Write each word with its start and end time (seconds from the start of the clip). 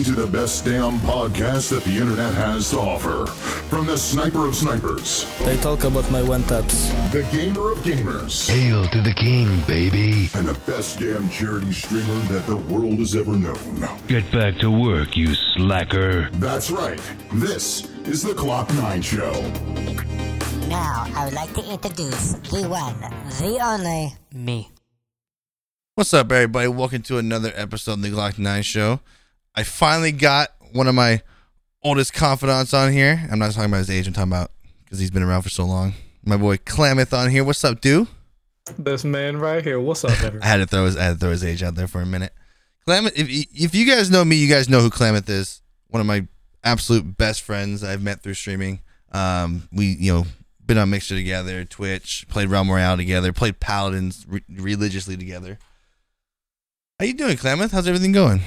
listening 0.00 0.14
to 0.16 0.20
the 0.30 0.38
best 0.38 0.64
damn 0.64 0.98
podcast 1.00 1.68
that 1.70 1.84
the 1.84 1.90
internet 1.96 2.32
has 2.34 2.70
to 2.70 2.78
offer. 2.78 3.26
From 3.68 3.86
the 3.86 3.96
sniper 3.98 4.46
of 4.46 4.54
snipers, 4.54 5.26
They 5.44 5.56
talk 5.58 5.84
about 5.84 6.10
my 6.10 6.22
one 6.22 6.42
taps. 6.44 6.88
the 7.12 7.22
gamer 7.30 7.72
of 7.72 7.78
gamers, 7.84 8.48
Hail 8.48 8.86
to 8.88 9.02
the 9.02 9.12
king, 9.14 9.60
baby. 9.66 10.30
and 10.34 10.48
the 10.48 10.56
best 10.70 11.00
damn 11.00 11.28
charity 11.28 11.72
streamer 11.72 12.18
that 12.32 12.46
the 12.46 12.56
world 12.56 12.98
has 12.98 13.14
ever 13.14 13.32
known. 13.36 13.88
Get 14.08 14.30
back 14.32 14.56
to 14.60 14.70
work, 14.70 15.16
you 15.16 15.34
slacker. 15.34 16.30
That's 16.34 16.70
right. 16.70 17.00
This 17.34 17.84
is 18.06 18.22
the 18.22 18.32
Glock 18.32 18.72
9 18.80 19.02
Show. 19.02 19.32
Now, 20.68 21.04
I 21.14 21.24
would 21.26 21.34
like 21.34 21.52
to 21.54 21.64
introduce 21.70 22.34
the 22.48 22.66
one, 22.68 22.96
the 23.38 23.58
only, 23.62 24.14
me. 24.32 24.70
What's 25.94 26.14
up, 26.14 26.32
everybody? 26.32 26.68
Welcome 26.68 27.02
to 27.02 27.18
another 27.18 27.52
episode 27.54 27.92
of 27.94 28.02
the 28.02 28.08
Glock 28.10 28.38
9 28.38 28.62
Show. 28.62 29.00
I 29.54 29.62
finally 29.62 30.12
got 30.12 30.50
one 30.72 30.86
of 30.86 30.94
my 30.94 31.22
oldest 31.82 32.12
confidants 32.12 32.72
on 32.74 32.92
here. 32.92 33.26
I'm 33.30 33.38
not 33.38 33.52
talking 33.52 33.70
about 33.70 33.78
his 33.78 33.90
age, 33.90 34.06
I'm 34.06 34.12
talking 34.12 34.32
about 34.32 34.50
because 34.84 34.98
he's 34.98 35.10
been 35.10 35.22
around 35.22 35.42
for 35.42 35.50
so 35.50 35.64
long. 35.64 35.94
My 36.24 36.36
boy 36.36 36.56
Klammath 36.58 37.16
on 37.16 37.30
here. 37.30 37.44
What's 37.44 37.64
up, 37.64 37.80
dude? 37.80 38.06
This 38.78 39.04
man 39.04 39.38
right 39.38 39.64
here. 39.64 39.80
What's 39.80 40.04
up, 40.04 40.12
I 40.42 40.46
had 40.46 40.58
to 40.58 40.66
throw 40.66 40.84
his 40.84 40.96
I 40.96 41.04
had 41.04 41.12
to 41.14 41.18
throw 41.18 41.30
his 41.30 41.44
age 41.44 41.62
out 41.62 41.74
there 41.74 41.88
for 41.88 42.00
a 42.00 42.06
minute. 42.06 42.32
Klammath, 42.86 43.12
if 43.16 43.28
if 43.28 43.74
you 43.74 43.86
guys 43.86 44.10
know 44.10 44.24
me, 44.24 44.36
you 44.36 44.48
guys 44.48 44.68
know 44.68 44.80
who 44.80 44.90
Klammath 44.90 45.28
is. 45.28 45.62
One 45.88 46.00
of 46.00 46.06
my 46.06 46.26
absolute 46.62 47.16
best 47.16 47.42
friends 47.42 47.82
I've 47.82 48.02
met 48.02 48.22
through 48.22 48.34
streaming. 48.34 48.80
Um, 49.12 49.68
we 49.72 49.86
you 49.86 50.12
know 50.12 50.26
been 50.64 50.78
on 50.78 50.90
Mixer 50.90 51.16
together, 51.16 51.64
Twitch, 51.64 52.26
played 52.28 52.48
Realm 52.48 52.70
Royale 52.70 52.96
together, 52.96 53.32
played 53.32 53.58
Paladins 53.58 54.24
re- 54.28 54.44
religiously 54.48 55.16
together. 55.16 55.58
How 57.00 57.06
you 57.06 57.14
doing, 57.14 57.36
Klammath? 57.36 57.72
How's 57.72 57.88
everything 57.88 58.12
going? 58.12 58.42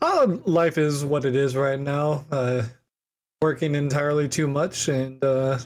Uh, 0.00 0.36
life 0.44 0.78
is 0.78 1.04
what 1.04 1.24
it 1.24 1.36
is 1.36 1.56
right 1.56 1.78
now. 1.78 2.24
Uh, 2.30 2.62
working 3.42 3.74
entirely 3.74 4.28
too 4.28 4.46
much 4.46 4.88
and 4.88 5.22
uh, 5.22 5.58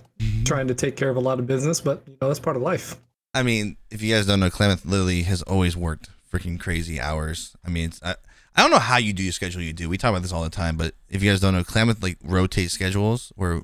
trying 0.45 0.69
to 0.69 0.75
take 0.75 0.97
care 0.97 1.09
of 1.09 1.17
a 1.17 1.21
lot 1.21 1.39
of 1.39 1.47
business, 1.47 1.81
but 1.81 2.03
you 2.07 2.17
know 2.21 2.29
that's 2.29 2.41
part 2.41 2.57
of 2.57 2.63
life. 2.63 2.97
I 3.33 3.43
mean, 3.43 3.77
if 3.91 4.03
you 4.03 4.15
guys 4.15 4.27
don't 4.27 4.41
know, 4.41 4.51
Klammath 4.51 4.85
literally 4.85 5.23
has 5.23 5.43
always 5.43 5.77
worked 5.77 6.09
freaking 6.33 6.59
crazy 6.59 7.01
hours. 7.01 7.57
I 7.65 7.71
mean, 7.71 7.91
it's, 7.91 8.03
I, 8.03 8.17
I 8.57 8.63
don't 8.63 8.71
know 8.71 8.79
how 8.79 8.97
you 8.97 9.13
do 9.13 9.23
your 9.23 9.33
schedule 9.33 9.63
you 9.63 9.73
do. 9.73 9.89
We 9.89 9.99
talk 9.99 10.11
about 10.11 10.23
this 10.23 10.33
all 10.33 10.43
the 10.43 10.51
time, 10.51 10.77
but 10.77 10.95
if 11.09 11.23
you 11.23 11.31
guys 11.31 11.41
don't 11.41 11.55
know, 11.55 11.63
Klammath 11.63 12.03
like 12.03 12.19
rotates 12.25 12.73
schedules 12.73 13.33
where 13.37 13.63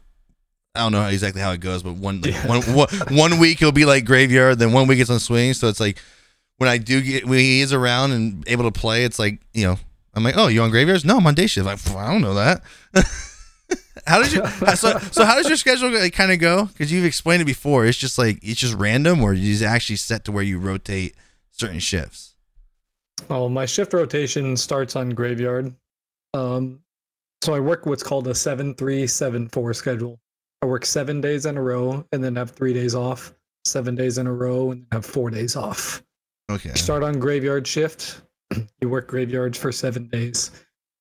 I 0.75 0.81
don't 0.81 0.93
know 0.93 1.07
exactly 1.09 1.43
how 1.43 1.53
it 1.53 1.61
goes, 1.61 1.83
but 1.83 1.95
one, 1.95 2.21
like, 2.21 2.35
one, 2.45 2.63
one, 2.75 2.89
one 3.11 3.39
week 3.39 3.61
it'll 3.61 3.73
be 3.73 3.85
like 3.85 4.05
graveyard, 4.05 4.59
then 4.59 4.73
one 4.73 4.87
week 4.87 5.01
it's 5.01 5.11
on 5.11 5.19
swing. 5.19 5.55
So 5.55 5.69
it's 5.69 5.81
like 5.81 6.01
when 6.59 6.71
I 6.71 6.79
do 6.79 7.01
get, 7.01 7.27
when 7.27 7.41
he 7.41 7.61
is 7.61 7.73
around 7.73 8.13
and 8.13 8.49
able 8.49 8.65
to 8.65 8.73
play, 8.73 9.05
it's 9.05 9.19
like, 9.19 9.41
you 9.53 9.67
know, 9.67 9.79
I'm 10.17 10.25
like, 10.25 10.37
oh, 10.37 10.49
you 10.49 10.63
on 10.63 10.71
graveyards? 10.71 11.05
No, 11.05 11.19
I'm 11.19 11.27
on 11.27 11.35
day 11.35 11.47
shift. 11.47 11.67
Like, 11.67 11.95
I 11.95 12.11
don't 12.11 12.23
know 12.23 12.35
that. 12.35 12.63
how 14.07 14.23
did 14.23 14.33
you? 14.33 14.47
so 14.77 14.99
so 14.99 15.25
how 15.27 15.37
does 15.37 15.47
your 15.47 15.59
schedule 15.59 15.91
like, 15.91 16.15
kind 16.15 16.33
of 16.33 16.39
go? 16.39 16.65
Because 16.65 16.91
you've 16.91 17.05
explained 17.05 17.43
it 17.43 17.47
before. 17.47 17.85
It's 17.85 17.99
just 17.99 18.19
like 18.19 18.39
it's 18.43 18.59
just 18.59 18.75
random, 18.75 19.23
or 19.23 19.35
you 19.35 19.53
just 19.53 19.63
actually 19.63 19.97
set 19.97 20.25
to 20.25 20.33
where 20.33 20.43
you 20.43 20.59
rotate 20.59 21.15
certain 21.53 21.81
shifts. 21.81 22.35
Oh, 23.29 23.49
my 23.49 23.67
shift 23.67 23.93
rotation 23.93 24.57
starts 24.57 24.97
on 24.97 25.11
graveyard. 25.11 25.75
Um, 26.33 26.81
so 27.43 27.55
I 27.55 27.61
work 27.61 27.85
what's 27.85 28.03
called 28.03 28.27
a 28.29 28.35
seven 28.35 28.75
three 28.75 29.07
seven 29.07 29.49
four 29.49 29.75
schedule. 29.75 30.19
I 30.63 30.67
work 30.67 30.87
seven 30.87 31.21
days 31.21 31.45
in 31.45 31.59
a 31.59 31.63
row 31.63 32.07
and 32.13 32.25
then 32.25 32.37
have 32.37 32.51
three 32.51 32.73
days 32.73 32.95
off. 32.95 33.35
Seven 33.67 33.95
days 33.95 34.17
in 34.17 34.27
a 34.27 34.33
row 34.33 34.71
and 34.71 34.87
have 34.93 35.05
four 35.05 35.29
days 35.29 35.57
off. 35.57 36.03
Okay. 36.51 36.73
Start 36.75 37.03
on 37.03 37.19
graveyard 37.19 37.67
shift. 37.67 38.23
You 38.81 38.89
work 38.89 39.09
graveyards 39.09 39.59
for 39.59 39.73
seven 39.73 40.09
days. 40.09 40.51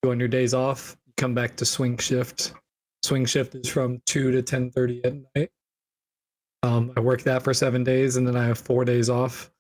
You 0.04 0.12
on 0.12 0.20
your 0.20 0.30
days 0.30 0.54
off. 0.54 0.96
You 1.06 1.14
come 1.18 1.34
back 1.34 1.56
to 1.58 1.66
swing 1.66 1.98
shift. 1.98 2.54
Swing 3.04 3.26
shift 3.26 3.54
is 3.56 3.70
from 3.70 4.02
two 4.06 4.32
to 4.32 4.42
ten 4.42 4.72
thirty 4.72 5.04
at 5.04 5.14
night. 5.36 5.50
Um, 6.64 6.92
I 6.98 7.02
work 7.02 7.22
that 7.24 7.44
for 7.44 7.54
seven 7.54 7.84
days, 7.84 8.18
and 8.18 8.28
then 8.28 8.36
I 8.36 8.46
have 8.46 8.58
four 8.58 8.86
days 8.86 9.10
off. 9.10 9.52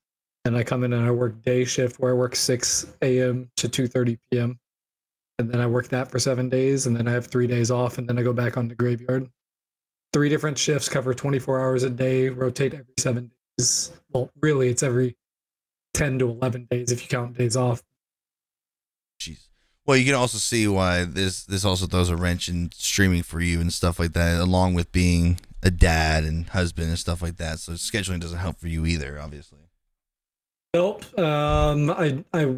And 0.45 0.55
I 0.55 0.63
come 0.63 0.83
in 0.83 0.93
and 0.93 1.05
I 1.05 1.11
work 1.11 1.41
day 1.43 1.65
shift 1.65 1.99
where 1.99 2.11
I 2.11 2.15
work 2.15 2.35
six 2.35 2.87
a.m. 3.01 3.49
to 3.57 3.67
two 3.67 3.87
thirty 3.87 4.17
p.m. 4.31 4.59
And 5.37 5.51
then 5.51 5.59
I 5.59 5.67
work 5.67 5.89
that 5.89 6.09
for 6.09 6.17
seven 6.17 6.49
days, 6.49 6.87
and 6.87 6.95
then 6.95 7.07
I 7.07 7.11
have 7.11 7.27
three 7.27 7.47
days 7.47 7.69
off, 7.69 7.97
and 7.97 8.07
then 8.07 8.17
I 8.17 8.23
go 8.23 8.33
back 8.33 8.57
on 8.57 8.67
the 8.67 8.75
graveyard. 8.75 9.29
Three 10.13 10.29
different 10.29 10.57
shifts 10.57 10.87
cover 10.87 11.13
twenty 11.13 11.39
four 11.39 11.59
hours 11.59 11.83
a 11.83 11.89
day, 11.89 12.29
rotate 12.29 12.73
every 12.73 12.93
seven 12.97 13.31
days. 13.57 13.91
Well, 14.11 14.31
really, 14.41 14.69
it's 14.69 14.81
every 14.83 15.15
10 15.95 16.19
to 16.19 16.29
11 16.29 16.67
days 16.69 16.91
if 16.91 17.01
you 17.01 17.07
count 17.07 17.37
days 17.37 17.55
off. 17.55 17.81
Jeez. 19.19 19.47
Well, 19.85 19.97
you 19.97 20.05
can 20.05 20.15
also 20.15 20.37
see 20.37 20.67
why 20.67 21.05
this 21.05 21.45
this 21.45 21.63
also 21.63 21.85
throws 21.85 22.09
a 22.09 22.17
wrench 22.17 22.49
in 22.49 22.71
streaming 22.73 23.23
for 23.23 23.39
you 23.39 23.61
and 23.61 23.71
stuff 23.71 23.99
like 23.99 24.13
that, 24.13 24.39
along 24.39 24.73
with 24.73 24.91
being 24.91 25.39
a 25.63 25.71
dad 25.71 26.23
and 26.23 26.49
husband 26.49 26.89
and 26.89 26.99
stuff 26.99 27.21
like 27.21 27.37
that. 27.37 27.59
So 27.59 27.73
scheduling 27.73 28.19
doesn't 28.19 28.39
help 28.39 28.59
for 28.59 28.67
you 28.67 28.85
either, 28.85 29.19
obviously. 29.19 29.59
Nope. 30.73 31.17
Um, 31.17 31.89
I 31.91 32.23
I 32.33 32.57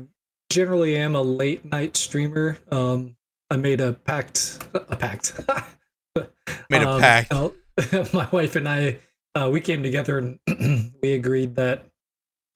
generally 0.49 0.95
am 0.97 1.15
a 1.15 1.21
late 1.21 1.65
night 1.65 1.95
streamer. 1.97 2.57
Um, 2.71 3.15
I 3.51 3.57
made 3.57 3.81
a 3.81 3.93
pact. 3.93 4.59
A 4.73 4.95
pact. 4.95 5.39
Made 6.69 6.81
a 6.81 6.89
Um, 6.89 6.99
pact. 6.99 7.31
my 8.13 8.27
wife 8.31 8.55
and 8.55 8.67
I, 8.67 8.99
uh, 9.35 9.49
we 9.51 9.61
came 9.61 9.83
together 9.83 10.17
and 10.17 10.39
we 11.01 11.13
agreed 11.13 11.55
that 11.55 11.85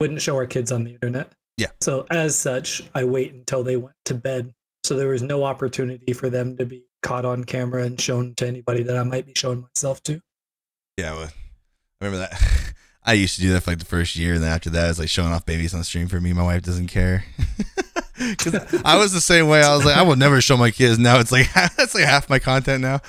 wouldn't 0.02 0.22
show 0.22 0.36
our 0.36 0.48
kids 0.48 0.72
on 0.72 0.84
the 0.84 0.92
internet. 0.92 1.32
Yeah. 1.58 1.68
So 1.80 2.08
as 2.10 2.36
such, 2.36 2.82
I 2.96 3.04
wait 3.04 3.34
until 3.34 3.64
they 3.64 3.78
went 3.78 3.96
to 4.06 4.16
bed. 4.16 4.52
So 4.84 4.96
there 4.96 5.10
was 5.10 5.22
no 5.22 5.44
opportunity 5.44 6.12
for 6.12 6.28
them 6.30 6.58
to 6.58 6.66
be 6.66 6.84
caught 7.04 7.24
on 7.24 7.44
camera 7.44 7.84
and 7.84 8.02
shown 8.02 8.34
to 8.36 8.48
anybody 8.48 8.82
that 8.84 8.98
I 8.98 9.04
might 9.04 9.28
be 9.28 9.34
showing 9.36 9.62
myself 9.62 10.02
to. 10.04 10.20
Yeah, 10.98 11.14
well, 11.14 11.30
I 12.02 12.06
remember 12.06 12.18
that. 12.28 12.74
I 13.04 13.14
used 13.14 13.36
to 13.36 13.42
do 13.42 13.54
that 13.54 13.62
for 13.62 13.72
like 13.72 13.80
the 13.80 13.86
first 13.86 14.16
year, 14.16 14.34
and 14.34 14.44
then 14.44 14.52
after 14.52 14.70
that, 14.72 14.90
it's 14.90 15.00
like 15.00 15.10
showing 15.10 15.32
off 15.32 15.46
babies 15.46 15.74
on 15.74 15.84
stream 15.84 16.08
for 16.08 16.20
me. 16.20 16.34
My 16.34 16.44
wife 16.44 16.64
doesn't 16.64 16.88
care. 16.88 17.24
'Cause 18.38 18.82
I 18.86 18.98
was 18.98 19.14
the 19.14 19.22
same 19.22 19.48
way. 19.48 19.64
I 19.64 19.76
was 19.76 19.84
like, 19.84 19.98
I 19.98 20.04
will 20.04 20.16
never 20.16 20.42
show 20.42 20.56
my 20.56 20.70
kids. 20.70 21.00
Now 21.00 21.20
it's 21.20 21.32
like 21.32 21.52
that's 21.78 21.96
like 21.96 22.04
half 22.04 22.30
my 22.30 22.38
content 22.38 22.82
now. 22.82 23.02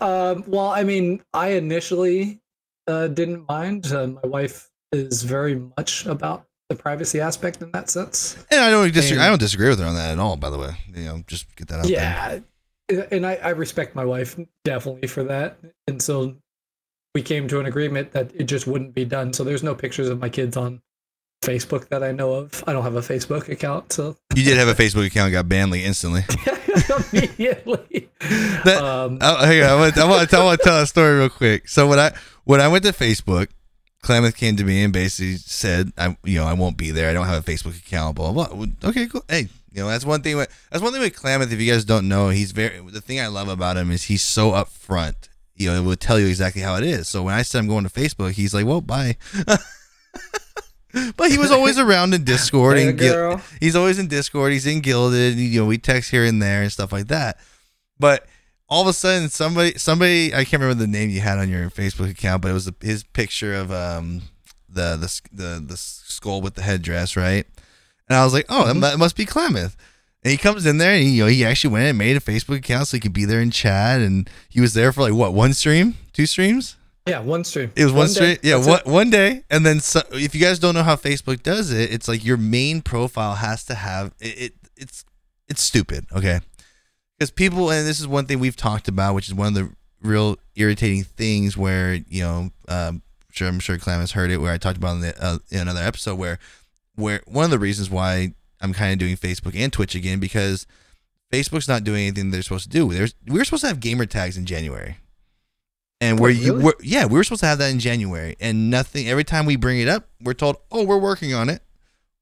um, 0.00 0.42
well, 0.48 0.68
I 0.68 0.82
mean, 0.84 1.22
I 1.32 1.50
initially 1.50 2.40
uh, 2.86 3.08
didn't 3.08 3.46
mind. 3.48 3.92
Uh, 3.92 4.06
my 4.08 4.26
wife 4.28 4.70
is 4.92 5.22
very 5.22 5.56
much 5.76 6.06
about 6.06 6.44
the 6.68 6.74
privacy 6.76 7.20
aspect 7.20 7.62
in 7.62 7.70
that 7.72 7.90
sense. 7.90 8.36
And 8.50 8.60
I 8.60 8.70
don't 8.70 8.92
disagree. 8.92 9.18
And- 9.18 9.24
I 9.24 9.28
don't 9.28 9.38
disagree 9.40 9.68
with 9.68 9.78
her 9.78 9.86
on 9.86 9.94
that 9.94 10.10
at 10.12 10.18
all. 10.18 10.36
By 10.36 10.50
the 10.50 10.58
way, 10.58 10.70
you 10.94 11.04
know, 11.04 11.22
just 11.26 11.54
get 11.56 11.68
that 11.68 11.80
out 11.80 11.86
there. 11.86 12.42
yeah, 12.90 13.02
and 13.10 13.26
I, 13.26 13.34
I 13.36 13.48
respect 13.50 13.94
my 13.94 14.04
wife 14.04 14.38
definitely 14.64 15.08
for 15.08 15.24
that. 15.24 15.58
And 15.86 16.00
so 16.00 16.36
we 17.14 17.22
came 17.22 17.48
to 17.48 17.60
an 17.60 17.66
agreement 17.66 18.12
that 18.12 18.30
it 18.34 18.44
just 18.44 18.66
wouldn't 18.66 18.94
be 18.94 19.04
done. 19.04 19.32
So 19.32 19.42
there's 19.44 19.62
no 19.62 19.74
pictures 19.74 20.08
of 20.08 20.18
my 20.18 20.28
kids 20.28 20.56
on 20.56 20.82
Facebook 21.42 21.88
that 21.88 22.02
I 22.02 22.12
know 22.12 22.32
of. 22.34 22.64
I 22.66 22.72
don't 22.72 22.82
have 22.82 22.96
a 22.96 23.00
Facebook 23.00 23.48
account, 23.48 23.92
so 23.92 24.16
You 24.34 24.42
did 24.44 24.56
have 24.58 24.68
a 24.68 24.74
Facebook 24.74 25.06
account, 25.06 25.32
got 25.32 25.48
banned 25.48 25.74
instantly. 25.74 26.22
immediately. 27.12 28.08
That- 28.64 28.82
um, 28.82 29.18
Oh, 29.20 29.44
hang 29.46 29.62
on. 29.62 29.68
I 29.68 29.74
want, 29.76 29.98
I, 29.98 30.04
want, 30.08 30.34
I 30.34 30.44
want 30.44 30.60
to 30.60 30.64
tell 30.64 30.80
a 30.80 30.86
story 30.86 31.18
real 31.18 31.28
quick. 31.28 31.68
So 31.68 31.86
when 31.86 31.98
I 31.98 32.12
when 32.44 32.60
I 32.60 32.66
went 32.68 32.84
to 32.84 32.92
Facebook, 32.92 33.48
Klammath 34.02 34.36
came 34.36 34.56
to 34.56 34.64
me 34.64 34.82
and 34.82 34.92
basically 34.92 35.36
said, 35.36 35.92
"I 35.98 36.16
you 36.24 36.38
know 36.40 36.46
I 36.46 36.54
won't 36.54 36.76
be 36.76 36.90
there. 36.90 37.08
I 37.08 37.12
don't 37.12 37.26
have 37.26 37.46
a 37.46 37.50
Facebook 37.52 37.78
account." 37.78 38.16
Blah 38.16 38.32
blah. 38.32 38.48
blah. 38.48 38.66
Okay, 38.84 39.06
cool. 39.06 39.22
Hey, 39.28 39.48
you 39.72 39.82
know 39.82 39.88
that's 39.88 40.04
one 40.04 40.22
thing. 40.22 40.36
With, 40.36 40.48
that's 40.70 40.82
one 40.82 40.92
thing 40.92 41.02
with 41.02 41.14
Klammath. 41.14 41.52
If 41.52 41.60
you 41.60 41.70
guys 41.70 41.84
don't 41.84 42.08
know, 42.08 42.30
he's 42.30 42.50
very. 42.52 42.80
The 42.80 43.00
thing 43.00 43.20
I 43.20 43.26
love 43.28 43.48
about 43.48 43.76
him 43.76 43.90
is 43.92 44.04
he's 44.04 44.22
so 44.22 44.52
upfront. 44.52 45.28
You 45.54 45.70
know, 45.70 45.76
it 45.80 45.84
will 45.84 45.96
tell 45.96 46.18
you 46.18 46.26
exactly 46.26 46.62
how 46.62 46.76
it 46.76 46.82
is. 46.84 47.06
So 47.08 47.22
when 47.22 47.34
I 47.34 47.42
said 47.42 47.58
I'm 47.60 47.68
going 47.68 47.84
to 47.84 47.90
Facebook, 47.90 48.32
he's 48.32 48.54
like, 48.54 48.66
"Well, 48.66 48.80
bye." 48.80 49.16
but 51.16 51.30
he 51.30 51.38
was 51.38 51.50
always 51.50 51.78
around 51.78 52.14
in 52.14 52.24
Discord 52.24 52.76
Hey, 52.78 52.88
and 52.88 52.98
Gil- 52.98 53.40
he's 53.60 53.76
always 53.76 53.98
in 53.98 54.08
Discord. 54.08 54.52
He's 54.52 54.66
in 54.66 54.80
Guilded. 54.80 55.36
You 55.36 55.60
know, 55.60 55.66
we 55.66 55.78
text 55.78 56.10
here 56.10 56.24
and 56.24 56.40
there 56.42 56.62
and 56.62 56.72
stuff 56.72 56.92
like 56.92 57.08
that. 57.08 57.38
But 57.98 58.26
all 58.68 58.82
of 58.82 58.88
a 58.88 58.92
sudden, 58.92 59.28
somebody, 59.28 59.78
somebody, 59.78 60.34
I 60.34 60.44
can't 60.44 60.60
remember 60.62 60.80
the 60.82 60.86
name 60.90 61.10
you 61.10 61.20
had 61.20 61.38
on 61.38 61.48
your 61.48 61.70
Facebook 61.70 62.10
account, 62.10 62.42
but 62.42 62.50
it 62.50 62.54
was 62.54 62.70
his 62.80 63.04
picture 63.04 63.54
of 63.54 63.70
um 63.70 64.22
the 64.68 64.96
the 64.96 65.20
the 65.32 65.64
the 65.66 65.76
skull 65.76 66.40
with 66.42 66.54
the 66.54 66.62
headdress, 66.62 67.16
right? 67.16 67.46
And 68.08 68.16
I 68.16 68.24
was 68.24 68.32
like, 68.32 68.46
oh, 68.48 68.72
that 68.72 68.98
must 68.98 69.16
be 69.16 69.26
Klammath. 69.26 69.74
And 70.22 70.30
he 70.32 70.36
comes 70.36 70.66
in 70.66 70.78
there, 70.78 70.92
and 70.92 71.02
he, 71.02 71.10
you 71.10 71.24
know, 71.24 71.28
he 71.28 71.44
actually 71.44 71.72
went 71.72 71.86
and 71.86 71.98
made 71.98 72.16
a 72.16 72.20
Facebook 72.20 72.58
account 72.58 72.88
so 72.88 72.96
he 72.96 73.00
could 73.00 73.12
be 73.12 73.24
there 73.24 73.40
and 73.40 73.52
chat. 73.52 74.00
And 74.00 74.28
he 74.48 74.60
was 74.60 74.74
there 74.74 74.92
for 74.92 75.02
like 75.02 75.14
what, 75.14 75.32
one 75.34 75.54
stream, 75.54 75.96
two 76.12 76.26
streams? 76.26 76.76
Yeah, 77.06 77.20
one 77.20 77.44
stream. 77.44 77.72
It 77.76 77.84
was 77.84 77.92
one, 77.92 78.06
day. 78.06 78.12
straight, 78.12 78.40
yeah, 78.42 78.56
That's 78.56 78.66
one, 78.66 78.80
it. 78.80 78.86
one 78.86 79.10
day, 79.10 79.44
and 79.50 79.64
then 79.64 79.80
so, 79.80 80.02
if 80.12 80.34
you 80.34 80.40
guys 80.40 80.58
don't 80.58 80.74
know 80.74 80.82
how 80.82 80.96
Facebook 80.96 81.42
does 81.42 81.70
it, 81.72 81.92
it's 81.92 82.08
like 82.08 82.24
your 82.24 82.36
main 82.36 82.82
profile 82.82 83.36
has 83.36 83.64
to 83.64 83.74
have 83.74 84.12
it. 84.20 84.38
it 84.40 84.52
it's 84.76 85.04
it's 85.48 85.62
stupid, 85.62 86.06
okay? 86.14 86.40
Because 87.16 87.30
people, 87.30 87.70
and 87.70 87.86
this 87.86 88.00
is 88.00 88.08
one 88.08 88.26
thing 88.26 88.40
we've 88.40 88.56
talked 88.56 88.88
about, 88.88 89.14
which 89.14 89.28
is 89.28 89.34
one 89.34 89.48
of 89.48 89.54
the 89.54 89.70
real 90.02 90.36
irritating 90.56 91.04
things 91.04 91.56
where 91.56 91.94
you 91.94 92.22
know, 92.22 92.50
um, 92.68 93.02
sure 93.30 93.48
I'm 93.48 93.60
sure 93.60 93.78
Clam 93.78 94.00
has 94.00 94.12
heard 94.12 94.30
it, 94.30 94.38
where 94.38 94.52
I 94.52 94.58
talked 94.58 94.76
about 94.76 94.96
in, 94.96 95.00
the, 95.02 95.24
uh, 95.24 95.38
in 95.50 95.60
another 95.60 95.82
episode 95.82 96.16
where 96.16 96.38
where 96.96 97.20
one 97.26 97.44
of 97.44 97.50
the 97.50 97.58
reasons 97.58 97.88
why 97.88 98.34
I'm 98.60 98.72
kind 98.72 98.92
of 98.92 98.98
doing 98.98 99.16
Facebook 99.16 99.54
and 99.54 99.72
Twitch 99.72 99.94
again 99.94 100.18
because 100.18 100.66
Facebook's 101.32 101.68
not 101.68 101.84
doing 101.84 102.06
anything 102.06 102.30
they're 102.30 102.42
supposed 102.42 102.64
to 102.64 102.70
do. 102.70 102.92
There's 102.92 103.14
we 103.26 103.38
were 103.38 103.44
supposed 103.44 103.62
to 103.62 103.68
have 103.68 103.80
gamer 103.80 104.06
tags 104.06 104.36
in 104.36 104.46
January, 104.46 104.96
and 106.00 106.18
where 106.20 106.30
Wait, 106.30 106.40
you 106.42 106.52
really? 106.52 106.64
were, 106.64 106.76
yeah, 106.82 107.06
we 107.06 107.14
were 107.14 107.24
supposed 107.24 107.40
to 107.40 107.46
have 107.46 107.58
that 107.58 107.70
in 107.70 107.78
January, 107.78 108.36
and 108.40 108.70
nothing. 108.70 109.08
Every 109.08 109.24
time 109.24 109.46
we 109.46 109.56
bring 109.56 109.80
it 109.80 109.88
up, 109.88 110.08
we're 110.20 110.34
told, 110.34 110.56
"Oh, 110.70 110.84
we're 110.84 110.98
working 110.98 111.32
on 111.34 111.48
it." 111.48 111.62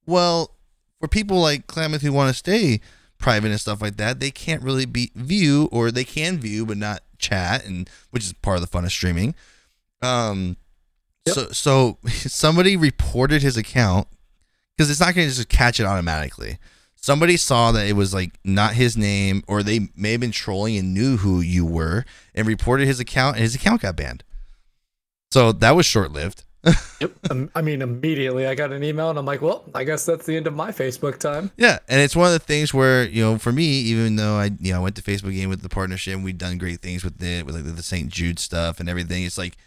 Well, 0.07 0.55
for 1.01 1.09
people 1.09 1.41
like 1.41 1.67
Klammath 1.67 2.03
who 2.03 2.13
want 2.13 2.29
to 2.33 2.39
stay 2.39 2.81
private 3.19 3.51
and 3.51 3.61
stuff 3.61 3.81
like 3.83 3.97
that, 3.97 4.21
they 4.21 4.31
can't 4.31 4.63
really 4.63 4.87
be 4.87 5.11
view 5.15 5.69
or 5.73 5.91
they 5.91 6.05
can 6.05 6.39
view 6.39 6.65
but 6.67 6.77
not 6.77 7.03
chat, 7.19 7.65
and 7.65 7.89
which 8.11 8.25
is 8.25 8.33
part 8.35 8.57
of 8.57 8.61
the 8.61 8.67
fun 8.67 8.85
of 8.85 8.93
streaming. 8.93 9.35
Um, 10.03 10.57
Yep. 11.27 11.35
so 11.35 11.49
so 11.53 11.99
somebody 12.11 12.77
reported 12.77 13.41
his 13.41 13.57
account 13.57 14.09
because 14.77 14.91
it's 14.91 15.01
not 15.01 15.15
going 15.15 15.27
to 15.29 15.35
just 15.35 15.49
catch 15.49 15.81
it 15.81 15.85
automatically. 15.87 16.59
Somebody 17.05 17.37
saw 17.37 17.71
that 17.73 17.87
it 17.87 17.93
was 17.93 18.15
like 18.15 18.33
not 18.45 18.73
his 18.73 18.97
name, 18.97 19.45
or 19.47 19.63
they 19.63 19.91
may 19.95 20.13
have 20.13 20.23
been 20.23 20.31
trolling 20.31 20.79
and 20.79 20.95
knew 20.95 21.19
who 21.19 21.43
you 21.43 21.67
were 21.67 22.07
and 22.35 22.47
reported 22.47 22.87
his 22.87 22.99
account, 22.99 23.37
and 23.37 23.43
his 23.43 23.55
account 23.55 23.83
got 23.83 23.95
banned. 23.95 24.25
So 25.31 25.53
that 25.53 25.73
was 25.73 25.85
short 25.85 26.13
lived. 26.13 26.45
Yep. 27.01 27.13
Um, 27.31 27.51
I 27.55 27.61
mean, 27.61 27.83
immediately 27.83 28.47
I 28.47 28.55
got 28.55 28.73
an 28.73 28.83
email 28.83 29.11
and 29.11 29.19
I'm 29.19 29.27
like, 29.27 29.43
well, 29.43 29.65
I 29.75 29.85
guess 29.85 30.07
that's 30.07 30.25
the 30.25 30.37
end 30.37 30.47
of 30.47 30.55
my 30.55 30.71
Facebook 30.71 31.19
time. 31.19 31.51
Yeah, 31.59 31.81
and 31.89 32.01
it's 32.01 32.17
one 32.17 32.29
of 32.29 32.33
the 32.33 32.39
things 32.39 32.73
where 32.73 33.05
you 33.07 33.23
know, 33.23 33.37
for 33.37 33.53
me, 33.53 33.65
even 33.65 34.17
though 34.17 34.37
I 34.37 34.53
you 34.59 34.73
know 34.73 34.79
I 34.79 34.83
went 34.83 34.97
to 34.97 35.03
Facebook 35.03 35.35
game 35.35 35.51
with 35.51 35.61
the 35.61 35.69
partnership, 35.69 36.15
and 36.15 36.25
we've 36.25 36.39
done 36.39 36.57
great 36.57 36.81
things 36.81 37.05
with 37.05 37.23
it, 37.23 37.45
with 37.45 37.55
like 37.55 37.77
the 37.77 37.83
St. 37.83 38.09
Jude 38.09 38.39
stuff 38.39 38.81
and 38.81 38.89
everything. 38.89 39.25
It's 39.25 39.37
like 39.37 39.59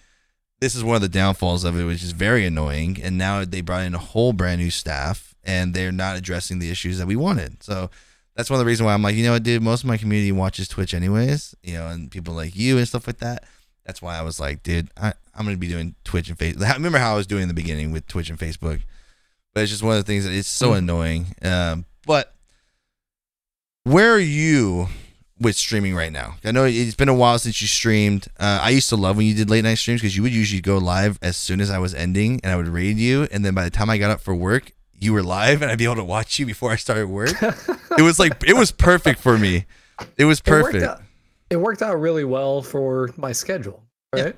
this 0.59 0.73
is 0.73 0.83
one 0.83 0.95
of 0.95 1.03
the 1.03 1.09
downfalls 1.09 1.63
of 1.63 1.79
it, 1.79 1.83
which 1.83 2.01
is 2.01 2.13
very 2.13 2.47
annoying. 2.47 2.97
And 3.03 3.19
now 3.19 3.45
they 3.45 3.61
brought 3.61 3.83
in 3.83 3.93
a 3.93 3.99
whole 3.99 4.33
brand 4.33 4.59
new 4.59 4.71
staff, 4.71 5.26
and 5.47 5.73
they're 5.73 5.93
not 5.93 6.17
addressing 6.17 6.59
the 6.59 6.69
issues 6.69 6.99
that 6.99 7.07
we 7.07 7.15
wanted. 7.15 7.63
So 7.63 7.89
that's 8.35 8.51
one 8.51 8.59
of 8.59 8.65
the 8.65 8.67
reasons 8.67 8.85
why 8.85 8.93
I'm 8.93 9.01
like, 9.01 9.15
you 9.15 9.23
know 9.23 9.31
what, 9.31 9.43
dude, 9.43 9.63
most 9.63 9.81
of 9.81 9.87
my 9.87 9.97
community 9.97 10.31
watches 10.31 10.67
Twitch 10.67 10.93
anyways, 10.93 11.55
you 11.63 11.73
know, 11.73 11.87
and 11.87 12.11
people 12.11 12.35
like 12.35 12.55
you 12.55 12.77
and 12.77 12.87
stuff 12.87 13.07
like 13.07 13.17
that. 13.17 13.45
That's 13.85 14.01
why 14.01 14.17
I 14.17 14.21
was 14.21 14.39
like, 14.39 14.61
dude, 14.61 14.89
I, 14.97 15.13
I'm 15.33 15.45
gonna 15.45 15.57
be 15.57 15.69
doing 15.69 15.95
Twitch 16.03 16.29
and 16.29 16.37
Facebook. 16.37 16.63
I 16.69 16.73
remember 16.73 16.99
how 16.99 17.13
I 17.13 17.17
was 17.17 17.25
doing 17.25 17.43
in 17.43 17.47
the 17.47 17.53
beginning 17.53 17.91
with 17.91 18.05
Twitch 18.07 18.29
and 18.29 18.37
Facebook, 18.37 18.81
but 19.53 19.63
it's 19.63 19.71
just 19.71 19.81
one 19.81 19.97
of 19.97 20.05
the 20.05 20.11
things 20.11 20.25
that 20.25 20.33
it's 20.33 20.49
so 20.49 20.73
annoying. 20.73 21.27
Um, 21.41 21.85
but 22.05 22.35
where 23.85 24.13
are 24.13 24.19
you 24.19 24.87
with 25.39 25.55
streaming 25.55 25.95
right 25.95 26.11
now? 26.11 26.35
I 26.43 26.51
know 26.51 26.65
it's 26.65 26.95
been 26.95 27.09
a 27.09 27.15
while 27.15 27.39
since 27.39 27.61
you 27.61 27.67
streamed. 27.67 28.27
Uh, 28.37 28.59
I 28.61 28.71
used 28.71 28.89
to 28.89 28.97
love 28.97 29.15
when 29.15 29.25
you 29.25 29.33
did 29.33 29.49
late 29.49 29.63
night 29.63 29.75
streams 29.75 30.01
because 30.01 30.17
you 30.17 30.23
would 30.23 30.33
usually 30.33 30.61
go 30.61 30.77
live 30.77 31.17
as 31.21 31.37
soon 31.37 31.61
as 31.61 31.71
I 31.71 31.79
was 31.79 31.95
ending, 31.95 32.41
and 32.43 32.51
I 32.51 32.57
would 32.57 32.67
raid 32.67 32.97
you, 32.97 33.27
and 33.31 33.45
then 33.45 33.55
by 33.55 33.63
the 33.63 33.69
time 33.69 33.89
I 33.89 33.97
got 33.97 34.11
up 34.11 34.19
for 34.19 34.35
work, 34.35 34.73
you 34.99 35.13
were 35.13 35.23
live, 35.23 35.61
and 35.61 35.69
I'd 35.71 35.77
be 35.77 35.85
able 35.85 35.95
to 35.95 36.03
watch 36.03 36.39
you 36.39 36.45
before 36.45 36.71
I 36.71 36.75
started 36.75 37.07
work. 37.07 37.31
it 37.41 38.01
was 38.01 38.19
like 38.19 38.43
it 38.47 38.55
was 38.55 38.71
perfect 38.71 39.19
for 39.19 39.37
me. 39.37 39.65
It 40.17 40.25
was 40.25 40.39
It 40.45 40.49
worked 40.49 40.65
perfect. 40.73 40.83
out, 40.83 41.01
it 41.49 41.57
worked 41.57 41.81
out 41.81 41.99
really 41.99 42.23
well 42.23 42.61
for 42.61 43.09
my 43.17 43.31
schedule, 43.31 43.83
right? 44.13 44.35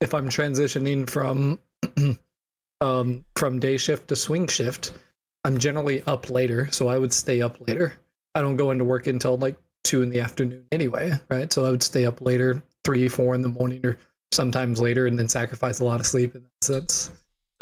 If 0.00 0.14
I'm 0.14 0.28
transitioning 0.28 1.08
from 1.08 1.58
um, 2.80 3.24
from 3.36 3.60
day 3.60 3.76
shift 3.76 4.08
to 4.08 4.16
swing 4.16 4.46
shift, 4.46 4.92
I'm 5.44 5.58
generally 5.58 6.02
up 6.06 6.30
later, 6.30 6.68
so 6.70 6.88
I 6.88 6.98
would 6.98 7.12
stay 7.12 7.42
up 7.42 7.56
later. 7.66 7.94
I 8.34 8.40
don't 8.40 8.56
go 8.56 8.70
into 8.70 8.84
work 8.84 9.06
until 9.06 9.36
like 9.36 9.56
two 9.84 10.02
in 10.02 10.10
the 10.10 10.20
afternoon 10.20 10.64
anyway, 10.72 11.12
right? 11.30 11.52
So 11.52 11.64
I 11.64 11.70
would 11.70 11.82
stay 11.82 12.06
up 12.06 12.20
later, 12.20 12.62
three, 12.84 13.08
four 13.08 13.34
in 13.34 13.42
the 13.42 13.48
morning, 13.48 13.84
or 13.84 13.98
sometimes 14.32 14.80
later, 14.80 15.06
and 15.06 15.18
then 15.18 15.28
sacrifice 15.28 15.80
a 15.80 15.84
lot 15.84 16.00
of 16.00 16.06
sleep 16.06 16.34
in 16.34 16.42
that 16.42 16.64
sense. 16.64 17.10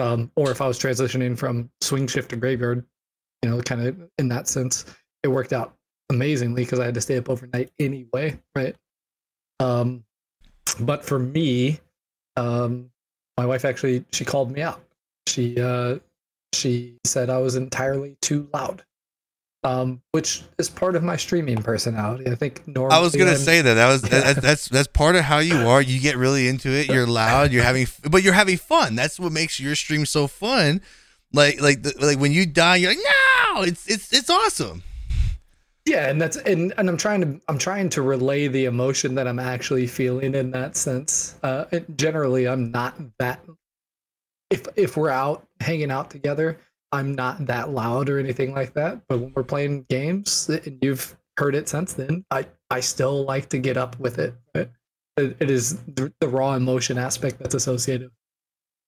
Um, 0.03 0.33
or 0.35 0.51
if 0.51 0.61
I 0.61 0.67
was 0.67 0.81
transitioning 0.81 1.39
from 1.39 1.71
swing 1.81 2.09
shift 2.09 2.31
to 2.31 2.37
graveyard, 2.37 2.85
you 3.43 3.51
know, 3.51 3.61
kind 3.63 3.87
of 3.87 4.11
in 4.19 4.29
that 4.29 4.49
sense, 4.49 4.85
it 5.23 5.29
worked 5.29 5.53
out 5.53 5.77
amazingly 6.11 6.65
because 6.65 6.81
I 6.81 6.87
had 6.87 6.95
to 6.95 7.01
stay 7.01 7.17
up 7.19 7.31
overnight 7.31 7.71
anyway, 7.79 8.37
right? 8.57 8.75
Um, 9.61 10.03
but 10.81 11.05
for 11.05 11.21
me, 11.21 11.79
um, 12.37 12.91
my 13.37 13.47
wife 13.47 13.65
actually 13.65 14.05
she 14.13 14.25
called 14.25 14.51
me 14.51 14.61
out. 14.61 14.83
She 15.29 15.61
uh, 15.61 16.01
she 16.53 16.97
said 17.05 17.31
I 17.31 17.39
was 17.39 17.55
entirely 17.55 18.17
too 18.21 18.49
loud, 18.53 18.83
um, 19.65 20.03
which 20.13 20.43
is 20.59 20.69
part 20.69 20.97
of 20.97 21.03
my 21.03 21.17
streaming 21.17 21.63
personality. 21.63 22.29
I 22.31 22.35
think 22.35 22.67
normally 22.67 22.97
I 22.97 23.01
was 23.01 23.15
gonna 23.15 23.31
I'm- 23.33 23.39
say 23.41 23.63
that. 23.63 23.75
That 23.75 23.89
was 23.89 24.03
that, 24.03 24.37
that's 24.43 24.69
that's 24.69 24.89
part 24.89 25.17
of 25.17 25.23
how 25.23 25.39
you 25.39 25.57
are. 25.69 25.81
You 25.81 26.01
get 26.01 26.17
really 26.17 26.49
into 26.49 26.69
it. 26.71 26.89
You're 26.89 27.07
loud. 27.07 27.53
You're 27.53 27.63
having, 27.65 27.87
but 28.11 28.23
you're 28.23 28.33
having 28.33 28.57
fun. 28.57 28.95
That's 28.97 29.21
what 29.21 29.33
makes 29.33 29.61
your 29.61 29.75
stream 29.75 30.05
so 30.07 30.27
fun. 30.27 30.81
Like 31.33 31.61
like 31.61 31.83
the, 31.83 31.95
like 32.01 32.19
when 32.19 32.33
you 32.33 32.45
die, 32.47 32.77
you're 32.77 32.91
like, 32.91 32.99
no, 33.55 33.63
it's 33.63 33.87
it's 33.89 34.13
it's 34.13 34.29
awesome. 34.31 34.83
yeah 35.87 36.09
and 36.09 36.21
that's 36.23 36.37
and, 36.37 36.73
and 36.79 36.89
i'm 36.89 36.97
trying 36.97 37.21
to 37.21 37.41
i'm 37.49 37.59
trying 37.59 37.89
to 37.89 38.03
relay 38.03 38.47
the 38.47 38.67
emotion 38.67 39.17
that 39.17 39.27
i'm 39.27 39.41
actually 39.41 39.85
feeling 39.87 40.33
in 40.37 40.53
that 40.53 40.77
sense 40.77 41.35
uh 41.43 41.65
generally 41.97 42.47
i'm 42.47 42.71
not 42.71 42.95
that 43.19 43.41
if 44.51 44.65
if 44.77 44.97
we're 44.97 45.11
out 45.11 45.45
hanging 45.61 45.91
out 45.91 46.09
together 46.09 46.57
i'm 46.93 47.15
not 47.15 47.45
that 47.47 47.71
loud 47.71 48.09
or 48.09 48.19
anything 48.19 48.55
like 48.55 48.73
that 48.75 49.01
but 49.09 49.19
when 49.19 49.33
we're 49.35 49.43
playing 49.43 49.85
games 49.89 50.49
and 50.49 50.79
you've 50.83 51.17
heard 51.37 51.55
it 51.55 51.69
since 51.69 51.93
then 51.95 52.25
i 52.31 52.47
i 52.71 52.81
still 52.81 53.25
like 53.25 53.49
to 53.49 53.59
get 53.59 53.77
up 53.77 53.99
with 53.99 54.19
it 54.19 54.35
right? 54.55 54.71
it, 55.17 55.37
it 55.41 55.51
is 55.51 55.79
the, 55.95 56.13
the 56.21 56.29
raw 56.29 56.55
emotion 56.55 56.99
aspect 56.99 57.39
that's 57.39 57.55
associated 57.55 58.11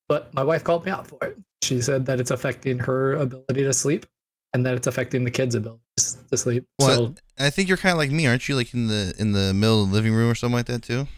but 0.09 0.33
my 0.35 0.43
wife 0.43 0.63
called 0.65 0.85
me 0.85 0.91
out 0.93 1.07
for 1.07 1.19
it 1.23 1.37
she 1.63 1.81
said 1.81 2.05
that 2.07 2.21
it's 2.21 2.31
affecting 2.31 2.79
her 2.79 3.15
ability 3.15 3.63
to 3.65 3.73
sleep 3.73 4.05
and 4.53 4.65
that 4.67 4.75
it's 4.75 4.87
affecting 4.87 5.25
the 5.25 5.31
kids' 5.31 5.55
ability 5.57 5.81
to 6.31 6.37
sleep. 6.37 6.65
Well, 6.79 6.89
So 6.97 7.15
I 7.39 7.51
think 7.51 7.67
you're 7.69 7.77
kind 7.79 7.91
of 7.93 7.99
like 7.99 8.11
me, 8.13 8.27
aren't 8.27 8.49
you? 8.49 8.55
Like 8.55 8.73
in 8.73 8.87
the 8.87 9.13
in 9.19 9.33
the 9.33 9.53
middle 9.55 9.83
of 9.83 9.89
the 9.89 9.95
living 9.97 10.13
room 10.13 10.31
or 10.31 10.35
something 10.37 10.55
like 10.55 10.67
that 10.67 10.83
too. 10.83 11.09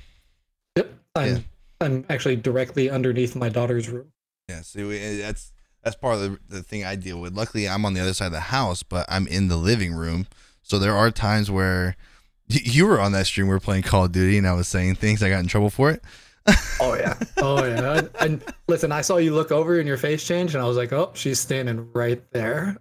Yep. 0.76 0.90
I'm, 1.16 1.28
Yeah. 1.28 1.38
I'm 1.82 2.06
actually 2.08 2.36
directly 2.36 2.88
underneath 2.88 3.34
my 3.36 3.48
daughter's 3.50 3.90
room. 3.90 4.12
Yeah, 4.48 4.62
see, 4.62 4.84
we- 4.84 4.98
eh, 4.98 5.18
that's 5.18 5.52
that's 5.86 5.94
part 5.94 6.16
of 6.16 6.20
the, 6.20 6.38
the 6.48 6.62
thing 6.64 6.84
I 6.84 6.96
deal 6.96 7.20
with. 7.20 7.36
Luckily, 7.36 7.68
I'm 7.68 7.84
on 7.84 7.94
the 7.94 8.00
other 8.00 8.12
side 8.12 8.26
of 8.26 8.32
the 8.32 8.40
house, 8.40 8.82
but 8.82 9.06
I'm 9.08 9.28
in 9.28 9.46
the 9.46 9.56
living 9.56 9.94
room. 9.94 10.26
So 10.62 10.80
there 10.80 10.96
are 10.96 11.12
times 11.12 11.48
where 11.48 11.94
you 12.48 12.86
were 12.86 13.00
on 13.00 13.12
that 13.12 13.26
stream. 13.26 13.46
We 13.46 13.54
were 13.54 13.60
playing 13.60 13.84
Call 13.84 14.06
of 14.06 14.12
Duty, 14.12 14.36
and 14.36 14.48
I 14.48 14.54
was 14.54 14.66
saying 14.66 14.96
things. 14.96 15.22
I 15.22 15.28
got 15.28 15.38
in 15.38 15.46
trouble 15.46 15.70
for 15.70 15.90
it. 15.90 16.02
Oh 16.78 16.94
yeah. 16.94 17.14
Oh 17.38 17.64
yeah. 17.64 17.98
And, 17.98 18.10
and 18.20 18.54
listen, 18.68 18.92
I 18.92 19.00
saw 19.00 19.16
you 19.16 19.34
look 19.34 19.50
over 19.50 19.78
and 19.78 19.88
your 19.88 19.96
face 19.96 20.24
changed, 20.24 20.54
and 20.54 20.62
I 20.62 20.68
was 20.68 20.76
like, 20.76 20.92
oh, 20.92 21.10
she's 21.14 21.40
standing 21.40 21.90
right 21.92 22.22
there. 22.32 22.76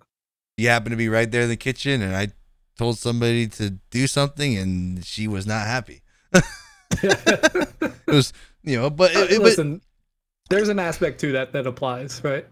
You 0.57 0.67
happened 0.67 0.91
to 0.91 0.97
be 0.97 1.09
right 1.09 1.31
there 1.31 1.43
in 1.43 1.49
the 1.49 1.55
kitchen, 1.55 2.01
and 2.01 2.15
I 2.15 2.27
told 2.77 2.99
somebody 2.99 3.47
to 3.47 3.71
do 3.89 4.05
something, 4.05 4.57
and 4.57 5.03
she 5.05 5.27
was 5.27 5.47
not 5.47 5.65
happy. 5.65 6.01
It 7.01 8.13
was, 8.13 8.33
you 8.63 8.79
know, 8.79 8.89
but 8.89 9.11
it, 9.11 9.31
it, 9.31 9.37
but 9.37 9.45
listen, 9.45 9.81
there's 10.49 10.69
an 10.69 10.77
aspect 10.77 11.19
to 11.21 11.31
that 11.33 11.53
that 11.53 11.65
applies, 11.65 12.23
right? 12.23 12.45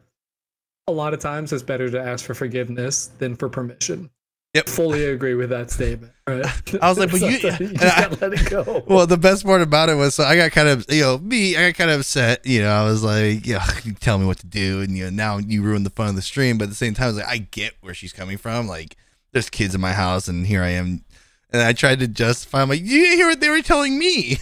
A 0.87 0.91
lot 0.91 1.13
of 1.13 1.19
times, 1.19 1.53
it's 1.53 1.63
better 1.63 1.89
to 1.89 1.99
ask 2.01 2.25
for 2.25 2.33
forgiveness 2.33 3.07
than 3.17 3.35
for 3.35 3.47
permission. 3.49 4.09
Yep. 4.53 4.67
Fully 4.69 5.05
agree 5.05 5.33
with 5.33 5.49
that 5.49 5.71
statement. 5.71 6.11
Right? 6.27 6.45
I 6.81 6.89
was 6.89 6.99
like, 6.99 7.09
but 7.09 7.21
you- 7.21 7.39
just 7.39 7.61
I- 7.81 8.07
let 8.21 8.33
it 8.33 8.49
go. 8.49 8.83
Well, 8.85 9.07
the 9.07 9.17
best 9.17 9.45
part 9.45 9.61
about 9.61 9.89
it 9.89 9.95
was, 9.95 10.13
so 10.15 10.23
I 10.25 10.35
got 10.35 10.51
kind 10.51 10.67
of, 10.67 10.85
you 10.89 11.01
know, 11.01 11.17
me, 11.17 11.55
I 11.55 11.69
got 11.71 11.77
kind 11.77 11.89
of 11.89 12.01
upset. 12.01 12.45
You 12.45 12.61
know, 12.61 12.69
I 12.71 12.83
was 12.83 13.01
like, 13.03 13.47
yeah, 13.47 13.65
you 13.83 13.93
tell 13.93 14.17
me 14.19 14.25
what 14.25 14.37
to 14.39 14.45
do, 14.45 14.81
and 14.81 14.95
you 14.97 15.05
know, 15.05 15.09
now 15.09 15.37
you 15.37 15.63
ruined 15.63 15.85
the 15.85 15.89
fun 15.89 16.09
of 16.09 16.15
the 16.15 16.21
stream. 16.21 16.57
But 16.57 16.65
at 16.65 16.69
the 16.69 16.75
same 16.75 16.93
time, 16.93 17.05
I 17.05 17.07
was 17.07 17.17
like, 17.17 17.27
I 17.27 17.37
get 17.37 17.73
where 17.81 17.93
she's 17.93 18.13
coming 18.13 18.37
from. 18.37 18.67
Like, 18.67 18.95
there's 19.31 19.49
kids 19.49 19.73
in 19.73 19.81
my 19.81 19.93
house, 19.93 20.27
and 20.27 20.45
here 20.45 20.61
I 20.61 20.69
am, 20.69 21.03
and 21.51 21.61
I 21.61 21.73
tried 21.73 21.99
to 22.01 22.07
justify. 22.07 22.61
I'm 22.61 22.69
like, 22.69 22.81
you 22.81 23.03
didn't 23.03 23.17
hear 23.17 23.27
what 23.27 23.39
they 23.39 23.49
were 23.49 23.61
telling 23.61 23.97
me. 23.97 24.37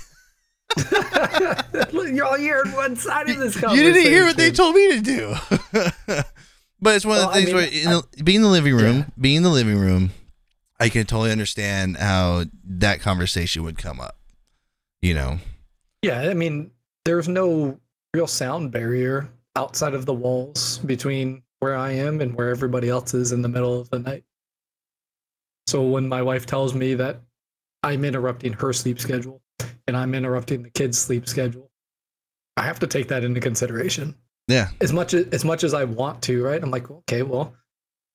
You're 1.93 2.25
all 2.25 2.37
hearing 2.37 2.71
one 2.73 2.95
side 2.95 3.29
of 3.29 3.37
this 3.37 3.59
conversation. 3.59 3.85
You 3.85 3.93
didn't 3.93 4.11
hear 4.11 4.25
what 4.25 4.37
they 4.37 4.51
told 4.51 4.75
me 4.75 4.93
to 4.93 5.01
do. 5.01 5.35
but 6.81 6.95
it's 6.95 7.05
one 7.05 7.17
of 7.17 7.21
the 7.21 7.27
Well, 7.27 7.29
I 7.29 7.33
things 7.33 7.47
mean, 7.47 7.55
where, 7.55 7.65
in 7.65 7.83
the, 7.83 8.23
being 8.23 8.37
in 8.37 8.41
the 8.43 8.49
living 8.49 8.75
room, 8.75 9.11
being 9.19 9.37
in 9.37 9.43
the 9.43 9.49
living 9.49 9.77
room, 9.77 10.11
I 10.79 10.89
can 10.89 11.05
totally 11.05 11.31
understand 11.31 11.97
how 11.97 12.45
that 12.63 12.99
conversation 13.01 13.63
would 13.63 13.77
come 13.77 13.99
up. 13.99 14.17
You 15.01 15.13
know, 15.13 15.39
Yeah, 16.01 16.21
I 16.21 16.33
mean, 16.33 16.71
there's 17.05 17.27
no 17.27 17.79
real 18.13 18.27
sound 18.27 18.71
barrier 18.71 19.29
outside 19.55 19.93
of 19.93 20.05
the 20.05 20.13
walls 20.13 20.77
between 20.79 21.43
where 21.59 21.75
I 21.75 21.91
am 21.91 22.21
and 22.21 22.35
where 22.35 22.49
everybody 22.49 22.89
else 22.89 23.13
is 23.13 23.31
in 23.31 23.41
the 23.41 23.49
middle 23.49 23.79
of 23.79 23.89
the 23.89 23.99
night. 23.99 24.23
So 25.67 25.83
when 25.83 26.07
my 26.09 26.21
wife 26.21 26.45
tells 26.45 26.73
me 26.73 26.95
that 26.95 27.21
I'm 27.83 28.03
interrupting 28.05 28.53
her 28.53 28.73
sleep 28.73 28.99
schedule 28.99 29.41
and 29.87 29.95
I'm 29.97 30.13
interrupting 30.15 30.63
the 30.63 30.69
kids' 30.69 30.97
sleep 30.97 31.27
schedule, 31.27 31.69
I 32.57 32.63
have 32.63 32.79
to 32.79 32.87
take 32.87 33.07
that 33.09 33.23
into 33.23 33.39
consideration. 33.39 34.15
yeah, 34.47 34.69
As 34.81 34.91
much 34.93 35.13
as 35.13 35.27
as 35.27 35.45
much 35.45 35.63
as 35.63 35.73
I 35.73 35.83
want 35.83 36.21
to, 36.23 36.43
right? 36.43 36.61
I'm 36.61 36.71
like, 36.71 36.89
okay, 36.91 37.23
well, 37.23 37.53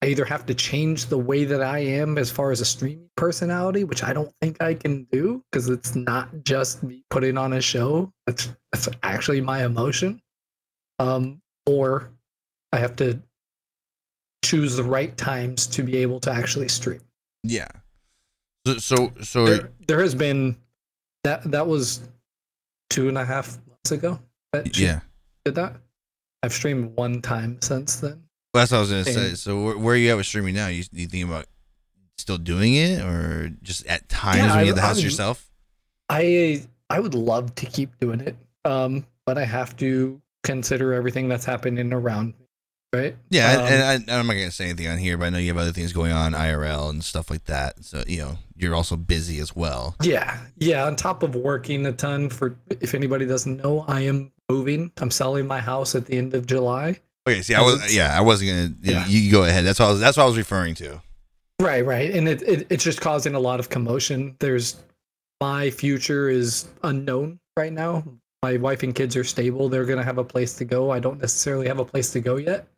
I 0.03 0.07
either 0.07 0.25
have 0.27 0.45
to 0.47 0.55
change 0.55 1.07
the 1.07 1.17
way 1.19 1.45
that 1.47 1.63
I 1.63 1.79
am 1.79 2.19
as 2.19 2.31
far 2.31 2.51
as 2.51 2.61
a 2.61 2.65
streaming 2.65 3.09
personality, 3.17 3.85
which 3.85 4.03
I 4.05 4.13
don't 4.13 4.33
think 4.43 4.63
I 4.63 4.75
can 4.75 5.05
do 5.11 5.43
because 5.51 5.69
it's 5.71 5.95
not 5.95 6.29
just 6.45 6.83
me 6.83 7.03
putting 7.11 7.39
on 7.39 7.55
a 7.55 7.61
show. 7.61 8.13
That's 8.27 8.51
that's 8.73 8.89
actually 9.03 9.41
my 9.41 9.65
emotion. 9.65 10.21
Um, 10.99 11.41
or 11.67 12.11
I 12.73 12.79
have 12.79 12.97
to 12.97 13.21
choose 14.45 14.77
the 14.77 14.85
right 14.85 15.17
times 15.17 15.67
to 15.69 15.83
be 15.83 15.97
able 15.97 16.21
to 16.21 16.31
actually 16.31 16.69
stream. 16.69 17.01
Yeah. 17.43 17.69
So 18.67 18.79
so, 18.79 19.13
so 19.23 19.47
There, 19.47 19.71
there 19.89 20.01
has 20.01 20.15
been 20.15 20.57
that 21.27 21.43
that 21.51 21.67
was 21.67 22.01
two 22.89 23.09
and 23.09 23.19
a 23.19 23.25
half 23.25 23.59
months 23.69 23.91
ago. 23.91 24.19
Yeah. 24.75 25.01
did 25.45 25.57
that. 25.57 25.77
I've 26.43 26.53
streamed 26.53 26.97
one 26.97 27.21
time 27.21 27.59
since 27.61 27.97
then. 27.97 28.23
Well, 28.55 28.63
that's 28.63 28.71
what 28.73 28.79
I 28.79 28.81
was 28.81 28.91
gonna 28.91 29.05
say. 29.05 29.35
So 29.35 29.63
where, 29.63 29.79
where 29.79 29.95
are 29.95 29.99
you 29.99 30.11
at 30.11 30.17
with 30.17 30.27
streaming 30.27 30.55
now? 30.55 30.69
You 30.69 30.85
you 30.93 31.07
think 31.09 31.27
about 31.29 31.47
still 32.17 32.39
doing 32.39 32.75
it, 32.75 33.03
or 33.03 33.51
just 33.63 33.85
at 33.87 34.09
times 34.09 34.39
Yeah, 34.39 34.57
when 34.57 34.65
you're 34.67 34.71
at 34.75 34.77
the 34.77 34.81
house 34.83 34.97
I'm- 34.97 35.05
yourself? 35.05 35.51
I 36.09 36.63
I 36.89 37.01
would 37.01 37.15
love 37.15 37.55
to 37.57 37.67
keep 37.67 37.99
doing 37.99 38.21
it, 38.21 38.37
um, 38.65 39.05
but 39.27 39.37
I 39.37 39.45
have 39.45 39.77
to 39.79 40.21
consider 40.45 40.95
everything 40.95 41.29
that's 41.29 41.45
happening 41.45 41.93
around 41.93 42.29
me, 42.39 42.46
right? 42.93 43.17
Yeah, 43.31 43.53
Um, 43.53 43.67
and, 43.67 44.11
I, 44.11 44.19
I'm 44.19 44.27
not 44.27 44.35
gonna 44.35 44.51
say 44.51 44.67
anything 44.67 44.89
on 44.89 44.99
here, 44.99 45.17
but 45.17 45.27
I 45.27 45.31
know 45.31 45.39
you 45.39 45.49
have 45.49 45.59
other 45.59 45.73
things 45.73 45.93
going 45.93 46.13
on 46.13 46.33
IRL 46.33 46.91
and 46.91 47.05
stuff 47.05 47.31
like 47.31 47.45
that. 47.45 47.85
So 47.85 48.03
you 48.07 48.19
know 48.19 48.39
you're 48.57 48.75
also 48.75 48.97
busy 48.97 49.39
as 49.39 49.55
well. 49.55 49.97
Yeah, 50.03 50.39
yeah. 50.59 50.85
On 50.87 50.97
top 50.97 51.23
of 51.23 51.35
working 51.35 51.87
a 51.87 51.93
ton 51.93 52.29
for, 52.31 52.57
if 52.81 52.95
anybody 52.95 53.27
doesn't 53.27 53.63
know, 53.63 53.85
I 53.89 54.03
am 54.03 54.33
moving. 54.49 54.93
I'm 54.99 55.11
selling 55.11 55.47
my 55.47 55.61
house 55.61 55.95
at 55.95 56.07
the 56.07 56.17
end 56.17 56.35
of 56.35 56.47
July. 56.47 57.01
Okay, 57.29 57.43
see, 57.43 57.55
I 57.55 57.63
was 57.63 57.95
yeah, 57.95 58.17
I 58.17 58.21
wasn't 58.21 58.51
gonna. 58.51 58.75
Yeah. 58.83 59.07
You, 59.07 59.21
you 59.21 59.33
go 59.33 59.45
ahead. 59.45 59.65
That's 59.65 59.81
what 59.81 59.87
I 59.87 59.91
was, 59.93 60.01
that's 60.01 60.17
what 60.17 60.25
I 60.25 60.27
was 60.27 60.37
referring 60.37 60.75
to. 60.77 61.03
Right, 61.61 61.85
right, 61.85 62.11
and 62.11 62.29
it, 62.29 62.43
it 62.43 62.67
it's 62.71 62.85
just 62.85 63.01
causing 63.01 63.35
a 63.35 63.41
lot 63.41 63.61
of 63.61 63.71
commotion. 63.71 64.37
There's 64.41 64.77
my 65.41 65.71
future 65.71 66.29
is 66.29 66.69
unknown 66.83 67.41
right 67.57 67.73
now. 67.73 68.05
My 68.43 68.59
wife 68.59 68.83
and 68.83 68.95
kids 68.95 69.17
are 69.17 69.25
stable. 69.25 69.69
They're 69.69 69.87
gonna 69.87 70.05
have 70.05 70.19
a 70.19 70.25
place 70.25 70.55
to 70.59 70.65
go. 70.65 70.91
I 70.91 71.01
don't 71.01 71.21
necessarily 71.21 71.67
have 71.67 71.79
a 71.79 71.85
place 71.85 72.11
to 72.13 72.21
go 72.21 72.37
yet. 72.37 72.69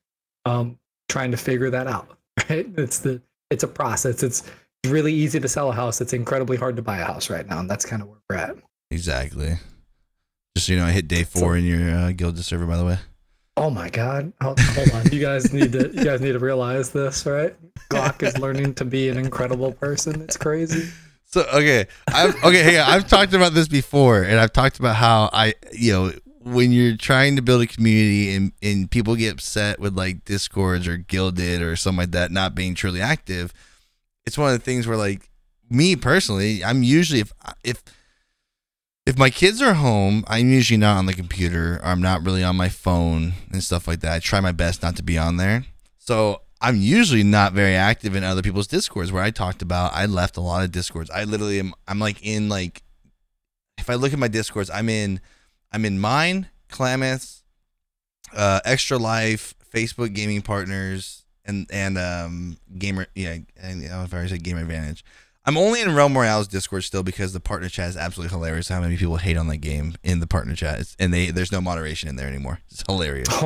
Um, 0.44 0.78
trying 1.08 1.30
to 1.30 1.36
figure 1.36 1.70
that 1.70 1.86
out. 1.86 2.14
Right, 2.48 2.68
it's 2.76 3.00
the 3.00 3.20
it's 3.50 3.64
a 3.64 3.68
process. 3.68 4.22
It's 4.22 4.48
really 4.86 5.12
easy 5.12 5.40
to 5.40 5.48
sell 5.48 5.70
a 5.70 5.74
house. 5.74 6.00
It's 6.00 6.12
incredibly 6.12 6.56
hard 6.56 6.76
to 6.76 6.82
buy 6.82 6.98
a 6.98 7.04
house 7.04 7.28
right 7.28 7.46
now, 7.46 7.58
and 7.58 7.68
that's 7.68 7.84
kind 7.84 8.00
of 8.00 8.08
where 8.08 8.18
we're 8.30 8.36
at. 8.36 8.56
Exactly. 8.92 9.58
Just 10.54 10.68
so 10.68 10.72
you 10.72 10.78
know, 10.78 10.86
I 10.86 10.92
hit 10.92 11.08
day 11.08 11.24
four 11.24 11.56
in 11.56 11.64
your 11.64 11.90
uh, 11.90 12.12
guild 12.12 12.38
server. 12.38 12.64
By 12.64 12.76
the 12.76 12.84
way. 12.84 12.98
Oh 13.56 13.70
my 13.70 13.88
god! 13.90 14.32
Hold, 14.40 14.60
hold 14.60 14.92
on, 14.92 15.10
you 15.10 15.20
guys 15.20 15.52
need 15.52 15.72
to 15.72 15.90
you 15.92 16.04
guys 16.04 16.20
need 16.20 16.32
to 16.32 16.38
realize 16.38 16.90
this, 16.90 17.26
right? 17.26 17.56
Glock 17.90 18.22
is 18.22 18.38
learning 18.38 18.74
to 18.74 18.84
be 18.84 19.08
an 19.08 19.18
incredible 19.18 19.72
person. 19.72 20.22
It's 20.22 20.36
crazy. 20.36 20.88
So 21.24 21.44
okay, 21.52 21.86
I've 22.06 22.36
okay, 22.44 22.62
hey, 22.62 22.78
I've 22.78 23.08
talked 23.08 23.34
about 23.34 23.52
this 23.52 23.66
before, 23.66 24.22
and 24.22 24.38
I've 24.38 24.52
talked 24.52 24.78
about 24.78 24.94
how 24.94 25.28
I, 25.32 25.54
you 25.72 25.92
know, 25.92 26.12
when 26.52 26.72
you're 26.72 26.96
trying 26.96 27.36
to 27.36 27.42
build 27.42 27.62
a 27.62 27.66
community 27.66 28.34
and 28.34 28.52
and 28.62 28.90
people 28.90 29.16
get 29.16 29.32
upset 29.32 29.78
with 29.78 29.96
like 29.96 30.24
discords 30.24 30.86
or 30.86 30.96
guilded 30.96 31.62
or 31.62 31.76
something 31.76 31.98
like 31.98 32.10
that 32.12 32.30
not 32.30 32.54
being 32.54 32.74
truly 32.74 33.00
active, 33.00 33.52
it's 34.26 34.38
one 34.38 34.52
of 34.52 34.58
the 34.58 34.64
things 34.64 34.86
where 34.86 34.96
like 34.96 35.30
me 35.70 35.96
personally, 35.96 36.64
I'm 36.64 36.82
usually 36.82 37.20
if 37.20 37.32
if 37.64 37.82
if 39.06 39.18
my 39.18 39.30
kids 39.30 39.62
are 39.62 39.74
home, 39.74 40.24
I'm 40.26 40.50
usually 40.50 40.76
not 40.76 40.98
on 40.98 41.06
the 41.06 41.14
computer. 41.14 41.76
Or 41.76 41.86
I'm 41.86 42.02
not 42.02 42.24
really 42.24 42.44
on 42.44 42.56
my 42.56 42.68
phone 42.68 43.32
and 43.50 43.64
stuff 43.64 43.88
like 43.88 44.00
that. 44.00 44.12
I 44.12 44.18
try 44.18 44.40
my 44.40 44.52
best 44.52 44.82
not 44.82 44.96
to 44.96 45.02
be 45.02 45.16
on 45.16 45.38
there. 45.38 45.64
So 45.98 46.42
I'm 46.60 46.76
usually 46.76 47.22
not 47.22 47.52
very 47.52 47.74
active 47.74 48.14
in 48.14 48.24
other 48.24 48.42
people's 48.42 48.66
discords 48.66 49.12
where 49.12 49.22
I 49.22 49.30
talked 49.30 49.62
about 49.62 49.94
I 49.94 50.06
left 50.06 50.36
a 50.36 50.40
lot 50.40 50.64
of 50.64 50.72
discords. 50.72 51.10
I 51.10 51.24
literally 51.24 51.58
am 51.58 51.74
I'm 51.86 51.98
like 51.98 52.22
in 52.22 52.48
like 52.48 52.82
if 53.78 53.88
I 53.88 53.94
look 53.94 54.12
at 54.12 54.18
my 54.18 54.28
discords, 54.28 54.70
I'm 54.70 54.88
in 54.88 55.20
I'm 55.72 55.84
in 55.84 55.98
mine, 55.98 56.48
Klammath, 56.70 57.42
uh 58.34 58.60
Extra 58.64 58.98
Life, 58.98 59.54
Facebook 59.74 60.12
Gaming 60.14 60.42
Partners, 60.42 61.24
and 61.44 61.66
and 61.70 61.98
um 61.98 62.58
gamer 62.78 63.06
yeah, 63.14 63.38
and 63.60 63.84
I 63.84 63.88
know 63.88 64.02
if 64.04 64.14
I 64.14 64.26
said 64.26 64.42
Game 64.42 64.58
Advantage. 64.58 65.04
I'm 65.44 65.56
only 65.56 65.80
in 65.80 65.94
Realm 65.94 66.12
Royale's 66.12 66.46
Discord 66.46 66.84
still 66.84 67.02
because 67.02 67.32
the 67.32 67.40
partner 67.40 67.70
chat 67.70 67.88
is 67.88 67.96
absolutely 67.96 68.36
hilarious. 68.36 68.68
How 68.68 68.82
many 68.82 68.98
people 68.98 69.16
hate 69.16 69.38
on 69.38 69.46
that 69.48 69.58
game 69.58 69.94
in 70.02 70.20
the 70.20 70.26
partner 70.26 70.54
chat, 70.54 70.74
It's- 70.74 70.94
and 70.98 71.12
they 71.12 71.30
there's 71.30 71.52
no 71.52 71.60
moderation 71.62 72.08
in 72.10 72.16
there 72.16 72.28
anymore. 72.28 72.60
It's 72.70 72.82
hilarious. 72.86 73.28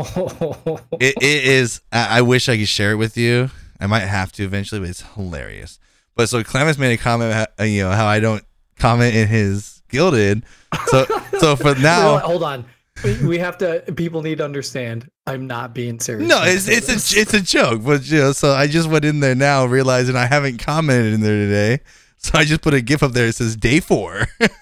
It, 1.01 1.15
it 1.21 1.45
is. 1.45 1.81
I, 1.91 2.19
I 2.19 2.23
wish 2.23 2.49
I 2.49 2.57
could 2.57 2.69
share 2.69 2.93
it 2.93 2.97
with 2.97 3.17
you. 3.17 3.51
I 3.81 3.87
might 3.87 4.01
have 4.01 4.31
to 4.33 4.45
eventually, 4.45 4.81
but 4.81 4.91
it's 4.91 5.03
hilarious. 5.15 5.79
But 6.15 6.29
so 6.29 6.43
Clemens 6.45 6.79
made 6.79 6.93
a 6.93 6.97
comment, 7.03 7.49
you 7.61 7.83
know, 7.83 7.91
how 7.91 8.07
I 8.07 8.21
don't 8.21 8.45
comment 8.79 9.15
in 9.15 9.27
his 9.29 9.82
guilded. 9.93 10.45
So 10.87 11.07
so 11.39 11.57
for 11.57 11.75
now, 11.81 12.19
hold 12.19 12.43
on. 12.43 12.65
We, 13.05 13.27
we 13.27 13.39
have 13.39 13.57
to. 13.59 13.81
People 13.97 14.23
need 14.23 14.39
to 14.39 14.45
understand. 14.45 15.09
I'm 15.27 15.47
not 15.47 15.75
being 15.75 15.99
serious. 16.01 16.29
no, 16.29 16.43
it's 16.43 16.69
it's 16.69 16.89
this. 16.89 17.17
a 17.17 17.21
it's 17.21 17.35
a 17.35 17.41
joke. 17.41 17.83
But 17.85 18.05
you 18.11 18.19
know, 18.19 18.33
so 18.33 18.53
I 18.53 18.67
just 18.67 18.89
went 18.89 19.05
in 19.05 19.21
there 19.21 19.35
now, 19.35 19.65
realizing 19.65 20.17
I 20.17 20.27
haven't 20.27 20.59
commented 20.59 21.15
in 21.15 21.21
there 21.21 21.47
today. 21.47 21.83
So 22.19 22.39
I 22.39 22.45
just 22.45 22.61
put 22.61 22.75
a 22.75 22.81
gif 22.81 23.03
up 23.03 23.13
there. 23.13 23.27
It 23.27 23.35
says 23.35 23.57
day 23.57 23.81
four. 23.81 24.29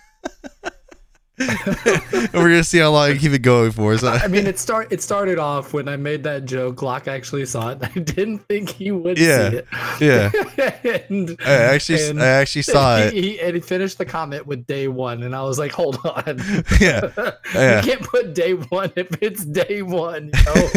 and 1.40 2.32
we're 2.34 2.48
gonna 2.50 2.64
see 2.64 2.78
how 2.78 2.90
long 2.90 3.10
I 3.10 3.16
keep 3.16 3.32
it 3.32 3.40
going 3.42 3.70
for. 3.72 3.96
So 3.98 4.08
I 4.08 4.28
mean, 4.28 4.46
it 4.46 4.58
start 4.58 4.92
it 4.92 5.02
started 5.02 5.38
off 5.38 5.72
when 5.72 5.88
I 5.88 5.96
made 5.96 6.22
that 6.24 6.44
joke. 6.44 6.76
Glock 6.76 7.08
actually 7.08 7.46
saw 7.46 7.70
it. 7.70 7.78
I 7.82 7.88
didn't 7.98 8.40
think 8.40 8.68
he 8.70 8.90
would 8.90 9.18
Yeah, 9.18 9.50
see 9.50 9.56
it. 9.56 9.66
yeah. 10.00 11.02
and, 11.10 11.36
I 11.44 11.52
actually 11.52 12.08
and 12.08 12.22
I 12.22 12.26
actually 12.26 12.62
saw 12.62 12.96
he, 13.02 13.02
it. 13.04 13.12
He, 13.14 13.40
and 13.40 13.54
he 13.54 13.60
finished 13.60 13.98
the 13.98 14.04
comment 14.04 14.46
with 14.46 14.66
day 14.66 14.88
one, 14.88 15.22
and 15.22 15.34
I 15.34 15.42
was 15.42 15.58
like, 15.58 15.72
"Hold 15.72 15.98
on, 16.04 16.38
Yeah. 16.80 17.10
Yeah. 17.54 17.76
you 17.84 17.90
can't 17.90 18.02
put 18.02 18.34
day 18.34 18.52
one 18.54 18.92
if 18.96 19.08
it's 19.22 19.44
day 19.44 19.82
one." 19.82 20.30
You 20.34 20.44
know? 20.54 20.70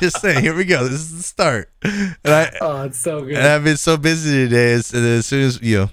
just 0.00 0.20
saying, 0.20 0.42
here 0.42 0.54
we 0.54 0.64
go. 0.64 0.84
This 0.84 1.00
is 1.00 1.16
the 1.16 1.22
start. 1.22 1.70
And 1.82 2.16
I 2.24 2.52
oh, 2.60 2.82
it's 2.82 2.98
so 2.98 3.20
good. 3.22 3.34
and 3.36 3.46
I've 3.46 3.64
been 3.64 3.76
so 3.76 3.96
busy 3.96 4.44
today. 4.44 4.72
As, 4.72 4.92
as 4.94 5.26
soon 5.26 5.42
as 5.44 5.60
you 5.62 5.76
know, 5.78 5.90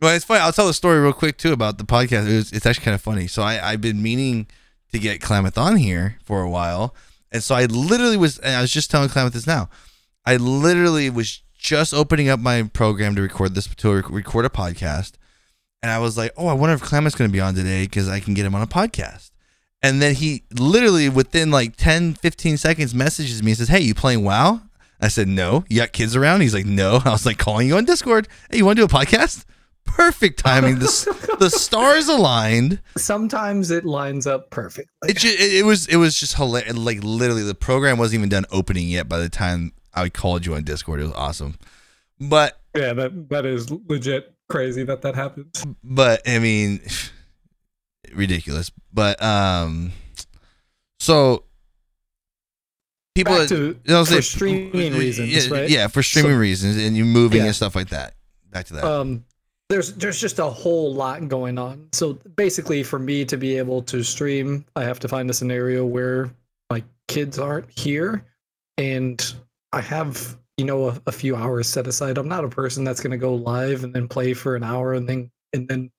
well, 0.00 0.14
it's 0.14 0.24
funny. 0.24 0.40
I'll 0.40 0.52
tell 0.52 0.68
a 0.68 0.74
story 0.74 1.00
real 1.00 1.12
quick 1.12 1.38
too 1.38 1.52
about 1.52 1.78
the 1.78 1.84
podcast. 1.84 2.28
It 2.28 2.36
was, 2.36 2.52
it's 2.52 2.66
actually 2.66 2.84
kind 2.84 2.94
of 2.94 3.02
funny. 3.02 3.26
So 3.26 3.42
I 3.42 3.72
I've 3.72 3.80
been 3.80 4.02
meaning 4.02 4.46
to 4.92 4.98
get 4.98 5.20
Klammath 5.20 5.58
on 5.58 5.76
here 5.76 6.18
for 6.24 6.42
a 6.42 6.50
while, 6.50 6.94
and 7.32 7.42
so 7.42 7.54
I 7.54 7.66
literally 7.66 8.16
was. 8.16 8.40
I 8.40 8.60
was 8.60 8.72
just 8.72 8.90
telling 8.90 9.08
Klammath 9.08 9.32
this 9.32 9.46
now. 9.46 9.68
I 10.24 10.36
literally 10.36 11.08
was 11.10 11.42
just 11.58 11.94
opening 11.94 12.28
up 12.28 12.40
my 12.40 12.64
program 12.64 13.14
to 13.16 13.22
record 13.22 13.54
this 13.54 13.66
to 13.74 13.90
record 13.90 14.44
a 14.44 14.50
podcast, 14.50 15.12
and 15.82 15.90
I 15.90 15.98
was 15.98 16.16
like, 16.18 16.32
oh, 16.36 16.48
I 16.48 16.52
wonder 16.52 16.74
if 16.74 16.82
Klammath's 16.82 17.14
going 17.14 17.30
to 17.30 17.32
be 17.32 17.40
on 17.40 17.54
today 17.54 17.84
because 17.84 18.08
I 18.08 18.20
can 18.20 18.34
get 18.34 18.44
him 18.44 18.54
on 18.54 18.62
a 18.62 18.66
podcast. 18.66 19.30
And 19.82 20.02
then 20.02 20.14
he 20.14 20.42
literally 20.58 21.08
within 21.08 21.50
like 21.50 21.76
10, 21.76 22.14
15 22.14 22.56
seconds 22.56 22.94
messages 22.94 23.42
me 23.42 23.52
and 23.52 23.58
says, 23.58 23.68
Hey, 23.68 23.80
you 23.80 23.94
playing 23.94 24.24
WoW? 24.24 24.62
I 25.00 25.08
said, 25.08 25.28
No. 25.28 25.64
You 25.68 25.76
got 25.76 25.92
kids 25.92 26.16
around? 26.16 26.40
He's 26.40 26.54
like, 26.54 26.66
No. 26.66 27.00
I 27.04 27.10
was 27.10 27.26
like, 27.26 27.38
calling 27.38 27.68
you 27.68 27.76
on 27.76 27.84
Discord. 27.84 28.26
Hey, 28.50 28.58
you 28.58 28.64
want 28.64 28.78
to 28.78 28.86
do 28.86 28.96
a 28.96 28.98
podcast? 28.98 29.44
Perfect 29.86 30.38
timing. 30.40 30.78
The, 30.78 31.36
the 31.40 31.48
stars 31.50 32.08
aligned. 32.08 32.80
Sometimes 32.96 33.70
it 33.70 33.84
lines 33.84 34.26
up 34.26 34.50
perfectly. 34.50 35.10
It, 35.10 35.16
ju- 35.16 35.28
it, 35.28 35.54
it 35.54 35.64
was 35.64 35.86
it 35.88 35.96
was 35.96 36.18
just 36.20 36.34
hilarious. 36.34 36.74
Like 36.76 37.02
literally, 37.02 37.42
the 37.42 37.54
program 37.54 37.96
wasn't 37.98 38.18
even 38.20 38.28
done 38.28 38.44
opening 38.50 38.88
yet 38.88 39.08
by 39.08 39.18
the 39.18 39.28
time 39.28 39.72
I 39.94 40.08
called 40.10 40.44
you 40.44 40.54
on 40.54 40.64
Discord. 40.64 41.00
It 41.00 41.04
was 41.04 41.12
awesome. 41.14 41.56
But 42.20 42.60
yeah, 42.76 42.92
that 42.92 43.28
that 43.30 43.46
is 43.46 43.70
legit 43.70 44.34
crazy 44.48 44.84
that 44.84 45.02
that 45.02 45.14
happens. 45.14 45.64
but 45.82 46.20
I 46.28 46.38
mean, 46.38 46.80
ridiculous. 48.14 48.70
But 48.92 49.22
um, 49.22 49.92
so 51.00 51.44
people 53.14 53.36
Back 53.36 53.48
to 53.48 53.56
you 53.56 53.80
know, 53.86 54.04
for 54.04 54.14
say- 54.14 54.20
streaming 54.20 54.94
reasons, 54.94 55.30
yeah, 55.48 55.52
right? 55.58 55.70
Yeah, 55.70 55.86
for 55.88 56.02
streaming 56.02 56.32
So- 56.32 56.38
reasons, 56.38 56.76
and 56.76 56.96
you 56.96 57.04
moving 57.04 57.40
Yeah. 57.40 57.46
and 57.46 57.56
stuff 57.56 57.74
like 57.74 57.88
that. 57.90 58.14
Back 58.50 58.66
to 58.66 58.74
that. 58.74 58.84
um 58.84 59.24
there's 59.68 59.94
there's 59.94 60.20
just 60.20 60.38
a 60.38 60.46
whole 60.46 60.94
lot 60.94 61.26
going 61.28 61.58
on. 61.58 61.88
So 61.92 62.14
basically 62.36 62.82
for 62.82 62.98
me 62.98 63.24
to 63.24 63.36
be 63.36 63.58
able 63.58 63.82
to 63.82 64.02
stream 64.02 64.64
i 64.76 64.84
have 64.84 64.98
to 65.00 65.08
find 65.08 65.28
a 65.30 65.34
scenario 65.34 65.84
where 65.84 66.30
my 66.70 66.82
kids 67.08 67.38
aren't 67.38 67.70
here 67.70 68.24
and 68.78 69.34
i 69.72 69.80
have 69.80 70.36
you 70.56 70.64
know 70.64 70.88
a, 70.88 71.02
a 71.06 71.12
few 71.12 71.36
hours 71.36 71.68
set 71.68 71.86
aside. 71.86 72.18
I'm 72.18 72.28
not 72.28 72.44
a 72.44 72.48
person 72.48 72.84
that's 72.84 73.00
going 73.00 73.10
to 73.10 73.18
go 73.18 73.34
live 73.34 73.84
and 73.84 73.94
then 73.94 74.08
play 74.08 74.34
for 74.34 74.56
an 74.56 74.64
hour 74.64 74.94
and 74.94 75.08
then 75.08 75.30
and 75.52 75.68
then 75.68 75.90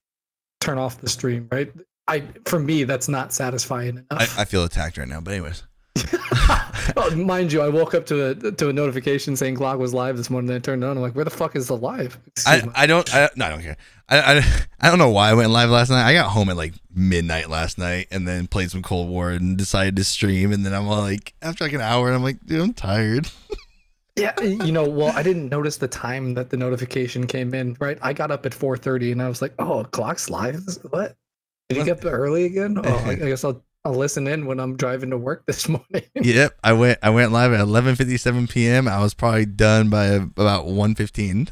turn 0.60 0.78
off 0.78 1.00
the 1.00 1.10
stream 1.10 1.48
right? 1.52 1.72
I 2.08 2.24
for 2.46 2.60
me 2.60 2.84
that's 2.84 3.08
not 3.08 3.34
satisfying 3.34 4.06
I, 4.12 4.16
enough. 4.16 4.40
I 4.40 4.46
feel 4.46 4.64
attacked 4.64 4.98
right 4.98 5.08
now, 5.08 5.22
but 5.22 5.34
anyways. 5.34 5.64
oh, 6.98 7.16
mind 7.16 7.52
you 7.52 7.62
i 7.62 7.68
woke 7.68 7.94
up 7.94 8.06
to 8.06 8.30
a 8.30 8.52
to 8.52 8.70
a 8.70 8.74
notification 8.74 9.36
saying 9.36 9.56
glock 9.56 9.78
was 9.78 9.94
live 9.94 10.18
this 10.18 10.30
morning 10.30 10.50
and 10.50 10.58
i 10.58 10.60
turned 10.60 10.84
it 10.84 10.88
on 10.88 10.98
i'm 10.98 11.02
like 11.02 11.16
where 11.16 11.26
the 11.26 11.32
fuck 11.32 11.56
is 11.56 11.68
the 11.68 11.78
live 11.78 12.18
I. 12.46 12.64
I 12.76 12.86
don't 12.86 13.14
I, 13.14 13.30
no, 13.36 13.46
I 13.46 13.50
don't 13.50 13.62
care. 13.62 13.78
I, 14.10 14.38
I 14.38 14.44
I 14.80 14.90
don't 14.90 15.00
know 15.00 15.10
why 15.10 15.30
I 15.30 15.34
went 15.34 15.50
live 15.50 15.70
last 15.70 15.90
night. 15.90 16.08
I 16.08 16.14
got 16.14 16.30
home 16.30 16.50
at 16.50 16.56
like 16.56 16.74
midnight 16.94 17.50
last 17.50 17.78
night 17.78 18.08
and 18.12 18.28
then 18.28 18.48
played 18.48 18.72
some 18.72 18.82
Cold 18.82 19.10
War 19.10 19.32
and 19.32 19.58
decided 19.58 19.96
to 19.98 20.04
stream 20.04 20.52
and 20.52 20.66
then 20.66 20.74
I'm 20.74 20.88
all 20.88 21.02
like 21.02 21.34
after 21.42 21.64
like 21.64 21.74
an 21.74 21.82
hour 21.82 22.12
I'm 22.12 22.24
like 22.24 22.46
dude 22.46 22.62
I'm 22.62 22.74
tired. 22.74 23.30
Yeah, 24.18 24.34
you 24.42 24.72
know, 24.72 24.84
well, 24.84 25.14
I 25.16 25.22
didn't 25.22 25.50
notice 25.50 25.78
the 25.78 25.88
time 25.88 26.34
that 26.34 26.50
the 26.50 26.58
notification 26.58 27.28
came 27.28 27.54
in. 27.54 27.78
Right, 27.80 28.00
I 28.02 28.14
got 28.14 28.32
up 28.32 28.48
at 28.48 28.54
four 28.54 28.76
thirty, 28.76 29.12
and 29.12 29.22
I 29.22 29.30
was 29.30 29.44
like, 29.44 29.54
"Oh, 29.60 29.86
Glock's 29.92 30.28
live. 30.28 30.66
What? 30.90 31.16
Did 31.70 31.78
you 31.78 31.84
get 31.86 32.04
up 32.04 32.12
early 32.12 32.46
again? 32.46 32.80
Oh, 32.84 32.98
I 33.06 33.14
guess 33.14 33.44
I'll 33.44 33.64
I'll 33.88 33.94
listen 33.94 34.28
in 34.28 34.46
when 34.46 34.60
I'm 34.60 34.76
driving 34.76 35.12
to 35.12 35.18
work 35.18 35.46
this 35.48 35.70
morning. 35.70 36.04
Yep, 36.14 36.60
I 36.62 36.74
went. 36.74 37.00
I 37.02 37.10
went 37.10 37.32
live 37.32 37.54
at 37.54 37.66
11:57 37.66 38.50
p.m. 38.52 38.86
I 38.88 39.02
was 39.02 39.14
probably 39.14 39.46
done 39.46 39.90
by 39.90 40.08
about 40.08 40.66
1:15. 40.66 41.50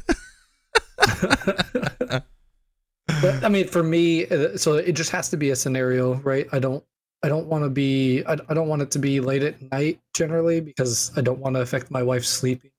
but 3.22 3.44
I 3.44 3.48
mean, 3.48 3.68
for 3.68 3.82
me, 3.82 4.26
uh, 4.26 4.58
so 4.58 4.74
it 4.74 4.92
just 4.92 5.10
has 5.12 5.30
to 5.30 5.38
be 5.38 5.48
a 5.50 5.56
scenario, 5.56 6.16
right? 6.16 6.46
I 6.52 6.58
don't, 6.58 6.84
I 7.22 7.28
don't 7.28 7.46
want 7.46 7.64
to 7.64 7.70
be, 7.70 8.22
I, 8.26 8.36
I 8.48 8.54
don't 8.54 8.68
want 8.68 8.82
it 8.82 8.90
to 8.92 8.98
be 8.98 9.20
late 9.20 9.42
at 9.42 9.62
night 9.72 9.98
generally 10.12 10.60
because 10.60 11.12
I 11.16 11.22
don't 11.22 11.38
want 11.38 11.56
to 11.56 11.62
affect 11.62 11.90
my 11.90 12.02
wife's 12.02 12.28
sleeping. 12.28 12.70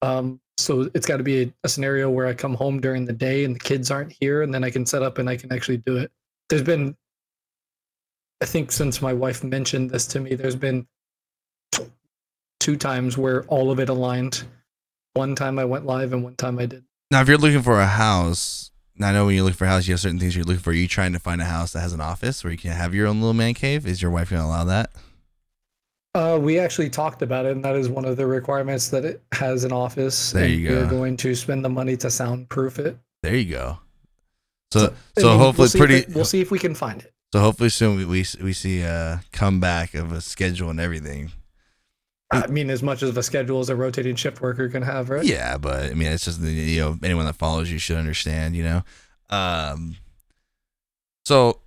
Um, 0.00 0.40
so 0.56 0.88
it's 0.94 1.06
got 1.06 1.18
to 1.18 1.22
be 1.22 1.42
a, 1.42 1.52
a 1.64 1.68
scenario 1.68 2.08
where 2.08 2.26
I 2.26 2.32
come 2.32 2.54
home 2.54 2.80
during 2.80 3.04
the 3.04 3.12
day 3.12 3.44
and 3.44 3.54
the 3.54 3.60
kids 3.60 3.90
aren't 3.90 4.14
here, 4.18 4.42
and 4.42 4.54
then 4.54 4.64
I 4.64 4.70
can 4.70 4.86
set 4.86 5.02
up 5.02 5.18
and 5.18 5.28
I 5.28 5.36
can 5.36 5.52
actually 5.52 5.78
do 5.78 5.98
it. 5.98 6.10
There's 6.48 6.62
been, 6.62 6.96
I 8.40 8.46
think, 8.46 8.72
since 8.72 9.02
my 9.02 9.12
wife 9.12 9.44
mentioned 9.44 9.90
this 9.90 10.06
to 10.08 10.20
me, 10.20 10.34
there's 10.34 10.56
been 10.56 10.86
two 12.58 12.76
times 12.76 13.18
where 13.18 13.44
all 13.44 13.70
of 13.70 13.80
it 13.80 13.88
aligned. 13.88 14.44
One 15.14 15.34
time 15.34 15.58
I 15.58 15.64
went 15.64 15.86
live, 15.86 16.12
and 16.12 16.24
one 16.24 16.36
time 16.36 16.58
I 16.58 16.66
did. 16.66 16.84
Now, 17.10 17.20
if 17.20 17.28
you're 17.28 17.38
looking 17.38 17.62
for 17.62 17.80
a 17.80 17.86
house, 17.86 18.70
now 18.96 19.08
I 19.08 19.12
know 19.12 19.26
when 19.26 19.34
you 19.34 19.44
look 19.44 19.54
for 19.54 19.64
a 19.64 19.68
house, 19.68 19.86
you 19.88 19.94
have 19.94 20.00
certain 20.00 20.18
things 20.18 20.36
you're 20.36 20.44
looking 20.44 20.62
for. 20.62 20.70
Are 20.70 20.74
you 20.74 20.86
trying 20.86 21.12
to 21.12 21.18
find 21.18 21.40
a 21.40 21.46
house 21.46 21.72
that 21.72 21.80
has 21.80 21.92
an 21.92 22.00
office 22.00 22.44
where 22.44 22.52
you 22.52 22.58
can 22.58 22.72
have 22.72 22.94
your 22.94 23.06
own 23.08 23.20
little 23.20 23.34
man 23.34 23.54
cave? 23.54 23.86
Is 23.86 24.00
your 24.00 24.10
wife 24.10 24.30
going 24.30 24.42
to 24.42 24.46
allow 24.46 24.64
that? 24.64 24.90
Uh, 26.14 26.38
we 26.40 26.58
actually 26.58 26.90
talked 26.90 27.22
about 27.22 27.46
it, 27.46 27.52
and 27.52 27.64
that 27.64 27.76
is 27.76 27.88
one 27.88 28.04
of 28.04 28.16
the 28.16 28.26
requirements 28.26 28.88
that 28.88 29.04
it 29.04 29.22
has 29.32 29.64
an 29.64 29.72
office. 29.72 30.32
There 30.32 30.44
and 30.44 30.54
you 30.54 30.70
We're 30.70 30.90
going 30.90 31.16
to 31.18 31.34
spend 31.34 31.64
the 31.64 31.68
money 31.68 31.96
to 31.98 32.10
soundproof 32.10 32.78
it. 32.78 32.98
There 33.22 33.36
you 33.36 33.52
go. 33.52 33.78
So, 34.72 34.94
so 35.18 35.30
mean, 35.30 35.38
hopefully, 35.38 35.68
we'll 35.72 35.86
pretty. 35.86 35.96
It, 35.96 36.14
we'll 36.14 36.24
see 36.24 36.40
if 36.40 36.50
we 36.50 36.58
can 36.58 36.74
find 36.74 37.02
it. 37.02 37.12
So 37.32 37.40
hopefully 37.40 37.68
soon 37.70 37.96
we 37.96 38.04
we, 38.04 38.24
we 38.42 38.52
see 38.52 38.82
a 38.82 39.22
comeback 39.32 39.94
of 39.94 40.12
a 40.12 40.20
schedule 40.20 40.70
and 40.70 40.80
everything. 40.80 41.30
I 42.32 42.46
mean, 42.46 42.70
as 42.70 42.82
much 42.82 43.02
of 43.02 43.16
a 43.16 43.22
schedule 43.24 43.58
as 43.58 43.68
a 43.70 43.76
rotating 43.76 44.14
shift 44.14 44.40
worker 44.40 44.68
can 44.68 44.82
have, 44.82 45.10
right? 45.10 45.24
Yeah, 45.24 45.58
but 45.58 45.90
I 45.90 45.94
mean, 45.94 46.12
it's 46.12 46.24
just 46.24 46.40
you 46.40 46.80
know 46.80 46.98
anyone 47.02 47.26
that 47.26 47.34
follows 47.36 47.70
you 47.70 47.78
should 47.78 47.96
understand. 47.96 48.54
You 48.56 48.62
know, 48.64 48.82
um. 49.30 49.96
So, 51.26 51.60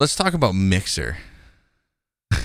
let's 0.00 0.16
talk 0.16 0.34
about 0.34 0.54
Mixer. 0.54 1.16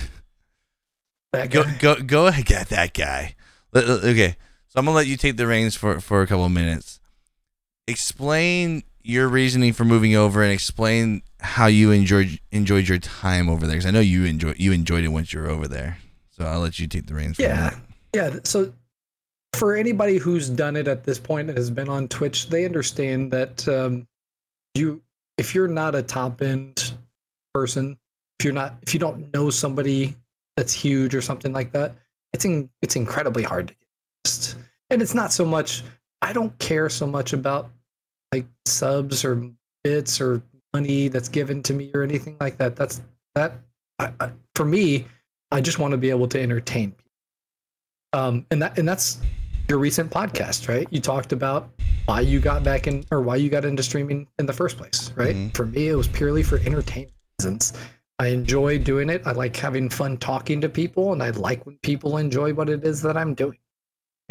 That 1.32 1.50
Go 1.50 1.62
guy. 1.62 1.76
go 1.78 1.94
go 1.96 2.26
ahead, 2.26 2.46
get 2.46 2.68
that 2.70 2.94
guy. 2.94 3.34
Okay, 3.76 4.36
so 4.68 4.78
I'm 4.78 4.86
gonna 4.86 4.96
let 4.96 5.06
you 5.06 5.18
take 5.18 5.36
the 5.36 5.46
reins 5.46 5.74
for 5.76 6.00
for 6.00 6.22
a 6.22 6.26
couple 6.26 6.46
of 6.46 6.50
minutes. 6.52 7.00
Explain 7.86 8.82
your 9.02 9.28
reasoning 9.28 9.72
for 9.72 9.84
moving 9.84 10.14
over 10.14 10.42
and 10.42 10.52
explain 10.52 11.22
how 11.40 11.66
you 11.66 11.90
enjoyed 11.92 12.40
enjoyed 12.50 12.88
your 12.88 12.98
time 12.98 13.48
over 13.48 13.66
there. 13.66 13.76
Because 13.76 13.86
I 13.86 13.90
know 13.90 14.00
you 14.00 14.24
enjoy 14.24 14.54
you 14.56 14.72
enjoyed 14.72 15.04
it 15.04 15.08
once 15.08 15.32
you 15.32 15.40
were 15.40 15.48
over 15.48 15.68
there. 15.68 15.98
So 16.30 16.44
I'll 16.44 16.60
let 16.60 16.78
you 16.78 16.86
take 16.86 17.06
the 17.06 17.14
reins. 17.14 17.38
Yeah. 17.38 17.74
Yeah. 18.14 18.36
So, 18.44 18.72
for 19.54 19.76
anybody 19.76 20.18
who's 20.18 20.48
done 20.48 20.76
it 20.76 20.88
at 20.88 21.04
this 21.04 21.18
point 21.18 21.48
and 21.48 21.58
has 21.58 21.70
been 21.70 21.88
on 21.88 22.08
Twitch, 22.08 22.48
they 22.48 22.64
understand 22.64 23.32
that 23.32 23.66
um, 23.68 24.06
you, 24.74 25.02
if 25.36 25.54
you're 25.54 25.68
not 25.68 25.94
a 25.94 26.02
top 26.02 26.42
end 26.42 26.92
person, 27.54 27.98
if 28.38 28.44
you're 28.44 28.54
not, 28.54 28.76
if 28.82 28.94
you 28.94 29.00
don't 29.00 29.32
know 29.34 29.50
somebody 29.50 30.14
that's 30.56 30.72
huge 30.72 31.14
or 31.14 31.20
something 31.20 31.52
like 31.52 31.72
that, 31.72 31.94
it's 32.32 32.44
in, 32.44 32.70
it's 32.82 32.94
incredibly 32.94 33.42
hard 33.42 33.68
to 33.68 33.74
get. 33.74 34.54
And 34.90 35.02
it's 35.02 35.14
not 35.14 35.32
so 35.32 35.44
much. 35.44 35.82
I 36.22 36.32
don't 36.32 36.56
care 36.58 36.88
so 36.88 37.06
much 37.06 37.32
about 37.32 37.70
like 38.32 38.46
subs 38.66 39.24
or 39.24 39.50
bits 39.84 40.20
or 40.20 40.42
money 40.74 41.08
that's 41.08 41.28
given 41.28 41.62
to 41.64 41.74
me 41.74 41.90
or 41.94 42.02
anything 42.02 42.36
like 42.40 42.56
that. 42.58 42.76
That's 42.76 43.00
that. 43.34 43.54
I, 43.98 44.12
I, 44.20 44.30
for 44.54 44.64
me, 44.64 45.06
I 45.50 45.60
just 45.60 45.78
want 45.78 45.92
to 45.92 45.98
be 45.98 46.10
able 46.10 46.28
to 46.28 46.40
entertain. 46.40 46.94
Um, 48.12 48.46
and 48.50 48.62
that 48.62 48.78
and 48.78 48.88
that's 48.88 49.18
your 49.68 49.78
recent 49.78 50.10
podcast, 50.10 50.68
right? 50.68 50.86
You 50.90 51.00
talked 51.00 51.32
about 51.32 51.70
why 52.06 52.20
you 52.20 52.40
got 52.40 52.64
back 52.64 52.86
in 52.86 53.04
or 53.10 53.20
why 53.20 53.36
you 53.36 53.50
got 53.50 53.64
into 53.64 53.82
streaming 53.82 54.26
in 54.38 54.46
the 54.46 54.52
first 54.52 54.78
place, 54.78 55.12
right? 55.14 55.36
Mhm. 55.36 55.54
For 55.54 55.66
me, 55.66 55.88
it 55.88 55.94
was 55.94 56.08
purely 56.08 56.42
for 56.42 56.58
entertainment 56.58 57.12
reasons. 57.38 57.74
I 58.18 58.28
enjoy 58.28 58.78
doing 58.78 59.10
it. 59.10 59.22
I 59.26 59.32
like 59.32 59.54
having 59.54 59.88
fun 59.90 60.16
talking 60.16 60.60
to 60.62 60.68
people, 60.68 61.12
and 61.12 61.22
I 61.22 61.30
like 61.30 61.64
when 61.66 61.78
people 61.82 62.16
enjoy 62.16 62.52
what 62.54 62.68
it 62.68 62.84
is 62.84 63.02
that 63.02 63.16
I'm 63.16 63.34
doing. 63.34 63.58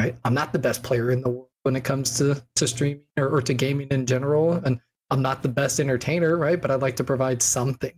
Right? 0.00 0.16
I'm 0.24 0.34
not 0.34 0.52
the 0.52 0.58
best 0.58 0.82
player 0.82 1.10
in 1.10 1.22
the 1.22 1.30
world 1.30 1.47
when 1.62 1.76
it 1.76 1.84
comes 1.84 2.16
to 2.18 2.42
to 2.56 2.68
streaming 2.68 3.02
or, 3.16 3.28
or 3.28 3.42
to 3.42 3.54
gaming 3.54 3.88
in 3.88 4.06
general, 4.06 4.52
and 4.52 4.80
I'm 5.10 5.22
not 5.22 5.42
the 5.42 5.48
best 5.48 5.80
entertainer, 5.80 6.36
right? 6.36 6.60
But 6.60 6.70
I'd 6.70 6.82
like 6.82 6.96
to 6.96 7.04
provide 7.04 7.42
something. 7.42 7.94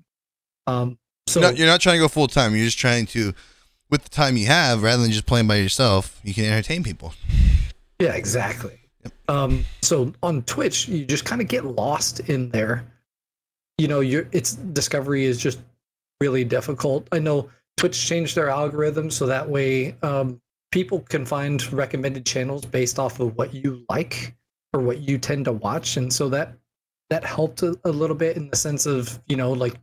Um, 0.66 0.98
so 1.26 1.40
no, 1.40 1.50
you're 1.50 1.66
not 1.66 1.80
trying 1.80 1.96
to 1.96 2.00
go 2.00 2.08
full 2.08 2.28
time. 2.28 2.54
You're 2.54 2.64
just 2.64 2.78
trying 2.78 3.06
to, 3.06 3.34
with 3.90 4.02
the 4.02 4.10
time 4.10 4.36
you 4.36 4.46
have, 4.46 4.82
rather 4.82 5.02
than 5.02 5.10
just 5.10 5.26
playing 5.26 5.46
by 5.46 5.56
yourself, 5.56 6.20
you 6.24 6.34
can 6.34 6.44
entertain 6.44 6.82
people. 6.82 7.14
Yeah, 7.98 8.14
exactly. 8.14 8.78
Um, 9.28 9.64
so 9.82 10.12
on 10.22 10.42
Twitch, 10.42 10.88
you 10.88 11.04
just 11.04 11.24
kind 11.24 11.40
of 11.40 11.48
get 11.48 11.64
lost 11.64 12.20
in 12.20 12.50
there. 12.50 12.84
You 13.78 13.88
know, 13.88 14.00
your 14.00 14.28
its 14.32 14.54
discovery 14.54 15.24
is 15.24 15.38
just 15.38 15.60
really 16.20 16.44
difficult. 16.44 17.08
I 17.12 17.18
know 17.18 17.48
Twitch 17.76 18.06
changed 18.06 18.36
their 18.36 18.50
algorithm 18.50 19.10
so 19.10 19.26
that 19.26 19.48
way 19.48 19.96
um, 20.02 20.40
people 20.70 21.00
can 21.00 21.24
find 21.26 21.72
recommended 21.72 22.24
channels 22.26 22.64
based 22.64 22.98
off 22.98 23.20
of 23.20 23.36
what 23.36 23.52
you 23.54 23.84
like 23.88 24.34
or 24.72 24.80
what 24.80 25.00
you 25.00 25.18
tend 25.18 25.46
to 25.46 25.52
watch, 25.52 25.96
and 25.96 26.12
so 26.12 26.28
that 26.28 26.54
that 27.10 27.24
helped 27.24 27.62
a, 27.62 27.78
a 27.84 27.90
little 27.90 28.16
bit 28.16 28.36
in 28.36 28.48
the 28.50 28.56
sense 28.56 28.86
of 28.86 29.20
you 29.26 29.36
know 29.36 29.52
like 29.52 29.74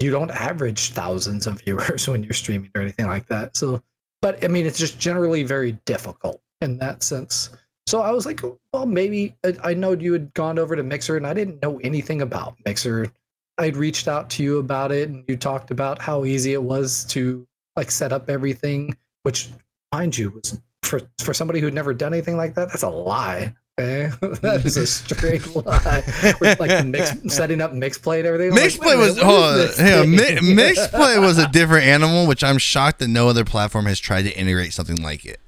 you 0.00 0.10
don't 0.10 0.30
average 0.30 0.90
thousands 0.90 1.46
of 1.46 1.60
viewers 1.64 2.08
when 2.08 2.22
you're 2.22 2.32
streaming 2.32 2.70
or 2.74 2.80
anything 2.80 3.06
like 3.06 3.26
that. 3.26 3.56
So, 3.56 3.82
but 4.22 4.42
I 4.42 4.48
mean, 4.48 4.66
it's 4.66 4.78
just 4.78 4.98
generally 4.98 5.42
very 5.42 5.72
difficult 5.84 6.40
in 6.60 6.78
that 6.78 7.02
sense. 7.02 7.50
So 7.86 8.02
I 8.02 8.10
was 8.12 8.24
like, 8.24 8.40
well, 8.72 8.86
maybe 8.86 9.36
I- 9.44 9.56
I 9.62 9.74
know 9.74 9.92
you 9.92 10.12
had 10.12 10.32
gone 10.34 10.58
over 10.58 10.76
to 10.76 10.82
Mixer 10.82 11.16
and 11.16 11.26
I 11.26 11.34
didn't 11.34 11.60
know 11.62 11.78
anything 11.80 12.22
about 12.22 12.56
Mixer. 12.64 13.12
I'd 13.58 13.76
reached 13.76 14.08
out 14.08 14.30
to 14.30 14.42
you 14.42 14.58
about 14.58 14.92
it 14.92 15.08
and 15.08 15.24
you 15.28 15.36
talked 15.36 15.70
about 15.70 16.00
how 16.00 16.24
easy 16.24 16.54
it 16.54 16.62
was 16.62 17.04
to 17.06 17.46
like 17.76 17.90
set 17.90 18.12
up 18.12 18.30
everything, 18.30 18.96
which 19.24 19.50
mind 19.92 20.16
you 20.16 20.30
was 20.30 20.58
for 20.82 21.00
for 21.22 21.34
somebody 21.34 21.60
who'd 21.60 21.74
never 21.74 21.92
done 21.94 22.12
anything 22.12 22.36
like 22.36 22.54
that, 22.54 22.68
that's 22.68 22.82
a 22.82 22.88
lie. 22.88 23.54
Okay? 23.78 24.10
that 24.42 24.62
is 24.64 24.76
a 24.76 24.86
straight 24.86 25.46
lie. 25.66 26.02
With 26.40 26.60
like 26.60 26.86
mix 26.86 27.12
setting 27.34 27.60
up 27.60 27.72
mixplay 27.72 28.18
and 28.18 28.26
everything. 28.26 28.50
I'm 28.52 28.54
like, 28.56 28.96
a 28.96 28.98
was 28.98 29.16
minute, 29.16 29.16
what 29.16 29.24
hold 29.24 29.44
on, 29.44 29.60
is 29.60 29.76
this 29.76 29.78
hang 29.78 29.98
on, 30.00 30.16
thing? 30.18 30.56
Mi- 30.56 30.62
Mixplay 30.62 31.20
was 31.26 31.38
a 31.38 31.48
different 31.48 31.86
animal, 31.86 32.26
which 32.26 32.44
I'm 32.44 32.58
shocked 32.58 32.98
that 33.00 33.08
no 33.08 33.28
other 33.28 33.44
platform 33.44 33.86
has 33.86 33.98
tried 33.98 34.22
to 34.22 34.36
integrate 34.38 34.72
something 34.72 35.00
like 35.02 35.24
it. 35.24 35.40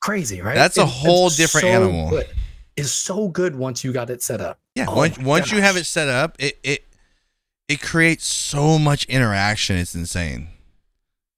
crazy, 0.00 0.40
right? 0.42 0.54
That's 0.54 0.76
a 0.78 0.82
And 0.82 0.90
whole 0.90 1.28
different 1.30 1.62
so 1.62 1.68
animal. 1.68 2.10
good. 2.10 2.28
It's 2.76 2.90
so 2.92 3.28
good 3.28 3.54
once 3.56 3.84
you 3.84 3.92
got 3.92 4.10
it 4.10 4.22
set 4.22 4.40
up. 4.40 4.58
Yeah, 4.74 4.86
Oh 4.88 4.96
once 4.96 5.18
once 5.18 5.52
you 5.52 5.60
have 5.60 5.76
it 5.76 5.84
set 5.84 6.08
up, 6.08 6.36
it 6.38 6.58
it 6.62 6.84
it 7.68 7.80
creates 7.80 8.26
so 8.26 8.78
much 8.78 9.04
interaction. 9.06 9.76
It's 9.76 9.94
insane. 9.94 10.48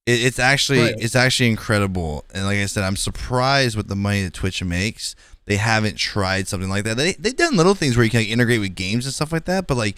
It, 0.06 0.22
it's 0.22 0.38
actually 0.38 0.80
Right. 0.80 0.94
it's 0.98 1.16
actually 1.16 1.48
incredible. 1.50 2.24
And 2.34 2.44
like 2.44 2.58
I 2.58 2.66
said, 2.66 2.84
I'm 2.84 2.96
surprised 2.96 3.76
with 3.76 3.88
the 3.88 3.96
money 3.96 4.22
that 4.24 4.34
Twitch 4.34 4.62
makes. 4.62 5.14
They 5.46 5.56
haven't 5.56 5.96
tried 5.96 6.48
something 6.48 6.70
like 6.70 6.84
that. 6.84 6.96
They 6.96 7.12
they've 7.14 7.36
done 7.36 7.56
little 7.56 7.74
things 7.74 7.96
where 7.96 8.04
you 8.04 8.10
can 8.10 8.20
like, 8.20 8.28
integrate 8.28 8.60
with 8.60 8.74
games 8.74 9.04
and 9.06 9.14
stuff 9.14 9.32
like 9.32 9.44
that, 9.46 9.66
but 9.66 9.76
like 9.76 9.96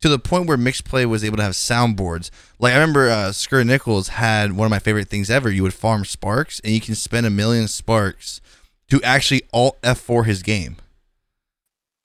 to 0.00 0.08
the 0.08 0.18
point 0.18 0.46
where 0.46 0.58
mixplay 0.58 1.06
was 1.06 1.24
able 1.24 1.38
to 1.38 1.42
have 1.42 1.52
soundboards. 1.52 2.30
Like 2.58 2.72
I 2.72 2.76
remember 2.76 3.08
uh 3.10 3.28
Skur 3.30 3.64
Nichols 3.66 4.08
had 4.08 4.52
one 4.52 4.66
of 4.66 4.70
my 4.70 4.78
favorite 4.78 5.08
things 5.08 5.30
ever. 5.30 5.50
You 5.50 5.62
would 5.62 5.74
farm 5.74 6.04
sparks 6.04 6.60
and 6.60 6.72
you 6.74 6.80
can 6.80 6.94
spend 6.94 7.26
a 7.26 7.30
million 7.30 7.68
sparks 7.68 8.40
to 8.88 9.02
actually 9.02 9.42
alt 9.52 9.80
F4 9.82 10.26
his 10.26 10.42
game. 10.42 10.76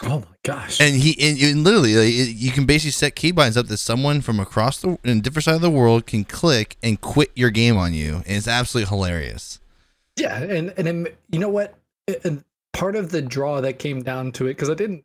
Oh 0.02 0.20
my 0.20 0.26
gosh. 0.44 0.80
And 0.80 0.96
he 0.96 1.16
and, 1.20 1.38
and 1.40 1.64
literally, 1.64 1.96
like, 1.96 2.08
it- 2.08 2.36
you 2.36 2.52
can 2.52 2.66
basically 2.66 2.92
set 2.92 3.16
keybinds 3.16 3.58
up 3.58 3.68
that 3.68 3.78
someone 3.78 4.22
from 4.22 4.40
across 4.40 4.80
the 4.80 4.98
in 5.04 5.18
a 5.18 5.22
different 5.22 5.44
side 5.44 5.56
of 5.56 5.62
the 5.62 5.70
world 5.70 6.06
can 6.06 6.24
click 6.24 6.78
and 6.82 7.02
quit 7.02 7.32
your 7.36 7.50
game 7.50 7.76
on 7.78 7.94
you, 7.94 8.16
and 8.26 8.38
it's 8.38 8.48
absolutely 8.48 8.90
hilarious. 8.90 9.60
Yeah, 10.18 10.38
and 10.42 10.74
and 10.78 10.88
then, 10.88 11.08
you 11.32 11.40
know 11.40 11.50
what? 11.50 11.76
And 12.24 12.44
part 12.74 12.96
of 12.96 13.12
the 13.12 13.22
draw 13.22 13.62
that 13.62 13.80
came 13.80 14.02
down 14.02 14.32
to 14.34 14.46
it 14.48 14.52
because 14.52 14.70
I 14.70 14.74
didn't 14.74 15.04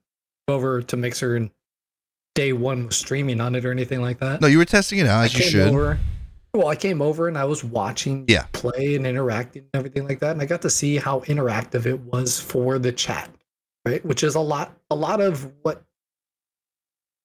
go 0.49 0.55
over 0.55 0.81
to 0.83 0.97
Mixer 0.97 1.37
and 1.37 1.51
day 2.35 2.53
one 2.53 2.87
was 2.87 2.97
streaming 2.97 3.41
on 3.41 3.55
it 3.55 3.65
or 3.65 3.71
anything 3.73 4.01
like 4.01 4.19
that. 4.21 4.41
No, 4.41 4.47
you 4.49 4.59
were 4.59 4.65
testing 4.65 4.99
it 5.01 5.07
out 5.07 5.21
I 5.21 5.25
you 5.25 5.31
came 5.31 5.49
should. 5.51 5.69
over. 5.69 5.99
Well, 6.53 6.69
I 6.69 6.77
came 6.77 7.03
over 7.03 7.27
and 7.27 7.37
I 7.37 7.45
was 7.45 7.65
watching 7.65 8.25
Yeah. 8.29 8.47
play 8.53 8.95
and 8.95 9.07
interacting 9.07 9.63
and 9.63 9.71
everything 9.75 10.07
like 10.07 10.21
that, 10.21 10.31
and 10.33 10.41
I 10.43 10.47
got 10.47 10.63
to 10.63 10.71
see 10.71 10.97
how 10.99 11.21
interactive 11.21 11.85
it 11.87 11.99
was 12.01 12.39
for 12.41 12.79
the 12.79 12.93
chat, 12.93 13.29
right? 13.85 14.05
Which 14.05 14.23
is 14.23 14.35
a 14.35 14.41
lot. 14.41 14.77
A 14.91 14.95
lot 14.95 15.21
of 15.21 15.51
what 15.63 15.83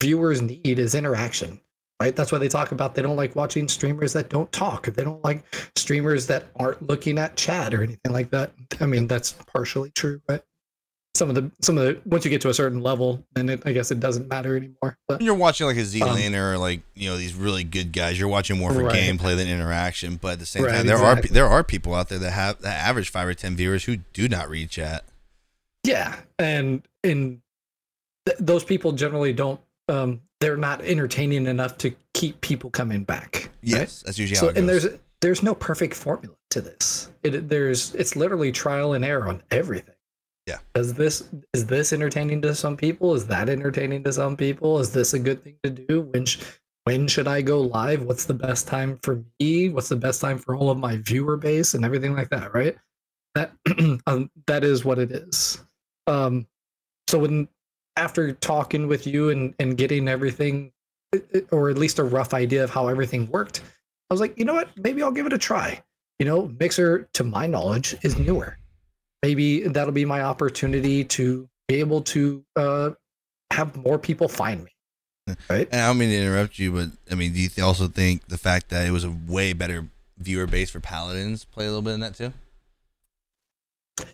viewers 0.01 0.41
need 0.41 0.79
is 0.79 0.95
interaction, 0.95 1.59
right? 2.01 2.15
That's 2.15 2.31
why 2.31 2.37
they 2.37 2.47
talk 2.47 2.71
about 2.71 2.95
they 2.95 3.01
don't 3.01 3.17
like 3.17 3.35
watching 3.35 3.67
streamers 3.67 4.13
that 4.13 4.29
don't 4.29 4.51
talk. 4.51 4.85
They 4.87 5.03
don't 5.03 5.23
like 5.23 5.43
streamers 5.75 6.27
that 6.27 6.45
aren't 6.55 6.87
looking 6.87 7.17
at 7.17 7.35
chat 7.35 7.73
or 7.73 7.83
anything 7.83 8.11
like 8.11 8.29
that. 8.31 8.51
I 8.79 8.85
mean, 8.85 9.07
that's 9.07 9.33
partially 9.33 9.91
true, 9.91 10.21
but 10.27 10.45
some 11.15 11.27
of 11.27 11.35
the 11.35 11.51
some 11.61 11.77
of 11.77 11.83
the 11.85 11.99
once 12.05 12.23
you 12.23 12.29
get 12.29 12.39
to 12.41 12.49
a 12.49 12.53
certain 12.53 12.79
level, 12.81 13.25
then 13.33 13.49
it, 13.49 13.63
I 13.65 13.73
guess 13.73 13.91
it 13.91 13.99
doesn't 13.99 14.29
matter 14.29 14.55
anymore. 14.55 14.97
But 15.07 15.21
you're 15.21 15.35
watching 15.35 15.67
like 15.67 15.75
a 15.75 15.83
Z 15.83 16.01
Um, 16.01 16.35
or 16.35 16.57
like 16.57 16.81
you 16.93 17.09
know 17.09 17.17
these 17.17 17.33
really 17.33 17.63
good 17.65 17.91
guys, 17.91 18.17
you're 18.17 18.29
watching 18.29 18.57
more 18.57 18.71
for 18.71 18.83
Right. 18.83 18.95
gameplay 18.95 19.35
than 19.35 19.47
interaction. 19.47 20.15
But 20.15 20.33
at 20.33 20.39
the 20.39 20.45
same 20.45 20.63
Right, 20.63 20.75
time, 20.75 20.85
there 20.87 20.97
are 20.97 21.15
there 21.15 21.47
are 21.47 21.63
people 21.63 21.93
out 21.95 22.07
there 22.09 22.19
that 22.19 22.31
have 22.31 22.61
that 22.61 22.87
average 22.87 23.09
five 23.09 23.27
or 23.27 23.33
ten 23.33 23.55
viewers 23.57 23.83
who 23.85 23.97
do 24.13 24.29
not 24.29 24.49
read 24.49 24.69
chat. 24.69 25.03
Yeah, 25.83 26.15
and 26.37 26.81
and 27.03 27.41
th- 28.25 28.37
those 28.39 28.63
people 28.63 28.91
generally 28.91 29.33
don't. 29.33 29.59
Um, 29.87 30.21
they're 30.39 30.57
not 30.57 30.81
entertaining 30.81 31.47
enough 31.47 31.77
to 31.79 31.93
keep 32.13 32.39
people 32.41 32.69
coming 32.69 33.03
back. 33.03 33.33
right? 33.35 33.49
Yes, 33.61 34.03
that's 34.05 34.17
usually 34.17 34.37
how 34.37 34.41
So 34.43 34.47
it 34.49 34.53
goes. 34.53 34.59
and 34.59 34.69
there's 34.69 34.87
there's 35.21 35.43
no 35.43 35.53
perfect 35.55 35.93
formula 35.93 36.35
to 36.51 36.61
this. 36.61 37.11
It 37.23 37.49
there's 37.49 37.93
it's 37.95 38.15
literally 38.15 38.51
trial 38.51 38.93
and 38.93 39.03
error 39.03 39.27
on 39.27 39.41
everything. 39.51 39.95
Yeah. 40.47 40.59
Is 40.75 40.93
this 40.93 41.27
is 41.53 41.65
this 41.65 41.91
entertaining 41.93 42.41
to 42.43 42.55
some 42.55 42.77
people? 42.77 43.13
Is 43.15 43.27
that 43.27 43.49
entertaining 43.49 44.03
to 44.05 44.13
some 44.13 44.37
people? 44.37 44.79
Is 44.79 44.91
this 44.91 45.13
a 45.13 45.19
good 45.19 45.43
thing 45.43 45.55
to 45.63 45.69
do? 45.69 46.01
When 46.01 46.25
sh- 46.25 46.39
when 46.85 47.07
should 47.07 47.27
I 47.27 47.41
go 47.41 47.61
live? 47.61 48.03
What's 48.03 48.25
the 48.25 48.33
best 48.33 48.67
time 48.67 48.97
for 49.03 49.23
me? 49.39 49.69
What's 49.69 49.89
the 49.89 49.95
best 49.95 50.21
time 50.21 50.37
for 50.39 50.55
all 50.55 50.69
of 50.71 50.77
my 50.77 50.97
viewer 50.97 51.37
base 51.37 51.73
and 51.73 51.83
everything 51.85 52.15
like 52.15 52.29
that, 52.29 52.53
right? 52.53 52.75
That 53.35 53.51
um, 54.07 54.31
that 54.47 54.63
is 54.63 54.85
what 54.85 54.97
it 54.97 55.11
is. 55.11 55.63
Um 56.09 56.47
so 57.07 57.19
when 57.19 57.47
after 57.95 58.33
talking 58.33 58.87
with 58.87 59.05
you 59.07 59.29
and 59.29 59.53
and 59.59 59.77
getting 59.77 60.07
everything 60.07 60.71
or 61.51 61.69
at 61.69 61.77
least 61.77 61.99
a 61.99 62.03
rough 62.03 62.33
idea 62.33 62.63
of 62.63 62.69
how 62.69 62.87
everything 62.87 63.29
worked, 63.29 63.61
I 64.09 64.13
was 64.13 64.21
like, 64.21 64.37
you 64.37 64.45
know 64.45 64.53
what? 64.53 64.69
Maybe 64.77 65.01
I'll 65.03 65.11
give 65.11 65.25
it 65.25 65.33
a 65.33 65.37
try. 65.37 65.81
You 66.19 66.25
know, 66.25 66.51
Mixer, 66.59 67.07
to 67.13 67.23
my 67.23 67.47
knowledge, 67.47 67.95
is 68.01 68.17
newer. 68.17 68.57
Maybe 69.23 69.67
that'll 69.67 69.93
be 69.93 70.05
my 70.05 70.21
opportunity 70.21 71.03
to 71.05 71.49
be 71.67 71.75
able 71.75 72.01
to 72.01 72.43
uh, 72.55 72.91
have 73.51 73.75
more 73.77 73.97
people 73.97 74.27
find 74.27 74.63
me. 74.63 74.71
Right? 75.49 75.67
And 75.71 75.81
I 75.81 75.87
don't 75.87 75.97
mean 75.97 76.09
to 76.09 76.17
interrupt 76.17 76.57
you, 76.57 76.71
but 76.71 76.89
I 77.11 77.15
mean, 77.15 77.33
do 77.33 77.39
you 77.39 77.63
also 77.63 77.87
think 77.87 78.27
the 78.27 78.37
fact 78.37 78.69
that 78.69 78.87
it 78.87 78.91
was 78.91 79.03
a 79.03 79.15
way 79.27 79.53
better 79.53 79.87
viewer 80.17 80.47
base 80.47 80.69
for 80.71 80.79
Paladins 80.79 81.45
play 81.45 81.65
a 81.65 81.67
little 81.67 81.81
bit 81.81 81.93
in 81.93 81.99
that 81.99 82.15
too? 82.15 82.33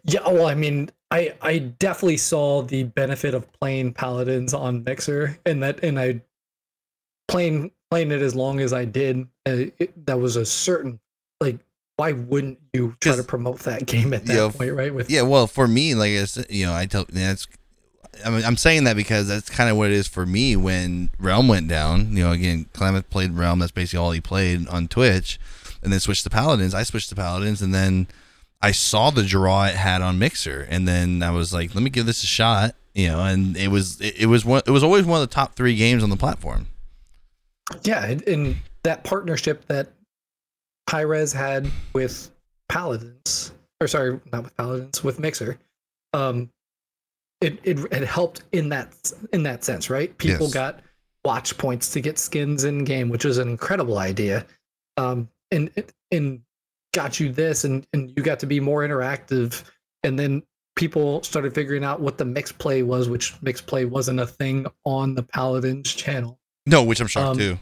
Yeah. 0.04 0.28
Well, 0.28 0.48
I 0.48 0.56
mean, 0.56 0.90
I 1.16 1.34
I 1.42 1.58
definitely 1.60 2.18
saw 2.18 2.62
the 2.62 2.84
benefit 2.84 3.34
of 3.34 3.52
playing 3.54 3.94
Paladins 3.94 4.54
on 4.54 4.84
Mixer, 4.84 5.38
and 5.46 5.64
that 5.64 5.82
and 5.82 5.98
I 5.98 6.22
playing 7.30 7.72
playing 7.90 8.12
it 8.12 8.22
as 8.22 8.36
long 8.36 8.60
as 8.60 8.74
I 8.74 8.84
did. 8.84 9.22
Uh, 9.48 9.72
it, 9.80 10.06
that 10.06 10.20
was 10.20 10.36
a 10.36 10.46
certain 10.46 11.00
like. 11.40 11.60
Why 11.98 12.12
wouldn't 12.12 12.60
you 12.74 12.94
try 13.00 13.16
to 13.16 13.24
promote 13.24 13.60
that 13.60 13.86
game 13.86 14.14
at 14.14 14.26
that 14.26 14.34
Yeah, 14.34 14.52
point, 14.54 14.74
right? 14.74 14.94
With 14.94 15.10
Yeah, 15.10 15.22
well, 15.22 15.48
for 15.48 15.66
me, 15.66 15.96
like 15.96 16.12
I 16.12 16.26
said, 16.26 16.48
you 16.50 16.66
know, 16.66 16.74
I 16.74 16.88
tell 16.88 17.06
that's. 17.08 17.48
I 18.26 18.30
mean, 18.30 18.44
I'm 18.44 18.58
saying 18.58 18.84
that 18.84 18.98
because 18.98 19.30
that's 19.30 19.50
kind 19.50 19.70
of 19.70 19.78
what 19.78 19.92
it 19.92 19.94
is 19.94 20.06
for 20.06 20.26
me 20.26 20.58
when 20.58 21.10
Realm 21.18 21.48
went 21.48 21.70
down. 21.70 22.12
You 22.12 22.26
know, 22.26 22.32
again, 22.34 22.66
Klammath 22.74 23.10
played 23.10 23.32
Realm. 23.32 23.60
That's 23.60 23.72
basically 23.72 24.00
all 24.00 24.12
he 24.12 24.20
played 24.20 24.68
on 24.68 24.90
Twitch, 24.90 25.40
and 25.82 25.94
then 25.94 26.02
switched 26.02 26.26
to 26.26 26.30
Paladins. 26.30 26.74
I 26.74 26.84
switched 26.84 27.08
to 27.10 27.16
Paladins, 27.16 27.62
and 27.62 27.74
then 27.74 28.08
I 28.62 28.72
saw 28.72 29.10
the 29.12 29.24
draw 29.24 29.66
it 29.66 29.76
had 29.76 30.02
on 30.02 30.18
Mixer, 30.18 30.66
and 30.70 30.88
then 30.88 31.22
I 31.22 31.32
was 31.32 31.54
like, 31.54 31.76
let 31.76 31.84
me 31.84 31.90
give 31.90 32.06
this 32.06 32.24
a 32.24 32.28
shot. 32.28 32.76
You 32.94 33.10
know, 33.10 33.20
and 33.22 33.58
it 33.58 33.68
was 33.68 34.00
it, 34.00 34.22
it 34.22 34.26
was 34.28 34.46
one 34.46 34.62
it 34.66 34.72
was 34.72 34.84
always 34.84 35.06
one 35.06 35.22
of 35.22 35.28
the 35.28 35.34
top 35.34 35.56
three 35.56 35.76
games 35.76 36.02
on 36.04 36.10
the 36.10 36.16
platform. 36.18 36.68
Yeah, 37.84 38.06
and, 38.06 38.22
and 38.28 38.56
that 38.84 39.04
partnership 39.04 39.66
that 39.68 39.90
Hi-Rez 40.90 41.34
had 41.34 41.70
with 41.94 42.32
Paladins, 42.70 43.52
or 43.82 43.88
sorry, 43.88 44.20
not 44.32 44.44
with 44.46 44.56
Paladins, 44.56 45.04
with 45.04 45.20
Mixer, 45.20 45.58
um, 46.14 46.50
it, 47.42 47.60
it 47.64 47.80
it 47.92 48.04
helped 48.08 48.44
in 48.54 48.70
that 48.70 49.12
in 49.34 49.44
that 49.44 49.64
sense, 49.64 49.90
right? 49.90 50.18
People 50.18 50.46
Yes. 50.46 50.54
got 50.54 50.80
watch 51.26 51.58
points 51.58 51.90
to 51.92 52.00
get 52.02 52.18
skins 52.18 52.64
in 52.64 52.84
game, 52.86 53.10
which 53.10 53.26
was 53.26 53.40
an 53.40 53.50
incredible 53.50 53.98
idea, 53.98 54.46
um, 54.98 55.28
and 55.52 55.70
and 56.12 56.42
got 56.96 57.20
you 57.20 57.32
this, 57.32 57.64
and 57.64 57.86
and 57.94 58.12
you 58.16 58.24
got 58.24 58.40
to 58.40 58.48
be 58.48 58.60
more 58.60 58.82
interactive, 58.82 59.64
and 60.04 60.18
then 60.18 60.42
people 60.76 61.22
started 61.24 61.54
figuring 61.54 61.84
out 61.84 62.00
what 62.02 62.18
the 62.18 62.26
mix 62.26 62.52
play 62.52 62.82
was, 62.82 63.08
which 63.08 63.36
mix 63.44 63.62
play 63.62 63.86
wasn't 63.86 64.20
a 64.20 64.26
thing 64.26 64.66
on 64.86 65.14
the 65.14 65.24
Paladins 65.24 65.94
channel. 65.94 66.40
No, 66.66 66.84
which 66.84 67.00
I'm 67.00 67.08
shocked 67.08 67.32
Um, 67.34 67.38
too. 67.38 67.60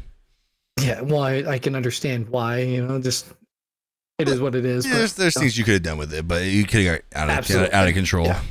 Yeah, 0.81 1.01
well, 1.01 1.21
I, 1.21 1.43
I 1.47 1.59
can 1.59 1.75
understand 1.75 2.29
why. 2.29 2.59
You 2.59 2.85
know, 2.85 3.01
just 3.01 3.27
it 4.17 4.29
is 4.29 4.39
what 4.39 4.55
it 4.55 4.65
is. 4.65 4.85
Yeah, 4.85 4.93
but, 4.93 4.97
there's 4.99 5.13
there's 5.13 5.33
things 5.33 5.57
you 5.57 5.63
could 5.63 5.73
have 5.73 5.83
done 5.83 5.97
with 5.97 6.13
it, 6.13 6.27
but 6.27 6.43
you 6.43 6.63
could 6.65 6.81
have 6.81 7.01
got 7.11 7.29
out 7.29 7.49
of 7.49 7.73
out 7.73 7.87
of 7.87 7.93
control. 7.93 8.27
Yeah. 8.27 8.41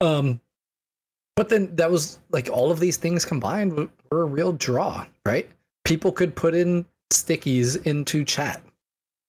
Um, 0.00 0.40
but 1.36 1.48
then 1.48 1.74
that 1.76 1.90
was 1.90 2.18
like 2.30 2.50
all 2.50 2.70
of 2.70 2.80
these 2.80 2.96
things 2.96 3.24
combined 3.24 3.72
were 4.10 4.22
a 4.22 4.24
real 4.24 4.52
draw, 4.52 5.06
right? 5.24 5.48
People 5.84 6.12
could 6.12 6.34
put 6.34 6.54
in 6.54 6.84
stickies 7.10 7.80
into 7.86 8.24
chat, 8.24 8.62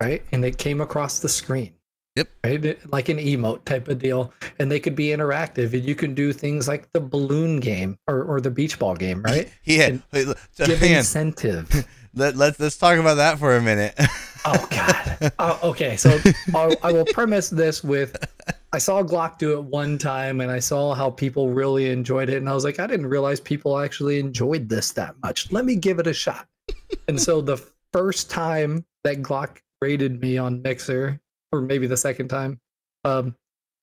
right, 0.03 0.23
and 0.31 0.45
it 0.45 0.57
came 0.57 0.81
across 0.81 1.19
the 1.19 1.29
screen. 1.29 1.73
Yep. 2.15 2.27
Right, 2.43 2.91
like 2.91 3.09
an 3.09 3.17
emote 3.17 3.65
type 3.65 3.87
of 3.87 3.97
deal, 3.97 4.33
and 4.59 4.71
they 4.71 4.79
could 4.79 4.95
be 4.95 5.07
interactive, 5.07 5.73
and 5.73 5.83
you 5.83 5.95
can 5.95 6.13
do 6.13 6.31
things 6.31 6.67
like 6.67 6.91
the 6.93 6.99
balloon 6.99 7.59
game 7.59 7.97
or, 8.07 8.23
or 8.23 8.39
the 8.39 8.51
beach 8.51 8.77
ball 8.77 8.95
game, 8.95 9.21
right? 9.23 9.51
He 9.63 9.77
had. 9.77 9.91
And 9.91 10.03
wait, 10.11 10.27
so 10.51 10.65
Give 10.65 10.83
incentive. 10.83 11.87
Let, 12.15 12.35
let's 12.35 12.59
let's 12.59 12.77
talk 12.77 12.99
about 12.99 13.15
that 13.15 13.39
for 13.39 13.55
a 13.55 13.61
minute. 13.61 13.99
Oh 14.45 14.67
God. 14.71 15.31
oh, 15.39 15.59
okay, 15.69 15.95
so 15.95 16.19
I'll, 16.53 16.75
I 16.83 16.91
will 16.91 17.05
premise 17.05 17.49
this 17.49 17.81
with: 17.81 18.17
I 18.73 18.77
saw 18.77 19.01
Glock 19.01 19.37
do 19.37 19.53
it 19.53 19.63
one 19.63 19.97
time, 19.97 20.41
and 20.41 20.51
I 20.51 20.59
saw 20.59 20.93
how 20.93 21.11
people 21.11 21.51
really 21.51 21.89
enjoyed 21.89 22.27
it, 22.27 22.35
and 22.35 22.49
I 22.49 22.53
was 22.53 22.65
like, 22.65 22.77
I 22.77 22.85
didn't 22.85 23.07
realize 23.07 23.39
people 23.39 23.79
actually 23.79 24.19
enjoyed 24.19 24.67
this 24.67 24.91
that 24.91 25.15
much. 25.23 25.49
Let 25.53 25.63
me 25.63 25.77
give 25.77 25.97
it 25.97 26.07
a 26.07 26.13
shot. 26.13 26.45
and 27.07 27.21
so 27.21 27.39
the 27.39 27.55
first 27.93 28.29
time 28.29 28.83
that 29.05 29.21
Glock 29.21 29.59
rated 29.83 30.21
me 30.21 30.37
on 30.37 30.61
Mixer, 30.61 31.19
or 31.51 31.59
maybe 31.61 31.85
the 31.87 31.97
second 31.97 32.29
time, 32.29 32.59
um, 33.03 33.35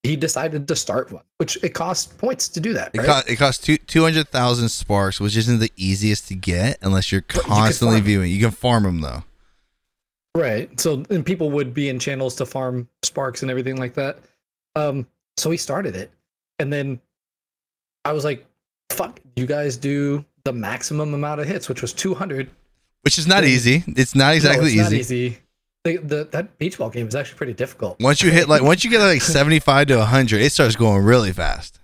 he 0.03 0.17
decided 0.17 0.67
to 0.69 0.75
start 0.75 1.13
one, 1.13 1.25
which 1.37 1.63
it 1.63 1.75
costs 1.75 2.11
points 2.11 2.49
to 2.49 2.59
do 2.61 2.73
that. 2.73 2.95
It, 2.95 2.99
Right? 2.99 3.07
cost, 3.07 3.29
it 3.29 3.37
costs 3.37 3.63
two 3.63 3.77
two 3.77 4.03
hundred 4.03 4.29
thousand 4.29 4.71
sparks, 4.71 5.21
which 5.21 5.37
isn't 5.37 5.59
the 5.61 5.71
easiest 5.77 6.27
to 6.29 6.35
get 6.35 6.79
unless 6.81 7.13
you're 7.13 7.21
But 7.27 7.37
you 7.37 7.43
constantly 7.43 8.01
viewing. 8.01 8.31
You 8.33 8.41
can 8.41 8.51
farm 8.51 8.85
them 8.85 9.03
though. 9.03 9.25
Right. 10.35 10.79
So 10.81 11.03
and 11.11 11.25
people 11.27 11.51
would 11.51 11.75
be 11.75 11.91
in 11.91 11.99
channels 11.99 12.35
to 12.37 12.47
farm 12.47 12.89
sparks 13.03 13.43
and 13.43 13.51
everything 13.51 13.77
like 13.77 13.93
that. 13.95 14.19
Um, 14.75 15.07
so 15.37 15.51
he 15.51 15.57
started 15.59 15.95
it. 15.97 16.11
And 16.59 16.73
then 16.73 17.01
I 18.07 18.13
was 18.13 18.25
like, 18.25 18.47
fuck, 18.91 19.21
you 19.37 19.45
guys 19.47 19.77
do 19.77 20.25
the 20.45 20.53
maximum 20.53 21.13
amount 21.13 21.41
of 21.43 21.47
hits, 21.47 21.69
which 21.69 21.83
was 21.83 21.93
200. 21.93 22.49
Which 23.03 23.19
is 23.19 23.27
not 23.27 23.43
Yeah. 23.43 23.51
easy. 23.51 23.85
It's 23.89 24.15
not 24.15 24.35
exactly 24.35 24.77
no, 24.77 24.83
it's 24.83 24.91
not 24.91 24.99
easy. 24.99 25.39
The, 25.85 25.97
the, 25.97 26.25
that 26.33 26.59
beach 26.59 26.77
ball 26.77 26.91
game 26.91 27.09
is 27.09 27.15
actually 27.15 27.39
pretty 27.39 27.55
difficult. 27.55 27.99
Once 28.01 28.23
you 28.23 28.31
hit 28.31 28.49
like 28.49 28.63
once 28.63 28.85
you 28.85 28.91
get 28.91 29.01
like 29.01 29.23
seventy 29.37 29.59
five 29.59 29.87
to 29.89 30.05
hundred, 30.05 30.43
it 30.43 30.53
starts 30.53 30.77
going 30.77 31.03
really 31.03 31.33
fast. 31.33 31.79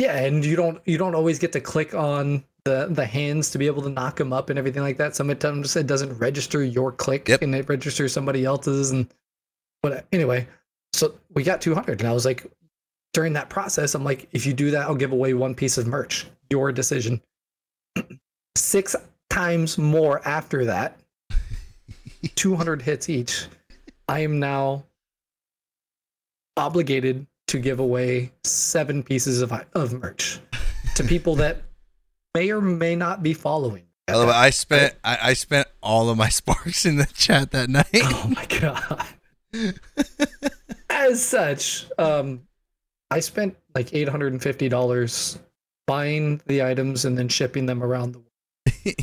Yeah, 0.00 0.16
and 0.16 0.44
you 0.44 0.56
don't 0.56 0.80
you 0.86 0.96
don't 0.98 1.14
always 1.14 1.38
get 1.38 1.52
to 1.52 1.60
click 1.60 1.94
on 1.94 2.42
the 2.64 2.88
the 2.90 3.04
hands 3.04 3.50
to 3.50 3.58
be 3.58 3.66
able 3.66 3.82
to 3.82 3.90
knock 3.90 4.16
them 4.16 4.32
up 4.32 4.48
and 4.48 4.58
everything 4.58 4.82
like 4.82 4.96
that. 4.96 5.14
Sometimes 5.14 5.76
it 5.76 5.86
doesn't 5.86 6.18
register 6.18 6.64
your 6.64 6.90
click 6.90 7.28
Yep. 7.28 7.42
and 7.42 7.54
it 7.54 7.68
registers 7.68 8.12
somebody 8.12 8.44
else's 8.44 8.90
and 8.90 9.12
but 9.82 10.06
anyway, 10.12 10.48
so 10.94 11.14
we 11.34 11.42
got 11.42 11.60
200 11.60 12.00
and 12.00 12.08
I 12.08 12.12
was 12.14 12.24
like 12.24 12.46
during 13.12 13.34
that 13.34 13.50
process 13.50 13.94
I'm 13.94 14.02
like 14.04 14.26
if 14.32 14.46
you 14.46 14.54
do 14.54 14.70
that 14.70 14.86
I'll 14.86 14.94
give 14.94 15.12
away 15.12 15.34
one 15.34 15.54
piece 15.54 15.76
of 15.76 15.86
merch. 15.86 16.26
Your 16.48 16.72
decision. 16.72 17.20
6 18.56 18.96
times 19.28 19.76
more 19.78 20.26
after 20.26 20.64
that. 20.64 20.98
200 22.28 22.82
hits 22.82 23.08
each. 23.08 23.46
I 24.08 24.20
am 24.20 24.38
now 24.38 24.84
obligated 26.56 27.26
to 27.48 27.58
give 27.58 27.78
away 27.78 28.32
seven 28.44 29.02
pieces 29.02 29.42
of 29.42 29.52
of 29.74 29.92
merch 29.92 30.40
to 30.94 31.04
people 31.04 31.34
that 31.36 31.62
may 32.34 32.50
or 32.50 32.60
may 32.60 32.96
not 32.96 33.22
be 33.22 33.34
following. 33.34 33.84
I, 34.08 34.14
love 34.14 34.28
it. 34.28 34.34
I 34.34 34.50
spent 34.50 34.94
I, 35.04 35.18
I 35.22 35.32
spent 35.34 35.68
all 35.82 36.10
of 36.10 36.18
my 36.18 36.28
sparks 36.30 36.84
in 36.84 36.96
the 36.96 37.06
chat 37.06 37.50
that 37.52 37.68
night. 37.68 37.86
Oh 37.94 38.32
my 38.34 38.46
god. 38.46 39.06
As 40.90 41.24
such, 41.24 41.86
um 41.98 42.42
I 43.10 43.20
spent 43.20 43.56
like 43.74 43.90
$850 43.90 45.38
buying 45.86 46.40
the 46.46 46.64
items 46.64 47.04
and 47.04 47.16
then 47.16 47.28
shipping 47.28 47.66
them 47.66 47.82
around 47.82 48.12
the 48.12 48.18
world. 48.18 48.96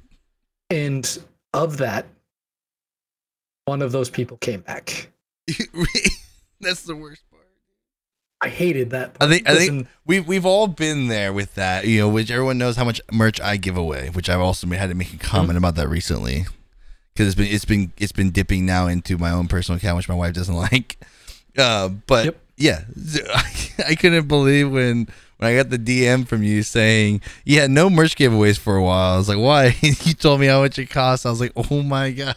and 0.70 1.18
of 1.52 1.76
that 1.76 2.06
one 3.64 3.82
of 3.82 3.92
those 3.92 4.10
people 4.10 4.36
came 4.38 4.60
back. 4.60 5.10
That's 6.60 6.82
the 6.82 6.96
worst 6.96 7.22
part. 7.30 7.42
I 8.40 8.48
hated 8.48 8.90
that. 8.90 9.16
I 9.20 9.28
think 9.28 9.48
I 9.48 9.56
think 9.56 9.86
we've 10.04 10.26
we've 10.26 10.46
all 10.46 10.66
been 10.66 11.08
there 11.08 11.32
with 11.32 11.54
that, 11.54 11.86
you 11.86 12.00
know, 12.00 12.08
which 12.08 12.30
everyone 12.30 12.58
knows 12.58 12.76
how 12.76 12.84
much 12.84 13.00
merch 13.12 13.40
I 13.40 13.56
give 13.56 13.76
away, 13.76 14.10
which 14.12 14.28
I've 14.28 14.40
also 14.40 14.66
had 14.68 14.88
to 14.88 14.94
make 14.94 15.14
a 15.14 15.18
comment 15.18 15.56
about 15.58 15.76
that 15.76 15.88
recently 15.88 16.46
because 17.14 17.28
it's 17.28 17.36
been 17.36 17.46
it's 17.46 17.64
been 17.64 17.92
it's 17.98 18.12
been 18.12 18.30
dipping 18.30 18.66
now 18.66 18.86
into 18.86 19.18
my 19.18 19.30
own 19.30 19.48
personal 19.48 19.76
account, 19.76 19.96
which 19.96 20.08
my 20.08 20.14
wife 20.14 20.34
doesn't 20.34 20.54
like. 20.72 20.98
Uh, 21.56 21.88
but 21.88 22.26
Yep. 22.26 22.38
Yeah, 22.56 22.84
I 23.88 23.94
couldn't 23.94 24.28
believe 24.28 24.70
when 24.70 25.08
when 25.38 25.50
I 25.50 25.56
got 25.56 25.70
the 25.70 25.78
DM 25.78 26.28
from 26.28 26.42
you 26.42 26.62
saying, 26.62 27.22
"Yeah, 27.44 27.66
no 27.66 27.90
merch 27.90 28.14
giveaways 28.14 28.58
for 28.58 28.76
a 28.76 28.82
while." 28.82 29.14
I 29.14 29.16
was 29.16 29.28
like, 29.28 29.38
"Why?" 29.38 29.74
you 29.80 30.14
told 30.14 30.40
me 30.40 30.46
how 30.46 30.60
much 30.60 30.78
it 30.78 30.90
cost. 30.90 31.26
I 31.26 31.30
was 31.30 31.40
like, 31.40 31.52
"Oh 31.56 31.82
my 31.82 32.12
god!" 32.12 32.36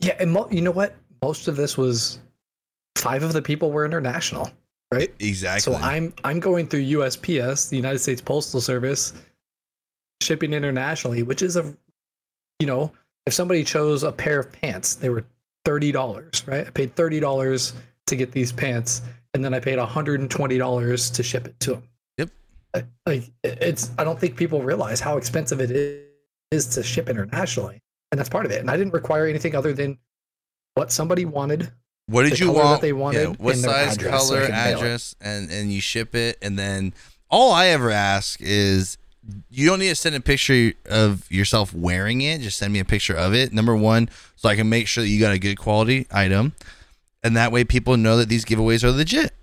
Yeah, 0.00 0.16
and 0.18 0.32
mo- 0.32 0.48
you 0.50 0.60
know 0.60 0.70
what? 0.70 0.94
Most 1.22 1.48
of 1.48 1.56
this 1.56 1.76
was 1.76 2.18
five 2.96 3.22
of 3.22 3.32
the 3.32 3.42
people 3.42 3.70
were 3.70 3.84
international, 3.84 4.50
right? 4.92 5.12
Exactly. 5.20 5.72
So 5.72 5.78
I'm 5.78 6.12
I'm 6.24 6.40
going 6.40 6.66
through 6.66 6.82
USPS, 6.82 7.68
the 7.68 7.76
United 7.76 7.98
States 7.98 8.20
Postal 8.20 8.60
Service, 8.60 9.12
shipping 10.22 10.52
internationally, 10.52 11.22
which 11.22 11.42
is 11.42 11.56
a, 11.56 11.74
you 12.58 12.66
know, 12.66 12.92
if 13.26 13.34
somebody 13.34 13.64
chose 13.64 14.02
a 14.02 14.12
pair 14.12 14.40
of 14.40 14.52
pants, 14.52 14.94
they 14.94 15.10
were 15.10 15.24
thirty 15.64 15.92
dollars, 15.92 16.44
right? 16.46 16.66
I 16.66 16.70
paid 16.70 16.94
thirty 16.94 17.20
dollars 17.20 17.74
to 18.06 18.16
get 18.16 18.32
these 18.32 18.52
pants, 18.52 19.02
and 19.34 19.44
then 19.44 19.52
I 19.52 19.60
paid 19.60 19.78
hundred 19.78 20.20
and 20.20 20.30
twenty 20.30 20.58
dollars 20.58 21.10
to 21.10 21.22
ship 21.22 21.46
it 21.46 21.58
to 21.60 21.72
them. 21.72 21.88
Yep. 22.18 22.30
Like 23.06 23.30
it's, 23.42 23.90
I 23.98 24.04
don't 24.04 24.18
think 24.18 24.36
people 24.36 24.62
realize 24.62 25.00
how 25.00 25.16
expensive 25.16 25.60
it 25.60 25.70
is 26.50 26.66
to 26.68 26.82
ship 26.82 27.08
internationally, 27.08 27.80
and 28.16 28.18
that's 28.18 28.30
part 28.30 28.46
of 28.46 28.50
it. 28.50 28.60
And 28.60 28.70
I 28.70 28.78
didn't 28.78 28.94
require 28.94 29.26
anything 29.26 29.54
other 29.54 29.74
than 29.74 29.98
what 30.72 30.90
somebody 30.90 31.26
wanted. 31.26 31.70
What 32.06 32.22
did 32.22 32.38
you 32.38 32.50
want? 32.50 32.80
they 32.80 32.94
wanted 32.94 33.38
what 33.38 33.56
size, 33.56 33.96
address 33.96 34.28
color, 34.28 34.42
it. 34.42 34.50
address, 34.50 35.14
and 35.20 35.50
and 35.50 35.70
you 35.70 35.82
ship 35.82 36.14
it, 36.14 36.38
and 36.40 36.58
then 36.58 36.94
all 37.28 37.52
I 37.52 37.66
ever 37.66 37.90
ask 37.90 38.40
is 38.40 38.96
you 39.50 39.68
don't 39.68 39.80
need 39.80 39.90
to 39.90 39.94
send 39.94 40.14
a 40.14 40.20
picture 40.20 40.72
of 40.88 41.30
yourself 41.30 41.74
wearing 41.74 42.22
it. 42.22 42.40
Just 42.40 42.56
send 42.56 42.72
me 42.72 42.78
a 42.78 42.86
picture 42.86 43.14
of 43.14 43.34
it. 43.34 43.52
Number 43.52 43.76
one, 43.76 44.08
so 44.36 44.48
I 44.48 44.56
can 44.56 44.70
make 44.70 44.86
sure 44.86 45.04
that 45.04 45.10
you 45.10 45.20
got 45.20 45.34
a 45.34 45.38
good 45.38 45.58
quality 45.58 46.06
item, 46.10 46.54
and 47.22 47.36
that 47.36 47.52
way 47.52 47.64
people 47.64 47.98
know 47.98 48.16
that 48.16 48.30
these 48.30 48.46
giveaways 48.46 48.82
are 48.82 48.92
legit. 48.92 49.34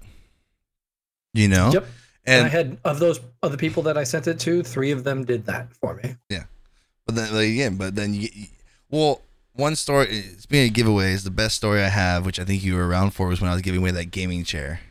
You 1.35 1.49
know. 1.49 1.71
Yep. 1.73 1.85
And, 2.25 2.45
I 2.45 2.49
had 2.49 2.77
of 2.85 2.99
those 2.99 3.19
of 3.43 3.51
the 3.51 3.57
people 3.57 3.83
that 3.83 3.97
I 3.97 4.05
sent 4.05 4.27
it 4.27 4.39
to, 4.39 4.63
three 4.63 4.91
of 4.91 5.03
them 5.03 5.25
did 5.25 5.45
that 5.45 5.73
for 5.73 5.95
me. 5.95 6.15
Yeah. 6.29 6.45
But 7.05 7.15
then 7.15 7.33
like, 7.33 7.49
again, 7.49 7.75
but 7.75 7.95
then 7.95 8.13
you- 8.13 8.29
well, 8.93 9.21
one 9.53 9.75
story. 9.75 10.21
Speaking 10.37 10.69
of 10.69 10.87
giveaways, 10.87 11.23
the 11.23 11.31
best 11.31 11.55
story 11.55 11.81
I 11.81 11.89
have, 11.89 12.27
which 12.27 12.39
I 12.39 12.45
think 12.45 12.63
you 12.63 12.75
were 12.75 12.87
around 12.87 13.11
for, 13.11 13.27
was 13.27 13.41
when 13.41 13.49
I 13.49 13.53
was 13.53 13.63
giving 13.63 13.81
away 13.81 13.89
that 13.89 14.11
gaming 14.11 14.43
chair. 14.43 14.81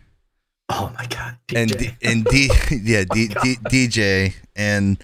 Oh 0.68 0.92
my 0.98 1.06
god! 1.06 1.38
and 1.54 1.70
DJ. 1.70 1.78
D, 1.78 1.90
and 2.02 2.24
D 2.24 2.50
oh 2.52 2.68
yeah 2.82 3.04
D, 3.04 3.28
D, 3.28 3.56
DJ 3.56 4.34
and 4.56 5.02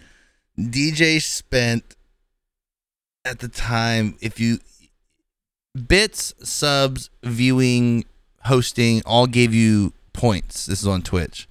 DJ 0.58 1.22
spent 1.22 1.94
at 3.24 3.38
the 3.38 3.48
time 3.48 4.16
if 4.20 4.40
you 4.40 4.58
bits 5.86 6.34
subs 6.42 7.08
viewing 7.22 8.04
hosting 8.44 9.02
all 9.06 9.26
gave 9.26 9.54
you 9.54 9.92
points 10.12 10.66
this 10.66 10.80
is 10.80 10.86
on 10.88 11.02
Twitch 11.02 11.48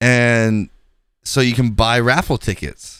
and 0.00 0.68
so 1.24 1.40
you 1.40 1.54
can 1.54 1.70
buy 1.70 1.98
raffle 1.98 2.38
tickets 2.38 2.99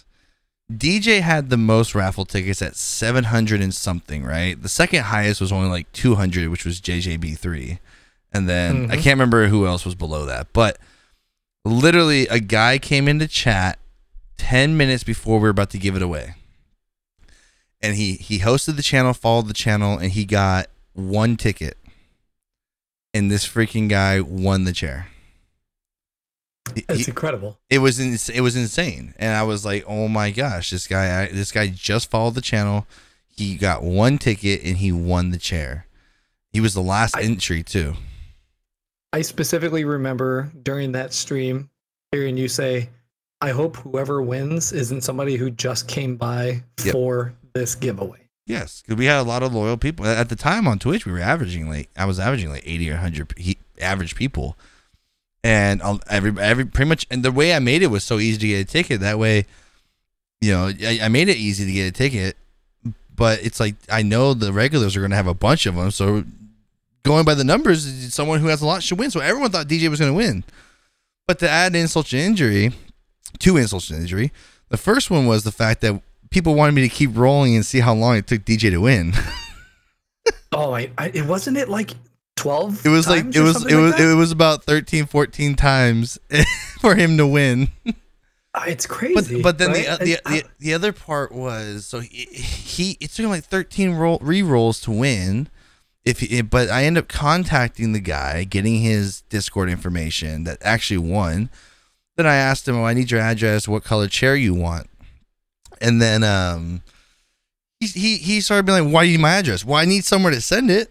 DJ 0.70 1.20
had 1.20 1.50
the 1.50 1.56
most 1.56 1.94
raffle 1.94 2.24
tickets 2.24 2.62
at 2.62 2.76
700 2.76 3.60
and 3.60 3.74
something 3.74 4.24
right 4.24 4.60
the 4.62 4.68
second 4.68 5.02
highest 5.04 5.40
was 5.40 5.50
only 5.50 5.68
like 5.68 5.90
200 5.92 6.48
which 6.48 6.64
was 6.64 6.80
JJB3 6.80 7.78
and 8.32 8.48
then 8.48 8.90
I 8.90 8.94
Mhm. 8.96 9.02
can't 9.02 9.14
remember 9.18 9.48
who 9.48 9.66
else 9.66 9.84
was 9.84 9.96
below 9.96 10.24
that, 10.26 10.52
but 10.52 10.78
literally 11.64 12.28
a 12.28 12.38
guy 12.38 12.78
came 12.78 13.08
into 13.08 13.26
chat 13.26 13.78
10 14.38 14.76
minutes 14.76 15.02
before 15.02 15.38
we 15.38 15.42
were 15.44 15.48
about 15.50 15.70
to 15.70 15.78
give 15.78 15.96
it 15.96 16.02
away. 16.02 16.34
And 17.82 17.96
he 17.96 18.14
he 18.14 18.38
hosted 18.40 18.76
the 18.76 18.82
channel, 18.82 19.12
followed 19.14 19.48
the 19.48 19.54
channel, 19.54 19.98
and 19.98 20.12
he 20.12 20.24
got 20.24 20.68
one 20.92 21.36
ticket. 21.36 21.76
And 23.12 23.30
this 23.30 23.44
freaking 23.48 23.88
guy 23.88 24.20
won 24.20 24.64
the 24.64 24.72
chair. 24.72 25.08
He- 26.74 26.84
incredible. 27.08 27.58
it 27.68 27.78
was 27.78 27.98
ins- 27.98 28.28
it 28.28 28.40
was 28.42 28.54
insane, 28.54 29.14
and 29.18 29.34
I 29.36 29.42
was 29.42 29.64
like, 29.64 29.84
"Oh 29.86 30.06
my 30.08 30.30
gosh, 30.30 30.70
this 30.70 30.86
guy! 30.86 31.22
I, 31.22 31.26
this 31.28 31.50
guy 31.52 31.66
just 31.68 32.10
followed 32.10 32.34
the 32.34 32.40
channel. 32.40 32.86
He 33.36 33.56
got 33.56 33.82
one 33.82 34.18
ticket 34.18 34.62
and 34.62 34.76
he 34.76 34.92
won 34.92 35.30
the 35.30 35.38
chair. 35.38 35.86
He 36.52 36.60
was 36.60 36.74
the 36.74 36.82
last 36.82 37.16
I- 37.16 37.22
entry 37.22 37.62
too. 37.62 37.94
I 39.12 39.22
specifically 39.22 39.84
remember 39.84 40.52
during 40.62 40.92
that 40.92 41.12
stream 41.12 41.70
hearing 42.12 42.36
you 42.36 42.46
say, 42.48 42.90
"I 43.40 43.50
hope 43.50 43.76
whoever 43.78 44.22
wins 44.22 44.72
isn't 44.72 45.00
somebody 45.02 45.36
who 45.36 45.50
just 45.50 45.88
came 45.88 46.16
by 46.16 46.62
Yep. 46.84 46.92
for 46.92 47.34
this 47.54 47.74
giveaway." 47.74 48.28
Yes, 48.46 48.82
because 48.82 48.96
we 48.98 49.06
had 49.06 49.18
a 49.18 49.22
lot 49.24 49.42
of 49.42 49.52
loyal 49.54 49.76
people 49.76 50.06
at 50.06 50.28
the 50.28 50.36
time 50.36 50.68
on 50.68 50.78
Twitch. 50.78 51.06
We 51.06 51.12
were 51.12 51.18
averaging 51.20 51.68
like 51.68 51.88
I 51.96 52.04
was 52.04 52.20
averaging 52.20 52.50
like 52.50 52.62
eighty 52.66 52.88
or 52.90 52.96
hundred 52.96 53.32
he, 53.36 53.58
average 53.80 54.14
people, 54.14 54.56
and 55.42 55.80
um, 55.82 56.00
every 56.08 56.32
every 56.40 56.64
pretty 56.66 56.88
much. 56.88 57.06
And 57.10 57.22
the 57.22 57.32
way 57.32 57.54
I 57.54 57.58
made 57.58 57.82
it 57.82 57.88
was 57.88 58.04
so 58.04 58.18
easy 58.18 58.38
to 58.38 58.46
get 58.48 58.60
a 58.60 58.64
ticket. 58.64 59.00
That 59.00 59.18
way, 59.18 59.46
you 60.40 60.52
know, 60.52 60.66
I, 60.82 61.00
I 61.02 61.08
made 61.08 61.28
it 61.28 61.36
easy 61.36 61.64
to 61.66 61.72
get 61.72 61.88
a 61.88 61.92
ticket. 61.92 62.36
But 63.14 63.44
it's 63.44 63.60
like 63.60 63.74
I 63.90 64.02
know 64.02 64.32
the 64.32 64.52
regulars 64.52 64.96
are 64.96 65.00
going 65.00 65.10
to 65.10 65.16
have 65.16 65.26
a 65.26 65.34
bunch 65.34 65.66
of 65.66 65.74
them, 65.74 65.90
so 65.90 66.24
going 67.02 67.24
by 67.24 67.34
the 67.34 67.44
numbers, 67.44 68.14
someone 68.14 68.40
who 68.40 68.46
has 68.46 68.62
a 68.62 68.66
lot 68.66 68.82
should 68.82 68.98
win. 68.98 69.10
So 69.10 69.20
everyone 69.20 69.50
thought 69.50 69.66
DJ 69.66 69.88
was 69.88 70.00
going 70.00 70.12
to 70.12 70.16
win. 70.16 70.44
But 71.26 71.38
to 71.40 71.48
add 71.48 71.76
insult 71.76 72.06
to 72.08 72.18
injury, 72.18 72.72
two 73.38 73.56
insults 73.56 73.88
to 73.88 73.94
injury. 73.94 74.32
The 74.70 74.78
first 74.78 75.10
one 75.10 75.26
was 75.26 75.44
the 75.44 75.52
fact 75.52 75.82
that 75.82 76.00
people 76.30 76.54
wanted 76.54 76.72
me 76.72 76.82
to 76.82 76.88
keep 76.88 77.10
rolling 77.14 77.54
and 77.54 77.66
see 77.66 77.80
how 77.80 77.92
long 77.92 78.16
it 78.16 78.26
took 78.26 78.42
DJ 78.44 78.70
to 78.70 78.78
win. 78.78 79.12
Oh, 80.52 80.72
I, 80.74 80.90
I 80.98 81.08
it 81.14 81.26
wasn't 81.26 81.56
it 81.56 81.68
like 81.68 81.92
twelve. 82.40 82.84
It 82.84 82.88
was 82.88 83.06
like 83.08 83.34
it 83.34 83.40
was 83.40 83.64
it 83.66 83.76
was 83.76 83.92
that? 83.92 84.00
it 84.00 84.14
was 84.14 84.32
about 84.32 84.64
13 84.64 85.06
14 85.06 85.54
times 85.54 86.18
for 86.80 86.94
him 86.94 87.16
to 87.18 87.26
win. 87.26 87.68
Ah, 88.54 88.64
It's 88.66 88.86
crazy. 88.86 89.40
but 89.42 89.58
then 89.58 89.70
right? 89.72 89.98
the, 90.00 90.04
the, 90.04 90.20
the 90.30 90.44
the 90.58 90.74
other 90.74 90.92
part 90.92 91.32
was 91.32 91.86
so 91.86 92.00
he, 92.00 92.24
he 92.32 92.96
it 93.00 93.10
took 93.10 93.24
him 93.24 93.30
like 93.30 93.44
13 93.44 93.92
roll 93.94 94.18
re-rolls 94.22 94.80
to 94.82 94.90
win. 94.90 95.48
If 96.04 96.20
he, 96.20 96.40
but 96.40 96.70
I 96.70 96.84
end 96.84 96.96
up 96.96 97.08
contacting 97.08 97.92
the 97.92 98.00
guy, 98.00 98.44
getting 98.44 98.80
his 98.80 99.20
Discord 99.28 99.68
information 99.68 100.44
that 100.44 100.56
actually 100.62 100.96
won. 100.98 101.50
Then 102.16 102.26
I 102.26 102.36
asked 102.36 102.66
him, 102.66 102.74
"Oh, 102.76 102.84
I 102.84 102.94
need 102.94 103.10
your 103.10 103.20
address. 103.20 103.68
What 103.68 103.84
color 103.84 104.08
chair 104.08 104.34
you 104.34 104.54
want?" 104.54 104.88
And 105.80 106.00
then 106.00 106.24
um, 106.24 106.82
he 107.78 107.86
he 107.86 108.16
he 108.16 108.40
started 108.40 108.64
being 108.64 108.82
like, 108.84 108.92
"Why 108.94 109.04
do 109.04 109.10
you 109.10 109.18
need 109.18 109.22
my 109.22 109.34
address? 109.36 109.62
Well, 109.64 109.76
I 109.76 109.84
need 109.84 110.04
somewhere 110.06 110.32
to 110.32 110.40
send 110.40 110.70
it." 110.70 110.90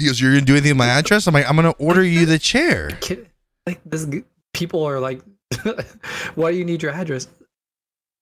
He 0.00 0.06
goes, 0.06 0.20
"You're 0.20 0.32
gonna 0.32 0.44
do 0.44 0.54
anything 0.54 0.72
with 0.72 0.78
my 0.78 0.88
address?" 0.88 1.26
I'm 1.26 1.34
like, 1.34 1.48
"I'm 1.48 1.56
gonna 1.56 1.70
order 1.78 2.02
you 2.02 2.26
the 2.26 2.38
chair." 2.38 2.90
like 3.66 3.80
this 3.84 4.06
people 4.52 4.84
are 4.84 5.00
like 5.00 5.20
why 6.34 6.50
do 6.52 6.58
you 6.58 6.64
need 6.64 6.82
your 6.82 6.92
address 6.92 7.28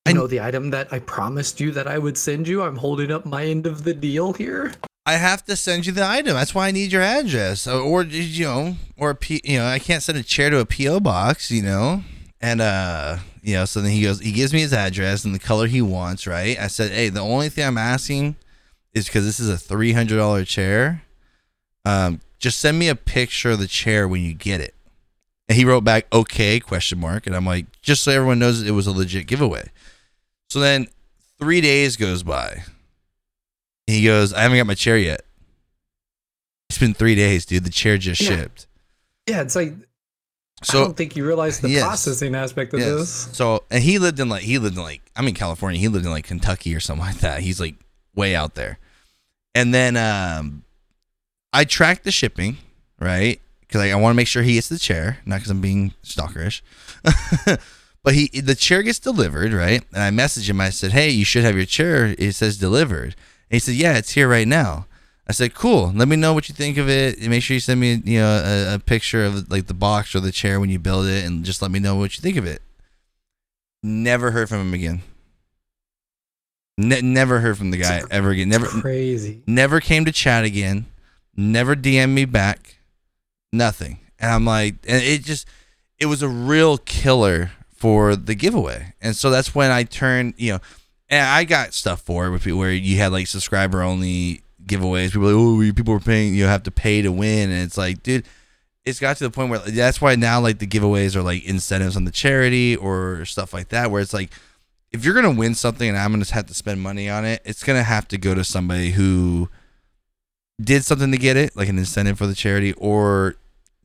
I- 0.07 0.13
know 0.13 0.27
the 0.27 0.41
item 0.41 0.71
that 0.71 0.93
i 0.93 0.99
promised 0.99 1.61
you 1.61 1.71
that 1.73 1.87
i 1.87 1.99
would 1.99 2.17
send 2.17 2.49
you 2.49 2.63
i'm 2.63 2.77
holding 2.77 3.11
up 3.11 3.25
my 3.25 3.45
end 3.45 3.67
of 3.67 3.85
the 3.85 3.95
deal 3.95 4.33
here 4.33 4.73
I 5.07 5.13
have 5.13 5.43
to 5.47 5.57
send 5.57 5.87
you 5.87 5.93
the 5.93 6.07
item. 6.07 6.35
That's 6.35 6.55
why 6.55 6.69
I 6.69 6.71
need 6.71 6.93
your 6.93 7.01
address, 7.01 7.67
or, 7.67 7.81
or 7.81 8.03
you 8.03 8.45
know, 8.45 8.77
or 8.99 9.15
P, 9.15 9.41
you 9.43 9.57
know, 9.59 9.65
I 9.65 9.79
can't 9.79 10.03
send 10.03 10.19
a 10.19 10.23
chair 10.23 10.51
to 10.51 10.59
a 10.61 10.67
PO 10.67 11.01
box, 11.01 11.51
you 11.51 11.63
know, 11.63 12.03
and 12.43 12.61
uh, 12.61 13.17
you 13.41 13.55
know, 13.55 13.65
so 13.65 13.81
then 13.81 13.93
he 13.93 14.03
goes, 14.03 14.21
he 14.21 14.33
gives 14.33 14.53
me 14.53 14.61
his 14.61 14.75
address 14.75 15.25
and 15.25 15.35
the 15.35 15.39
color 15.39 15.67
he 15.67 15.81
wants, 15.81 16.27
right? 16.27 16.59
I 16.59 16.67
said, 16.67 16.91
hey, 16.91 17.09
the 17.09 17.21
only 17.23 17.49
thing 17.49 17.65
I'm 17.65 17.79
asking 17.79 18.37
is 18.93 19.07
because 19.07 19.25
this 19.25 19.41
is 19.41 19.49
a 19.49 19.57
three 19.57 19.93
hundred 19.93 20.19
dollar 20.19 20.45
chair. 20.45 21.03
Um, 21.89 22.21
just 22.39 22.59
send 22.59 22.79
me 22.79 22.89
a 22.89 22.95
picture 22.95 23.51
of 23.51 23.59
the 23.59 23.67
chair 23.67 24.07
when 24.07 24.23
you 24.23 24.35
get 24.35 24.61
it. 24.61 24.75
And 25.49 25.57
he 25.57 25.65
wrote 25.65 25.83
back, 25.85 26.07
okay, 26.13 26.61
question 26.61 27.01
mark, 27.01 27.27
and 27.27 27.35
I'm 27.35 27.47
like, 27.47 27.67
just 27.81 28.03
so 28.05 28.13
everyone 28.13 28.39
knows 28.39 28.63
it 28.63 28.73
was 28.73 28.87
a 28.87 28.93
legit 28.93 29.27
giveaway. 29.27 29.71
So 30.51 30.61
then 30.61 30.89
three 31.39 31.61
days 31.61 31.97
goes 31.97 32.23
by. 32.23 32.63
He 33.87 34.05
goes, 34.05 34.35
I 34.35 34.43
haven't 34.43 34.59
got 34.59 34.67
my 34.67 34.75
chair 34.75 34.99
yet. 34.99 35.23
It's 36.69 36.79
been 36.79 36.93
three 36.95 37.15
days, 37.15 37.47
dude. 37.47 37.65
The 37.65 37.71
chair 37.71 37.97
just 37.97 38.21
Yeah. 38.21 38.29
shipped. 38.29 38.67
yeah 39.27 39.41
it's 39.43 39.57
like 39.57 39.75
so, 40.65 40.81
i 40.81 40.85
don't 40.85 40.97
think 40.97 41.15
you 41.17 41.25
realize 41.25 41.61
the 41.61 41.69
Yes. 41.71 41.83
processing 41.85 42.35
aspect 42.35 42.75
of 42.75 42.81
yes. 42.81 42.91
this 42.97 43.29
So 43.37 43.63
and 43.71 43.83
he 43.83 43.99
lived 43.99 44.19
in 44.21 44.29
like 44.29 44.43
he 44.43 44.59
lived 44.59 44.77
in 44.77 44.83
like 44.83 45.03
I'm 45.17 45.29
in 45.29 45.35
California. 45.35 45.79
He 45.81 45.89
lived 45.89 46.05
in 46.05 46.11
like 46.11 46.25
Kentucky 46.27 46.75
or 46.75 46.81
something 46.81 47.07
like 47.07 47.19
that. 47.21 47.41
He's 47.41 47.61
like 47.61 47.77
way 48.15 48.35
out 48.35 48.55
there. 48.55 48.79
And 49.55 49.73
then 49.73 49.97
um 49.97 50.65
I 51.53 51.65
tracked 51.65 52.05
the 52.05 52.13
shipping, 52.13 52.59
right? 53.01 53.41
Because 53.61 53.81
I, 53.81 53.91
I 53.91 53.95
want 53.97 54.13
to 54.13 54.17
make 54.17 54.27
sure 54.29 54.43
he 54.43 54.55
gets 54.55 54.69
the 54.69 54.79
chair, 54.79 55.19
not 55.27 55.37
because 55.37 55.51
I'm 55.51 55.61
being 55.61 55.93
stalkerish. 56.03 56.63
but 58.03 58.15
he 58.15 58.29
the 58.41 58.55
chair 58.55 58.83
gets 58.83 58.99
delivered, 58.99 59.53
right? 59.53 59.83
And 59.93 60.03
I 60.03 60.11
messaged 60.11 60.49
him. 60.49 60.61
I 60.61 60.71
said, 60.71 60.93
"Hey, 60.93 61.11
you 61.11 61.25
should 61.25 61.45
have 61.45 61.57
your 61.57 61.67
chair. 61.67 62.15
It 62.19 62.33
says 62.33 62.59
delivered." 62.59 63.15
And 63.51 63.57
he 63.57 63.59
said, 63.59 63.75
"Yeah, 63.75 63.97
it's 63.97 64.11
here 64.11 64.29
right 64.29 64.49
now." 64.49 64.87
I 65.27 65.33
said, 65.33 65.55
"Cool. 65.55 65.93
Let 65.95 66.09
me 66.09 66.17
know 66.17 66.33
what 66.33 66.49
you 66.49 66.55
think 66.55 66.79
of 66.79 66.89
it. 66.89 67.21
Make 67.21 67.43
sure 67.43 67.55
you 67.55 67.61
send 67.61 67.81
me, 67.81 68.01
you 68.05 68.21
know, 68.21 68.43
a, 68.45 68.75
a 68.77 68.79
picture 68.79 69.25
of 69.25 69.51
like 69.51 69.67
the 69.67 69.75
box 69.75 70.15
or 70.15 70.21
the 70.21 70.33
chair 70.33 70.59
when 70.61 70.71
you 70.71 70.79
build 70.79 71.07
it, 71.07 71.25
and 71.25 71.45
just 71.45 71.61
let 71.61 71.71
me 71.71 71.79
know 71.79 71.97
what 71.97 72.17
you 72.17 72.23
think 72.23 72.37
of 72.37 72.47
it." 72.47 72.63
Never 73.83 74.33
heard 74.33 74.49
from 74.49 74.61
him 74.61 74.75
again. 74.75 75.03
Ne- 76.79 77.03
never 77.03 77.41
heard 77.41 77.59
from 77.59 77.71
the 77.71 77.77
guy 77.77 78.03
ever 78.11 78.31
again. 78.31 78.49
Never, 78.49 78.67
crazy 78.67 79.43
never 79.47 79.81
came 79.81 80.05
to 80.05 80.13
chat 80.13 80.45
again. 80.45 80.87
Never 81.39 81.77
DM 81.77 82.15
me 82.15 82.25
back. 82.25 82.79
nothing. 83.53 84.01
And 84.19 84.33
I'm 84.33 84.45
like, 84.45 84.75
and 84.89 85.01
it 85.01 85.23
just, 85.23 85.47
it 86.01 86.07
was 86.07 86.21
a 86.21 86.29
real 86.29 86.79
killer 86.79 87.53
for 87.73 88.17
the 88.17 88.35
giveaway. 88.35 88.95
And 89.01 89.15
so 89.15 89.31
that's 89.31 89.55
when 89.55 89.71
I 89.71 89.85
turned, 89.85 90.35
you 90.37 90.55
know, 90.55 90.59
and 91.09 91.25
I 91.25 91.45
got 91.45 91.75
stuff 91.75 92.01
for 92.01 92.27
it 92.27 92.53
where 92.53 92.73
you 92.73 92.99
had 92.99 93.13
like 93.13 93.29
subscriber 93.29 93.83
only 93.83 94.43
giveaways. 94.67 95.13
People 95.13 95.29
were 95.29 95.33
like, 95.33 95.71
oh, 95.71 95.73
people 95.75 95.95
were 95.95 96.01
paying, 96.01 96.35
you 96.35 96.45
have 96.45 96.65
to 96.65 96.73
pay 96.73 97.03
to 97.03 97.13
win. 97.13 97.51
And 97.51 97.63
it's 97.63 97.79
like, 97.79 98.03
dude, 98.03 98.27
it's 98.85 98.99
got 98.99 99.17
to 99.19 99.25
the 99.25 99.31
point 99.31 99.51
where 99.51 99.61
that's 99.61 100.01
why 100.01 100.17
now 100.17 100.41
like 100.41 100.59
the 100.59 100.67
giveaways 100.67 101.15
are 101.15 101.23
like 101.23 101.45
incentives 101.45 101.97
on 101.97 102.05
the 102.05 102.11
charity 102.11 102.75
or 102.75 103.25
stuff 103.25 103.55
like 103.55 103.69
that, 103.69 103.93
where 103.93 104.03
it's 104.03 104.13
like, 104.13 104.33
if 104.91 105.05
you're 105.05 105.15
gonna 105.15 105.31
win 105.31 105.55
something 105.55 105.89
and 105.89 105.97
I'm 105.97 106.11
gonna 106.11 106.25
have 106.33 106.47
to 106.47 106.55
spend 106.55 106.81
money 106.81 107.09
on 107.09 107.25
it, 107.25 107.43
it's 107.45 107.63
gonna 107.63 107.85
have 107.85 108.09
to 108.09 108.19
go 108.19 108.35
to 108.35 108.43
somebody 108.43 108.91
who 108.91 109.49
did 110.61 110.85
something 110.85 111.13
to 111.13 111.19
get 111.19 111.37
it, 111.37 111.57
like 111.57 111.69
an 111.69 111.79
incentive 111.79 112.19
for 112.19 112.27
the 112.27 112.35
charity, 112.35 112.73
or 112.75 113.37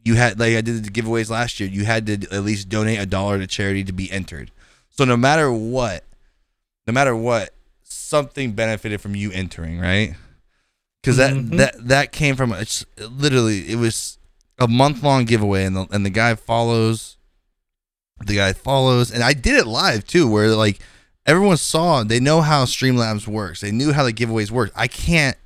you 0.03 0.15
had 0.15 0.39
like 0.39 0.55
I 0.55 0.61
did 0.61 0.83
the 0.83 0.89
giveaways 0.91 1.29
last 1.29 1.59
year. 1.59 1.69
You 1.69 1.85
had 1.85 2.05
to 2.07 2.13
at 2.31 2.43
least 2.43 2.69
donate 2.69 2.99
a 2.99 3.05
dollar 3.05 3.37
to 3.39 3.47
charity 3.47 3.83
to 3.83 3.93
be 3.93 4.11
entered. 4.11 4.51
So 4.89 5.05
no 5.05 5.15
matter 5.17 5.51
what, 5.51 6.03
no 6.87 6.93
matter 6.93 7.15
what, 7.15 7.53
something 7.83 8.51
benefited 8.53 9.01
from 9.01 9.15
you 9.15 9.31
entering, 9.31 9.79
right? 9.79 10.15
Because 11.01 11.17
that 11.17 11.33
Mhm. 11.33 11.57
that 11.57 11.87
that 11.87 12.11
came 12.11 12.35
from 12.35 12.53
it's 12.53 12.85
literally 12.97 13.69
it 13.69 13.75
was 13.75 14.17
a 14.59 14.67
month 14.67 15.03
long 15.03 15.25
giveaway, 15.25 15.65
and 15.65 15.75
the 15.75 15.87
and 15.91 16.05
the 16.05 16.09
guy 16.09 16.35
follows, 16.35 17.17
the 18.25 18.35
guy 18.35 18.53
follows, 18.53 19.11
and 19.11 19.23
I 19.23 19.33
did 19.33 19.55
it 19.55 19.67
live 19.67 20.05
too, 20.07 20.27
where 20.27 20.49
like 20.49 20.79
everyone 21.25 21.57
saw, 21.57 22.03
they 22.03 22.19
know 22.19 22.41
how 22.41 22.65
Streamlabs 22.65 23.27
works, 23.27 23.61
they 23.61 23.71
knew 23.71 23.93
how 23.93 24.03
the 24.03 24.13
giveaways 24.13 24.51
work. 24.51 24.71
I 24.75 24.87
can't, 24.87 25.37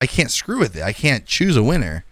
I 0.00 0.06
can't 0.06 0.30
screw 0.30 0.58
with 0.58 0.76
it. 0.76 0.82
I 0.82 0.92
can't 0.92 1.26
choose 1.26 1.56
a 1.56 1.62
winner. 1.62 2.04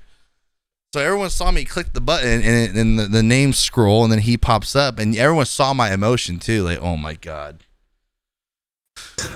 So 0.95 1.01
everyone 1.01 1.31
saw 1.31 1.51
me 1.51 1.65
click 1.65 1.93
the 1.93 2.01
button 2.01 2.43
and, 2.43 2.45
it, 2.45 2.75
and 2.75 2.99
the, 2.99 3.05
the 3.05 3.23
name 3.23 3.53
scroll 3.53 4.05
and 4.05 4.13
then 4.13 4.21
he 4.21 4.39
pops 4.39 4.75
up 4.75 4.99
and 4.99 5.15
everyone 5.17 5.45
saw 5.47 5.75
my 5.75 5.93
emotion 5.93 6.39
too. 6.39 6.63
Like, 6.63 6.81
oh 6.81 6.97
my 6.97 7.15
God. 7.15 7.65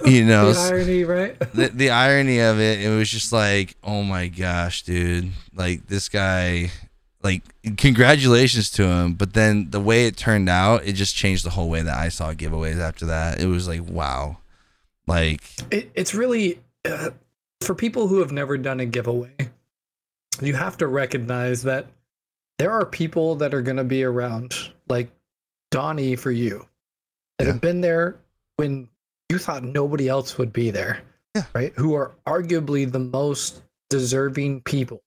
You 0.04 0.24
know, 0.24 0.52
the 0.52 0.60
irony, 0.60 1.04
right? 1.04 1.38
the, 1.54 1.68
the 1.68 1.90
irony 1.90 2.40
of 2.40 2.58
it, 2.58 2.80
it 2.80 2.88
was 2.88 3.08
just 3.08 3.32
like, 3.32 3.76
oh 3.84 4.02
my 4.02 4.26
gosh, 4.28 4.82
dude. 4.82 5.30
Like 5.54 5.86
this 5.86 6.08
guy, 6.08 6.70
like 7.22 7.42
congratulations 7.76 8.70
to 8.72 8.84
him. 8.84 9.14
But 9.14 9.34
then 9.34 9.70
the 9.70 9.80
way 9.80 10.06
it 10.06 10.16
turned 10.16 10.48
out, 10.48 10.84
it 10.84 10.94
just 10.94 11.14
changed 11.14 11.44
the 11.44 11.50
whole 11.50 11.68
way 11.68 11.82
that 11.82 11.96
I 11.96 12.08
saw 12.08 12.32
giveaways 12.32 12.80
after 12.80 13.06
that. 13.06 13.40
It 13.40 13.46
was 13.46 13.68
like, 13.68 13.88
wow. 13.88 14.38
Like, 15.06 15.42
it, 15.70 15.90
it's 15.94 16.14
really 16.14 16.60
uh, 16.84 17.10
for 17.62 17.75
people 17.75 18.09
who 18.09 18.18
have 18.18 18.33
never 18.33 18.57
done 18.59 18.81
a 18.81 18.87
giveaway 18.87 19.33
you 20.40 20.55
have 20.55 20.77
to 20.79 20.87
recognize 20.87 21.62
that 21.62 21.87
there 22.59 22.70
are 22.72 22.85
people 22.87 23.35
that 23.37 23.55
are 23.55 23.62
going 23.62 23.77
to 23.77 23.85
be 23.85 24.03
around 24.05 24.55
like 24.88 25.11
donnie 25.70 26.16
for 26.16 26.31
you 26.31 26.66
that 27.38 27.46
Yeah. 27.46 27.53
have 27.53 27.61
been 27.61 27.81
there 27.81 28.16
when 28.57 28.88
you 29.31 29.38
thought 29.38 29.62
nobody 29.64 30.09
else 30.09 30.38
would 30.38 30.53
be 30.53 30.70
there 30.70 31.03
Yeah. 31.35 31.44
right 31.55 31.72
who 31.77 31.94
are 31.94 32.12
arguably 32.27 32.90
the 32.90 32.98
most 32.98 33.62
deserving 33.90 34.62
people 34.62 35.03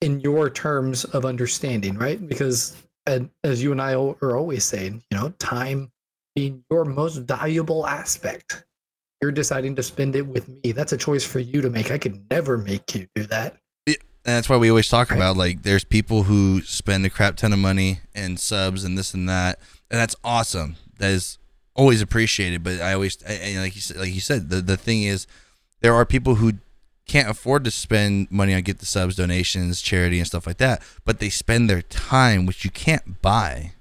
in 0.00 0.20
your 0.20 0.48
terms 0.50 1.04
of 1.04 1.24
understanding 1.24 1.96
right 1.96 2.26
because 2.28 2.76
and 3.06 3.30
as 3.44 3.62
you 3.62 3.72
and 3.72 3.80
i 3.82 3.94
are 3.94 4.36
always 4.36 4.64
saying 4.64 5.02
you 5.10 5.18
know 5.18 5.30
time 5.38 5.90
being 6.36 6.62
your 6.70 6.84
most 6.84 7.16
valuable 7.16 7.86
aspect 7.86 8.64
you're 9.20 9.32
deciding 9.32 9.76
to 9.76 9.82
spend 9.82 10.16
it 10.16 10.26
with 10.26 10.48
me. 10.48 10.72
That's 10.72 10.92
a 10.92 10.96
choice 10.96 11.24
for 11.24 11.38
you 11.40 11.60
to 11.60 11.70
make. 11.70 11.90
I 11.90 11.98
could 11.98 12.22
never 12.30 12.56
make 12.58 12.94
you 12.94 13.06
do 13.14 13.24
that. 13.24 13.56
and 13.86 13.96
that's 14.36 14.48
why 14.48 14.56
we 14.56 14.68
always 14.68 14.88
talk 14.88 15.10
Right. 15.10 15.16
about 15.16 15.36
like 15.36 15.62
there's 15.62 15.84
people 15.84 16.24
who 16.24 16.60
spend 16.62 17.04
a 17.06 17.10
crap 17.10 17.36
ton 17.36 17.52
of 17.52 17.58
money 17.58 18.00
and 18.14 18.38
subs 18.38 18.84
and 18.84 18.96
this 18.96 19.14
and 19.14 19.28
that, 19.28 19.58
and 19.90 19.98
that's 20.00 20.16
awesome. 20.24 20.76
That 20.98 21.10
is 21.10 21.38
always 21.74 22.02
appreciated. 22.02 22.62
But 22.62 22.80
I 22.80 22.92
always, 22.94 23.16
I, 23.26 23.54
I- 23.56 23.58
like 23.60 23.74
you 23.74 23.80
said, 23.80 23.96
like 23.96 24.12
you 24.14 24.20
said, 24.20 24.50
the 24.50 24.60
the 24.60 24.76
thing 24.76 25.02
is, 25.04 25.26
there 25.80 25.94
are 25.94 26.04
people 26.04 26.36
who 26.36 26.52
can't 27.06 27.28
afford 27.30 27.64
to 27.64 27.70
spend 27.70 28.30
money 28.30 28.54
on 28.54 28.62
get 28.62 28.78
the 28.78 28.86
subs, 28.86 29.16
donations, 29.16 29.80
charity, 29.82 30.18
and 30.18 30.26
stuff 30.26 30.46
like 30.46 30.58
that, 30.58 30.82
but 31.04 31.18
they 31.18 31.28
spend 31.30 31.68
their 31.68 31.82
time, 31.82 32.46
which 32.46 32.64
you 32.64 32.70
can't 32.70 33.20
buy. 33.22 33.72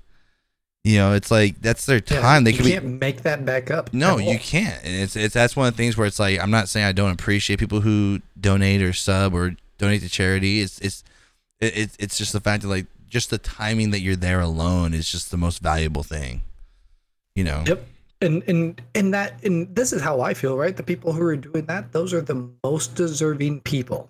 You 0.90 0.98
know, 0.98 1.14
it's 1.14 1.30
like 1.30 1.62
that's 1.62 1.86
their 1.86 2.02
Yeah, 2.08 2.20
time. 2.20 2.46
they 2.46 2.52
you 2.52 2.58
could 2.58 2.66
can't 2.66 3.00
make 3.00 3.22
that 3.22 3.46
back 3.46 3.70
up. 3.70 3.94
no, 3.94 4.18
you 4.18 4.40
can't. 4.40 4.84
And 4.84 4.96
it's 5.04 5.16
it's 5.16 5.36
that's 5.36 5.56
one 5.56 5.68
of 5.68 5.74
the 5.76 5.78
things 5.78 5.96
where 5.96 6.08
it's 6.08 6.18
like 6.18 6.40
I'm 6.40 6.50
not 6.50 6.68
saying 6.68 6.88
I 6.88 6.94
don't 6.94 7.12
appreciate 7.12 7.60
people 7.60 7.82
who 7.82 8.22
donate 8.42 8.82
or 8.82 8.92
sub 8.92 9.36
or 9.36 9.56
donate 9.78 10.02
to 10.02 10.10
charity. 10.10 10.62
It's 10.62 10.80
it's 10.80 11.04
it, 11.60 11.78
it, 11.78 11.90
it's 12.00 12.18
just 12.18 12.34
the 12.34 12.40
fact 12.40 12.64
that 12.64 12.70
like 12.70 12.88
just 13.08 13.30
the 13.30 13.38
timing 13.38 13.92
that 13.92 14.00
you're 14.00 14.16
there 14.16 14.40
alone 14.42 14.96
is 14.96 15.12
just 15.12 15.30
the 15.30 15.38
most 15.38 15.62
valuable 15.62 16.02
thing. 16.02 16.42
You 17.36 17.44
know. 17.44 17.64
Yep. 17.68 17.86
And 18.22 18.42
and 18.48 18.82
and 18.96 19.14
that 19.14 19.44
and 19.44 19.76
this 19.76 19.94
is 19.94 20.02
how 20.02 20.22
I 20.22 20.34
feel, 20.34 20.58
right? 20.58 20.76
The 20.76 20.82
people 20.82 21.14
who 21.14 21.22
are 21.22 21.38
doing 21.38 21.68
that, 21.68 21.92
those 21.92 22.16
are 22.16 22.22
the 22.22 22.50
most 22.64 22.96
deserving 22.96 23.62
people 23.62 24.10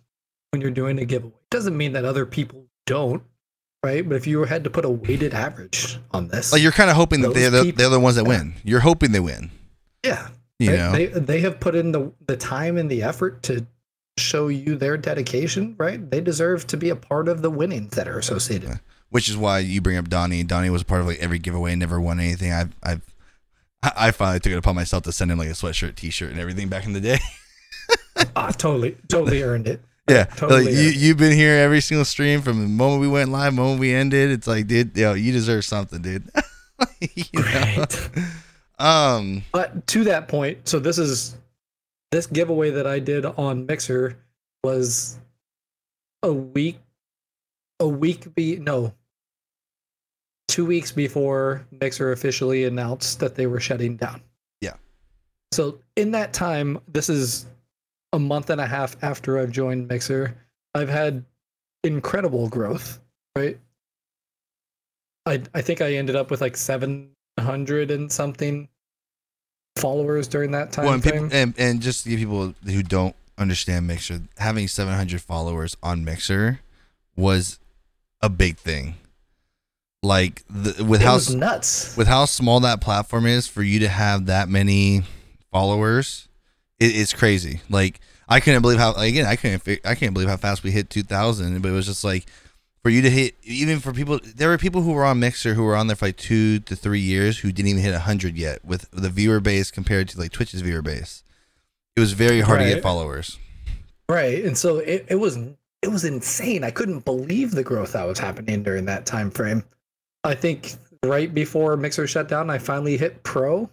when 0.51 0.61
you're 0.61 0.71
doing 0.71 0.97
a 0.97 1.03
giveaway. 1.03 1.33
Doesn't 1.51 1.75
mean 1.75 1.91
that 1.91 2.05
other 2.05 2.25
people 2.25 2.63
don't, 2.85 3.21
right? 3.83 4.07
But 4.07 4.15
if 4.15 4.27
you 4.27 4.43
had 4.43 4.63
to 4.65 4.69
put 4.69 4.85
a 4.85 4.89
weighted 4.89 5.33
average 5.33 5.97
on 6.11 6.27
this, 6.27 6.51
Like 6.51 6.61
you're 6.61 6.71
kind 6.71 6.89
of 6.89 6.95
hoping 6.95 7.21
that 7.21 7.33
they're 7.33 7.49
the, 7.49 7.63
people- 7.63 7.77
they're 7.77 7.89
the 7.89 7.99
ones 7.99 8.15
that 8.15 8.23
Yeah. 8.23 8.29
win. 8.29 8.53
You're 8.63 8.79
hoping 8.81 9.11
they 9.11 9.19
win. 9.19 9.51
yeah, 10.05 10.29
You 10.59 10.71
know. 10.71 10.91
they 10.91 11.07
they 11.07 11.39
have 11.41 11.59
put 11.59 11.75
in 11.75 11.91
the 11.91 12.11
the 12.27 12.37
time 12.37 12.77
and 12.77 12.89
the 12.89 13.03
effort 13.03 13.43
to 13.43 13.65
show 14.17 14.47
you 14.49 14.75
their 14.75 14.97
dedication, 14.97 15.75
right? 15.77 16.09
They 16.11 16.19
deserve 16.21 16.67
to 16.67 16.77
be 16.77 16.89
a 16.89 16.95
part 16.95 17.27
of 17.29 17.41
the 17.41 17.49
winnings 17.49 17.91
that 17.95 18.07
are 18.07 18.17
associated. 18.19 18.79
Which 19.11 19.27
is 19.29 19.35
why 19.37 19.59
you 19.59 19.81
bring 19.81 19.97
up 19.97 20.07
Donnie. 20.09 20.43
Donnie 20.43 20.69
was 20.69 20.81
a 20.83 20.85
part 20.85 21.01
of 21.01 21.07
like 21.07 21.19
every 21.19 21.39
giveaway 21.39 21.73
never 21.75 21.99
won 21.99 22.19
anything. 22.19 22.51
I've 22.53 22.75
I've 22.83 23.01
I 23.81 23.91
I 23.95 24.11
finally 24.11 24.39
took 24.41 24.51
it 24.53 24.57
upon 24.57 24.75
myself 24.75 25.03
to 25.03 25.11
send 25.11 25.31
him 25.31 25.37
like 25.37 25.47
a 25.47 25.53
sweatshirt, 25.53 25.95
T-shirt, 25.95 26.31
and 26.31 26.39
everything 26.39 26.67
back 26.67 26.85
in 26.85 26.93
the 26.93 27.01
day. 27.01 27.19
Ah, 28.35 28.51
totally, 28.51 28.97
totally 29.07 29.41
earned 29.41 29.65
it. 29.67 29.81
Yeah, 30.15 30.23
Totally 30.25 30.65
like 30.65 30.73
you 30.73 30.89
you've 30.89 31.17
been 31.17 31.33
here 31.33 31.53
every 31.57 31.81
single 31.81 32.05
stream 32.05 32.41
from 32.41 32.59
the 32.61 32.67
moment 32.67 33.01
we 33.01 33.07
went 33.07 33.31
live, 33.31 33.53
moment 33.53 33.79
we 33.79 33.93
ended. 33.93 34.31
It's 34.31 34.47
like, 34.47 34.67
dude, 34.67 34.97
yo, 34.97 35.13
you 35.13 35.31
deserve 35.31 35.65
something, 35.65 36.01
dude. 36.01 36.29
You 37.01 37.23
know? 37.33 37.41
Great. 37.41 38.09
Um, 38.79 39.43
But 39.51 39.85
to 39.87 40.05
that 40.05 40.29
point, 40.29 40.67
so 40.67 40.79
this 40.79 40.97
is 40.97 41.35
this 42.11 42.25
giveaway 42.27 42.69
that 42.71 42.87
I 42.87 42.99
did 42.99 43.25
on 43.25 43.65
Mixer 43.65 44.17
was 44.63 45.19
a 46.23 46.31
week 46.31 46.79
a 47.81 47.87
week 47.87 48.33
be 48.35 48.57
no 48.57 48.93
two 50.47 50.65
weeks 50.65 50.91
before 50.91 51.65
Mixer 51.79 52.11
officially 52.11 52.65
announced 52.65 53.19
that 53.19 53.35
they 53.35 53.47
were 53.47 53.59
shutting 53.59 53.95
down. 53.95 54.21
Yeah. 54.61 54.73
So 55.51 55.79
in 55.95 56.11
that 56.11 56.33
time, 56.33 56.79
this 56.87 57.09
is 57.09 57.45
a 58.13 58.19
month 58.19 58.49
and 58.49 58.59
a 58.59 58.65
half 58.65 58.97
after 59.01 59.39
I've 59.39 59.51
joined 59.51 59.87
Mixer. 59.87 60.35
I've 60.75 60.89
had 60.89 61.25
incredible 61.83 62.49
growth, 62.49 62.99
right? 63.35 63.59
I 65.25 65.41
I 65.53 65.61
think 65.61 65.81
I 65.81 65.93
ended 65.93 66.15
up 66.15 66.31
with 66.31 66.41
like 66.41 66.57
seven 66.57 67.11
hundred 67.39 67.91
and 67.91 68.11
something 68.11 68.67
followers 69.77 70.27
during 70.27 70.51
that 70.51 70.71
time 70.71 70.85
well, 70.85 70.93
and, 70.95 71.03
people, 71.03 71.29
and 71.31 71.53
and 71.57 71.81
just 71.81 72.03
to 72.03 72.09
give 72.09 72.19
people 72.19 72.53
who 72.65 72.83
don't 72.83 73.15
understand 73.37 73.87
Mixer, 73.87 74.21
having 74.37 74.67
700 74.67 75.21
followers 75.21 75.75
on 75.81 76.03
Mixer 76.03 76.59
was 77.15 77.59
a 78.21 78.29
big 78.29 78.57
thing. 78.57 78.95
Like 80.01 80.43
the, 80.49 80.83
with 80.83 81.01
it 81.01 81.05
how 81.05 81.15
was 81.15 81.35
nuts. 81.35 81.97
with 81.97 82.07
how 82.07 82.23
small 82.25 82.61
that 82.61 82.79
platform 82.79 83.25
is 83.25 83.47
for 83.47 83.61
you 83.61 83.79
to 83.79 83.89
have 83.89 84.27
that 84.27 84.47
many 84.47 85.03
followers 85.51 86.28
it, 86.79 86.95
it's 86.95 87.13
crazy 87.13 87.61
like 87.69 87.99
i 88.27 88.39
couldn't 88.39 88.61
believe 88.61 88.79
how 88.79 88.93
again 88.93 89.25
i 89.25 89.35
couldn't 89.35 89.79
i 89.85 89.95
can't 89.95 90.13
believe 90.13 90.29
how 90.29 90.37
fast 90.37 90.63
we 90.63 90.71
hit 90.71 90.89
2000 90.89 91.61
but 91.61 91.69
it 91.69 91.73
was 91.73 91.85
just 91.85 92.03
like 92.03 92.25
for 92.81 92.89
you 92.89 93.01
to 93.01 93.09
hit 93.09 93.35
even 93.43 93.79
for 93.79 93.93
people 93.93 94.19
there 94.35 94.49
were 94.49 94.57
people 94.57 94.81
who 94.81 94.93
were 94.93 95.05
on 95.05 95.19
mixer 95.19 95.53
who 95.53 95.63
were 95.63 95.75
on 95.75 95.87
there 95.87 95.95
for 95.95 96.07
like 96.07 96.17
two 96.17 96.59
to 96.59 96.75
three 96.75 96.99
years 96.99 97.39
who 97.39 97.51
didn't 97.51 97.69
even 97.69 97.83
hit 97.83 97.91
100 97.91 98.37
yet 98.37 98.63
with 98.63 98.89
the 98.91 99.09
viewer 99.09 99.39
base 99.39 99.71
compared 99.71 100.07
to 100.09 100.17
like 100.17 100.31
twitch's 100.31 100.61
viewer 100.61 100.81
base 100.81 101.23
it 101.95 101.99
was 101.99 102.13
very 102.13 102.41
hard 102.41 102.59
to 102.59 102.65
get 102.65 102.81
followers 102.81 103.37
Right. 104.09 104.43
And 104.43 104.57
so 104.57 104.79
it, 104.79 105.05
it 105.07 105.15
was 105.15 105.37
it 105.81 105.87
was 105.87 106.03
insane. 106.03 106.63
I 106.63 106.71
couldn't 106.71 107.05
believe 107.05 107.51
the 107.51 107.63
growth 107.63 107.93
that 107.93 108.05
was 108.05 108.17
happening 108.17 108.63
during 108.63 108.85
that 108.85 109.05
time 109.05 109.29
frame. 109.29 109.63
I 110.23 110.33
think 110.33 110.73
right 111.05 111.31
before 111.31 111.77
Mixer 111.77 112.07
shut 112.07 112.27
down, 112.27 112.49
I 112.49 112.57
finally 112.57 112.97
hit 112.97 113.23
pro. 113.23 113.69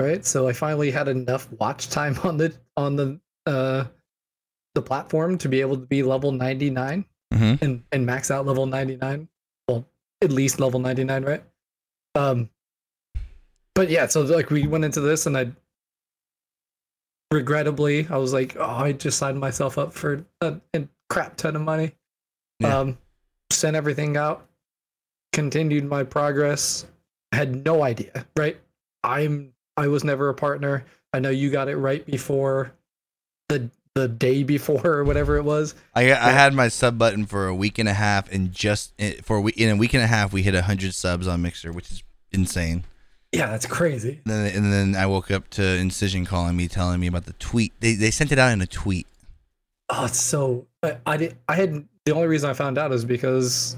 Right. 0.00 0.24
So 0.24 0.48
I 0.48 0.52
finally 0.54 0.90
had 0.90 1.08
enough 1.08 1.50
watch 1.52 1.88
time 1.90 2.18
on 2.24 2.36
the 2.38 2.54
on 2.76 2.96
the 2.96 3.20
uh 3.46 3.84
the 4.74 4.82
platform 4.82 5.36
to 5.38 5.48
be 5.48 5.60
able 5.60 5.76
to 5.76 5.86
be 5.86 6.02
level 6.02 6.32
99 6.32 7.04
Mhm. 7.34 7.62
and, 7.62 7.82
and 7.92 8.04
max 8.06 8.30
out 8.30 8.44
level 8.46 8.66
99. 8.66 9.28
Well, 9.68 9.86
at 10.22 10.32
least 10.32 10.58
level 10.58 10.80
99, 10.80 11.24
right? 11.24 11.44
Um 12.14 12.48
but 13.74 13.90
yeah, 13.90 14.06
so 14.06 14.22
like 14.22 14.50
we 14.50 14.66
went 14.66 14.84
into 14.84 15.00
this 15.00 15.26
and 15.26 15.36
I 15.36 15.50
regrettably 17.32 18.06
I 18.08 18.16
was 18.16 18.32
like, 18.32 18.56
oh, 18.58 18.64
I 18.64 18.92
just 18.92 19.18
signed 19.18 19.38
myself 19.38 19.78
up 19.78 19.92
for 19.92 20.24
a, 20.40 20.56
a 20.74 20.88
crap 21.08 21.36
ton 21.36 21.56
of 21.56 21.62
money. 21.62 21.92
Yeah. 22.58 22.78
Um 22.78 22.98
sent 23.52 23.76
everything 23.76 24.16
out, 24.16 24.46
continued 25.32 25.84
my 25.84 26.04
progress. 26.04 26.86
Had 27.32 27.64
no 27.64 27.82
idea, 27.82 28.26
right? 28.36 28.58
I'm 29.04 29.52
I 29.76 29.88
was 29.88 30.04
never 30.04 30.28
a 30.28 30.34
partner. 30.34 30.84
I 31.12 31.20
know 31.20 31.30
you 31.30 31.50
got 31.50 31.68
it 31.68 31.76
right 31.76 32.04
before 32.04 32.72
the 33.48 33.70
the 33.94 34.08
day 34.08 34.42
before 34.42 34.86
or 34.86 35.04
whatever 35.04 35.36
it 35.36 35.42
was. 35.42 35.74
I 35.94 36.12
I 36.12 36.30
had 36.30 36.54
my 36.54 36.68
sub 36.68 36.98
button 36.98 37.26
for 37.26 37.46
a 37.46 37.54
week 37.54 37.78
and 37.78 37.88
a 37.88 37.94
half, 37.94 38.30
and 38.30 38.52
just 38.52 38.92
eh, 38.98 39.14
for 39.22 39.36
a 39.36 39.40
week, 39.40 39.56
in 39.56 39.70
a 39.70 39.76
week 39.76 39.94
and 39.94 40.02
a 40.02 40.06
half, 40.06 40.32
we 40.32 40.42
hit 40.42 40.54
hundred 40.54 40.94
subs 40.94 41.26
on 41.26 41.42
Mixer, 41.42 41.72
which 41.72 41.90
is 41.90 42.02
insane. 42.32 42.84
Yeah, 43.32 43.46
that's 43.46 43.66
crazy. 43.66 44.20
And 44.24 44.34
then, 44.34 44.56
and 44.56 44.72
then 44.72 44.96
I 44.96 45.06
woke 45.06 45.30
up 45.30 45.48
to 45.50 45.62
Incision 45.62 46.24
calling 46.24 46.56
me, 46.56 46.66
telling 46.66 46.98
me 46.98 47.06
about 47.06 47.26
the 47.26 47.32
tweet. 47.34 47.72
They 47.80 47.94
they 47.94 48.10
sent 48.10 48.32
it 48.32 48.38
out 48.38 48.52
in 48.52 48.60
a 48.60 48.66
tweet. 48.66 49.06
Oh, 49.88 50.04
it's 50.04 50.20
so 50.20 50.66
I, 50.82 50.98
I 51.06 51.16
did 51.16 51.36
I 51.48 51.56
had 51.56 51.86
the 52.04 52.14
only 52.14 52.28
reason 52.28 52.50
I 52.50 52.54
found 52.54 52.78
out 52.78 52.92
is 52.92 53.04
because 53.04 53.76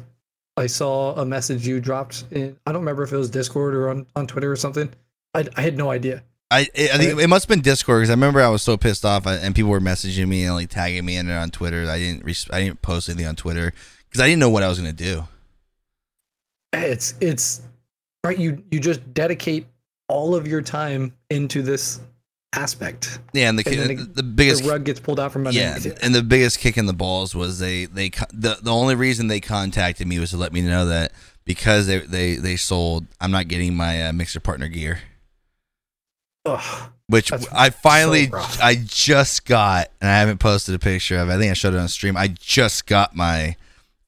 I 0.57 0.67
saw 0.67 1.15
a 1.15 1.25
message 1.25 1.67
you 1.67 1.81
dropped 1.81 2.25
in 2.31 2.57
I 2.67 2.73
don't 2.73 2.83
remember 2.83 3.03
if 3.03 3.13
it 3.13 3.17
was 3.17 3.31
Discord 3.31 3.75
or 3.75 3.89
on, 3.91 4.07
on 4.17 4.27
Twitter 4.27 4.51
or 4.51 4.57
something. 4.57 4.91
I, 5.35 5.47
I 5.57 5.63
had 5.63 5.77
no 5.77 5.91
idea. 5.91 6.23
I 6.51 6.61
I 6.75 6.99
think 6.99 7.19
it 7.19 7.29
must 7.29 7.45
have 7.45 7.49
been 7.49 7.63
Discord 7.63 8.01
because 8.01 8.11
I 8.11 8.13
remember 8.13 8.41
I 8.43 8.49
was 8.49 8.63
so 8.63 8.77
pissed 8.77 9.05
off 9.07 9.27
uh, 9.27 9.39
and 9.41 9.55
people 9.55 9.71
were 9.71 9.81
messaging 9.81 10.29
me 10.29 10.45
and 10.45 10.55
like 10.55 10.69
tagging 10.69 11.05
me 11.05 11.17
in 11.17 11.31
it 11.31 11.35
on 11.35 11.51
Twitter. 11.51 11.89
I 11.89 11.99
didn't 11.99 12.25
res- 12.25 12.49
I 12.53 12.61
didn't 12.63 12.83
post 12.83 13.09
anything 13.09 13.27
on 13.27 13.37
Twitter 13.37 13.73
because 14.09 14.21
I 14.21 14.27
didn't 14.29 14.41
know 14.41 14.51
what 14.51 14.63
I 14.63 14.69
was 14.69 14.79
gonna 14.79 14.93
do. 14.93 15.25
It's 16.75 17.15
it's 17.21 17.63
right. 18.25 18.39
You 18.39 18.63
you 18.71 18.81
just 18.81 19.15
dedicate 19.15 19.67
all 20.09 20.35
of 20.35 20.47
your 20.47 20.61
time 20.63 21.15
into 21.31 21.63
this 21.63 22.01
aspect. 22.55 23.19
Yeah, 23.33 23.49
and 23.49 23.59
the 23.59 23.67
And 23.67 23.99
the, 23.99 24.05
the- 24.05 24.23
biggest 24.23 24.63
the 24.63 24.69
rug 24.69 24.85
gets 24.85 25.01
pulled 25.01 25.21
out 25.21 25.33
from 25.33 25.47
yeah, 25.51 25.75
underneath. 25.75 25.87
it. 25.87 25.99
and 26.03 26.15
the 26.15 26.23
biggest 26.23 26.59
kick 26.59 26.77
in 26.77 26.85
the 26.87 26.93
balls 26.93 27.35
was 27.35 27.59
they 27.59 27.87
they 27.87 28.11
the 28.33 28.59
the 28.63 28.71
only 28.73 28.95
reason 28.95 29.29
they 29.29 29.41
contacted 29.41 30.07
me 30.07 30.19
was 30.19 30.31
to 30.31 30.37
let 30.37 30.53
me 30.53 30.61
know 30.61 30.85
that 30.87 31.13
because 31.47 31.87
they 31.87 31.99
they 32.01 32.37
they 32.37 32.57
sold 32.57 33.07
I'm 33.21 33.31
not 33.31 33.49
getting 33.49 33.75
my 33.75 34.09
uh, 34.09 34.13
mixer 34.13 34.41
partner 34.41 34.69
gear. 34.69 35.01
Ugh. 36.45 36.91
which 37.07 37.31
I 37.53 37.71
finally 37.71 38.27
so. 38.29 38.39
I 38.63 38.77
just 38.85 39.45
got 39.47 39.91
and 40.01 40.11
I 40.11 40.19
haven't 40.19 40.39
posted 40.39 40.75
a 40.75 40.79
picture 40.79 41.17
of. 41.19 41.29
it. 41.29 41.35
I 41.35 41.39
think 41.39 41.51
I 41.51 41.55
showed 41.55 41.75
it 41.75 41.79
on 41.79 41.89
stream. 41.89 42.17
I 42.17 42.29
just 42.29 42.87
got 42.87 43.15
my 43.15 43.57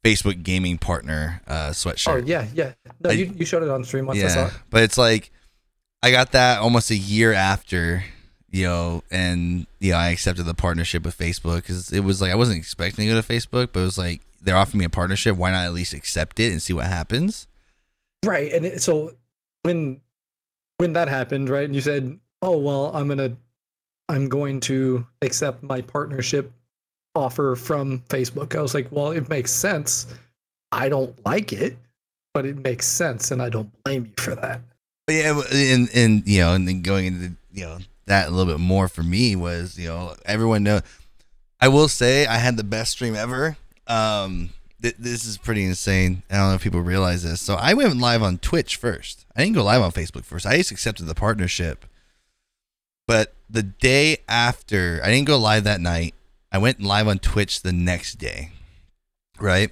Facebook 0.05 0.43
gaming 0.43 0.76
partner 0.78 1.41
uh, 1.47 1.66
Oh 1.68 1.72
sweatshirt. 1.72 2.26
yeah, 2.26 2.47
yeah. 2.55 2.72
No, 3.01 3.11
I- 3.11 3.14
you, 3.14 3.32
you 3.37 3.45
showed 3.47 3.62
it 3.62 3.70
on 3.70 3.85
stream 3.85 4.07
once 4.07 4.22
I 4.22 4.28
saw 4.28 4.41
yeah, 4.41 4.47
it. 4.49 4.53
but 4.70 4.82
it's 4.82 4.99
like 4.99 5.30
I 6.03 6.11
got 6.11 6.32
that 6.32 6.59
almost 6.61 6.91
a 6.91 6.97
year 6.97 7.32
after, 7.32 8.05
you 8.51 8.64
know, 8.64 9.03
and 9.11 9.66
you 9.80 9.93
know 9.93 9.99
I 9.99 10.09
accepted 10.11 10.45
the 10.45 10.55
partnership 10.55 11.05
with 11.05 11.16
Facebook 11.16 11.57
because 11.57 11.93
it 11.93 12.01
was 12.01 12.20
like 12.20 12.32
I 12.32 12.37
wasn't 12.37 12.59
expecting 12.59 13.07
to 13.07 13.14
go 13.14 13.20
to 13.20 13.26
Facebook, 13.26 13.68
but 13.72 13.80
it 13.80 13.85
was 13.85 13.97
like 13.99 14.20
they're 14.43 14.57
offering 14.57 14.80
me 14.80 14.85
a 14.85 14.91
partnership. 14.91 15.37
Why 15.37 15.51
not 15.53 15.64
at 15.64 15.72
least 15.72 15.95
accept 15.95 16.39
it 16.41 16.51
and 16.53 16.61
see 16.61 16.72
what 16.74 16.87
happens? 16.87 17.47
Right, 18.24 18.53
and 18.53 18.66
it, 18.66 18.82
so 18.82 19.12
when 19.62 20.01
when 20.78 20.93
that 20.95 21.09
happened, 21.09 21.49
right, 21.49 21.64
and 21.64 21.74
you 21.74 21.80
said, 21.80 22.18
"Oh 22.45 22.59
well, 22.59 22.90
I'm 22.95 23.09
gonna, 23.09 23.36
I'm 24.09 24.28
going 24.28 24.61
to 24.61 25.07
accept 25.22 25.62
my 25.62 25.80
partnership 25.80 26.53
offer 27.14 27.57
from 27.57 28.01
Facebook." 28.09 28.57
I 28.57 28.62
was 28.62 28.74
like, 28.74 28.88
"Well, 28.92 29.12
it 29.12 29.28
makes 29.28 29.51
sense. 29.51 30.07
I 30.70 30.88
don't 30.88 31.14
like 31.24 31.53
it, 31.53 31.76
but 32.34 32.45
it 32.45 32.57
makes 32.59 32.86
sense, 32.86 33.30
and 33.30 33.40
I 33.40 33.49
don't 33.49 33.70
blame 33.82 34.07
you 34.07 34.22
for 34.22 34.34
that." 34.34 34.61
Yeah, 35.09 35.40
and 35.53 35.88
and 35.95 36.26
you 36.26 36.40
know, 36.40 36.55
and 36.55 36.68
then 36.68 36.82
going 36.82 37.07
into 37.07 37.32
you 37.53 37.64
know 37.64 37.78
that 38.07 38.28
a 38.28 38.30
little 38.30 38.53
bit 38.53 38.61
more 38.61 38.88
for 38.88 39.03
me 39.03 39.36
was 39.36 39.78
you 39.78 39.88
know 39.88 40.14
everyone 40.24 40.62
know. 40.62 40.80
I 41.61 41.68
will 41.68 41.88
say 41.88 42.26
I 42.26 42.36
had 42.36 42.57
the 42.57 42.64
best 42.64 42.92
stream 42.92 43.14
ever. 43.14 43.57
Um, 43.86 44.51
th- 44.82 44.97
this 44.99 45.24
is 45.24 45.38
pretty 45.38 45.64
insane. 45.64 46.22
I 46.30 46.36
don't 46.36 46.49
know 46.49 46.55
if 46.55 46.62
people 46.62 46.82
realize 46.82 47.22
this. 47.22 47.40
So 47.40 47.55
I 47.55 47.72
went 47.72 47.97
live 47.97 48.22
on 48.22 48.38
Twitch 48.38 48.76
first. 48.76 49.24
I 49.34 49.42
didn't 49.42 49.57
go 49.57 49.64
live 49.64 49.80
on 49.80 49.92
Facebook 49.92 50.24
first. 50.24 50.45
I 50.47 50.59
just 50.59 50.70
accepted 50.70 51.07
the 51.07 51.14
partnership. 51.14 51.86
But 53.07 53.34
the 53.50 53.62
day 53.62 54.18
after, 54.28 55.00
I 55.05 55.11
didn't 55.11 55.26
go 55.26 55.38
live 55.38 55.64
that 55.64 55.80
night. 55.80 56.14
I 56.50 56.59
went 56.59 56.80
live 56.80 57.09
on 57.09 57.18
Twitch 57.18 57.62
the 57.62 57.72
next 57.72 58.14
day. 58.16 58.50
Right. 59.38 59.70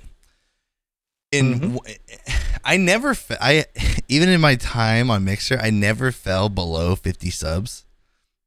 In 1.30 1.54
Mhm. 1.60 1.74
w- 1.74 1.96
I 2.64 2.76
never 2.76 3.16
I 3.40 3.64
even 4.08 4.28
in 4.28 4.40
my 4.40 4.56
time 4.56 5.10
on 5.10 5.24
Mixer, 5.24 5.58
I 5.60 5.70
never 5.70 6.12
fell 6.12 6.48
below 6.48 6.94
50 6.94 7.30
subs 7.30 7.84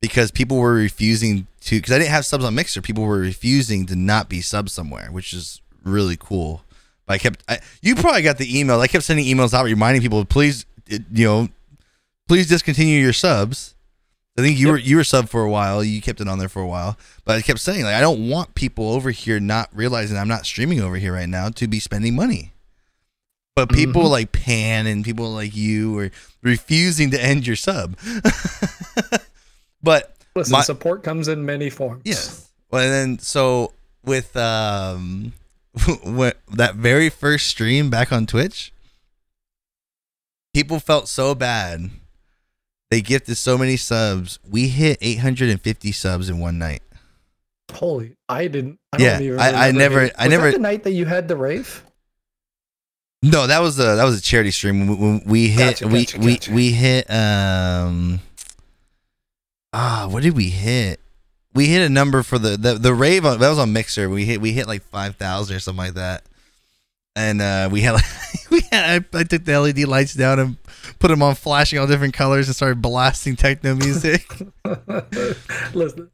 because 0.02 0.32
people 0.32 0.58
were 0.58 0.74
refusing 0.74 1.48
to 1.62 1.78
because 1.78 1.94
I 1.94 1.98
didn't 2.00 2.12
have 2.12 2.26
subs 2.26 2.46
on 2.46 2.56
Mixer. 2.56 2.82
People 2.82 3.06
were 3.06 3.20
refusing 3.20 3.86
to 3.88 3.96
not 3.96 4.30
be 4.30 4.42
subs 4.42 4.72
somewhere, 4.74 5.10
which 5.12 5.34
is 5.34 5.62
really 5.84 6.18
cool. 6.20 6.64
But 7.08 7.14
I 7.14 7.18
kept 7.18 7.44
I, 7.50 7.60
you 7.82 7.96
probably 7.96 8.22
got 8.22 8.38
the 8.38 8.60
email. 8.60 8.80
I 8.80 8.88
kept 8.88 9.04
sending 9.04 9.26
emails 9.26 9.54
out 9.54 9.66
reminding 9.66 10.02
people, 10.02 10.24
please, 10.26 10.66
you 10.88 11.26
know, 11.26 11.50
please 12.28 12.48
discontinue 12.48 13.00
your 13.00 13.14
subs. 13.14 13.75
I 14.38 14.42
think 14.42 14.60
you 14.60 14.68
were 14.68 14.78
you 14.78 14.98
were 14.98 15.04
sub 15.06 15.30
for 15.30 15.44
a 15.44 15.50
while. 15.50 15.84
You 15.84 16.02
kept 16.02 16.20
it 16.20 16.28
on 16.28 16.40
there 16.40 16.50
for 16.50 16.62
a 16.62 16.68
while, 16.68 16.98
but 17.24 17.38
I 17.38 17.42
kept 17.42 17.60
saying 17.60 17.84
like 17.84 17.96
I 17.96 18.02
don't 18.02 18.28
want 18.30 18.54
people 18.56 18.90
over 18.92 19.12
here 19.12 19.40
not 19.40 19.70
realizing 19.74 20.18
I'm 20.18 20.28
not 20.28 20.46
streaming 20.46 20.82
over 20.82 20.98
here 20.98 21.14
right 21.14 21.30
now 21.30 21.50
to 21.50 21.68
be 21.68 21.80
spending 21.80 22.16
money. 22.16 22.52
But 23.56 23.70
people 23.70 24.04
Mhm. 24.04 24.10
like 24.10 24.32
Pan 24.34 24.86
and 24.88 25.06
people 25.06 25.32
like 25.32 25.56
you 25.56 25.98
are 26.00 26.12
refusing 26.44 27.12
to 27.12 27.24
end 27.24 27.48
your 27.48 27.56
sub. 27.56 27.98
but 29.82 30.12
Listen, 30.36 30.52
My- 30.52 30.62
support 30.64 31.04
comes 31.04 31.30
in 31.30 31.46
many 31.46 31.70
forms. 31.70 32.02
Yes. 32.04 32.50
Well, 32.70 32.82
and 32.84 32.92
then 32.92 33.20
so 33.20 33.72
with 34.04 34.36
um, 34.36 35.32
that 35.76 36.74
very 36.76 37.10
first 37.10 37.48
stream 37.48 37.90
back 37.90 38.12
on 38.12 38.26
Twitch, 38.26 38.74
people 40.54 40.80
felt 40.82 41.08
so 41.08 41.34
bad. 41.34 41.90
They 42.92 43.02
gifted 43.02 43.38
so 43.38 43.58
many 43.58 43.78
subs. 43.78 44.40
We 44.50 44.68
hit 44.68 44.98
850 45.02 45.92
subs 45.92 46.30
in 46.30 46.40
one 46.40 46.58
night. 46.60 46.82
Holy, 47.74 48.16
I 48.30 48.48
didn't. 48.48 48.80
I 48.94 48.98
Yeah, 49.02 49.14
don't 49.14 49.22
even 49.24 49.40
I- 49.40 49.68
I 49.68 49.72
never- 49.72 50.02
hitting- 50.02 50.16
I 50.20 50.24
was 50.26 50.32
never- 50.32 50.46
That 50.52 50.58
the 50.58 50.60
night 50.62 50.84
that 50.84 50.92
you 50.92 51.06
had 51.06 51.28
the 51.28 51.36
rave. 51.36 51.84
No, 53.24 53.48
that 53.48 53.60
was 53.60 53.80
a 53.80 53.96
that 53.96 54.04
was 54.04 54.20
a 54.20 54.22
charity 54.22 54.52
stream. 54.52 54.86
When- 54.88 55.00
When 55.00 55.22
we 55.26 55.48
hit, 55.48 55.80
Gotcha, 55.80 55.88
we 55.88 56.06
gotcha, 56.06 56.20
we 56.20 56.34
gotcha. 56.36 56.52
we 56.54 56.72
hit. 56.72 57.10
Um, 57.10 58.20
ah, 59.74 60.08
what 60.10 60.22
did 60.22 60.36
we 60.36 60.50
hit? 60.52 61.00
We 61.56 61.66
hit 61.68 61.82
a 61.82 61.90
number 61.90 62.22
for 62.22 62.38
the 62.38 62.56
the, 62.56 62.76
the 62.76 62.94
rave. 62.94 63.26
On, 63.26 63.40
that 63.40 63.50
was 63.50 63.58
on 63.58 63.74
Mixer. 63.74 64.10
We 64.10 64.26
hit 64.26 64.42
we 64.42 64.52
hit 64.52 64.68
like 64.68 64.84
five 64.84 65.16
thousand 65.16 65.56
or 65.56 65.60
something 65.60 65.86
like 65.86 65.94
that. 65.96 66.24
And 67.16 67.42
uh, 67.42 67.70
we 67.72 67.82
had 67.82 68.02
we 68.52 68.62
had, 68.72 69.06
I, 69.14 69.20
I 69.20 69.24
took 69.24 69.46
the 69.46 69.60
LED 69.60 69.80
lights 69.88 70.14
down 70.14 70.40
and 70.40 70.58
put 71.00 71.10
them 71.10 71.22
on 71.22 71.36
flashing 71.36 71.80
all 71.80 71.88
different 71.88 72.14
colors 72.14 72.48
and 72.48 72.56
started 72.56 72.82
blasting 72.82 73.36
techno 73.36 73.76
music. 73.76 74.28
Listen, 75.74 76.10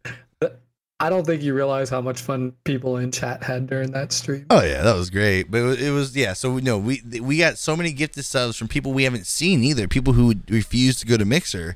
I 1.01 1.09
don't 1.09 1.25
think 1.25 1.41
you 1.41 1.55
realize 1.55 1.89
how 1.89 1.99
much 1.99 2.21
fun 2.21 2.53
people 2.63 2.97
in 2.97 3.11
chat 3.11 3.41
had 3.41 3.65
during 3.65 3.89
that 3.91 4.11
stream. 4.11 4.45
Oh 4.51 4.61
yeah, 4.61 4.83
that 4.83 4.95
was 4.95 5.09
great. 5.09 5.49
But 5.49 5.57
it 5.57 5.63
was, 5.63 5.81
it 5.81 5.89
was 5.89 6.15
yeah. 6.15 6.33
So 6.33 6.59
no, 6.59 6.77
we 6.77 7.01
we 7.19 7.39
got 7.39 7.57
so 7.57 7.75
many 7.75 7.91
gifted 7.91 8.23
subs 8.23 8.55
from 8.55 8.67
people 8.67 8.93
we 8.93 9.03
haven't 9.03 9.25
seen 9.25 9.63
either. 9.63 9.87
People 9.87 10.13
who 10.13 10.27
would 10.27 10.49
refuse 10.51 10.99
to 10.99 11.07
go 11.07 11.17
to 11.17 11.25
Mixer. 11.25 11.75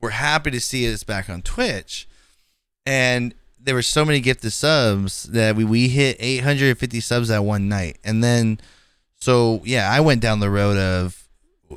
We're 0.00 0.10
happy 0.10 0.52
to 0.52 0.60
see 0.60 0.90
us 0.90 1.02
back 1.02 1.28
on 1.28 1.42
Twitch, 1.42 2.08
and 2.86 3.34
there 3.62 3.74
were 3.74 3.82
so 3.82 4.04
many 4.04 4.20
gifted 4.20 4.52
subs 4.52 5.24
that 5.24 5.56
we 5.56 5.64
we 5.64 5.88
hit 5.88 6.16
850 6.18 7.00
subs 7.00 7.28
that 7.28 7.44
one 7.44 7.68
night, 7.68 7.98
and 8.04 8.22
then 8.22 8.60
so 9.16 9.60
yeah, 9.64 9.90
I 9.90 10.00
went 10.00 10.20
down 10.20 10.40
the 10.40 10.50
road 10.50 10.76
of 10.76 11.28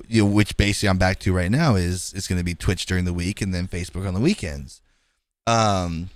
you 0.08 0.24
know 0.24 0.30
which 0.30 0.58
basically 0.58 0.90
I'm 0.90 0.98
back 0.98 1.20
to 1.20 1.34
right 1.34 1.52
now 1.52 1.76
is 1.76 2.14
it's 2.16 2.28
going 2.28 2.40
to 2.40 2.46
be 2.46 2.56
Twitch 2.56 2.86
during 2.86 3.06
the 3.06 3.14
week 3.14 3.42
and 3.42 3.54
then 3.54 3.68
Facebook 3.68 4.08
on 4.08 4.14
the 4.14 4.20
weekends. 4.20 4.82
Um, 5.46 6.10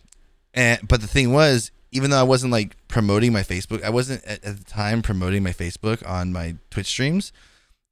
and 0.53 0.79
but 0.87 1.01
the 1.01 1.07
thing 1.07 1.33
was, 1.33 1.71
even 1.91 2.09
though 2.09 2.19
I 2.19 2.23
wasn't 2.23 2.51
like 2.51 2.75
promoting 2.87 3.33
my 3.33 3.43
Facebook, 3.43 3.83
I 3.83 3.89
wasn't 3.89 4.23
at, 4.25 4.43
at 4.43 4.57
the 4.57 4.63
time 4.63 5.01
promoting 5.01 5.43
my 5.43 5.51
Facebook 5.51 6.07
on 6.07 6.33
my 6.33 6.55
Twitch 6.71 6.87
streams. 6.87 7.31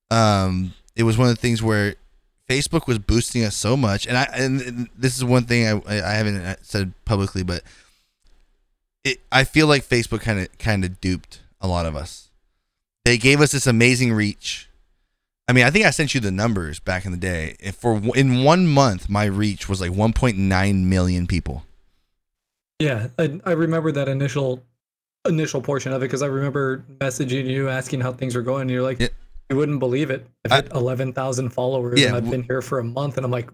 Um, 0.09 0.73
it 0.95 1.03
was 1.03 1.17
one 1.17 1.29
of 1.29 1.35
the 1.35 1.41
things 1.41 1.61
where 1.61 1.95
Facebook 2.49 2.87
was 2.87 2.99
boosting 2.99 3.43
us 3.43 3.55
so 3.55 3.75
much, 3.75 4.05
and 4.05 4.17
I 4.17 4.23
and, 4.33 4.89
this 4.95 5.17
is 5.17 5.25
one 5.25 5.45
thing 5.45 5.65
I 5.65 5.81
I 5.87 6.13
haven't 6.13 6.37
uh, 6.37 6.55
said 6.61 6.93
publicly, 7.05 7.43
but 7.43 7.63
it 9.03 9.21
I 9.31 9.43
feel 9.43 9.67
like 9.67 9.83
Facebook 9.83 10.21
kind 10.21 10.39
of 10.39 10.57
kind 10.57 10.85
of 10.85 11.01
duped 11.01 11.41
a 11.59 11.67
lot 11.67 11.85
of 11.85 11.95
us. 11.95 12.29
They 13.03 13.17
gave 13.17 13.41
us 13.41 13.51
this 13.51 13.67
amazing 13.67 14.13
reach. 14.13 14.69
I 15.47 15.53
mean, 15.53 15.63
I 15.63 15.69
think 15.69 15.85
I 15.85 15.91
sent 15.91 16.15
you 16.15 16.21
the 16.21 16.31
numbers 16.31 16.79
back 16.79 17.05
in 17.05 17.11
the 17.11 17.17
day. 17.17 17.55
If 17.59 17.75
for 17.75 18.01
in 18.15 18.43
one 18.43 18.67
month, 18.67 19.09
my 19.09 19.25
reach 19.25 19.69
was 19.69 19.79
like 19.79 19.91
1.9 19.91 20.83
million 20.85 21.27
people. 21.27 21.63
Yeah, 22.79 23.07
I, 23.17 23.39
I 23.45 23.51
remember 23.51 23.91
that 23.91 24.09
initial 24.09 24.63
initial 25.27 25.61
portion 25.61 25.93
of 25.93 26.01
it 26.01 26.05
because 26.05 26.21
I 26.21 26.27
remember 26.27 26.83
messaging 26.99 27.45
you 27.45 27.69
asking 27.69 28.01
how 28.01 28.11
things 28.11 28.35
were 28.35 28.41
going. 28.41 28.61
And 28.61 28.71
you're 28.71 28.83
like, 28.83 28.99
Yeah. 28.99 29.07
You 29.49 29.55
wouldn't 29.57 29.79
believe 29.79 30.09
it. 30.09 30.27
I've 30.45 30.51
I- 30.51 30.55
hit 30.57 30.71
eleven 30.73 31.13
thousand 31.13 31.49
followers, 31.49 31.99
Yeah, 31.99 32.07
and 32.07 32.15
I've 32.17 32.23
w- 32.23 32.37
been 32.41 32.47
here 32.47 32.61
for 32.61 32.79
a 32.79 32.83
month, 32.83 33.17
and 33.17 33.25
I'm 33.25 33.31
like, 33.31 33.49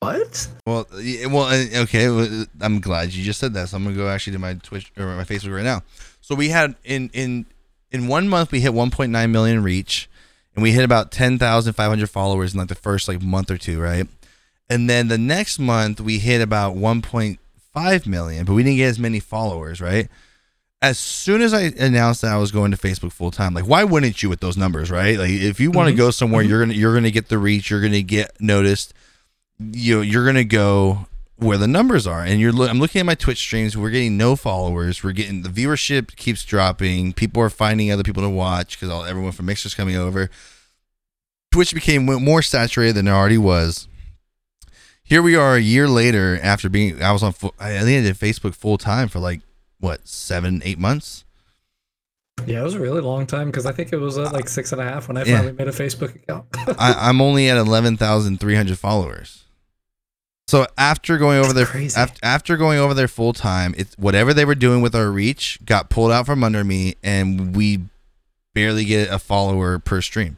what? 0.00 0.48
Well, 0.66 0.86
well, 1.30 1.44
uh, 1.44 1.80
okay. 1.84 2.06
I'm 2.60 2.80
glad 2.80 3.12
you 3.14 3.24
just 3.24 3.40
said 3.40 3.54
that. 3.54 3.68
So 3.70 3.76
I'm 3.76 3.84
gonna 3.84 3.96
go 3.96 4.08
actually 4.08 4.34
to 4.34 4.38
my 4.38 4.54
Twitch 4.54 4.92
or 4.96 5.06
my 5.16 5.24
Facebook 5.24 5.54
right 5.54 5.64
now. 5.64 5.82
So 6.20 6.34
we 6.34 6.50
had 6.50 6.74
in 6.84 7.10
in 7.12 7.46
in 7.90 8.06
one 8.08 8.28
month 8.28 8.52
we 8.52 8.60
hit 8.60 8.72
1.9 8.72 9.30
million 9.30 9.62
reach, 9.62 10.08
and 10.54 10.62
we 10.62 10.72
hit 10.72 10.84
about 10.84 11.10
10,500 11.12 12.10
followers 12.10 12.52
in 12.52 12.58
like 12.60 12.68
the 12.68 12.74
first 12.74 13.08
like 13.08 13.22
month 13.22 13.50
or 13.50 13.56
two, 13.58 13.80
right? 13.80 14.06
And 14.68 14.90
then 14.90 15.08
the 15.08 15.16
next 15.18 15.58
month 15.58 16.00
we 16.00 16.18
hit 16.18 16.40
about 16.42 16.74
1.5 16.74 18.06
million, 18.06 18.44
but 18.44 18.52
we 18.54 18.62
didn't 18.64 18.76
get 18.78 18.86
as 18.88 18.98
many 18.98 19.20
followers, 19.20 19.80
right? 19.80 20.08
As 20.82 20.98
soon 20.98 21.40
as 21.40 21.54
I 21.54 21.62
announced 21.62 22.20
that 22.22 22.32
I 22.32 22.36
was 22.36 22.52
going 22.52 22.70
to 22.70 22.76
Facebook 22.76 23.12
full 23.12 23.30
time, 23.30 23.54
like 23.54 23.66
why 23.66 23.84
wouldn't 23.84 24.22
you 24.22 24.28
with 24.28 24.40
those 24.40 24.56
numbers, 24.56 24.90
right? 24.90 25.18
Like 25.18 25.30
if 25.30 25.58
you 25.58 25.70
want 25.70 25.88
to 25.88 25.92
mm-hmm. 25.92 25.98
go 25.98 26.10
somewhere, 26.10 26.42
mm-hmm. 26.42 26.50
you're 26.50 26.60
gonna 26.60 26.74
you're 26.74 26.94
gonna 26.94 27.10
get 27.10 27.28
the 27.28 27.38
reach, 27.38 27.70
you're 27.70 27.80
gonna 27.80 28.02
get 28.02 28.32
noticed. 28.40 28.92
You 29.58 29.96
know, 29.96 30.00
you're 30.02 30.26
gonna 30.26 30.44
go 30.44 31.06
where 31.36 31.58
the 31.58 31.68
numbers 31.68 32.06
are. 32.06 32.22
And 32.22 32.40
you're 32.40 32.52
lo- 32.52 32.66
I'm 32.66 32.78
looking 32.78 33.00
at 33.00 33.06
my 33.06 33.14
Twitch 33.14 33.38
streams. 33.38 33.76
We're 33.76 33.90
getting 33.90 34.16
no 34.16 34.36
followers. 34.36 35.02
We're 35.04 35.12
getting 35.12 35.42
the 35.42 35.48
viewership 35.48 36.16
keeps 36.16 36.44
dropping. 36.44 37.12
People 37.12 37.42
are 37.42 37.50
finding 37.50 37.90
other 37.90 38.02
people 38.02 38.22
to 38.22 38.28
watch 38.28 38.76
because 38.78 38.90
all 38.90 39.04
everyone 39.04 39.32
from 39.32 39.46
Mixer's 39.46 39.74
coming 39.74 39.96
over. 39.96 40.30
Twitch 41.52 41.72
became 41.72 42.04
more 42.04 42.42
saturated 42.42 42.94
than 42.94 43.08
it 43.08 43.12
already 43.12 43.38
was. 43.38 43.88
Here 45.02 45.22
we 45.22 45.36
are 45.36 45.54
a 45.54 45.60
year 45.60 45.88
later 45.88 46.38
after 46.42 46.68
being 46.68 47.00
I 47.02 47.12
was 47.12 47.22
on 47.22 47.32
I 47.60 47.80
think 47.80 48.00
I 48.00 48.02
did 48.02 48.16
Facebook 48.16 48.54
full 48.54 48.76
time 48.76 49.08
for 49.08 49.20
like 49.20 49.40
what 49.80 50.06
seven 50.08 50.62
eight 50.64 50.78
months. 50.78 51.24
Yeah, 52.46 52.60
it 52.60 52.64
was 52.64 52.74
a 52.74 52.80
really 52.80 53.00
long 53.00 53.26
time 53.26 53.46
because 53.46 53.64
I 53.66 53.72
think 53.72 53.92
it 53.92 53.96
was 53.96 54.18
uh, 54.18 54.30
like 54.32 54.48
six 54.48 54.70
and 54.72 54.80
a 54.80 54.84
half 54.84 55.08
when 55.08 55.16
I 55.16 55.24
Yeah. 55.24 55.36
finally 55.38 55.52
made 55.54 55.68
a 55.68 55.72
Facebook 55.72 56.14
account. 56.14 56.44
I, 56.78 57.08
I'm 57.08 57.20
only 57.20 57.48
at 57.48 57.56
eleven 57.56 57.96
thousand 57.96 58.40
three 58.40 58.54
hundred 58.54 58.78
followers. 58.78 59.44
So 60.48 60.66
after 60.78 61.18
going 61.18 61.38
over 61.38 61.52
That's 61.52 61.56
there, 61.56 61.66
crazy. 61.66 61.96
after, 61.98 62.20
after 62.22 62.56
going 62.56 62.78
over 62.78 62.94
there 62.94 63.08
full 63.08 63.32
time, 63.32 63.74
it's 63.76 63.96
whatever 63.98 64.32
they 64.32 64.44
were 64.44 64.54
doing 64.54 64.80
with 64.80 64.94
our 64.94 65.10
reach 65.10 65.58
got 65.64 65.88
pulled 65.90 66.12
out 66.12 66.26
from 66.26 66.44
under 66.44 66.62
me, 66.62 66.94
and 67.02 67.56
we 67.56 67.80
barely 68.54 68.84
get 68.84 69.10
a 69.10 69.18
follower 69.18 69.78
per 69.80 70.00
stream. 70.00 70.36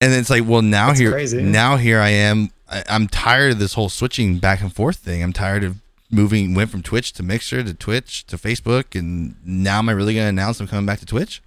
And 0.00 0.12
it's 0.12 0.30
like, 0.30 0.42
well, 0.44 0.62
now 0.62 0.88
That's 0.88 0.98
here, 0.98 1.12
crazy. 1.12 1.42
now 1.42 1.76
here 1.76 2.00
I 2.00 2.08
am. 2.08 2.50
I, 2.68 2.82
I'm 2.88 3.06
tired 3.06 3.52
of 3.52 3.58
this 3.60 3.74
whole 3.74 3.88
switching 3.88 4.38
back 4.38 4.60
and 4.60 4.74
forth 4.74 4.96
thing. 4.96 5.22
I'm 5.22 5.32
tired 5.32 5.62
of 5.62 5.76
moving, 6.12 6.54
went 6.54 6.70
from 6.70 6.82
Twitch 6.82 7.12
to 7.14 7.22
Mixer 7.22 7.62
to 7.64 7.74
Twitch 7.74 8.24
to 8.26 8.36
Facebook, 8.36 8.96
and 8.98 9.34
now 9.44 9.78
am 9.78 9.88
I 9.88 9.92
really 9.92 10.14
going 10.14 10.24
to 10.26 10.28
announce 10.28 10.60
I'm 10.60 10.68
coming 10.68 10.86
back 10.86 11.00
to 11.00 11.06
Twitch? 11.06 11.42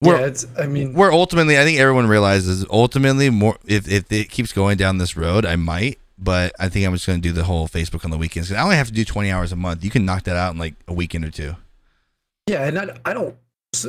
We're- 0.00 0.20
yeah, 0.20 0.26
it's. 0.26 0.46
I 0.58 0.66
mean, 0.66 0.92
where 0.94 1.10
ultimately 1.12 1.58
I 1.58 1.64
think 1.64 1.78
everyone 1.78 2.06
realizes 2.06 2.66
ultimately 2.70 3.30
more 3.30 3.56
if, 3.64 3.88
if 3.90 4.10
it 4.12 4.28
keeps 4.30 4.52
going 4.52 4.76
down 4.76 4.98
this 4.98 5.16
road, 5.16 5.46
I 5.46 5.56
might, 5.56 5.98
but 6.18 6.52
I 6.60 6.68
think 6.68 6.86
I'm 6.86 6.92
just 6.92 7.06
gonna 7.06 7.18
do 7.20 7.32
the 7.32 7.44
whole 7.44 7.66
Facebook 7.68 8.04
on 8.04 8.10
the 8.10 8.18
weekends. 8.18 8.48
'Cause 8.48 8.58
I 8.58 8.62
only 8.62 8.76
have 8.76 8.88
to 8.88 8.92
do 8.92 9.04
20 9.04 9.30
hours 9.30 9.50
a 9.52 9.56
month. 9.56 9.82
You 9.82 9.90
can 9.90 10.04
knock 10.04 10.24
that 10.24 10.36
out 10.36 10.52
in 10.52 10.58
like 10.58 10.74
a 10.86 10.92
weekend 10.92 11.24
or 11.24 11.30
two. 11.30 11.56
yeah, 12.46 12.64
and 12.66 12.78
I, 12.78 12.98
I 13.06 13.14
don't. 13.14 13.34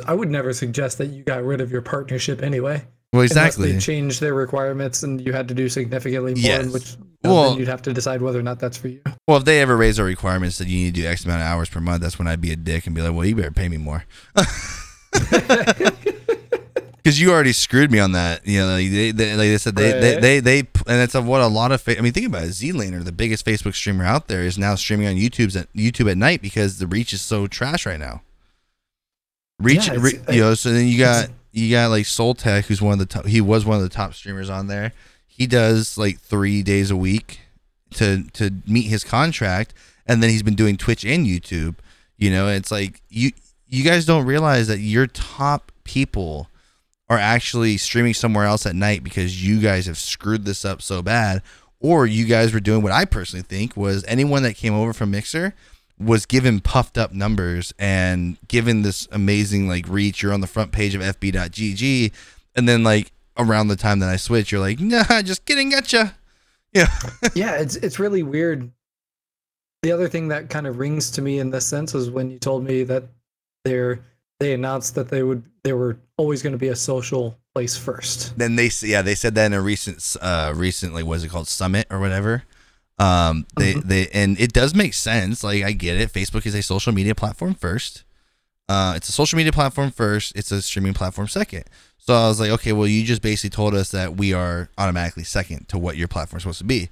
I 0.06 0.14
would 0.14 0.30
never 0.30 0.52
suggest 0.52 0.98
that 0.98 1.08
you 1.08 1.22
got 1.22 1.44
rid 1.44 1.60
of 1.60 1.70
your 1.70 1.82
partnership 1.82 2.42
anyway. 2.42 2.86
Well, 3.12 3.22
Unless 3.22 3.30
exactly. 3.32 3.72
they 3.72 3.78
changed 3.78 4.20
their 4.20 4.34
requirements 4.34 5.02
and 5.02 5.24
you 5.24 5.32
had 5.32 5.48
to 5.48 5.54
do 5.54 5.68
significantly 5.68 6.34
more, 6.34 6.42
Yes. 6.42 6.66
which 6.66 6.96
Well- 7.24 7.50
then 7.50 7.58
you'd 7.58 7.68
have 7.68 7.80
to 7.82 7.92
decide 7.94 8.20
whether 8.20 8.38
or 8.38 8.42
not 8.42 8.58
that's 8.58 8.76
for 8.76 8.88
you. 8.88 9.00
Well, 9.26 9.38
if 9.38 9.44
they 9.44 9.60
ever 9.62 9.76
raise 9.76 9.98
our 9.98 10.04
requirements 10.06 10.58
that 10.58 10.68
you 10.68 10.76
need 10.84 10.94
to 10.96 11.00
do 11.02 11.06
X 11.06 11.24
amount 11.24 11.40
of 11.40 11.46
hours 11.46 11.68
per 11.68 11.80
month, 11.80 12.02
that's 12.02 12.18
when 12.18 12.28
I'd 12.28 12.40
be 12.40 12.52
a 12.52 12.56
dick 12.56 12.86
and 12.86 12.94
be 12.94 13.02
like, 13.02 13.14
well, 13.14 13.24
you 13.24 13.34
better 13.36 13.50
pay 13.52 13.68
me 13.68 13.76
more. 13.78 14.04
Because 17.02 17.20
you 17.20 17.30
already 17.30 17.52
screwed 17.52 17.92
me 17.92 18.00
on 18.00 18.10
that, 18.12 18.44
you 18.44 18.58
know. 18.58 18.66
Like 18.66 18.90
they, 18.90 19.12
they, 19.12 19.30
like 19.36 19.46
they 19.46 19.58
said, 19.58 19.76
they, 19.76 19.92
they, 19.92 20.12
Right. 20.14 20.20
they, 20.20 20.40
they, 20.40 20.58
and 20.58 20.68
that's 20.86 21.14
what 21.14 21.40
a 21.40 21.46
lot 21.46 21.70
of. 21.70 21.80
Fa- 21.80 21.96
I 21.96 22.00
mean, 22.00 22.12
think 22.12 22.26
about 22.26 22.42
it. 22.42 22.48
Zlaner, 22.50 23.04
the 23.04 23.12
biggest 23.12 23.46
Facebook 23.46 23.76
streamer 23.76 24.04
out 24.04 24.26
there, 24.26 24.42
is 24.42 24.58
now 24.58 24.74
streaming 24.74 25.06
on 25.06 25.14
YouTube's 25.14 25.54
at 25.54 25.72
YouTube 25.72 26.10
at 26.10 26.18
night 26.18 26.42
because 26.42 26.80
the 26.80 26.86
reach 26.88 27.12
is 27.12 27.22
so 27.22 27.46
trash 27.46 27.86
right 27.86 28.00
now. 28.00 28.22
Reach, 29.60 29.86
Yeah, 29.86 29.98
re, 30.00 30.18
you 30.32 30.40
know. 30.40 30.54
So 30.54 30.72
then 30.72 30.88
you 30.88 30.98
got 30.98 31.28
you 31.56 31.70
got 31.70 31.88
like 31.88 32.04
Soul 32.04 32.34
Tech, 32.34 32.66
who's 32.66 32.82
one 32.82 32.92
of 32.92 32.98
the 32.98 33.06
top. 33.06 33.26
He 33.26 33.40
was 33.40 33.64
one 33.64 33.78
of 33.78 33.82
the 33.82 33.88
top 33.88 34.12
streamers 34.12 34.50
on 34.50 34.66
there. 34.66 34.92
He 35.26 35.46
does 35.46 35.96
like 35.96 36.20
three 36.20 36.62
days 36.62 36.90
a 36.90 36.96
week 36.96 37.40
to 37.94 38.24
to 38.34 38.50
meet 38.66 38.88
his 38.88 39.02
contract, 39.02 39.72
and 40.06 40.22
then 40.22 40.28
he's 40.28 40.42
been 40.42 40.54
doing 40.54 40.76
Twitch 40.76 41.04
and 41.04 41.26
YouTube. 41.26 41.76
You 42.18 42.30
know, 42.30 42.48
it's 42.48 42.70
like 42.70 43.00
you 43.08 43.30
you 43.66 43.84
guys 43.84 44.04
don't 44.04 44.26
realize 44.26 44.68
that 44.68 44.80
your 44.80 45.06
top 45.06 45.72
people 45.84 46.48
are 47.08 47.18
actually 47.18 47.78
streaming 47.78 48.14
somewhere 48.14 48.44
else 48.44 48.66
at 48.66 48.74
night 48.74 49.02
because 49.02 49.42
you 49.42 49.60
guys 49.60 49.86
have 49.86 49.96
screwed 49.96 50.44
this 50.44 50.62
up 50.62 50.82
so 50.82 51.00
bad, 51.00 51.40
or 51.80 52.06
you 52.06 52.26
guys 52.26 52.52
were 52.52 52.60
doing 52.60 52.82
what 52.82 52.92
I 52.92 53.06
personally 53.06 53.44
think 53.44 53.78
was 53.78 54.04
anyone 54.06 54.42
that 54.42 54.56
came 54.56 54.74
over 54.74 54.92
from 54.92 55.10
Mixer 55.10 55.54
was 55.98 56.26
given 56.26 56.60
puffed 56.60 56.98
up 56.98 57.12
numbers 57.12 57.72
and 57.78 58.36
given 58.48 58.82
this 58.82 59.08
amazing 59.12 59.68
like 59.68 59.88
reach. 59.88 60.22
You're 60.22 60.32
on 60.32 60.40
the 60.40 60.46
front 60.46 60.72
page 60.72 60.94
of 60.94 61.00
FB.GG, 61.00 62.12
and 62.54 62.68
then 62.68 62.82
like 62.82 63.12
around 63.38 63.68
the 63.68 63.76
time 63.76 63.98
that 64.00 64.08
I 64.08 64.16
switch, 64.16 64.52
you're 64.52 64.60
like, 64.60 64.80
nah, 64.80 65.22
just 65.22 65.44
kidding, 65.44 65.70
gotcha. 65.70 66.16
Yeah. 66.72 66.88
yeah, 67.34 67.56
it's 67.56 67.76
it's 67.76 67.98
really 67.98 68.22
weird. 68.22 68.70
The 69.82 69.92
other 69.92 70.08
thing 70.08 70.28
that 70.28 70.50
kind 70.50 70.66
of 70.66 70.78
rings 70.78 71.10
to 71.12 71.22
me 71.22 71.38
in 71.38 71.50
this 71.50 71.66
sense 71.66 71.94
is 71.94 72.10
when 72.10 72.30
you 72.30 72.38
told 72.38 72.64
me 72.64 72.82
that 72.84 73.04
they're 73.64 74.00
they 74.40 74.52
announced 74.52 74.94
that 74.96 75.08
they 75.08 75.22
would 75.22 75.44
they 75.64 75.72
were 75.72 75.98
always 76.16 76.42
going 76.42 76.52
to 76.52 76.58
be 76.58 76.68
a 76.68 76.76
social 76.76 77.38
place 77.54 77.76
first. 77.76 78.36
then 78.38 78.56
they 78.56 78.70
yeah 78.82 79.00
they 79.00 79.14
said 79.14 79.34
that 79.34 79.46
in 79.46 79.52
a 79.54 79.60
recent 79.60 80.16
uh 80.20 80.52
recently 80.54 81.02
was 81.02 81.24
it 81.24 81.28
called 81.28 81.48
summit 81.48 81.86
or 81.90 81.98
whatever 81.98 82.42
um 82.98 83.46
they 83.58 83.74
Mhm. 83.74 83.82
they 83.84 84.08
and 84.08 84.40
it 84.40 84.52
does 84.52 84.74
make 84.74 84.94
sense. 84.94 85.44
Like 85.44 85.62
i 85.64 85.72
get 85.72 86.00
it. 86.00 86.12
Facebook 86.12 86.46
is 86.46 86.54
a 86.54 86.62
social 86.62 86.92
media 86.92 87.14
platform 87.14 87.54
first. 87.54 88.04
Uh 88.68 88.94
it's 88.96 89.08
a 89.08 89.12
social 89.12 89.36
media 89.36 89.52
platform 89.52 89.90
first. 89.90 90.32
It's 90.34 90.50
a 90.50 90.62
streaming 90.62 90.94
platform 90.94 91.28
second. 91.28 91.64
So 91.98 92.14
i 92.14 92.28
was 92.28 92.38
like 92.40 92.50
okay 92.50 92.72
well 92.72 92.86
you 92.86 93.04
just 93.04 93.20
basically 93.22 93.50
told 93.50 93.74
us 93.74 93.90
that 93.90 94.16
we 94.16 94.32
are 94.32 94.68
automatically 94.78 95.24
second 95.24 95.68
to 95.68 95.78
what 95.78 95.96
your 95.96 96.08
platform 96.08 96.38
is 96.38 96.42
supposed 96.44 96.58
to 96.58 96.64
be. 96.64 96.88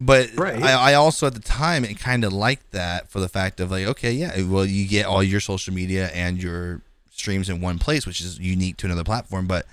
But 0.00 0.30
Right. 0.36 0.60
I, 0.62 0.90
I 0.90 0.94
also 0.94 1.26
at 1.26 1.34
the 1.34 1.40
time 1.40 1.84
it 1.84 1.98
kind 1.98 2.24
of 2.24 2.32
liked 2.32 2.72
that 2.72 3.08
for 3.10 3.20
the 3.20 3.28
fact 3.28 3.60
of 3.60 3.70
like 3.70 3.86
okay 3.86 4.12
yeah 4.12 4.42
well 4.42 4.66
you 4.66 4.86
get 4.86 5.06
all 5.06 5.22
your 5.22 5.40
social 5.40 5.72
media 5.72 6.08
and 6.08 6.42
your 6.42 6.82
streams 7.10 7.48
in 7.48 7.60
one 7.60 7.78
place 7.78 8.06
which 8.06 8.20
is 8.20 8.38
unique 8.38 8.76
to 8.78 8.86
another 8.86 9.04
platform. 9.04 9.46
But 9.46 9.66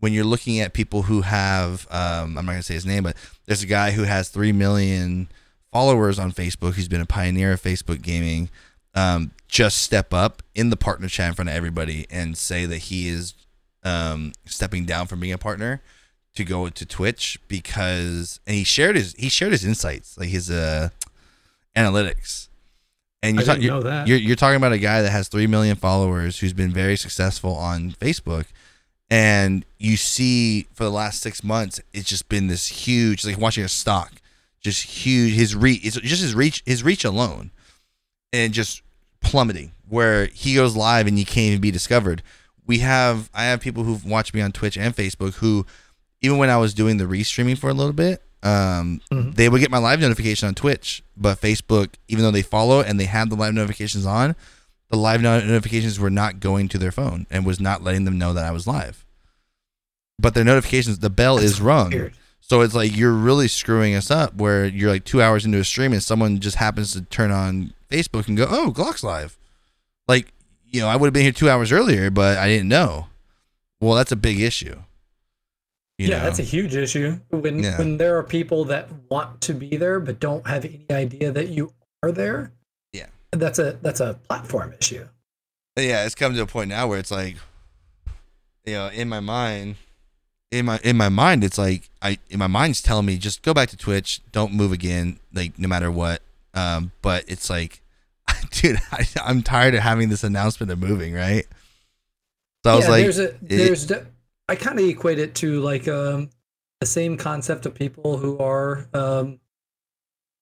when 0.00 0.12
you're 0.12 0.24
looking 0.24 0.60
at 0.60 0.72
people 0.72 1.02
who 1.02 1.20
have 1.22 1.86
um, 1.90 2.36
i'm 2.36 2.46
not 2.46 2.52
going 2.52 2.58
to 2.58 2.62
say 2.62 2.74
his 2.74 2.86
name 2.86 3.04
but 3.04 3.16
there's 3.46 3.62
a 3.62 3.66
guy 3.66 3.92
who 3.92 4.02
has 4.02 4.28
3 4.28 4.52
million 4.52 5.28
followers 5.72 6.18
on 6.18 6.32
facebook. 6.32 6.74
Who's 6.74 6.88
been 6.88 7.00
a 7.00 7.06
pioneer 7.06 7.52
of 7.52 7.62
facebook 7.62 8.02
gaming. 8.02 8.50
Um, 8.94 9.32
just 9.46 9.82
step 9.82 10.12
up 10.12 10.42
in 10.54 10.70
the 10.70 10.76
partner 10.76 11.08
chat 11.08 11.28
in 11.28 11.34
front 11.34 11.48
of 11.48 11.56
everybody 11.56 12.06
and 12.10 12.36
say 12.36 12.66
that 12.66 12.78
he 12.78 13.08
is 13.08 13.34
um, 13.84 14.32
stepping 14.46 14.84
down 14.84 15.06
from 15.06 15.20
being 15.20 15.32
a 15.32 15.38
partner 15.38 15.80
to 16.34 16.44
go 16.44 16.68
to 16.68 16.86
twitch 16.86 17.40
because 17.48 18.40
and 18.46 18.56
he 18.56 18.64
shared 18.64 18.96
his 18.96 19.14
he 19.14 19.28
shared 19.28 19.52
his 19.52 19.64
insights 19.64 20.16
like 20.18 20.28
his 20.28 20.50
uh 20.50 20.90
analytics. 21.76 22.48
And 23.22 23.36
you're, 23.36 23.44
ta- 23.44 23.54
you're, 23.54 23.72
know 23.72 23.82
that. 23.82 24.08
you're 24.08 24.18
you're 24.18 24.36
talking 24.36 24.56
about 24.56 24.72
a 24.72 24.78
guy 24.78 25.02
that 25.02 25.10
has 25.10 25.28
3 25.28 25.46
million 25.46 25.76
followers 25.76 26.38
who's 26.38 26.52
been 26.52 26.72
very 26.72 26.96
successful 26.96 27.54
on 27.54 27.92
facebook 27.92 28.46
and 29.10 29.64
you 29.78 29.96
see 29.96 30.66
for 30.72 30.84
the 30.84 30.90
last 30.90 31.20
six 31.20 31.42
months 31.42 31.80
it's 31.92 32.08
just 32.08 32.28
been 32.28 32.46
this 32.46 32.66
huge 32.66 33.24
like 33.24 33.38
watching 33.38 33.64
a 33.64 33.68
stock 33.68 34.12
just 34.60 34.82
huge 34.82 35.34
his 35.34 35.56
reach 35.56 35.84
it's 35.84 35.96
just 36.00 36.22
his 36.22 36.34
reach 36.34 36.62
his 36.66 36.82
reach 36.82 37.04
alone 37.04 37.50
and 38.32 38.52
just 38.52 38.82
plummeting 39.20 39.72
where 39.88 40.26
he 40.26 40.54
goes 40.54 40.76
live 40.76 41.06
and 41.06 41.18
you 41.18 41.24
can't 41.24 41.46
even 41.48 41.60
be 41.60 41.70
discovered 41.70 42.22
we 42.66 42.78
have 42.78 43.28
i 43.34 43.44
have 43.44 43.60
people 43.60 43.82
who've 43.84 44.04
watched 44.04 44.32
me 44.34 44.40
on 44.40 44.52
twitch 44.52 44.76
and 44.76 44.94
facebook 44.94 45.34
who 45.36 45.66
even 46.22 46.38
when 46.38 46.48
i 46.50 46.56
was 46.56 46.72
doing 46.74 46.96
the 46.96 47.04
restreaming 47.04 47.58
for 47.58 47.68
a 47.70 47.74
little 47.74 47.92
bit 47.92 48.22
um, 48.42 49.02
Mhm. 49.10 49.34
they 49.34 49.50
would 49.50 49.60
get 49.60 49.70
my 49.70 49.76
live 49.78 50.00
notification 50.00 50.46
on 50.48 50.54
twitch 50.54 51.02
but 51.16 51.40
facebook 51.40 51.90
even 52.08 52.22
though 52.24 52.30
they 52.30 52.40
follow 52.42 52.80
and 52.80 52.98
they 52.98 53.04
have 53.04 53.28
the 53.28 53.36
live 53.36 53.52
notifications 53.52 54.06
on 54.06 54.34
the 54.90 54.96
live 54.96 55.22
notifications 55.22 55.98
were 55.98 56.10
not 56.10 56.40
going 56.40 56.68
to 56.68 56.78
their 56.78 56.92
phone 56.92 57.26
and 57.30 57.46
was 57.46 57.60
not 57.60 57.82
letting 57.82 58.04
them 58.04 58.18
know 58.18 58.32
that 58.32 58.44
I 58.44 58.50
was 58.50 58.66
live. 58.66 59.04
But 60.18 60.34
their 60.34 60.44
notifications, 60.44 60.98
the 60.98 61.10
bell 61.10 61.38
is 61.38 61.60
rung. 61.60 61.90
Weird. 61.90 62.14
So 62.40 62.60
it's 62.62 62.74
like 62.74 62.96
you're 62.96 63.12
really 63.12 63.46
screwing 63.48 63.94
us 63.94 64.10
up 64.10 64.34
where 64.34 64.66
you're 64.66 64.90
like 64.90 65.04
two 65.04 65.22
hours 65.22 65.46
into 65.46 65.58
a 65.58 65.64
stream 65.64 65.92
and 65.92 66.02
someone 66.02 66.40
just 66.40 66.56
happens 66.56 66.92
to 66.92 67.02
turn 67.02 67.30
on 67.30 67.72
Facebook 67.88 68.26
and 68.26 68.36
go, 68.36 68.46
oh, 68.50 68.72
Glock's 68.72 69.04
live. 69.04 69.38
Like, 70.08 70.32
you 70.66 70.80
know, 70.80 70.88
I 70.88 70.96
would 70.96 71.06
have 71.06 71.14
been 71.14 71.22
here 71.22 71.32
two 71.32 71.48
hours 71.48 71.70
earlier, 71.70 72.10
but 72.10 72.38
I 72.38 72.48
didn't 72.48 72.68
know. 72.68 73.06
Well, 73.80 73.94
that's 73.94 74.12
a 74.12 74.16
big 74.16 74.40
issue. 74.40 74.82
You 75.98 76.08
yeah, 76.08 76.18
know? 76.18 76.24
that's 76.24 76.38
a 76.38 76.44
huge 76.44 76.74
issue 76.74 77.18
when 77.30 77.62
Yeah. 77.62 77.78
when 77.78 77.98
there 77.98 78.16
are 78.18 78.22
people 78.22 78.64
that 78.66 78.88
want 79.10 79.40
to 79.42 79.54
be 79.54 79.76
there 79.76 80.00
but 80.00 80.18
don't 80.18 80.46
have 80.46 80.64
any 80.64 80.86
idea 80.90 81.30
that 81.30 81.48
you 81.48 81.72
are 82.02 82.10
there. 82.10 82.52
Yeah. 83.32 83.38
That's 83.38 83.58
a 83.58 83.78
that's 83.82 84.00
a 84.00 84.14
platform 84.28 84.74
issue. 84.80 85.06
yeah, 85.76 86.04
it's 86.04 86.14
come 86.14 86.34
to 86.34 86.42
a 86.42 86.46
point 86.46 86.68
now 86.68 86.88
where 86.88 86.98
it's 86.98 87.10
like, 87.10 87.36
you 88.66 88.74
know, 88.74 88.88
in 88.88 89.08
my 89.08 89.20
mind, 89.20 89.76
in 90.50 90.66
my 90.66 90.80
in 90.82 90.96
my 90.96 91.08
mind, 91.08 91.44
it's 91.44 91.58
like 91.58 91.88
I 92.02 92.18
in 92.28 92.38
my 92.38 92.46
mind's 92.48 92.82
telling 92.82 93.06
me 93.06 93.16
just 93.18 93.42
go 93.42 93.54
back 93.54 93.68
to 93.70 93.76
Twitch, 93.76 94.20
don't 94.32 94.52
move 94.52 94.72
again, 94.72 95.20
like 95.32 95.58
no 95.58 95.68
matter 95.68 95.90
what. 95.90 96.22
Um, 96.54 96.90
but 97.02 97.24
it's 97.28 97.48
like 97.48 97.80
dude, 98.50 98.78
I, 98.92 99.06
I'm 99.24 99.42
tired 99.42 99.74
of 99.74 99.80
having 99.80 100.08
this 100.08 100.24
announcement 100.24 100.70
of 100.72 100.78
moving, 100.80 101.14
right? 101.14 101.46
So 102.64 102.72
I 102.72 102.76
was 102.76 102.88
like, 102.88 103.02
there's 103.04 103.18
a 103.18 103.28
it- 103.28 103.40
there's 103.48 103.86
de- 103.86 104.06
I 104.48 104.56
kind 104.56 104.78
of 104.80 104.84
equate 104.84 105.20
it 105.20 105.36
to 105.36 105.60
like 105.60 105.86
um 105.86 106.30
the 106.80 106.86
same 106.86 107.16
concept 107.16 107.64
of 107.66 107.74
people 107.74 108.16
who 108.18 108.38
are 108.38 108.88
um 108.92 109.38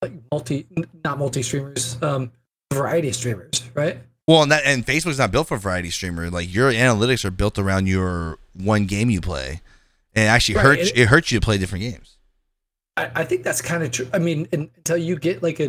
like 0.01 0.12
multi 0.32 0.66
not 1.05 1.18
multi 1.18 1.43
streamers 1.43 2.03
um 2.03 2.32
variety 2.72 3.12
streamers 3.12 3.62
right 3.74 3.98
well, 4.26 4.42
and 4.42 4.52
that 4.52 4.64
and 4.66 4.84
Facebook's 4.84 5.16
not 5.18 5.30
built 5.32 5.48
for 5.48 5.56
variety 5.56 5.88
streamer. 5.88 6.28
Like 6.28 6.52
your 6.52 6.70
analytics 6.70 7.24
are 7.24 7.30
built 7.30 7.58
around 7.58 7.86
your 7.86 8.38
one 8.52 8.84
game 8.84 9.08
you 9.08 9.22
play, 9.22 9.62
and 10.14 10.24
it 10.26 10.28
actually 10.28 10.56
Right, 10.56 10.64
hurts. 10.66 10.90
and- 10.90 10.98
It 10.98 11.06
hurts 11.08 11.32
you 11.32 11.40
to 11.40 11.44
play 11.44 11.56
different 11.56 11.82
games. 11.84 12.18
I, 12.98 13.10
I 13.14 13.24
think 13.24 13.42
that's 13.42 13.62
kind 13.62 13.82
of 13.82 13.90
true 13.90 14.06
I 14.12 14.18
mean 14.18 14.46
un- 14.52 14.70
until 14.76 14.98
you 14.98 15.16
get 15.18 15.42
like 15.42 15.60
a 15.60 15.68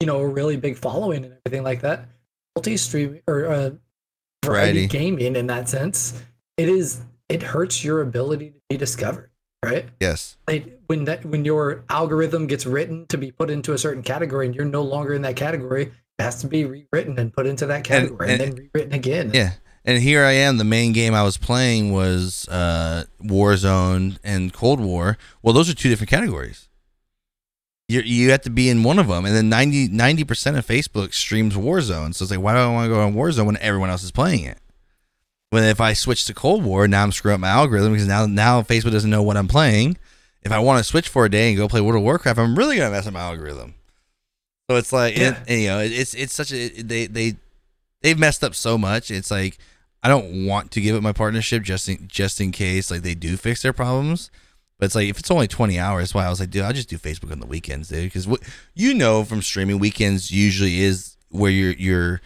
you 0.00 0.06
know 0.06 0.20
a 0.20 0.26
really 0.26 0.56
big 0.56 0.78
following 0.78 1.24
and 1.26 1.34
everything 1.44 1.64
like 1.64 1.82
that 1.82 2.08
multi 2.56 2.76
stream 2.78 3.20
or 3.28 3.44
uh, 3.46 3.70
Variety. 4.44 4.86
variety 4.86 4.86
gaming 4.86 5.36
in 5.36 5.46
that 5.48 5.68
sense 5.68 6.22
it 6.56 6.68
is 6.70 7.00
it 7.28 7.42
hurts 7.42 7.84
your 7.84 8.00
ability 8.00 8.50
to 8.50 8.60
be 8.70 8.76
discovered 8.78 9.30
right 9.64 9.86
Yes. 10.00 10.36
like 10.48 10.80
when 10.86 11.04
that 11.04 11.24
when 11.26 11.44
your 11.44 11.84
algorithm 11.90 12.46
gets 12.46 12.64
written 12.64 13.06
to 13.08 13.18
be 13.18 13.30
put 13.32 13.50
into 13.50 13.72
a 13.74 13.78
certain 13.78 14.02
category 14.02 14.46
and 14.46 14.54
you're 14.54 14.64
no 14.64 14.82
longer 14.82 15.12
in 15.14 15.22
that 15.22 15.36
category 15.36 15.82
it 15.82 15.92
has 16.22 16.40
to 16.40 16.46
be 16.48 16.64
rewritten 16.64 17.18
and 17.18 17.32
put 17.32 17.46
into 17.46 17.66
that 17.66 17.84
category 17.84 18.32
and, 18.32 18.40
and- 18.42 18.52
then 18.56 18.68
rewritten 18.72 18.94
again 18.94 19.30
Yeah. 19.34 19.52
And 19.84 20.00
here 20.00 20.24
I 20.24 20.30
am. 20.32 20.58
The 20.58 20.64
main 20.64 20.92
game 20.92 21.12
I 21.12 21.24
was 21.24 21.36
playing 21.36 21.92
was 21.92 22.46
uh, 22.48 23.02
Warzone 23.20 24.16
and 24.22 24.52
Cold 24.52 24.78
War. 24.78 25.18
Well, 25.42 25.52
those 25.52 25.68
are 25.68 25.74
two 25.74 25.88
different 25.88 26.08
categories. 26.08 26.68
You 27.88 28.00
you 28.02 28.30
have 28.30 28.42
to 28.42 28.50
be 28.50 28.68
in 28.68 28.84
one 28.84 29.00
of 29.00 29.08
them, 29.08 29.24
and 29.24 29.34
then 29.34 29.48
90 29.48 30.22
percent 30.22 30.56
of 30.56 30.64
Facebook 30.64 31.12
streams 31.12 31.56
Warzone. 31.56 32.14
So 32.14 32.22
it's 32.22 32.30
like, 32.30 32.40
why 32.40 32.52
do 32.52 32.60
I 32.60 32.68
want 32.68 32.84
to 32.84 32.94
go 32.94 33.00
on 33.00 33.14
Warzone 33.14 33.44
when 33.46 33.56
everyone 33.56 33.90
else 33.90 34.04
is 34.04 34.12
playing 34.12 34.44
it? 34.44 34.58
When 35.50 35.64
if 35.64 35.80
I 35.80 35.94
switch 35.94 36.26
to 36.26 36.32
Cold 36.34 36.64
War, 36.64 36.86
now 36.86 37.02
I'm 37.02 37.10
screwing 37.10 37.34
up 37.34 37.40
my 37.40 37.48
algorithm 37.48 37.92
because 37.92 38.06
now 38.06 38.24
now 38.26 38.62
Facebook 38.62 38.92
doesn't 38.92 39.10
know 39.10 39.24
what 39.24 39.36
I'm 39.36 39.48
playing. 39.48 39.98
If 40.42 40.52
I 40.52 40.60
want 40.60 40.78
to 40.78 40.84
switch 40.84 41.08
for 41.08 41.24
a 41.24 41.28
day 41.28 41.48
and 41.48 41.58
go 41.58 41.66
play 41.66 41.80
World 41.80 41.96
of 41.96 42.02
Warcraft, 42.02 42.38
I'm 42.38 42.56
really 42.56 42.76
gonna 42.76 42.92
mess 42.92 43.08
up 43.08 43.14
my 43.14 43.20
algorithm. 43.20 43.74
So 44.72 44.76
it's 44.78 44.92
like, 44.92 45.16
Yeah. 45.18 45.38
and, 45.46 45.60
you 45.60 45.68
know, 45.68 45.80
it's 45.80 46.14
it's 46.14 46.32
such 46.32 46.50
a 46.52 46.68
they 46.82 47.06
they 47.06 47.36
they've 48.00 48.18
messed 48.18 48.42
up 48.42 48.54
so 48.54 48.78
much. 48.78 49.10
It's 49.10 49.30
like 49.30 49.58
I 50.02 50.08
don't 50.08 50.46
want 50.46 50.70
to 50.72 50.80
give 50.80 50.96
up 50.96 51.02
my 51.02 51.12
partnership 51.12 51.62
just 51.62 51.88
in, 51.90 52.08
just 52.08 52.40
in 52.40 52.52
case 52.52 52.90
like 52.90 53.02
they 53.02 53.14
do 53.14 53.36
fix 53.36 53.60
their 53.62 53.74
problems. 53.74 54.30
But 54.78 54.86
it's 54.86 54.94
like 54.94 55.08
if 55.08 55.18
it's 55.18 55.30
only 55.30 55.46
twenty 55.46 55.78
hours, 55.78 56.14
why 56.14 56.24
I 56.24 56.30
was 56.30 56.40
like, 56.40 56.50
dude, 56.50 56.62
I'll 56.62 56.72
just 56.72 56.88
do 56.88 56.96
Facebook 56.96 57.30
on 57.32 57.40
the 57.40 57.46
weekends, 57.46 57.88
dude. 57.90 58.04
Because 58.04 58.26
what 58.26 58.40
you 58.74 58.94
know 58.94 59.24
from 59.24 59.42
streaming, 59.42 59.78
weekends 59.78 60.30
usually 60.30 60.80
is 60.80 61.16
where 61.28 61.50
your 61.50 61.72
your 61.72 62.20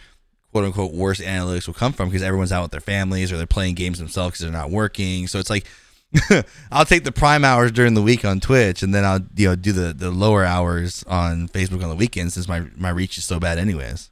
quote 0.53 0.63
unquote 0.63 0.93
worst 0.93 1.19
analytics 1.21 1.67
will 1.67 1.73
come 1.73 1.91
from 1.91 2.07
because 2.09 2.23
everyone's 2.23 2.53
out 2.53 2.61
with 2.63 2.71
their 2.71 2.79
families 2.79 3.31
or 3.31 3.37
they're 3.37 3.45
playing 3.45 3.75
games 3.75 3.99
themselves 3.99 4.31
because 4.31 4.43
they're 4.43 4.51
not 4.61 4.71
working. 4.71 5.27
So 5.27 5.37
it's 5.37 5.49
like 5.49 5.67
I'll 6.71 6.85
take 6.85 7.03
the 7.03 7.11
prime 7.11 7.43
hours 7.43 7.71
during 7.71 7.93
the 7.93 8.01
week 8.01 8.23
on 8.23 8.39
Twitch, 8.39 8.81
and 8.81 8.93
then 8.93 9.03
I'll 9.03 9.19
you 9.35 9.49
know 9.49 9.55
do 9.55 9.71
the 9.71 9.93
the 9.93 10.11
lower 10.11 10.45
hours 10.45 11.03
on 11.07 11.47
Facebook 11.49 11.83
on 11.83 11.89
the 11.89 11.95
weekends 11.95 12.33
since 12.35 12.47
my 12.47 12.65
my 12.75 12.89
reach 12.89 13.17
is 13.17 13.25
so 13.25 13.39
bad, 13.39 13.57
anyways. 13.57 14.09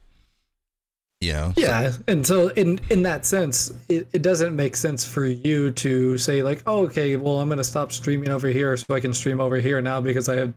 You 1.22 1.32
know, 1.32 1.52
So- 1.56 1.62
yeah 1.62 1.92
and 2.06 2.26
so 2.26 2.48
in 2.48 2.78
in 2.90 3.02
that 3.04 3.24
sense 3.24 3.72
it, 3.88 4.06
it 4.12 4.20
doesn't 4.20 4.54
make 4.54 4.76
sense 4.76 5.02
for 5.02 5.24
you 5.24 5.72
to 5.72 6.18
say 6.18 6.42
like 6.42 6.62
oh, 6.66 6.84
okay 6.84 7.16
well 7.16 7.40
i'm 7.40 7.48
to 7.48 7.64
stop 7.64 7.90
streaming 7.90 8.28
over 8.28 8.48
here 8.48 8.76
so 8.76 8.94
i 8.94 9.00
can 9.00 9.14
stream 9.14 9.40
over 9.40 9.56
here 9.56 9.80
now 9.80 9.98
because 9.98 10.28
i 10.28 10.36
have 10.36 10.52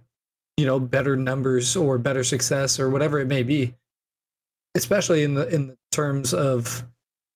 you 0.57 0.65
know 0.65 0.77
better 0.77 1.15
numbers 1.15 1.77
or 1.77 1.97
better 1.97 2.25
success 2.25 2.77
or 2.77 2.89
whatever 2.89 3.19
it 3.19 3.27
may 3.27 3.41
be 3.41 3.73
especially 4.75 5.23
in 5.23 5.33
the 5.33 5.47
in 5.47 5.67
the 5.67 5.77
terms 5.93 6.33
of 6.33 6.83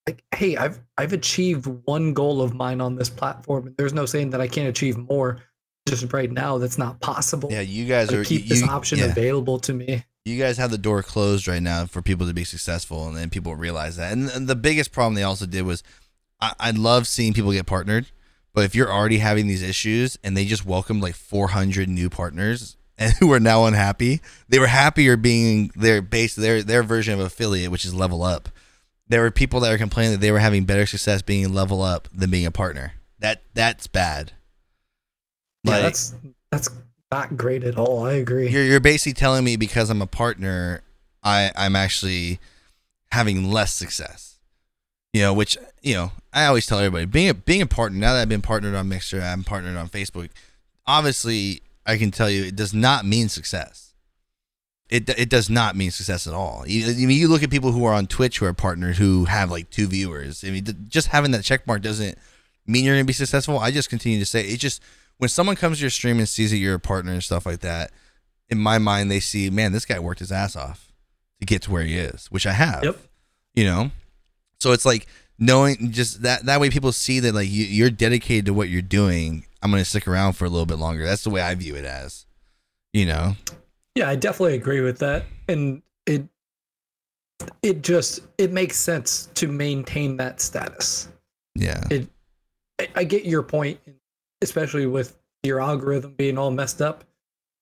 like 0.07 0.23
hey 0.35 0.57
i've 0.57 0.81
i've 0.97 1.13
achieved 1.13 1.65
one 1.85 2.13
goal 2.13 2.41
of 2.41 2.53
mine 2.53 2.81
on 2.81 2.95
this 2.95 3.09
platform 3.09 3.67
and 3.67 3.77
there's 3.77 3.93
no 3.93 4.05
saying 4.05 4.29
that 4.31 4.41
i 4.41 4.47
can't 4.47 4.67
achieve 4.67 4.97
more 4.97 5.39
just 5.87 6.11
right 6.13 6.31
now 6.31 6.57
that's 6.57 6.77
not 6.77 6.99
possible 7.01 7.51
yeah, 7.51 7.61
you 7.61 7.85
guys 7.85 8.11
are 8.13 8.23
keep 8.23 8.43
you, 8.43 8.49
this 8.49 8.63
option 8.63 8.99
yeah. 8.99 9.05
available 9.05 9.59
to 9.59 9.73
me 9.73 10.03
you 10.25 10.39
guys 10.39 10.57
have 10.57 10.71
the 10.71 10.77
door 10.77 11.03
closed 11.03 11.47
right 11.47 11.61
now 11.61 11.85
for 11.85 12.01
people 12.01 12.27
to 12.27 12.33
be 12.33 12.45
successful, 12.45 13.07
and 13.07 13.17
then 13.17 13.29
people 13.29 13.55
realize 13.55 13.97
that. 13.97 14.13
And, 14.13 14.29
and 14.29 14.47
the 14.47 14.55
biggest 14.55 14.91
problem 14.91 15.15
they 15.15 15.23
also 15.23 15.45
did 15.45 15.63
was, 15.63 15.83
I, 16.39 16.53
I 16.59 16.71
love 16.71 17.07
seeing 17.07 17.33
people 17.33 17.51
get 17.51 17.65
partnered, 17.65 18.05
but 18.53 18.63
if 18.63 18.73
you're 18.73 18.91
already 18.91 19.17
having 19.17 19.47
these 19.47 19.63
issues 19.63 20.17
and 20.23 20.37
they 20.37 20.45
just 20.45 20.65
welcomed 20.65 21.03
like 21.03 21.15
400 21.15 21.89
new 21.89 22.09
partners 22.09 22.77
and 22.97 23.13
who 23.19 23.33
are 23.33 23.39
now 23.39 23.65
unhappy, 23.65 24.21
they 24.47 24.59
were 24.59 24.67
happier 24.67 25.17
being 25.17 25.71
their 25.75 26.01
base, 26.01 26.35
their 26.35 26.63
their 26.63 26.83
version 26.83 27.13
of 27.13 27.19
affiliate, 27.19 27.71
which 27.71 27.85
is 27.85 27.93
level 27.93 28.23
up. 28.23 28.49
There 29.07 29.21
were 29.21 29.31
people 29.31 29.59
that 29.61 29.71
were 29.71 29.77
complaining 29.77 30.13
that 30.13 30.21
they 30.21 30.31
were 30.31 30.39
having 30.39 30.63
better 30.65 30.85
success 30.85 31.21
being 31.21 31.53
level 31.53 31.81
up 31.81 32.07
than 32.13 32.29
being 32.29 32.45
a 32.45 32.51
partner. 32.51 32.93
That 33.19 33.41
that's 33.53 33.87
bad. 33.87 34.33
yeah 35.63 35.71
Like- 35.73 35.83
that's 35.83 36.13
that's 36.51 36.69
not 37.11 37.37
great 37.37 37.63
at 37.63 37.77
all 37.77 38.05
i 38.07 38.13
agree 38.13 38.49
You're 38.49 38.63
you're 38.63 38.79
basically 38.79 39.13
telling 39.13 39.43
me 39.43 39.55
because 39.55 39.91
I'm 39.91 40.01
a 40.01 40.07
partner, 40.07 40.81
I 41.21 41.51
I'm 41.55 41.75
actually 41.75 42.39
having 43.11 43.51
less 43.51 43.71
success. 43.73 44.39
You 45.13 45.21
know, 45.21 45.33
which 45.33 45.55
you 45.83 45.93
know, 45.93 46.11
I 46.33 46.45
always 46.45 46.65
tell 46.65 46.79
everybody 46.79 47.05
being 47.05 47.29
a 47.29 47.33
being 47.35 47.61
a 47.61 47.67
partner. 47.67 47.99
Now 47.99 48.13
that 48.13 48.21
I've 48.23 48.29
been 48.29 48.41
partnered 48.41 48.73
on 48.73 48.89
Mixer, 48.89 49.21
I'm 49.21 49.43
partnered 49.43 49.75
on 49.77 49.89
Facebook. 49.89 50.29
Obviously, 50.87 51.61
I 51.85 51.97
can 51.97 52.09
tell 52.09 52.31
you 52.31 52.45
it 52.45 52.55
does 52.55 52.73
not 52.73 53.05
mean 53.05 53.29
success. 53.29 53.82
It 54.89 55.09
it 55.09 55.29
does 55.29 55.49
not 55.49 55.75
mean 55.75 55.91
success 55.91 56.27
at 56.27 56.33
all. 56.33 56.65
You, 56.67 56.91
I 56.91 56.93
mean, 57.05 57.17
you 57.17 57.27
look 57.27 57.41
at 57.41 57.49
people 57.49 57.71
who 57.71 57.85
are 57.85 57.93
on 57.93 58.05
Twitch 58.05 58.39
who 58.39 58.45
are 58.45 58.53
partnered 58.53 58.97
who 58.97 59.25
have 59.25 59.49
like 59.49 59.69
two 59.69 59.87
viewers. 59.87 60.43
I 60.43 60.51
mean, 60.51 60.65
th- 60.65 60.77
just 60.87 61.07
having 61.07 61.31
that 61.31 61.43
check 61.43 61.65
mark 61.65 61.81
doesn't 61.81 62.17
mean 62.67 62.85
you're 62.85 62.95
gonna 62.95 63.05
be 63.05 63.13
successful. 63.13 63.57
I 63.59 63.71
just 63.71 63.89
continue 63.89 64.19
to 64.19 64.25
say 64.25 64.41
it 64.41 64.59
just 64.59 64.83
when 65.17 65.29
someone 65.29 65.55
comes 65.55 65.77
to 65.77 65.81
your 65.81 65.89
stream 65.89 66.19
and 66.19 66.27
sees 66.29 66.51
that 66.51 66.57
you're 66.57 66.75
a 66.75 66.79
partner 66.79 67.11
and 67.11 67.23
stuff 67.23 67.45
like 67.45 67.61
that, 67.61 67.91
in 68.49 68.57
my 68.57 68.77
mind 68.77 69.09
they 69.09 69.19
see, 69.19 69.49
man, 69.49 69.71
this 69.71 69.85
guy 69.85 69.99
worked 69.99 70.19
his 70.19 70.31
ass 70.31 70.55
off 70.55 70.91
to 71.39 71.45
get 71.45 71.61
to 71.63 71.71
where 71.71 71.83
he 71.83 71.95
is, 71.95 72.27
which 72.27 72.45
I 72.45 72.53
have. 72.53 72.83
Yep. 72.83 72.97
You 73.55 73.65
know, 73.65 73.91
so 74.59 74.71
it's 74.73 74.85
like 74.85 75.07
knowing 75.39 75.91
just 75.91 76.21
that 76.21 76.45
that 76.45 76.59
way 76.59 76.69
people 76.69 76.91
see 76.91 77.19
that 77.21 77.33
like 77.33 77.49
you, 77.49 77.65
you're 77.65 77.89
dedicated 77.89 78.45
to 78.47 78.53
what 78.53 78.69
you're 78.69 78.81
doing. 78.81 79.45
I'm 79.61 79.71
gonna 79.71 79.85
stick 79.85 80.07
around 80.07 80.33
for 80.33 80.45
a 80.45 80.49
little 80.49 80.65
bit 80.65 80.77
longer. 80.77 81.05
That's 81.05 81.23
the 81.23 81.29
way 81.29 81.41
I 81.41 81.55
view 81.55 81.75
it 81.75 81.85
as. 81.85 82.25
You 82.91 83.05
know. 83.07 83.35
Yeah, 83.95 84.09
I 84.09 84.15
definitely 84.15 84.55
agree 84.55 84.81
with 84.81 84.99
that. 84.99 85.25
And 85.47 85.81
it 86.05 86.25
it 87.61 87.81
just 87.81 88.21
it 88.37 88.51
makes 88.51 88.77
sense 88.77 89.29
to 89.35 89.47
maintain 89.47 90.17
that 90.17 90.41
status. 90.41 91.09
Yeah. 91.55 91.83
It 91.89 92.09
I, 92.79 92.87
I 92.95 93.03
get 93.03 93.25
your 93.25 93.43
point, 93.43 93.79
especially 94.41 94.85
with 94.85 95.17
your 95.43 95.61
algorithm 95.61 96.13
being 96.13 96.37
all 96.37 96.51
messed 96.51 96.81
up, 96.81 97.03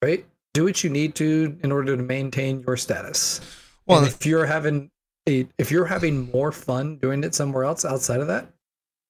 right? 0.02 0.26
Do 0.54 0.66
what 0.66 0.84
you 0.84 0.90
need 0.90 1.16
to 1.16 1.58
in 1.64 1.72
order 1.72 1.96
to 1.96 2.04
maintain 2.04 2.64
your 2.66 2.78
status. 2.78 3.42
Well, 3.86 4.00
and 4.00 4.08
if 4.08 4.26
you're 4.26 4.46
having 4.46 4.92
a 5.28 5.48
if 5.58 5.72
you're 5.72 5.86
having 5.86 6.32
more 6.32 6.52
fun 6.52 6.98
doing 6.98 7.24
it 7.24 7.36
somewhere 7.36 7.64
else 7.64 7.86
outside 7.86 8.22
of 8.22 8.28
that, 8.28 8.48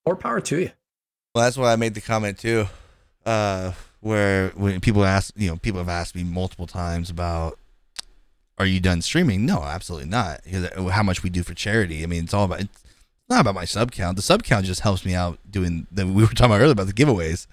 more 0.06 0.16
power 0.16 0.42
to 0.42 0.60
you. 0.60 0.72
Well, 1.34 1.44
that's 1.46 1.58
why 1.58 1.72
I 1.72 1.76
made 1.76 1.94
the 1.94 2.02
comment 2.02 2.40
too, 2.40 2.68
uh, 3.26 3.72
where 4.02 4.50
when 4.50 4.82
people 4.82 5.06
ask, 5.06 5.34
you 5.38 5.50
know, 5.50 5.58
people 5.58 5.80
have 5.80 5.90
asked 5.90 6.16
me 6.16 6.24
multiple 6.24 6.68
times 6.68 7.10
about, 7.10 7.58
are 8.58 8.66
you 8.66 8.80
done 8.80 9.02
streaming? 9.02 9.46
No, 9.46 9.64
absolutely 9.64 10.10
not. 10.10 10.44
Because 10.44 10.66
uh, 10.66 10.84
how 10.90 11.04
much 11.04 11.24
we 11.24 11.30
do 11.30 11.44
for 11.44 11.54
charity. 11.54 12.04
I 12.04 12.06
mean, 12.08 12.24
it's 12.26 12.34
all 12.34 12.46
about. 12.46 12.62
It's 12.62 12.84
not 13.30 13.42
about 13.42 13.56
my 13.56 13.66
sub 13.66 13.92
count. 13.92 14.18
The 14.18 14.22
sub 14.22 14.44
count 14.44 14.66
just 14.66 14.82
helps 14.82 15.06
me 15.06 15.16
out 15.16 15.40
doing. 15.50 15.88
The, 15.92 16.06
we 16.06 16.24
were 16.24 16.28
talking 16.28 16.48
about 16.48 16.60
earlier 16.60 16.74
about 16.74 16.88
the 16.88 16.94
giveaways. 16.94 17.48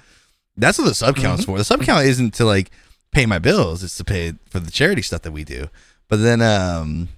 That's 0.57 0.77
what 0.77 0.87
the 0.87 0.95
sub 0.95 1.17
count's 1.17 1.45
for. 1.45 1.57
The 1.57 1.65
sub 1.65 1.83
count 1.83 2.05
isn't 2.05 2.35
to 2.35 2.45
like 2.45 2.71
pay 3.13 3.27
my 3.27 3.39
bills. 3.39 3.85
It's 3.85 3.97
to 3.99 4.05
pay 4.05 4.35
for 4.51 4.59
the 4.59 4.71
charity 4.71 5.03
stuff 5.03 5.23
that 5.23 5.33
we 5.33 5.45
do. 5.45 5.69
But 6.09 6.17
then, 6.17 6.43
um, 6.43 7.09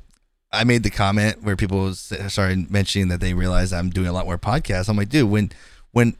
I 0.52 0.64
made 0.64 0.82
the 0.82 0.90
comment 0.90 1.42
where 1.42 1.56
people 1.56 1.94
started 1.94 2.70
mentioning 2.70 3.08
that 3.08 3.20
they 3.20 3.34
realized 3.34 3.72
I'm 3.72 3.90
doing 3.90 4.08
a 4.08 4.12
lot 4.12 4.26
more 4.26 4.38
podcasts. 4.38 4.88
I'm 4.88 4.96
like, 4.96 5.08
dude, 5.08 5.30
when 5.30 5.52
when 5.92 6.16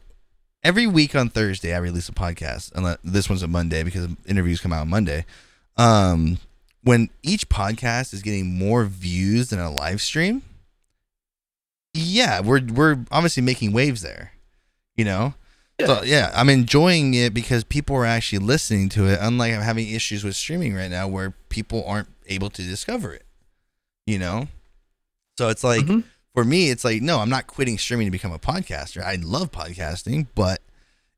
every 0.63 0.87
week 0.87 1.15
on 1.15 1.29
Thursday 1.29 1.73
I 1.73 1.77
release 1.77 2.09
a 2.09 2.13
podcast. 2.13 2.71
Unless 2.75 2.97
this 3.03 3.29
one's 3.29 3.43
a 3.43 3.47
Monday 3.47 3.83
because 3.83 4.07
interviews 4.25 4.61
come 4.61 4.73
out 4.73 4.81
on 4.81 4.89
Monday. 4.89 5.25
Um, 5.77 6.37
when 6.83 7.09
each 7.23 7.49
podcast 7.49 8.13
is 8.13 8.21
getting 8.21 8.57
more 8.57 8.85
views 8.85 9.49
than 9.49 9.59
a 9.59 9.71
live 9.71 10.01
stream, 10.01 10.41
yeah, 11.93 12.39
we're 12.41 12.61
we're 12.63 12.99
obviously 13.11 13.43
making 13.43 13.71
waves 13.73 14.01
there. 14.01 14.33
You 14.95 15.05
know. 15.05 15.33
So 15.87 16.03
yeah, 16.03 16.31
I'm 16.35 16.49
enjoying 16.49 17.15
it 17.15 17.33
because 17.33 17.63
people 17.63 17.95
are 17.95 18.05
actually 18.05 18.37
listening 18.39 18.89
to 18.89 19.07
it. 19.07 19.17
Unlike 19.19 19.53
I'm 19.53 19.61
having 19.61 19.89
issues 19.89 20.23
with 20.23 20.35
streaming 20.35 20.75
right 20.75 20.91
now, 20.91 21.07
where 21.07 21.31
people 21.49 21.83
aren't 21.87 22.09
able 22.27 22.51
to 22.51 22.61
discover 22.61 23.13
it. 23.13 23.25
You 24.05 24.19
know, 24.19 24.47
so 25.39 25.49
it's 25.49 25.63
like 25.63 25.87
for 26.33 26.43
me, 26.43 26.69
it's 26.69 26.83
like 26.85 27.01
no, 27.01 27.19
I'm 27.19 27.29
not 27.29 27.47
quitting 27.47 27.77
streaming 27.77 28.07
to 28.07 28.11
become 28.11 28.31
a 28.31 28.39
podcaster. 28.39 29.03
I 29.03 29.15
love 29.15 29.51
podcasting, 29.51 30.27
but 30.35 30.61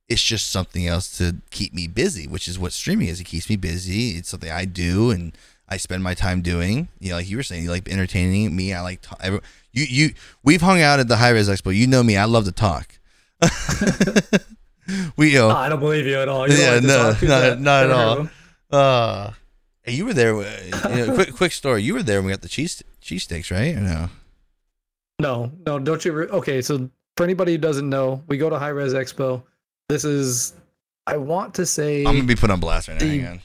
it's 0.10 0.22
just 0.24 0.50
something 0.52 0.86
else 0.88 1.18
to 1.18 1.38
keep 1.52 1.74
me 1.74 1.88
busy, 1.88 2.28
which 2.28 2.48
is 2.48 2.60
what 2.60 2.74
streaming 2.74 3.08
is. 3.08 3.20
It 3.22 3.26
keeps 3.26 3.50
me 3.50 3.56
busy. 3.56 4.12
It's 4.12 4.30
something 4.30 4.52
I 4.52 4.66
do 4.66 5.12
and 5.12 5.32
I 5.70 5.78
spend 5.78 6.04
my 6.04 6.14
time 6.14 6.42
doing. 6.42 6.90
You 7.00 7.12
know, 7.12 7.16
like 7.16 7.30
you 7.30 7.38
were 7.38 7.44
saying, 7.44 7.64
you 7.64 7.70
like 7.72 7.88
entertaining 7.90 8.56
me. 8.56 8.74
I 8.74 8.82
like 8.82 9.02
ta- 9.02 9.16
every- 9.22 9.40
you. 9.72 9.86
You 9.86 10.14
we've 10.44 10.62
hung 10.62 10.82
out 10.82 11.00
at 11.00 11.08
the 11.08 11.16
Hi-Rez 11.18 11.50
Expo. 11.50 11.74
You 11.76 11.88
know 11.88 12.04
me. 12.04 12.18
I 12.18 12.26
love 12.26 12.46
to 12.46 12.52
talk. 12.52 13.00
we 15.18 15.32
you 15.32 15.40
know, 15.40 15.50
Oh, 15.50 15.56
I 15.56 15.70
don't 15.70 15.80
believe 15.80 16.06
you 16.06 16.18
at 16.20 16.28
all. 16.28 16.50
You 16.50 16.58
Yeah, 16.58 16.72
like 16.76 16.84
no, 16.84 17.16
not- 17.28 17.60
not 17.60 17.84
at 17.86 17.92
all. 17.92 18.30
Uh, 18.72 19.32
you 19.86 20.04
were 20.04 20.14
there. 20.16 20.36
uh, 20.36 20.90
You 20.90 21.06
know, 21.06 21.14
quick, 21.14 21.36
quick 21.36 21.52
story. 21.52 21.84
You 21.84 21.94
were 21.94 22.02
there 22.02 22.18
when 22.20 22.26
we 22.26 22.32
got 22.32 22.42
the 22.42 22.50
cheese 22.50 22.82
cheese 23.02 23.22
steaks, 23.22 23.52
right? 23.52 23.76
Or 23.76 23.82
no? 23.82 24.10
No, 25.20 25.52
no, 25.66 25.80
don't 25.80 26.04
you? 26.04 26.12
Re- 26.12 26.28
okay, 26.28 26.62
so 26.62 26.90
for 27.18 27.24
anybody 27.24 27.54
who 27.54 27.58
doesn't 27.58 27.88
know, 27.88 28.24
we 28.28 28.38
go 28.38 28.50
to 28.50 28.58
Hi-Rez 28.58 28.94
Expo. 28.94 29.44
This 29.90 30.04
is, 30.04 30.54
I 31.08 31.18
want 31.18 31.54
to 31.56 31.66
say, 31.66 32.00
I'm 32.00 32.16
gonna 32.16 32.24
be 32.24 32.36
put 32.36 32.50
on 32.50 32.60
blast 32.60 32.88
right 32.88 33.00
now. 33.00 33.08
The- 33.08 33.26
on. 33.28 33.42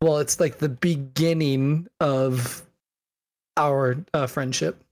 well, 0.00 0.18
it's 0.18 0.38
like 0.40 0.58
the 0.58 0.68
beginning 0.68 1.88
of 2.00 2.64
our 3.56 3.96
uh, 4.14 4.26
friendship. 4.26 4.82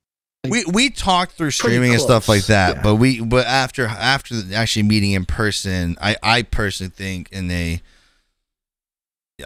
We 0.49 0.65
we 0.67 0.91
talked 0.91 1.33
through 1.33 1.51
streaming 1.51 1.93
and 1.93 2.01
stuff 2.01 2.29
like 2.29 2.47
that, 2.47 2.77
yeah. 2.77 2.83
but 2.83 2.95
we 2.95 3.21
but 3.21 3.47
after 3.47 3.87
after 3.87 4.37
actually 4.55 4.85
meeting 4.85 5.13
in 5.13 5.27
person, 5.27 5.97
I 6.01 6.17
I 6.23 6.43
personally 6.43 6.91
think 6.91 7.31
in 7.33 7.51
a. 7.51 7.83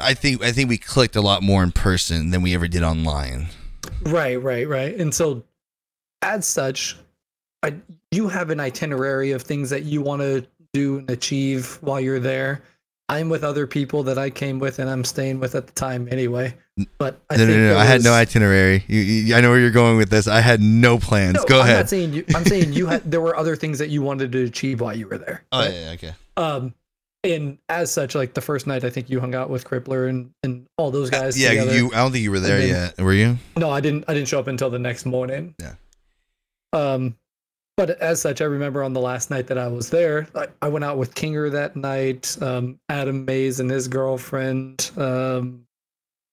I 0.01 0.15
think 0.15 0.43
I 0.43 0.53
think 0.53 0.69
we 0.69 0.79
clicked 0.79 1.17
a 1.17 1.23
lot 1.23 1.43
more 1.43 1.63
in 1.63 1.73
person 1.73 2.31
than 2.31 2.43
we 2.43 2.55
ever 2.55 2.69
did 2.69 2.83
online. 2.83 3.49
Right, 4.03 4.41
right, 4.41 4.67
right. 4.69 4.95
And 4.95 5.15
so, 5.15 5.45
as 6.23 6.47
such, 6.47 6.97
I, 7.63 7.75
you 8.11 8.29
have 8.29 8.51
an 8.51 8.61
itinerary 8.61 9.33
of 9.33 9.43
things 9.43 9.71
that 9.71 9.83
you 9.85 10.01
want 10.03 10.23
to 10.23 10.47
do 10.73 10.99
and 10.99 11.11
achieve 11.11 11.79
while 11.81 12.01
you're 12.01 12.21
there. 12.21 12.63
I'm 13.09 13.29
with 13.29 13.45
other 13.45 13.67
people 13.67 14.03
that 14.05 14.17
I 14.17 14.31
came 14.31 14.59
with 14.59 14.79
and 14.79 14.89
I'm 14.89 15.05
staying 15.05 15.39
with 15.41 15.55
at 15.55 15.67
the 15.67 15.73
time 15.75 16.09
anyway. 16.11 16.55
But 16.97 17.21
I 17.29 17.37
no, 17.37 17.45
no, 17.45 17.47
think 17.53 17.59
no, 17.59 17.73
no. 17.75 17.79
I 17.79 17.85
had 17.85 18.03
no 18.03 18.15
itinerary. 18.15 18.85
You, 18.89 19.01
you, 19.01 19.35
I 19.35 19.43
know 19.43 19.51
where 19.51 19.61
you're 19.61 19.71
going 19.71 19.99
with 19.99 20.09
this. 20.09 20.27
I 20.27 20.41
had 20.41 20.63
no 20.63 20.99
plans. 20.99 21.35
No, 21.35 21.45
Go 21.45 21.57
I'm 21.61 21.67
ahead. 21.67 21.77
not 21.81 21.89
saying 21.91 22.15
you. 22.15 22.25
I'm 22.35 22.45
saying 22.47 22.73
you 22.73 22.87
had. 22.87 23.11
There 23.11 23.21
were 23.21 23.37
other 23.37 23.55
things 23.55 23.79
that 23.81 23.91
you 23.91 24.01
wanted 24.01 24.33
to 24.33 24.45
achieve 24.45 24.81
while 24.81 24.97
you 24.97 25.07
were 25.09 25.19
there. 25.19 25.45
oh 25.53 25.59
right? 25.61 25.73
yeah, 25.75 25.81
yeah, 25.85 25.91
okay. 25.93 26.15
Um, 26.39 26.75
and 27.23 27.59
as 27.69 27.93
such, 27.93 28.15
like 28.15 28.33
the 28.33 28.41
first 28.41 28.67
night, 28.67 28.83
I 28.85 28.91
think 28.91 29.11
you 29.11 29.21
hung 29.21 29.35
out 29.35 29.51
with 29.51 29.65
Crippler 29.65 30.09
and 30.09 30.33
and 30.43 30.67
all 30.79 30.91
those 30.91 31.11
guys. 31.11 31.37
Uh, 31.37 31.41
Yeah, 31.41 31.49
together. 31.51 31.77
you. 31.77 31.89
I 31.93 31.97
don't 31.97 32.13
think 32.13 32.23
you 32.25 32.31
were 32.31 32.41
there 32.41 32.61
then- 32.61 32.69
yet. 32.97 32.99
Were 33.05 33.13
you? 33.13 33.37
No, 33.59 33.69
I 33.69 33.81
didn't. 33.81 34.05
I 34.09 34.15
didn't 34.15 34.29
show 34.29 34.39
up 34.41 34.47
until 34.47 34.71
the 34.71 34.79
next 34.79 35.05
morning. 35.05 35.55
Yeah. 35.61 35.75
Um, 36.73 37.17
but 37.77 37.91
as 38.03 38.21
such, 38.21 38.41
I 38.41 38.45
remember 38.45 38.83
on 38.83 38.93
the 38.93 39.01
last 39.01 39.31
night 39.31 39.47
that 39.47 39.57
I 39.59 39.67
was 39.69 39.89
there, 39.91 40.27
I, 40.35 40.47
I 40.61 40.69
went 40.69 40.85
out 40.85 40.99
with 40.99 41.15
Kinger 41.15 41.51
that 41.53 41.75
night. 41.75 42.37
Um, 42.43 42.79
Adam 42.89 43.25
Mays 43.25 43.61
and 43.61 43.71
his 43.71 43.89
girlfriend. 43.89 44.91
Um, 44.97 45.67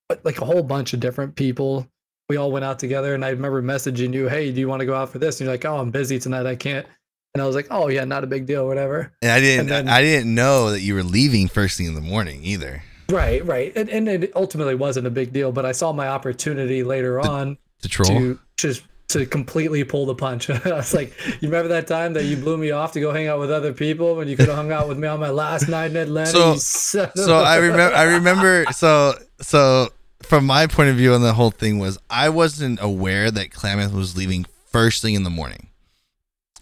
but 0.09 0.23
like 0.25 0.41
a 0.41 0.45
whole 0.45 0.63
bunch 0.63 0.93
of 0.93 0.99
different 0.99 1.35
people. 1.35 1.87
We 2.29 2.37
all 2.37 2.51
went 2.51 2.65
out 2.65 2.77
together, 2.77 3.15
and 3.15 3.25
I 3.25 3.29
remember 3.29 3.61
messaging 3.63 4.13
you, 4.13 4.27
"Hey, 4.27 4.51
do 4.51 4.59
you 4.59 4.67
want 4.67 4.81
to 4.81 4.85
go 4.85 4.93
out 4.95 5.09
for 5.09 5.17
this?" 5.17 5.39
And 5.39 5.45
you're 5.45 5.53
like, 5.53 5.65
"Oh, 5.65 5.77
I'm 5.77 5.89
busy 5.91 6.19
tonight. 6.19 6.45
I 6.45 6.55
can't." 6.55 6.85
And 7.33 7.41
I 7.41 7.45
was 7.47 7.55
like, 7.55 7.67
"Oh 7.71 7.87
yeah, 7.89 8.03
not 8.05 8.23
a 8.23 8.27
big 8.27 8.45
deal, 8.45 8.67
whatever." 8.67 9.11
And 9.23 9.31
I 9.31 9.39
didn't. 9.39 9.61
And 9.61 9.69
then- 9.69 9.89
I 9.89 10.01
didn't 10.01 10.33
know 10.35 10.71
that 10.71 10.81
you 10.81 10.93
were 10.93 11.03
leaving 11.03 11.47
first 11.47 11.77
thing 11.77 11.87
in 11.87 11.95
the 11.95 12.01
morning 12.01 12.43
either. 12.43 12.83
Right, 13.09 13.43
right, 13.45 13.71
and, 13.75 13.89
and 13.89 14.07
it 14.07 14.31
ultimately 14.35 14.75
wasn't 14.75 15.07
a 15.07 15.09
big 15.09 15.33
deal. 15.33 15.51
But 15.51 15.65
I 15.65 15.71
saw 15.71 15.91
my 15.91 16.07
opportunity 16.07 16.83
later 16.83 17.19
on 17.19 17.57
To 17.81 17.89
troll. 17.89 18.07
to 18.09 18.39
just 18.57 18.83
to 19.09 19.25
completely 19.25 19.83
pull 19.83 20.05
the 20.05 20.15
punch. 20.15 20.49
I 20.49 20.59
was 20.73 20.93
like, 20.93 21.13
you 21.41 21.49
remember 21.49 21.69
that 21.69 21.87
time 21.87 22.13
that 22.13 22.25
you 22.25 22.37
blew 22.37 22.57
me 22.57 22.71
off 22.71 22.93
to 22.93 22.99
go 22.99 23.11
hang 23.11 23.27
out 23.27 23.39
with 23.39 23.51
other 23.51 23.73
people 23.73 24.15
when 24.15 24.27
you 24.27 24.37
could 24.37 24.47
have 24.47 24.55
hung 24.55 24.71
out 24.71 24.87
with 24.87 24.97
me 24.97 25.07
on 25.07 25.19
my 25.19 25.29
last 25.29 25.67
night 25.67 25.91
in 25.91 25.97
Atlanta? 25.97 26.29
So- 26.31 26.53
you 26.53 26.59
son 26.59 27.05
of 27.05 27.19
so 27.19 27.37
I 27.39 27.57
remember. 27.67 27.95
I 27.95 28.03
remember. 28.03 28.65
So 28.71 29.13
so 29.41 29.89
from 30.23 30.45
my 30.45 30.67
point 30.67 30.89
of 30.89 30.95
view 30.95 31.13
on 31.13 31.21
the 31.21 31.33
whole 31.33 31.51
thing 31.51 31.79
was 31.79 31.97
I 32.09 32.29
wasn't 32.29 32.79
aware 32.81 33.31
that 33.31 33.49
Klammath 33.51 33.93
was 33.93 34.15
leaving 34.15 34.45
first 34.67 35.01
thing 35.01 35.15
in 35.15 35.23
the 35.23 35.29
morning. 35.29 35.67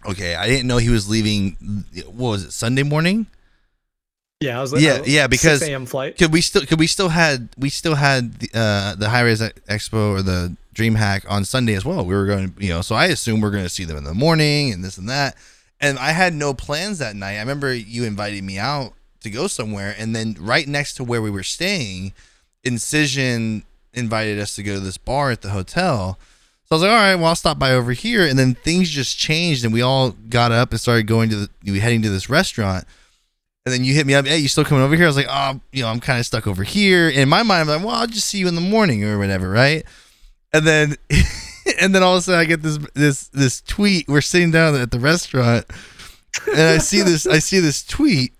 Okay, 0.06 0.36
I 0.36 0.48
didn't 0.48 0.68
know 0.68 0.78
he 0.78 0.90
was 0.90 1.10
leaving. 1.10 1.58
What 2.06 2.30
was 2.32 2.44
it? 2.46 2.52
Sunday 2.54 2.84
morning? 2.84 3.28
yeah, 4.40 4.58
I 4.58 4.62
was 4.62 4.72
like, 4.72 4.84
yeah, 4.84 5.00
oh, 5.02 5.04
yeah, 5.06 5.24
6 5.24 5.30
because- 5.30 5.62
a.m. 5.64 5.86
flight. 5.86 6.18
Could 6.18 6.32
we 6.32 6.42
still? 6.42 6.62
Could 6.66 6.80
we 6.80 6.88
still 6.88 7.10
had? 7.10 7.50
We 7.58 7.70
still 7.70 7.96
had 7.96 8.36
the 8.40 8.50
uh, 8.54 8.96
the 8.96 9.10
Hi-Rez 9.10 9.42
Expo 9.42 10.12
or 10.12 10.22
the 10.22 10.56
DreamHack 10.78 11.30
on 11.30 11.44
Sunday 11.44 11.74
as 11.74 11.84
well. 11.84 12.06
We 12.06 12.14
were 12.16 12.26
going, 12.26 12.54
you 12.60 12.70
know. 12.70 12.82
So 12.82 12.96
I 12.96 13.08
assume 13.08 13.42
we 13.42 13.48
are 13.48 13.52
going 13.52 13.64
to 13.64 13.70
see 13.70 13.84
them 13.84 13.98
in 13.98 14.04
the 14.04 14.14
morning 14.14 14.72
and 14.72 14.84
this 14.84 14.98
and 14.98 15.10
that. 15.10 15.36
And 15.80 16.00
I 16.00 16.12
had 16.12 16.34
no 16.34 16.54
plans 16.54 17.00
that 17.00 17.16
night. 17.16 17.36
I 17.36 17.40
remember 17.40 17.74
you 17.74 18.04
invited 18.04 18.44
me 18.44 18.58
out 18.58 18.94
to 19.22 19.30
go 19.30 19.48
somewhere, 19.48 19.96
and 19.98 20.16
then 20.16 20.36
right 20.40 20.68
next 20.68 20.94
to 20.96 21.04
where 21.04 21.22
we 21.22 21.32
were 21.32 21.44
staying, 21.44 22.14
Incision 22.64 23.64
invited 23.94 24.40
us 24.40 24.56
to 24.56 24.64
go 24.64 24.76
to 24.76 24.80
this 24.80 24.98
bar 24.98 25.32
at 25.32 25.42
the 25.42 25.50
hotel. 25.50 26.20
So 26.66 26.76
I 26.76 26.76
was 26.76 26.82
like, 26.84 26.92
all 26.92 26.98
right, 26.98 27.16
well, 27.16 27.26
I'll 27.28 27.36
stop 27.36 27.58
by 27.58 27.72
over 27.72 27.94
here. 27.94 28.28
And 28.28 28.38
then 28.38 28.56
things 28.56 28.90
just 28.90 29.18
changed, 29.18 29.64
and 29.64 29.74
we 29.74 29.82
all 29.82 30.12
got 30.12 30.52
up 30.52 30.72
and 30.72 30.80
started 30.80 31.08
going 31.08 31.30
to 31.30 31.36
the, 31.36 31.50
we 31.66 31.74
were 31.74 31.80
heading 31.80 32.02
to 32.02 32.10
this 32.10 32.30
restaurant. 32.30 32.86
And 33.66 33.74
then 33.74 33.84
you 33.84 33.94
hit 33.94 34.08
me 34.08 34.16
up, 34.16 34.26
hey, 34.26 34.38
you 34.38 34.48
still 34.48 34.64
coming 34.64 34.84
over 34.84 34.96
here? 34.96 35.06
I 35.06 35.08
was 35.08 35.18
like, 35.18 35.28
oh, 35.30 35.60
you 35.72 35.84
know, 35.84 35.90
I'm 35.90 36.00
kind 36.00 36.20
of 36.20 36.26
stuck 36.26 36.48
over 36.48 36.64
here. 36.64 37.10
In 37.10 37.28
my 37.28 37.44
mind, 37.44 37.70
I'm 37.70 37.78
like, 37.78 37.86
well, 37.86 37.96
I'll 37.96 38.08
just 38.08 38.28
see 38.28 38.38
you 38.38 38.48
in 38.48 38.56
the 38.56 38.62
morning 38.62 39.04
or 39.04 39.18
whatever, 39.18 39.50
right? 39.50 39.86
And 40.54 40.66
then, 40.66 40.96
and 41.80 41.94
then 41.94 42.04
all 42.04 42.14
of 42.14 42.20
a 42.20 42.22
sudden, 42.22 42.40
I 42.40 42.46
get 42.46 42.62
this 42.62 42.78
this 42.94 43.28
this 43.30 43.62
tweet. 43.62 44.08
We're 44.08 44.22
sitting 44.22 44.52
down 44.52 44.76
at 44.76 44.92
the 44.92 45.00
restaurant, 45.00 45.66
and 46.48 46.62
I 46.62 46.78
see 46.78 47.02
this 47.02 47.28
I 47.28 47.40
see 47.40 47.60
this 47.60 47.84
tweet. 47.84 48.34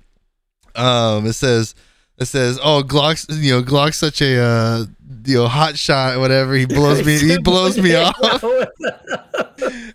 Um, 0.76 1.26
it 1.26 1.34
says 1.34 1.76
it 2.18 2.26
says, 2.26 2.60
oh, 2.64 2.84
Glock's 2.84 3.28
you 3.30 3.52
know 3.54 3.62
Glock's 3.62 3.98
such 3.98 4.22
a 4.22 4.40
uh, 4.40 4.86
you 5.26 5.36
know 5.36 5.48
hot 5.48 5.78
shot, 5.78 6.20
whatever. 6.20 6.56
He 6.56 6.66
blows 6.66 7.06
me 7.06 7.18
he 7.18 7.38
blows 7.40 7.78
me 7.78 7.96
off. 7.96 8.44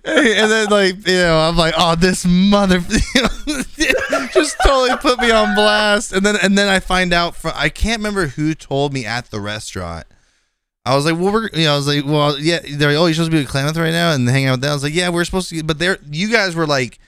and 0.05 0.51
then 0.51 0.69
like 0.69 1.07
you 1.07 1.15
know 1.15 1.39
i'm 1.39 1.57
like 1.57 1.75
oh 1.79 1.95
this 1.95 2.25
mother 2.27 2.81
just 4.33 4.57
totally 4.65 4.97
put 4.97 5.19
me 5.21 5.31
on 5.31 5.55
blast 5.55 6.13
and 6.13 6.27
then 6.27 6.35
and 6.43 6.59
then 6.59 6.69
i 6.69 6.81
find 6.81 7.13
out 7.13 7.37
from 7.37 7.53
i 7.55 7.69
can't 7.69 7.99
remember 7.99 8.27
who 8.27 8.55
told 8.55 8.93
me 8.93 9.07
at 9.07 9.31
the 9.31 9.41
restaurant 9.41 10.05
i 10.85 10.95
was 10.95 11.05
like 11.05 11.15
well 11.15 11.33
we're 11.33 11.49
you 11.53 11.65
know 11.65 11.75
i 11.75 11.77
was 11.77 11.87
like 11.87 12.05
well 12.05 12.39
yeah 12.39 12.59
they're 12.75 12.91
like, 12.91 12.99
oh 12.99 13.07
you're 13.07 13.15
supposed 13.15 13.31
to 13.31 13.37
be 13.37 13.43
with 13.43 13.49
klammath 13.49 13.77
right 13.77 13.93
now 13.93 14.13
and 14.13 14.29
hang 14.29 14.47
out 14.47 14.53
with 14.53 14.61
them. 14.63 14.71
I 14.71 14.75
was 14.75 14.83
like 14.83 14.95
yeah 14.95 15.09
we're 15.09 15.25
supposed 15.25 15.49
to 15.51 15.63
but 15.63 15.79
they're 15.79 15.99
you 16.11 16.31
guys 16.31 16.55
were 16.55 16.67
like 16.67 16.99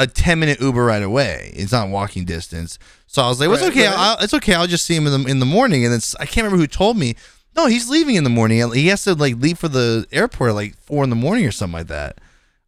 a 0.00 0.06
10 0.06 0.38
minute 0.38 0.60
uber 0.60 0.84
right 0.84 1.02
away. 1.02 1.52
It's 1.54 1.72
not 1.72 1.88
walking 1.88 2.24
distance. 2.24 2.78
So 3.06 3.22
i 3.22 3.28
was 3.28 3.40
like 3.40 3.48
well, 3.48 3.56
it's 3.56 3.66
okay. 3.66 3.86
right. 3.86 3.96
I'll, 3.98 4.18
it's 4.20 4.34
okay. 4.34 4.54
I'll 4.54 4.68
just 4.68 4.86
see 4.86 4.94
him 4.94 5.06
in 5.06 5.22
the 5.22 5.28
in 5.28 5.40
the 5.40 5.46
morning. 5.46 5.84
And 5.84 5.92
then 5.92 6.00
i 6.20 6.24
can't 6.24 6.44
remember 6.44 6.58
who 6.58 6.66
told 6.66 6.96
me 6.96 7.16
no 7.56 7.66
he's 7.66 7.90
leaving 7.90 8.14
in 8.14 8.24
the 8.24 8.30
morning. 8.30 8.72
He 8.72 8.86
has 8.88 9.04
to 9.04 9.14
like 9.14 9.36
leave 9.36 9.58
for 9.58 9.68
the 9.68 10.06
airport 10.12 10.50
at 10.50 10.54
like 10.54 10.76
four 10.76 11.02
in 11.04 11.10
the 11.10 11.16
morning 11.16 11.44
or 11.44 11.50
something 11.50 11.78
like 11.78 11.88
that. 11.88 12.18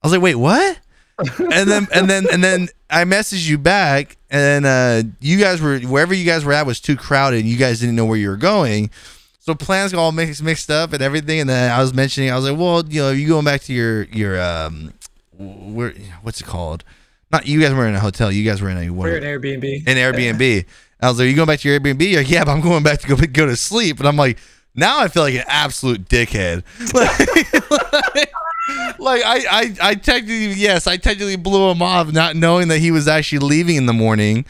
I 0.02 0.06
was 0.06 0.12
like, 0.12 0.22
wait, 0.22 0.36
what? 0.36 0.80
and 1.38 1.70
then 1.70 1.86
and 1.92 2.08
then 2.08 2.26
and 2.32 2.42
then 2.42 2.68
I 2.88 3.04
messaged 3.04 3.48
you 3.48 3.58
back, 3.58 4.16
and 4.30 4.64
uh, 4.64 5.02
you 5.20 5.38
guys 5.38 5.60
were 5.60 5.78
wherever 5.80 6.14
you 6.14 6.24
guys 6.24 6.44
were 6.44 6.52
at 6.52 6.66
was 6.66 6.80
too 6.80 6.96
crowded. 6.96 7.44
You 7.44 7.58
guys 7.58 7.80
didn't 7.80 7.94
know 7.96 8.06
where 8.06 8.16
you 8.16 8.30
were 8.30 8.38
going, 8.38 8.90
so 9.50 9.54
plans 9.54 9.92
got 9.92 10.00
all 10.00 10.12
mixed 10.12 10.42
mixed 10.42 10.70
up 10.70 10.92
and 10.92 11.02
everything. 11.02 11.40
And 11.40 11.50
then 11.50 11.70
I 11.70 11.80
was 11.80 11.92
mentioning, 11.92 12.30
I 12.30 12.36
was 12.36 12.48
like, 12.48 12.58
well, 12.58 12.84
you 12.86 13.02
know, 13.02 13.10
you 13.10 13.28
going 13.28 13.44
back 13.44 13.62
to 13.62 13.72
your 13.72 14.04
your 14.04 14.40
um, 14.40 14.92
where 15.38 15.92
what's 16.22 16.40
it 16.40 16.46
called? 16.46 16.84
Not 17.32 17.46
you 17.46 17.60
guys 17.60 17.72
were 17.72 17.86
in 17.86 17.94
a 17.94 18.00
hotel. 18.00 18.30
You 18.30 18.44
guys 18.44 18.60
were 18.60 18.70
in 18.70 18.78
a 18.78 18.90
what? 18.90 19.04
We're 19.04 19.18
in 19.18 19.24
Airbnb. 19.24 19.86
an 19.86 19.96
Airbnb. 19.96 20.66
I 21.00 21.08
was 21.08 21.18
like, 21.18 21.28
"You 21.28 21.34
going 21.36 21.46
back 21.46 21.60
to 21.60 21.68
your 21.68 21.80
Airbnb?" 21.80 22.00
You're 22.10 22.20
like, 22.20 22.30
yeah, 22.30 22.44
but 22.44 22.52
I'm 22.52 22.60
going 22.60 22.82
back 22.82 23.00
to 23.00 23.08
go 23.08 23.16
go 23.16 23.46
to 23.46 23.56
sleep. 23.56 23.98
And 23.98 24.08
I'm 24.08 24.16
like, 24.16 24.38
now 24.74 25.00
I 25.00 25.08
feel 25.08 25.22
like 25.22 25.34
an 25.34 25.44
absolute 25.46 26.08
dickhead. 26.08 26.64
Like, 26.94 28.32
like 29.00 29.22
I, 29.24 29.44
I, 29.50 29.76
I 29.82 29.94
technically, 29.94 30.52
yes, 30.52 30.86
I 30.86 30.96
technically 30.96 31.36
blew 31.36 31.70
him 31.70 31.82
off, 31.82 32.12
not 32.12 32.36
knowing 32.36 32.68
that 32.68 32.78
he 32.78 32.90
was 32.90 33.08
actually 33.08 33.40
leaving 33.40 33.76
in 33.76 33.86
the 33.86 33.92
morning. 33.92 34.44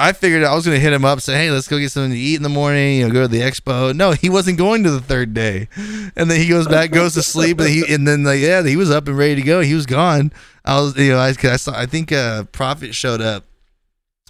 I 0.00 0.12
figured 0.12 0.42
I 0.42 0.54
was 0.54 0.64
gonna 0.64 0.78
hit 0.78 0.92
him 0.92 1.04
up, 1.04 1.20
say, 1.20 1.34
"Hey, 1.36 1.50
let's 1.50 1.68
go 1.68 1.78
get 1.78 1.92
something 1.92 2.12
to 2.12 2.18
eat 2.18 2.36
in 2.36 2.42
the 2.42 2.48
morning. 2.48 2.98
You 2.98 3.06
know, 3.06 3.12
go 3.12 3.22
to 3.22 3.28
the 3.28 3.40
expo." 3.40 3.94
No, 3.94 4.12
he 4.12 4.30
wasn't 4.30 4.56
going 4.56 4.82
to 4.84 4.90
the 4.90 5.00
third 5.00 5.34
day, 5.34 5.68
and 6.16 6.30
then 6.30 6.40
he 6.40 6.48
goes 6.48 6.66
back, 6.66 6.90
goes 6.90 7.14
to 7.14 7.22
sleep, 7.22 7.60
and 7.60 7.68
he, 7.68 7.84
and 7.92 8.08
then 8.08 8.24
like, 8.24 8.40
yeah, 8.40 8.62
he 8.62 8.76
was 8.76 8.90
up 8.90 9.06
and 9.08 9.18
ready 9.18 9.36
to 9.36 9.42
go. 9.42 9.60
He 9.60 9.74
was 9.74 9.86
gone. 9.86 10.32
I 10.64 10.80
was, 10.80 10.96
you 10.96 11.12
know, 11.12 11.18
I, 11.18 11.28
I 11.28 11.56
saw, 11.56 11.78
I 11.78 11.86
think, 11.86 12.12
uh, 12.12 12.44
Prophet 12.44 12.94
showed 12.94 13.20
up 13.20 13.44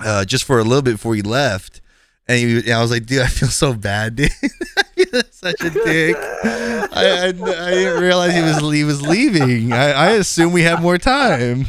uh, 0.00 0.24
just 0.24 0.44
for 0.44 0.58
a 0.58 0.64
little 0.64 0.82
bit 0.82 0.92
before 0.92 1.14
he 1.14 1.22
left. 1.22 1.80
And, 2.26 2.38
he, 2.38 2.58
and 2.58 2.72
I 2.72 2.80
was 2.82 2.90
like, 2.90 3.06
dude, 3.06 3.22
I 3.22 3.26
feel 3.26 3.48
so 3.48 3.74
bad, 3.74 4.16
dude. 4.16 4.30
Such 5.30 5.60
a 5.62 5.70
dick. 5.70 6.16
I, 6.16 6.88
I, 6.92 7.28
I 7.28 7.32
didn't 7.32 8.00
realize 8.00 8.34
he 8.34 8.42
was 8.42 8.72
he 8.72 8.84
was 8.84 9.02
leaving. 9.02 9.72
I, 9.72 9.90
I 9.90 10.10
assumed 10.12 10.52
we 10.52 10.62
have 10.62 10.82
more 10.82 10.98
time. 10.98 11.66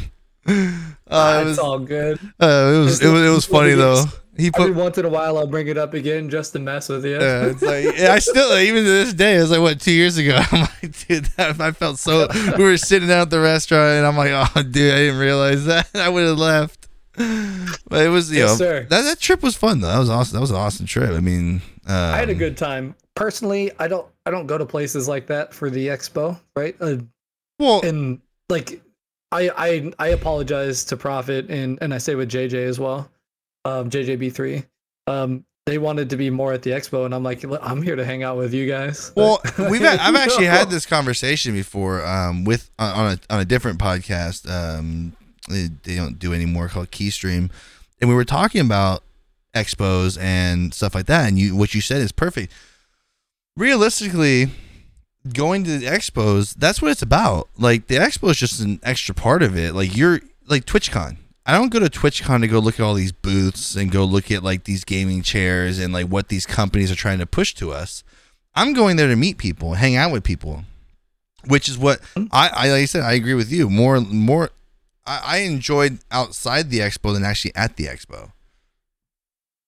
Uh, 1.12 1.38
it 1.38 1.40
it's 1.42 1.48
was 1.50 1.58
all 1.58 1.78
good. 1.78 2.18
uh, 2.40 2.72
it 2.74 2.78
was 2.84 3.02
it 3.02 3.08
was 3.08 3.22
it 3.22 3.30
was 3.30 3.44
funny 3.56 3.72
though. 3.72 4.04
He 4.34 4.46
Every 4.54 4.68
put 4.72 4.74
once 4.74 4.96
in 4.96 5.04
a 5.04 5.10
while, 5.10 5.36
I'll 5.36 5.46
bring 5.46 5.68
it 5.68 5.76
up 5.76 5.92
again 5.92 6.30
just 6.30 6.54
to 6.54 6.58
mess 6.58 6.88
with 6.88 7.04
you. 7.04 7.16
uh, 7.16 7.50
it's 7.52 7.60
like 7.62 7.84
yeah, 7.98 8.14
I 8.14 8.18
still 8.18 8.56
even 8.58 8.82
to 8.82 8.88
this 8.90 9.12
day. 9.12 9.36
It 9.36 9.40
was 9.40 9.50
like 9.50 9.60
what 9.60 9.80
two 9.80 9.92
years 9.92 10.16
ago. 10.16 10.40
I'm 10.52 10.60
like, 10.62 11.06
dude, 11.06 11.24
that, 11.36 11.60
I 11.60 11.70
felt 11.72 11.98
so. 11.98 12.28
We 12.56 12.64
were 12.64 12.78
sitting 12.78 13.08
down 13.08 13.20
at 13.20 13.30
the 13.30 13.40
restaurant, 13.40 13.98
and 13.98 14.06
I'm 14.06 14.16
like, 14.16 14.30
oh, 14.32 14.62
dude, 14.62 14.94
I 14.94 14.96
didn't 14.98 15.18
realize 15.20 15.66
that. 15.66 15.88
I 15.94 16.08
would 16.08 16.24
have 16.26 16.38
left. 16.38 16.88
but 17.14 18.06
it 18.06 18.08
was 18.08 18.32
you 18.32 18.38
Yes, 18.38 18.50
know 18.52 18.56
sir. 18.56 18.86
that 18.88 19.02
that 19.02 19.20
trip 19.20 19.42
was 19.42 19.54
fun 19.54 19.80
though. 19.80 19.88
That 19.88 19.98
was 19.98 20.08
awesome. 20.08 20.34
That 20.36 20.40
was 20.40 20.50
an 20.50 20.56
awesome 20.56 20.86
trip. 20.86 21.10
I 21.10 21.20
mean, 21.20 21.60
um, 21.86 21.94
I 21.94 22.16
had 22.16 22.30
a 22.30 22.34
good 22.34 22.56
time. 22.56 22.94
Personally, 23.14 23.70
I 23.78 23.86
don't 23.86 24.06
I 24.24 24.30
don't 24.30 24.46
go 24.46 24.56
to 24.56 24.64
places 24.64 25.08
like 25.08 25.26
that 25.26 25.52
for 25.52 25.68
the 25.68 25.88
expo, 25.88 26.40
right? 26.56 26.74
Uh, 26.80 26.96
well. 27.58 27.82
and 27.82 28.20
like 28.48 28.80
I 29.32 29.50
I 29.56 29.92
I 29.98 30.08
apologize 30.08 30.84
to 30.86 30.96
Profit 30.96 31.50
and 31.50 31.78
and 31.80 31.92
I 31.92 31.98
say 31.98 32.14
with 32.14 32.30
JJ 32.30 32.66
as 32.66 32.78
well, 32.78 33.10
um 33.64 33.90
JJB3. 33.90 34.64
Um 35.06 35.44
they 35.64 35.78
wanted 35.78 36.10
to 36.10 36.16
be 36.16 36.28
more 36.28 36.52
at 36.52 36.62
the 36.62 36.70
expo 36.70 37.04
and 37.06 37.14
I'm 37.14 37.22
like 37.22 37.44
I'm 37.62 37.82
here 37.82 37.96
to 37.96 38.04
hang 38.04 38.22
out 38.22 38.36
with 38.36 38.52
you 38.52 38.66
guys. 38.66 39.12
Well, 39.16 39.40
we've 39.70 39.80
had, 39.80 40.00
I've 40.00 40.16
actually 40.24 40.46
had 40.46 40.70
this 40.70 40.86
conversation 40.86 41.52
before 41.52 42.04
um, 42.04 42.44
with 42.44 42.70
on 42.78 42.94
on 42.94 43.12
a 43.12 43.34
on 43.34 43.40
a 43.40 43.44
different 43.44 43.78
podcast. 43.78 44.48
Um, 44.50 45.14
they, 45.48 45.68
they 45.82 45.96
don't 45.96 46.18
do 46.18 46.32
anymore 46.32 46.68
called 46.68 46.90
Keystream, 46.90 47.50
and 48.00 48.08
we 48.08 48.14
were 48.14 48.24
talking 48.24 48.60
about 48.60 49.02
expos 49.54 50.20
and 50.20 50.72
stuff 50.72 50.94
like 50.94 51.06
that. 51.06 51.28
And 51.28 51.38
you 51.38 51.56
what 51.56 51.74
you 51.74 51.80
said 51.80 52.00
is 52.00 52.12
perfect. 52.12 52.52
Realistically, 53.56 54.50
going 55.30 55.64
to 55.64 55.78
the 55.78 55.86
expos, 55.86 56.54
that's 56.54 56.82
what 56.82 56.90
it's 56.90 57.02
about. 57.02 57.48
Like 57.56 57.86
the 57.86 57.96
expo 57.96 58.30
is 58.30 58.38
just 58.38 58.60
an 58.60 58.80
extra 58.82 59.14
part 59.14 59.42
of 59.42 59.56
it. 59.56 59.74
Like 59.74 59.96
you're 59.96 60.20
like 60.46 60.64
TwitchCon. 60.64 61.18
I 61.44 61.52
don't 61.52 61.70
go 61.72 61.80
to 61.80 61.86
TwitchCon 61.86 62.40
to 62.40 62.48
go 62.48 62.60
look 62.60 62.78
at 62.78 62.84
all 62.84 62.94
these 62.94 63.12
booths 63.12 63.74
and 63.74 63.90
go 63.90 64.04
look 64.04 64.30
at 64.30 64.44
like 64.44 64.64
these 64.64 64.84
gaming 64.84 65.22
chairs 65.22 65.78
and 65.78 65.92
like 65.92 66.06
what 66.06 66.28
these 66.28 66.46
companies 66.46 66.90
are 66.90 66.96
trying 66.96 67.18
to 67.18 67.26
push 67.26 67.54
to 67.54 67.72
us. 67.72 68.04
I'm 68.54 68.74
going 68.74 68.96
there 68.96 69.08
to 69.08 69.16
meet 69.16 69.38
people, 69.38 69.74
hang 69.74 69.96
out 69.96 70.12
with 70.12 70.24
people, 70.24 70.64
which 71.46 71.68
is 71.68 71.78
what 71.78 72.00
I, 72.30 72.50
I 72.52 72.68
like 72.70 72.82
I 72.82 72.84
said. 72.84 73.02
I 73.02 73.12
agree 73.14 73.34
with 73.34 73.50
you. 73.50 73.68
More, 73.70 74.00
more. 74.00 74.50
I, 75.04 75.20
I 75.24 75.36
enjoyed 75.38 75.98
outside 76.10 76.70
the 76.70 76.78
expo 76.78 77.12
than 77.12 77.24
actually 77.24 77.54
at 77.56 77.76
the 77.76 77.84
expo. 77.84 78.30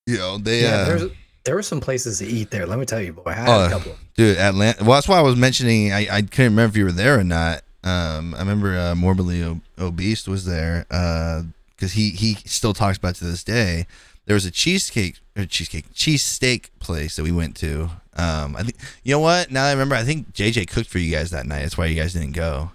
You 0.06 0.18
know, 0.18 0.38
they. 0.38 0.62
Yeah, 0.62 0.74
uh, 0.74 0.84
there's 0.84 1.12
there 1.44 1.54
were 1.54 1.62
some 1.62 1.80
places 1.80 2.18
to 2.18 2.26
eat 2.26 2.50
there. 2.50 2.66
Let 2.66 2.78
me 2.78 2.86
tell 2.86 3.00
you, 3.00 3.12
boy, 3.12 3.22
I 3.26 3.32
had 3.34 3.48
Oh, 3.48 3.66
a 3.66 3.68
couple. 3.70 3.96
Dude, 4.16 4.36
Atlanta. 4.38 4.82
Well, 4.84 4.94
that's 4.94 5.08
why 5.08 5.18
I 5.18 5.22
was 5.22 5.36
mentioning. 5.36 5.92
I, 5.92 6.06
I 6.10 6.22
couldn't 6.22 6.52
remember 6.52 6.70
if 6.70 6.76
you 6.76 6.84
were 6.84 6.92
there 6.92 7.18
or 7.18 7.24
not. 7.24 7.62
Um, 7.82 8.34
I 8.34 8.38
remember 8.38 8.78
uh, 8.78 8.94
morbidly 8.94 9.42
o- 9.42 9.60
obese 9.78 10.26
was 10.26 10.46
there 10.46 10.86
because 10.88 11.92
he 11.92 12.10
he 12.10 12.34
still 12.46 12.72
talks 12.72 12.96
about 12.98 13.10
it 13.10 13.16
to 13.16 13.24
this 13.24 13.44
day. 13.44 13.86
There 14.26 14.32
was 14.34 14.46
a 14.46 14.50
cheesecake 14.50 15.18
or 15.36 15.44
cheesecake 15.44 15.92
cheesesteak 15.92 16.70
place 16.80 17.16
that 17.16 17.24
we 17.24 17.32
went 17.32 17.56
to. 17.56 17.90
Um, 18.16 18.56
I 18.56 18.62
think 18.62 18.76
you 19.02 19.12
know 19.12 19.18
what? 19.18 19.50
Now 19.50 19.64
that 19.64 19.68
I 19.68 19.72
remember, 19.72 19.96
I 19.96 20.02
think 20.04 20.32
JJ 20.32 20.68
cooked 20.70 20.88
for 20.88 20.98
you 20.98 21.10
guys 21.14 21.30
that 21.32 21.44
night. 21.46 21.60
That's 21.60 21.76
why 21.76 21.86
you 21.86 22.00
guys 22.00 22.14
didn't 22.14 22.32
go. 22.32 22.70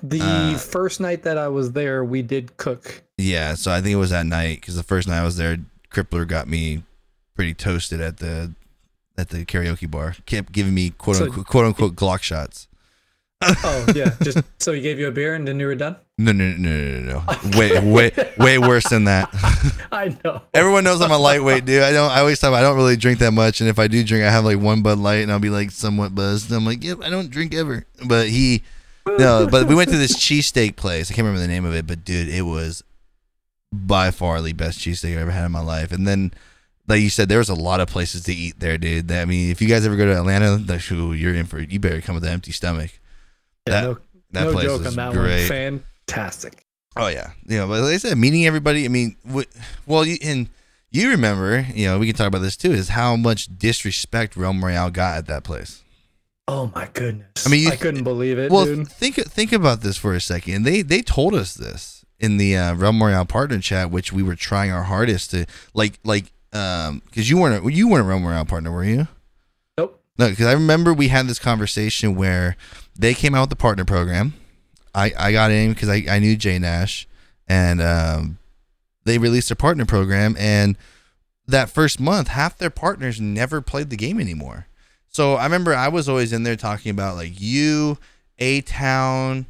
the 0.00 0.20
uh, 0.22 0.58
first 0.58 1.00
night 1.00 1.24
that 1.24 1.36
I 1.36 1.48
was 1.48 1.72
there, 1.72 2.04
we 2.04 2.22
did 2.22 2.56
cook. 2.56 3.02
Yeah, 3.18 3.54
so 3.54 3.72
I 3.72 3.80
think 3.80 3.94
it 3.94 3.96
was 3.96 4.10
that 4.10 4.26
night 4.26 4.60
because 4.60 4.76
the 4.76 4.82
first 4.84 5.08
night 5.08 5.20
I 5.20 5.24
was 5.24 5.36
there, 5.38 5.58
Crippler 5.92 6.28
got 6.28 6.46
me 6.46 6.84
pretty 7.34 7.54
toasted 7.54 8.00
at 8.00 8.18
the 8.18 8.54
at 9.18 9.28
the 9.30 9.44
karaoke 9.44 9.90
bar. 9.90 10.16
Kept 10.26 10.52
giving 10.52 10.74
me 10.74 10.90
quote 10.90 11.16
So- 11.16 11.24
unquote, 11.24 11.46
quote 11.46 11.64
unquote 11.66 11.94
Glock 11.96 12.22
shots. 12.22 12.66
Oh 13.42 13.86
yeah, 13.94 14.16
just 14.22 14.38
so 14.58 14.72
he 14.74 14.82
gave 14.82 14.98
you 14.98 15.08
a 15.08 15.10
beer 15.10 15.34
and 15.34 15.48
then 15.48 15.58
you 15.58 15.64
were 15.66 15.74
done. 15.74 15.96
No, 16.18 16.32
no, 16.32 16.52
no, 16.58 16.68
no, 16.68 17.00
no, 17.00 17.22
no. 17.52 17.58
Way, 17.58 17.80
way, 17.80 18.10
way 18.36 18.58
worse 18.58 18.86
than 18.90 19.04
that. 19.04 19.30
I 19.92 20.14
know. 20.22 20.42
Everyone 20.52 20.84
knows 20.84 21.00
I'm 21.00 21.10
a 21.10 21.16
lightweight 21.16 21.64
dude. 21.64 21.82
I 21.82 21.90
don't. 21.92 22.10
I 22.10 22.20
always 22.20 22.38
tell 22.38 22.50
them 22.50 22.58
I 22.58 22.62
don't 22.62 22.76
really 22.76 22.96
drink 22.96 23.18
that 23.20 23.32
much, 23.32 23.62
and 23.62 23.70
if 23.70 23.78
I 23.78 23.88
do 23.88 24.04
drink, 24.04 24.24
I 24.26 24.30
have 24.30 24.44
like 24.44 24.58
one 24.58 24.82
Bud 24.82 24.98
Light, 24.98 25.22
and 25.22 25.32
I'll 25.32 25.38
be 25.38 25.48
like 25.48 25.70
somewhat 25.70 26.14
buzzed. 26.14 26.50
And 26.50 26.58
I'm 26.58 26.66
like, 26.66 26.84
yep, 26.84 26.98
I 27.02 27.08
don't 27.08 27.30
drink 27.30 27.54
ever. 27.54 27.86
But 28.06 28.28
he, 28.28 28.62
no. 29.06 29.48
But 29.50 29.66
we 29.68 29.74
went 29.74 29.88
to 29.88 29.96
this 29.96 30.14
cheesesteak 30.14 30.76
place. 30.76 31.10
I 31.10 31.14
can't 31.14 31.24
remember 31.24 31.40
the 31.40 31.48
name 31.48 31.64
of 31.64 31.74
it, 31.74 31.86
but 31.86 32.04
dude, 32.04 32.28
it 32.28 32.42
was 32.42 32.84
by 33.72 34.10
far 34.10 34.42
the 34.42 34.52
best 34.52 34.80
cheesesteak 34.80 35.16
I 35.16 35.20
ever 35.22 35.30
had 35.30 35.46
in 35.46 35.52
my 35.52 35.62
life. 35.62 35.92
And 35.92 36.06
then, 36.06 36.34
like 36.90 37.00
you 37.00 37.08
said, 37.10 37.28
there 37.30 37.38
was 37.38 37.48
a 37.48 37.54
lot 37.54 37.80
of 37.80 37.88
places 37.88 38.24
to 38.24 38.34
eat 38.34 38.60
there, 38.60 38.76
dude. 38.76 39.10
I 39.10 39.24
mean, 39.24 39.50
if 39.50 39.62
you 39.62 39.68
guys 39.68 39.86
ever 39.86 39.96
go 39.96 40.04
to 40.06 40.16
Atlanta, 40.18 40.56
like, 40.56 40.90
ooh, 40.92 41.12
you're 41.14 41.34
in 41.34 41.46
for. 41.46 41.60
You 41.60 41.78
better 41.80 42.00
come 42.02 42.14
with 42.16 42.24
an 42.24 42.30
empty 42.32 42.52
stomach. 42.52 42.90
Yeah, 43.66 43.72
That- 43.72 43.82
no, 43.84 43.98
That 44.32 44.44
no 44.44 44.52
place 44.52 44.64
joke 44.66 44.78
was 44.84 44.98
on 44.98 45.14
that 45.14 45.18
great. 45.18 45.48
one. 45.50 45.82
Fantastic. 46.06 46.64
Oh 46.96 47.06
yeah, 47.08 47.30
you 47.46 47.56
know, 47.56 47.66
but 47.68 47.80
like 47.82 47.94
I 47.94 47.96
said, 47.98 48.18
meeting 48.18 48.46
everybody. 48.46 48.84
I 48.84 48.88
mean, 48.88 49.16
well, 49.86 50.04
you, 50.04 50.18
and 50.24 50.48
you 50.90 51.10
remember, 51.10 51.64
you 51.72 51.86
know, 51.86 51.98
we 52.00 52.06
can 52.06 52.16
talk 52.16 52.26
about 52.26 52.42
this 52.42 52.56
too. 52.56 52.72
Is 52.72 52.88
how 52.90 53.14
much 53.16 53.46
disrespect 53.58 54.36
Realm 54.36 54.62
Royale 54.64 54.90
got 54.90 55.18
at 55.18 55.26
that 55.28 55.44
place. 55.44 55.82
Oh 56.48 56.72
my 56.74 56.88
goodness. 56.92 57.46
I 57.46 57.50
mean, 57.50 57.62
you- 57.62 57.70
I 57.70 57.76
couldn't 57.76 58.02
believe 58.02 58.38
it, 58.38 58.50
Well, 58.50 58.64
dude. 58.64 58.88
think 58.88 59.14
think 59.16 59.52
about 59.52 59.82
this 59.82 59.96
for 59.96 60.14
a 60.14 60.20
second. 60.20 60.64
They 60.64 60.82
they 60.82 61.00
told 61.00 61.32
us 61.34 61.54
this 61.54 62.04
in 62.18 62.38
the 62.38 62.56
uh, 62.56 62.74
Realm 62.74 63.00
Royale 63.00 63.24
partner 63.24 63.60
chat, 63.60 63.90
which 63.92 64.12
we 64.12 64.22
were 64.24 64.34
trying 64.36 64.72
our 64.72 64.82
hardest 64.84 65.30
to 65.30 65.46
like 65.74 66.00
like 66.04 66.32
um 66.52 67.02
because 67.06 67.30
you 67.30 67.38
weren't 67.38 67.64
a, 67.64 67.72
you 67.72 67.88
weren't 67.88 68.06
a 68.06 68.08
Royale 68.08 68.44
partner, 68.44 68.72
were 68.72 68.84
you? 68.84 69.08
Nope. 69.78 70.02
No, 70.18 70.30
because 70.30 70.46
I 70.46 70.52
remember 70.52 70.92
we 70.92 71.08
had 71.08 71.26
this 71.26 71.38
conversation 71.38 72.14
where 72.14 72.56
they 72.96 73.14
came 73.14 73.34
out 73.34 73.42
with 73.42 73.50
the 73.50 73.56
partner 73.56 73.84
program. 73.84 74.34
I, 74.94 75.12
I 75.16 75.32
got 75.32 75.50
in 75.50 75.72
because 75.72 75.88
I, 75.88 76.04
I 76.10 76.18
knew 76.18 76.36
Jay 76.36 76.58
Nash, 76.58 77.06
and 77.48 77.80
um, 77.80 78.38
they 79.04 79.18
released 79.18 79.48
their 79.48 79.56
partner 79.56 79.86
program. 79.86 80.36
And 80.38 80.76
that 81.46 81.70
first 81.70 82.00
month, 82.00 82.28
half 82.28 82.58
their 82.58 82.70
partners 82.70 83.20
never 83.20 83.60
played 83.60 83.90
the 83.90 83.96
game 83.96 84.20
anymore. 84.20 84.66
So 85.08 85.34
I 85.34 85.44
remember 85.44 85.74
I 85.74 85.88
was 85.88 86.08
always 86.08 86.32
in 86.32 86.42
there 86.42 86.56
talking 86.56 86.90
about 86.90 87.16
like 87.16 87.40
you, 87.40 87.98
A 88.38 88.60
Town, 88.60 89.46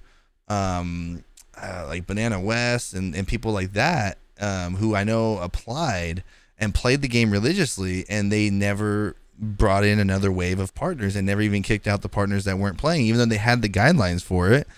um, 0.48 1.24
uh, 1.60 1.84
like 1.88 2.06
Banana 2.06 2.40
West, 2.40 2.94
and, 2.94 3.14
and 3.14 3.26
people 3.26 3.52
like 3.52 3.72
that 3.72 4.18
um, 4.40 4.76
who 4.76 4.94
I 4.94 5.04
know 5.04 5.38
applied 5.38 6.22
and 6.60 6.74
played 6.74 7.02
the 7.02 7.08
game 7.08 7.30
religiously, 7.30 8.04
and 8.08 8.30
they 8.30 8.50
never 8.50 9.16
brought 9.38 9.84
in 9.84 9.98
another 9.98 10.30
wave 10.30 10.60
of 10.60 10.74
partners 10.74 11.16
and 11.16 11.26
never 11.26 11.40
even 11.40 11.62
kicked 11.62 11.88
out 11.88 12.02
the 12.02 12.08
partners 12.10 12.44
that 12.44 12.58
weren't 12.58 12.76
playing, 12.78 13.06
even 13.06 13.18
though 13.18 13.24
they 13.24 13.38
had 13.38 13.62
the 13.62 13.68
guidelines 13.70 14.22
for 14.22 14.52
it. 14.52 14.68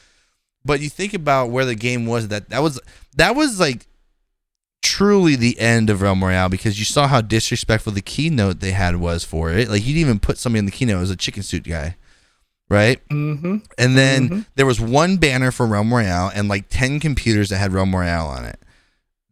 But 0.64 0.78
you 0.80 0.89
think 0.89 1.12
about 1.12 1.51
where 1.51 1.64
the 1.64 1.74
game 1.74 2.07
was 2.07 2.28
that 2.28 2.49
that 2.51 2.62
was 2.62 2.80
that 3.16 3.35
was 3.35 3.59
like 3.59 3.87
truly 4.83 5.37
the 5.37 5.59
end 5.59 5.91
of 5.91 6.03
Realm 6.03 6.22
Royale 6.22 6.49
because 6.49 6.78
you 6.78 6.85
saw 6.85 7.07
how 7.07 7.20
disrespectful 7.20 7.93
the 7.93 8.01
keynote 8.03 8.61
they 8.61 8.72
had 8.72 8.97
was 8.97 9.24
for 9.24 9.51
it. 9.53 9.68
Like 9.68 9.87
you'd 9.87 9.97
even 9.97 10.18
put 10.18 10.39
somebody 10.39 10.61
in 10.61 10.64
the 10.66 10.70
keynote 10.72 11.03
as 11.03 11.11
a 11.11 11.16
chicken 11.16 11.43
suit 11.43 11.64
guy, 11.64 11.97
right? 12.68 13.01
Mm-hmm. 13.09 13.57
And 13.78 13.97
then 13.97 14.28
Mhm. 14.28 14.47
there 14.57 14.66
was 14.66 14.80
one 14.80 15.16
banner 15.16 15.51
for 15.51 15.66
Realm 15.66 15.93
Royale 15.93 16.30
and 16.35 16.49
like 16.49 16.66
ten 16.68 17.01
computers 17.01 17.49
that 17.51 17.59
had 17.59 17.72
Realm 17.72 17.95
Royale 17.95 18.26
on 18.26 18.45
it. 18.45 18.61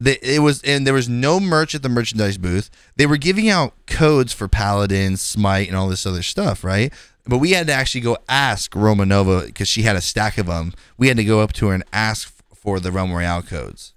It 0.05 0.43
was 0.43 0.63
and 0.63 0.87
there 0.87 0.95
was 0.95 1.09
no 1.09 1.39
merch 1.41 1.75
at 1.75 1.83
the 1.83 1.89
merchandise 1.89 2.39
booth. 2.39 2.71
They 2.97 3.07
were 3.07 3.19
giving 3.19 3.51
out 3.51 3.75
codes 3.87 4.33
for 4.33 4.49
Paladin, 4.49 5.17
Smite, 5.19 5.69
and 5.69 5.77
all 5.77 5.89
this 5.89 6.07
other 6.07 6.23
stuff, 6.23 6.65
right? 6.65 6.93
But 7.27 7.39
we 7.39 7.51
had 7.51 7.67
to 7.67 7.73
actually 7.73 8.01
go 8.01 8.17
ask 8.29 8.73
Romanova 8.73 9.47
because 9.47 9.69
she 9.69 9.83
had 9.83 9.97
a 9.97 10.01
stack 10.01 10.39
of 10.39 10.47
them. 10.47 10.73
We 10.97 11.09
had 11.09 11.19
to 11.19 11.25
go 11.25 11.41
up 11.41 11.53
to 11.55 11.69
her 11.69 11.75
and 11.75 11.85
ask 11.93 12.33
for 12.55 12.81
the 12.81 12.91
Realm 12.91 13.13
Royale 13.13 13.43
codes. 13.43 13.93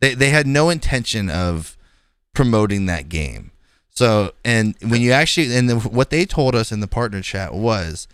They 0.00 0.14
they 0.14 0.30
had 0.30 0.46
no 0.46 0.70
intention 0.70 1.30
of 1.30 1.76
promoting 2.34 2.86
that 2.86 3.08
game. 3.08 3.52
So 3.90 4.32
and 4.44 4.74
when 4.82 5.00
you 5.00 5.12
actually 5.12 5.56
and 5.56 5.70
then 5.70 5.80
what 5.80 6.10
they 6.10 6.24
told 6.24 6.54
us 6.54 6.72
in 6.72 6.80
the 6.80 6.88
partner 6.88 7.22
chat 7.22 7.54
was 7.54 8.08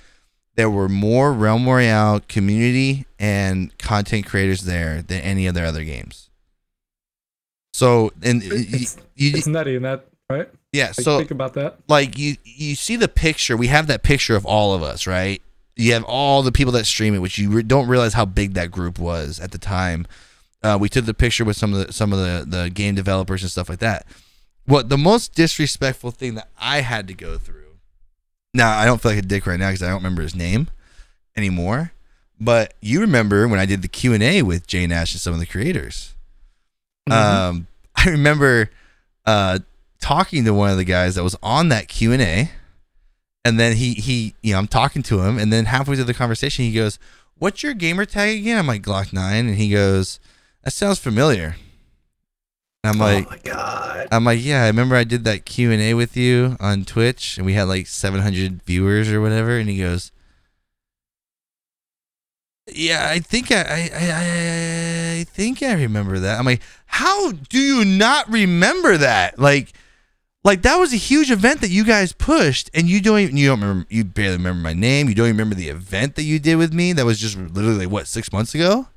there 0.57 0.71
were 0.71 0.89
more 0.89 1.33
Realm 1.33 1.67
Royale 1.67 2.21
community 2.21 3.07
and 3.19 3.77
content 3.79 4.27
creators 4.27 4.63
there 4.63 5.01
than 5.01 5.21
any 5.23 5.47
of 5.47 5.55
their 5.55 5.67
other 5.67 5.85
games. 5.85 6.30
So 7.81 8.13
and 8.23 8.43
It's, 8.45 8.97
you, 9.17 9.33
it's 9.37 9.47
nutty 9.47 9.75
in 9.77 9.83
that, 9.83 10.05
right? 10.29 10.49
yeah, 10.73 10.89
Like, 10.89 10.95
so 11.07 11.19
think 11.19 11.31
about 11.31 11.55
that. 11.55 11.79
like 11.89 12.19
you 12.19 12.37
you 12.45 12.75
see 12.75 12.97
the 12.97 13.09
picture 13.09 13.57
we 13.57 13.69
have 13.69 13.87
that 13.87 14.03
picture 14.03 14.37
of 14.37 14.45
all 14.45 14.75
of 14.75 14.83
us 14.83 15.07
right 15.07 15.41
you 15.77 15.93
have 15.95 16.05
all 16.05 16.43
the 16.43 16.53
people 16.53 16.73
that 16.75 16.85
stream 16.85 17.15
it 17.15 17.19
which 17.21 17.39
you 17.39 17.49
re- 17.51 17.63
don't 17.63 17.89
realize 17.89 18.13
how 18.15 18.27
big 18.27 18.53
that 18.55 18.71
group 18.71 18.99
was 18.99 19.41
at 19.41 19.51
the 19.51 19.59
time 19.59 20.07
uh, 20.63 20.77
we 20.79 20.89
took 20.91 21.07
the 21.07 21.15
picture 21.15 21.45
with 21.45 21.57
some 21.57 21.73
of 21.75 21.79
the 21.87 21.93
some 21.93 22.13
of 22.13 22.19
the 22.19 22.45
the 22.47 22.69
game 22.71 22.95
developers 22.95 23.43
and 23.43 23.51
stuff 23.51 23.69
like 23.71 23.79
that 23.81 24.05
what 24.67 24.89
the 24.91 24.99
most 24.99 25.35
disrespectful 25.35 26.11
thing 26.11 26.35
that 26.35 26.49
i 26.61 26.83
had 26.83 27.09
to 27.09 27.15
go 27.15 27.39
through 27.39 27.73
now 28.55 28.79
i 28.79 28.85
don't 28.85 29.01
feel 29.01 29.11
like 29.13 29.19
a 29.25 29.27
dick 29.27 29.47
right 29.47 29.59
now 29.59 29.69
because 29.71 29.83
i 29.83 29.87
don't 29.89 30.03
remember 30.05 30.23
his 30.23 30.35
name 30.37 30.69
anymore 31.37 31.93
but 32.39 32.75
you 32.81 33.01
remember 33.01 33.49
when 33.49 33.59
i 33.59 33.67
did 33.67 33.81
the 33.83 33.89
q&a 33.89 34.43
with 34.43 34.67
jay 34.67 34.87
nash 34.87 35.15
and 35.15 35.21
some 35.21 35.33
of 35.35 35.41
the 35.41 35.47
creators 35.47 36.15
um, 37.09 37.67
I 37.97 38.11
remember 38.11 38.71
uh, 39.27 39.61
talking 40.01 40.45
to 40.45 40.55
one 40.55 40.71
of 40.71 40.77
the 40.77 40.85
guys 40.85 41.15
that 41.15 41.23
was 41.23 41.37
on 41.43 41.69
that 41.69 41.89
Q 41.89 42.13
and 42.13 42.23
A, 42.23 42.51
and 43.45 43.59
then 43.59 43.77
he 43.77 43.95
he 43.95 44.35
you 44.43 44.53
know 44.53 44.59
I'm 44.59 44.69
talking 44.69 45.03
to 45.05 45.21
him, 45.21 45.39
and 45.39 45.53
then 45.53 45.67
halfway 45.67 45.97
through 45.97 46.05
the 46.05 46.15
conversation 46.15 46.65
he 46.65 46.73
goes, 46.73 46.99
"What's 47.39 47.63
your 47.63 47.75
gamer 47.75 48.05
tag 48.05 48.39
again?" 48.41 48.59
I'm 48.59 48.67
like 48.67 48.83
Glock 48.83 49.13
Nine, 49.13 49.47
and 49.47 49.57
he 49.57 49.71
goes, 49.71 50.21
"That 50.65 50.73
sounds 50.73 50.99
familiar." 50.99 51.57
And 52.83 52.95
I'm 52.95 52.99
like, 52.99 53.27
oh 53.27 53.31
my 53.31 53.39
god. 53.39 54.09
I'm 54.11 54.25
like, 54.25 54.43
yeah, 54.43 54.65
I 54.65 54.69
remember 54.69 54.97
I 54.97 55.05
did 55.05 55.25
that 55.25 55.45
Q 55.45 55.71
and 55.71 55.83
A 55.83 55.95
with 55.95 56.17
you 56.17 56.57
on 56.61 56.85
Twitch, 56.85 57.37
and 57.37 57.45
we 57.45 57.53
had 57.53 57.65
like 57.69 57.87
700 57.87 58.63
viewers 58.63 59.11
or 59.11 59.21
whatever. 59.21 59.59
And 59.59 59.69
he 59.69 59.79
goes, 59.79 60.13
Yeah, 62.75 63.09
I 63.11 63.19
think 63.19 63.51
I, 63.51 63.63
I, 63.63 63.91
I, 63.95 65.21
I 65.21 65.25
think 65.25 65.63
I 65.63 65.75
remember 65.75 66.19
that. 66.21 66.39
I'm 66.39 66.47
like, 66.47 66.63
how 66.87 67.33
do 67.33 67.59
you 67.59 67.85
not 67.85 68.29
remember 68.31 68.97
that? 68.97 69.39
Like, 69.39 69.73
like 70.43 70.63
that 70.63 70.77
was 70.77 70.93
a 70.93 70.97
huge 70.97 71.31
event 71.31 71.61
that 71.61 71.71
you 71.71 71.85
guys 71.85 72.13
pushed, 72.13 72.71
and 72.75 72.89
you 72.89 73.01
don't 73.01 73.19
even, 73.19 73.37
you 73.37 73.49
don't 73.49 73.61
remember 73.61 73.87
you 73.91 74.05
barely 74.05 74.37
remember 74.37 74.63
my 74.63 74.73
name. 74.73 75.09
You 75.09 75.15
don't 75.15 75.27
even 75.27 75.37
remember 75.37 75.55
the 75.55 75.69
event 75.69 76.17
that 76.17 76.23
you 76.23 76.39
did 76.39 76.57
with 76.57 76.73
me. 76.73 76.93
That 76.93 77.05
was 77.05 77.19
just 77.19 77.37
literally 77.37 77.87
like, 77.87 77.91
what 77.91 78.07
six 78.07 78.33
months 78.33 78.55
ago. 78.55 78.89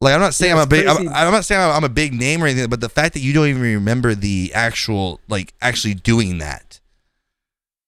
Like 0.00 0.14
I'm 0.14 0.20
not 0.20 0.34
saying 0.34 0.54
Yeah, 0.54 0.62
I'm 0.62 0.66
a 0.66 0.68
big 0.68 0.86
I'm. 0.86 1.08
I'm 1.08 1.32
not 1.32 1.44
saying 1.44 1.60
I'm 1.60 1.84
a 1.84 1.88
big 1.88 2.12
name 2.12 2.42
or 2.42 2.46
anything, 2.46 2.68
but 2.68 2.80
the 2.80 2.88
fact 2.88 3.14
that 3.14 3.20
you 3.20 3.32
don't 3.32 3.46
even 3.46 3.62
remember 3.62 4.14
the 4.14 4.52
actual 4.54 5.20
like 5.28 5.54
actually 5.62 5.94
doing 5.94 6.38
that, 6.38 6.80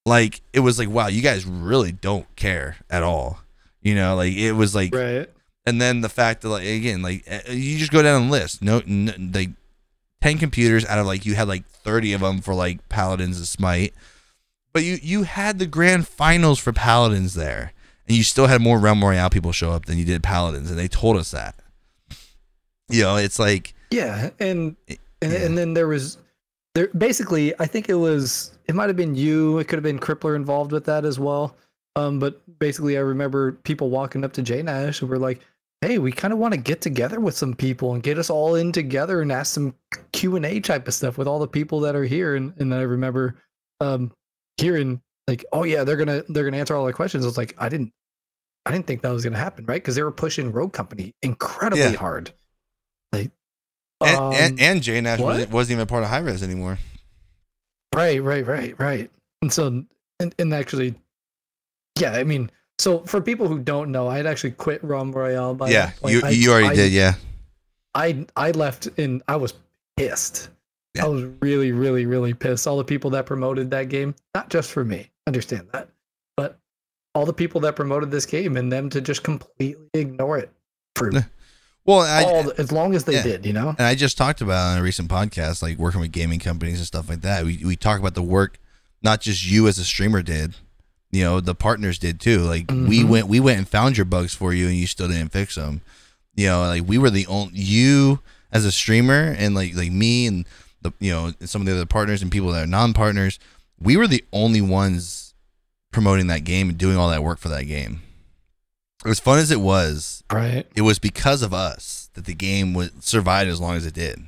like 0.05 0.41
it 0.53 0.61
was 0.61 0.79
like 0.79 0.89
wow, 0.89 1.07
you 1.07 1.21
guys 1.21 1.45
really 1.45 1.91
don't 1.91 2.33
care 2.35 2.77
at 2.89 3.03
all. 3.03 3.41
You 3.81 3.95
know, 3.95 4.15
like 4.15 4.33
it 4.33 4.53
was 4.53 4.75
like 4.75 4.93
Right. 4.93 5.29
and 5.65 5.81
then 5.81 6.01
the 6.01 6.09
fact 6.09 6.41
that 6.41 6.49
like 6.49 6.65
again 6.65 7.01
like 7.01 7.23
uh, 7.31 7.51
you 7.51 7.77
just 7.77 7.91
go 7.91 8.01
down 8.01 8.25
the 8.25 8.31
list 8.31 8.61
no, 8.61 8.79
n 8.79 9.31
like 9.33 9.49
10 10.21 10.37
computers 10.37 10.85
out 10.85 10.99
of 10.99 11.05
like 11.05 11.25
you 11.25 11.35
had 11.35 11.47
like 11.47 11.65
30 11.65 12.13
of 12.13 12.21
them 12.21 12.41
for 12.41 12.53
like 12.53 12.87
paladins 12.89 13.37
and 13.37 13.47
smite 13.47 13.93
but 14.73 14.83
you 14.83 14.97
you 15.01 15.23
had 15.23 15.59
the 15.59 15.65
grand 15.65 16.07
finals 16.07 16.59
for 16.59 16.73
paladins 16.73 17.35
there 17.35 17.71
and 18.07 18.17
you 18.17 18.23
still 18.23 18.47
had 18.47 18.61
more 18.61 18.77
realm 18.79 19.01
royale 19.03 19.29
people 19.29 19.53
show 19.53 19.71
up 19.71 19.85
than 19.85 19.97
you 19.97 20.03
did 20.03 20.21
paladins 20.21 20.69
and 20.69 20.77
they 20.77 20.89
told 20.89 21.15
us 21.15 21.31
that 21.31 21.55
you 22.89 23.01
know 23.03 23.15
it's 23.15 23.39
like 23.39 23.73
Yeah, 23.91 24.29
and 24.39 24.75
and, 24.89 25.31
yeah. 25.33 25.39
and 25.45 25.57
then 25.57 25.73
there 25.73 25.87
was 25.87 26.17
there 26.75 26.87
basically 26.97 27.53
I 27.59 27.65
think 27.65 27.87
it 27.89 27.95
was 27.95 28.51
it 28.67 28.75
might 28.75 28.87
have 28.87 28.95
been 28.97 29.15
you, 29.15 29.57
it 29.59 29.67
could 29.67 29.77
have 29.77 29.83
been 29.83 29.99
Crippler 29.99 30.35
involved 30.35 30.71
with 30.71 30.85
that 30.85 31.05
as 31.05 31.17
well. 31.19 31.55
Um, 31.95 32.19
but 32.19 32.41
basically 32.59 32.97
I 32.97 33.01
remember 33.01 33.53
people 33.53 33.89
walking 33.89 34.23
up 34.23 34.33
to 34.33 34.41
J 34.41 34.61
Nash 34.61 35.01
and 35.01 35.09
were 35.09 35.17
like, 35.19 35.41
Hey, 35.81 35.97
we 35.97 36.11
kind 36.11 36.33
of 36.33 36.39
want 36.39 36.53
to 36.53 36.59
get 36.59 36.81
together 36.81 37.19
with 37.19 37.37
some 37.37 37.53
people 37.53 37.93
and 37.93 38.03
get 38.03 38.17
us 38.17 38.29
all 38.29 38.55
in 38.55 38.71
together 38.71 39.21
and 39.21 39.31
ask 39.31 39.53
some 39.53 39.73
Q 40.11 40.35
and 40.35 40.45
A 40.45 40.59
type 40.59 40.87
of 40.87 40.93
stuff 40.93 41.17
with 41.17 41.27
all 41.27 41.39
the 41.39 41.47
people 41.47 41.79
that 41.81 41.95
are 41.95 42.03
here. 42.03 42.35
And 42.35 42.53
and 42.59 42.73
I 42.73 42.81
remember 42.81 43.35
um 43.79 44.11
hearing 44.57 45.01
like, 45.27 45.45
oh 45.53 45.63
yeah, 45.63 45.83
they're 45.83 45.95
gonna 45.95 46.23
they're 46.29 46.43
gonna 46.43 46.57
answer 46.57 46.75
all 46.75 46.85
the 46.85 46.93
questions. 46.93 47.23
I 47.23 47.27
was 47.27 47.37
like, 47.37 47.55
I 47.57 47.69
didn't 47.69 47.93
I 48.65 48.71
didn't 48.71 48.87
think 48.87 49.01
that 49.01 49.11
was 49.11 49.23
gonna 49.23 49.37
happen, 49.37 49.65
right? 49.65 49.81
Because 49.81 49.95
they 49.95 50.03
were 50.03 50.11
pushing 50.11 50.51
Rogue 50.51 50.73
Company 50.73 51.15
incredibly 51.21 51.91
Yeah. 51.91 51.97
hard. 51.97 52.33
Like 53.13 53.31
and 54.01 54.17
um, 54.17 54.33
and, 54.33 54.59
and 54.59 54.81
J 54.83 54.99
Nash 55.01 55.19
what? 55.19 55.27
wasn't, 55.27 55.51
wasn't 55.51 55.77
even 55.77 55.87
part 55.87 56.03
of 56.03 56.09
Hi-Rez 56.09 56.43
anymore 56.43 56.77
Right, 57.95 58.21
right, 58.21 58.45
right, 58.45 58.79
right. 58.79 59.11
And 59.41 59.51
so, 59.51 59.83
and, 60.19 60.35
and 60.37 60.53
actually, 60.53 60.95
yeah, 61.99 62.13
I 62.13 62.23
mean, 62.23 62.49
so 62.77 62.99
for 62.99 63.21
people 63.21 63.47
who 63.47 63.59
don't 63.59 63.91
know, 63.91 64.07
I 64.07 64.17
had 64.17 64.25
actually 64.25 64.51
quit 64.51 64.83
Realm 64.83 65.11
Royale. 65.11 65.53
By 65.53 65.69
yeah 65.69 65.91
you 66.05 66.21
I- 66.23 66.29
you 66.29 66.51
already 66.51 66.69
I- 66.69 66.75
did 66.75 66.91
yeah 66.91 67.13
I 67.95 68.25
I 68.35 68.51
left 68.51 68.87
and 68.97 69.21
I 69.27 69.35
was 69.35 69.53
pissed. 69.97 70.49
Yeah. 70.95 71.05
I 71.05 71.07
was 71.07 71.23
really, 71.41 71.71
really, 71.71 72.05
really 72.05 72.33
pissed. 72.33 72.65
All 72.67 72.77
the 72.77 72.83
people 72.83 73.11
that 73.11 73.25
promoted 73.25 73.69
that 73.71 73.89
game, 73.89 74.15
not 74.33 74.49
just 74.49 74.71
for 74.71 74.83
me, 74.83 75.11
understand 75.27 75.67
that, 75.71 75.89
but 76.35 76.57
all 77.13 77.25
the 77.25 77.33
people 77.33 77.61
that 77.61 77.75
promoted 77.75 78.09
this 78.09 78.25
game 78.25 78.57
and 78.57 78.71
them 78.71 78.89
to 78.89 79.01
just 79.01 79.23
completely 79.23 79.77
ignore 79.93 80.37
it 80.37 80.51
for 80.95 81.11
well 81.85 82.01
I, 82.01 82.23
all 82.23 82.43
the, 82.43 82.59
as 82.59 82.71
long 82.71 82.95
as 82.95 83.03
they 83.03 83.13
yeah. 83.13 83.23
did, 83.23 83.45
you 83.45 83.53
know. 83.53 83.69
And 83.69 83.81
I 83.81 83.95
just 83.95 84.17
talked 84.17 84.41
about 84.41 84.73
on 84.73 84.77
a 84.77 84.83
recent 84.83 85.09
podcast, 85.09 85.61
like 85.61 85.77
working 85.77 86.01
with 86.01 86.11
gaming 86.11 86.39
companies 86.39 86.77
and 86.77 86.87
stuff 86.87 87.09
like 87.09 87.21
that. 87.21 87.45
We 87.45 87.63
we 87.63 87.75
talk 87.75 87.99
about 87.99 88.15
the 88.15 88.21
work, 88.21 88.59
not 89.01 89.21
just 89.21 89.45
you 89.45 89.67
as 89.67 89.79
a 89.79 89.85
streamer 89.85 90.21
did, 90.21 90.55
you 91.11 91.23
know, 91.23 91.39
the 91.39 91.55
partners 91.55 91.97
did 91.99 92.19
too. 92.19 92.39
Like 92.39 92.69
we 92.69 92.99
Mhm. 93.03 93.07
went 93.07 93.27
we 93.27 93.39
went 93.39 93.57
and 93.57 93.67
found 93.67 93.97
your 93.97 94.05
bugs 94.05 94.33
for 94.33 94.53
you, 94.53 94.67
and 94.67 94.75
you 94.75 94.87
still 94.87 95.07
didn't 95.07 95.31
fix 95.31 95.55
them. 95.55 95.81
You 96.35 96.47
know, 96.47 96.61
like 96.61 96.87
we 96.87 96.97
were 96.97 97.09
the 97.09 97.25
only 97.27 97.59
you 97.59 98.19
as 98.51 98.65
a 98.65 98.71
streamer, 98.71 99.35
and 99.37 99.55
like 99.55 99.75
like 99.75 99.91
me 99.91 100.27
and 100.27 100.45
the 100.81 100.91
you 100.99 101.11
know 101.11 101.33
some 101.45 101.61
of 101.61 101.65
the 101.65 101.73
other 101.73 101.85
partners 101.85 102.21
and 102.21 102.31
people 102.31 102.51
that 102.51 102.63
are 102.63 102.67
non 102.67 102.93
partners. 102.93 103.39
We 103.79 103.97
were 103.97 104.07
the 104.07 104.23
only 104.33 104.61
ones 104.61 105.33
promoting 105.91 106.27
that 106.27 106.43
game 106.43 106.69
and 106.69 106.77
doing 106.77 106.97
all 106.97 107.09
that 107.09 107.23
work 107.23 107.39
for 107.39 107.49
that 107.49 107.63
game. 107.63 108.01
As 109.05 109.19
fun 109.19 109.39
as 109.39 109.49
it 109.49 109.61
was, 109.61 110.23
Right. 110.31 110.67
it 110.75 110.81
was 110.81 110.99
because 110.99 111.41
of 111.41 111.53
us 111.53 112.09
that 112.13 112.25
the 112.25 112.33
game 112.33 112.73
would 112.73 113.03
survive 113.03 113.47
as 113.47 113.59
long 113.61 113.75
as 113.77 113.85
it 113.85 113.93
did. 113.93 114.21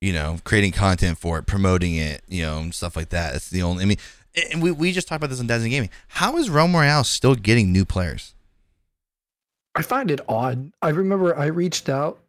You 0.00 0.12
know, 0.12 0.40
creating 0.42 0.72
content 0.72 1.16
for 1.18 1.38
it, 1.38 1.46
promoting 1.46 1.94
it, 1.94 2.22
you 2.28 2.42
know, 2.42 2.70
stuff 2.72 2.96
like 2.96 3.10
that. 3.10 3.36
It's 3.36 3.48
the 3.48 3.62
only. 3.62 3.84
I 3.84 3.86
mean, 3.86 3.98
and 4.34 4.62
we, 4.62 4.70
we 4.70 4.92
just 4.92 5.08
talked 5.08 5.20
about 5.20 5.30
this 5.30 5.40
in 5.40 5.46
Dancing 5.46 5.70
Gaming. 5.70 5.90
How 6.08 6.36
is 6.36 6.50
Realm 6.50 6.74
Royale 6.74 7.04
still 7.04 7.34
getting 7.34 7.72
new 7.72 7.84
players? 7.84 8.34
I 9.74 9.82
find 9.82 10.10
it 10.10 10.20
odd. 10.28 10.72
I 10.82 10.90
remember 10.90 11.36
I 11.36 11.46
reached 11.46 11.88
out 11.88 12.20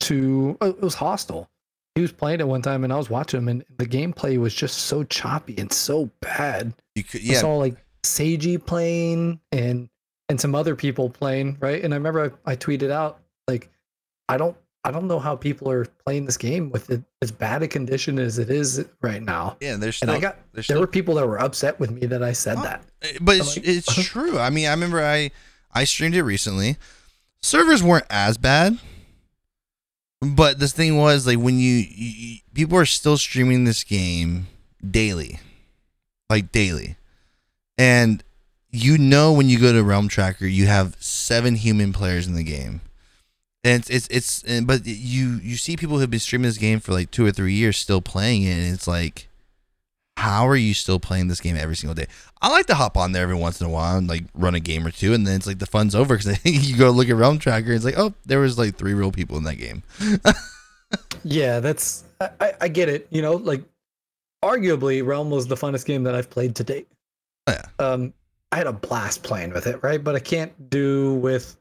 to 0.00 0.56
oh, 0.60 0.70
it 0.70 0.80
was 0.80 0.94
Hostile. 0.94 1.48
He 1.94 2.02
was 2.02 2.12
playing 2.12 2.40
it 2.40 2.48
one 2.48 2.60
time, 2.60 2.82
and 2.82 2.92
I 2.92 2.96
was 2.96 3.08
watching 3.08 3.38
him, 3.38 3.48
and 3.48 3.64
the 3.76 3.86
gameplay 3.86 4.36
was 4.36 4.52
just 4.52 4.78
so 4.78 5.04
choppy 5.04 5.54
and 5.58 5.72
so 5.72 6.10
bad. 6.20 6.74
You 6.96 7.04
could, 7.04 7.20
I 7.20 7.24
yeah, 7.24 7.40
saw 7.40 7.56
like 7.56 7.76
Seiji 8.02 8.64
playing 8.64 9.40
and 9.52 9.88
and 10.28 10.40
some 10.40 10.54
other 10.54 10.74
people 10.74 11.08
playing, 11.10 11.56
right? 11.60 11.82
And 11.82 11.94
I 11.94 11.96
remember 11.96 12.36
I, 12.46 12.52
I 12.52 12.56
tweeted 12.56 12.90
out 12.90 13.20
like, 13.46 13.70
I 14.28 14.36
don't 14.36 14.56
I 14.86 14.90
don't 14.90 15.06
know 15.08 15.18
how 15.18 15.34
people 15.34 15.70
are 15.70 15.86
playing 16.04 16.26
this 16.26 16.36
game 16.36 16.70
with 16.70 16.90
it 16.90 17.02
as 17.22 17.32
bad 17.32 17.62
a 17.62 17.68
condition 17.68 18.18
as 18.18 18.38
it 18.38 18.50
is 18.50 18.84
right 19.00 19.22
now. 19.22 19.56
yeah. 19.60 19.76
There's 19.76 20.02
And 20.02 20.10
I 20.10 20.18
got 20.20 20.36
there 20.52 20.62
still, 20.62 20.80
were 20.80 20.86
people 20.86 21.14
that 21.14 21.26
were 21.26 21.40
upset 21.40 21.80
with 21.80 21.90
me 21.90 22.06
that 22.06 22.22
I 22.22 22.32
said 22.32 22.58
Oh, 22.58 22.62
that. 22.64 22.84
Eh, 23.02 23.18
but 23.20 23.36
it's, 23.38 23.56
like- 23.56 23.66
it's 23.66 23.94
true. 24.04 24.38
I 24.38 24.50
mean, 24.50 24.66
I 24.66 24.70
remember 24.72 25.02
I 25.02 25.30
I 25.72 25.84
streamed 25.84 26.14
it 26.14 26.22
recently. 26.22 26.76
Servers 27.42 27.82
weren't 27.82 28.06
as 28.10 28.36
bad, 28.38 28.78
but 30.20 30.58
this 30.58 30.72
thing 30.72 30.96
was 30.96 31.26
like 31.26 31.38
when 31.38 31.58
you, 31.58 31.74
you 31.76 31.86
you- 32.16 32.38
people 32.54 32.78
are 32.78 32.86
still 32.86 33.16
streaming 33.16 33.64
this 33.64 33.84
game 33.84 34.46
daily, 34.88 35.40
like 36.30 36.52
daily, 36.52 36.96
and 37.78 38.22
you 38.70 38.98
know 38.98 39.32
when 39.32 39.48
you 39.48 39.58
go 39.58 39.72
to 39.72 39.82
Realm 39.82 40.08
Tracker, 40.08 40.46
you 40.46 40.66
have 40.66 40.96
seven 41.00 41.54
human 41.56 41.92
players 41.92 42.26
in 42.26 42.34
the 42.34 42.44
game. 42.44 42.80
And 43.64 43.80
it's 43.80 44.08
it's, 44.08 44.42
it's 44.44 44.62
but 44.62 44.86
you 44.86 45.40
you 45.42 45.56
see 45.56 45.76
people 45.76 45.98
who've 45.98 46.10
been 46.10 46.20
streaming 46.20 46.48
this 46.48 46.58
game 46.58 46.80
for 46.80 46.92
like 46.92 47.10
two 47.10 47.24
or 47.24 47.32
three 47.32 47.54
years 47.54 47.78
still 47.78 48.00
playing 48.00 48.42
it, 48.42 48.52
and 48.52 48.74
it's 48.74 48.86
like, 48.86 49.28
how 50.18 50.46
are 50.46 50.56
you 50.56 50.74
still 50.74 51.00
playing 51.00 51.28
this 51.28 51.40
game 51.40 51.56
every 51.56 51.74
single 51.74 51.94
day? 51.94 52.06
I 52.42 52.50
like 52.50 52.66
to 52.66 52.74
hop 52.74 52.96
on 52.98 53.12
there 53.12 53.22
every 53.22 53.34
once 53.34 53.60
in 53.60 53.66
a 53.66 53.70
while 53.70 53.96
and 53.96 54.06
like 54.06 54.24
run 54.34 54.54
a 54.54 54.60
game 54.60 54.86
or 54.86 54.90
two, 54.90 55.14
and 55.14 55.26
then 55.26 55.36
it's 55.36 55.46
like 55.46 55.58
the 55.58 55.66
fun's 55.66 55.94
over 55.94 56.16
because 56.16 56.44
you 56.44 56.76
go 56.76 56.90
look 56.90 57.08
at 57.08 57.16
Realm 57.16 57.38
Tracker, 57.38 57.68
and 57.68 57.76
it's 57.76 57.84
like, 57.84 57.98
oh, 57.98 58.12
there 58.26 58.40
was 58.40 58.58
like 58.58 58.76
three 58.76 58.94
real 58.94 59.10
people 59.10 59.38
in 59.38 59.44
that 59.44 59.56
game. 59.56 59.82
Yeah, 61.24 61.60
that's 61.60 62.04
I, 62.20 62.52
I, 62.60 62.68
get 62.68 62.88
it. 62.88 63.08
You 63.10 63.22
know, 63.22 63.34
like 63.34 63.62
arguably 64.44 65.04
Realm 65.04 65.30
was 65.30 65.46
the 65.46 65.54
funnest 65.54 65.86
game 65.86 66.04
that 66.04 66.14
I've 66.14 66.30
played 66.30 66.54
to 66.56 66.64
date. 66.64 66.88
Yeah. 67.48 67.64
Um, 67.78 68.12
I 68.52 68.56
had 68.56 68.66
a 68.66 68.72
blast 68.72 69.22
playing 69.22 69.52
with 69.52 69.66
it, 69.66 69.82
right? 69.82 70.02
But 70.02 70.14
I 70.14 70.20
can't 70.20 70.70
do 70.70 71.14
with 71.14 71.56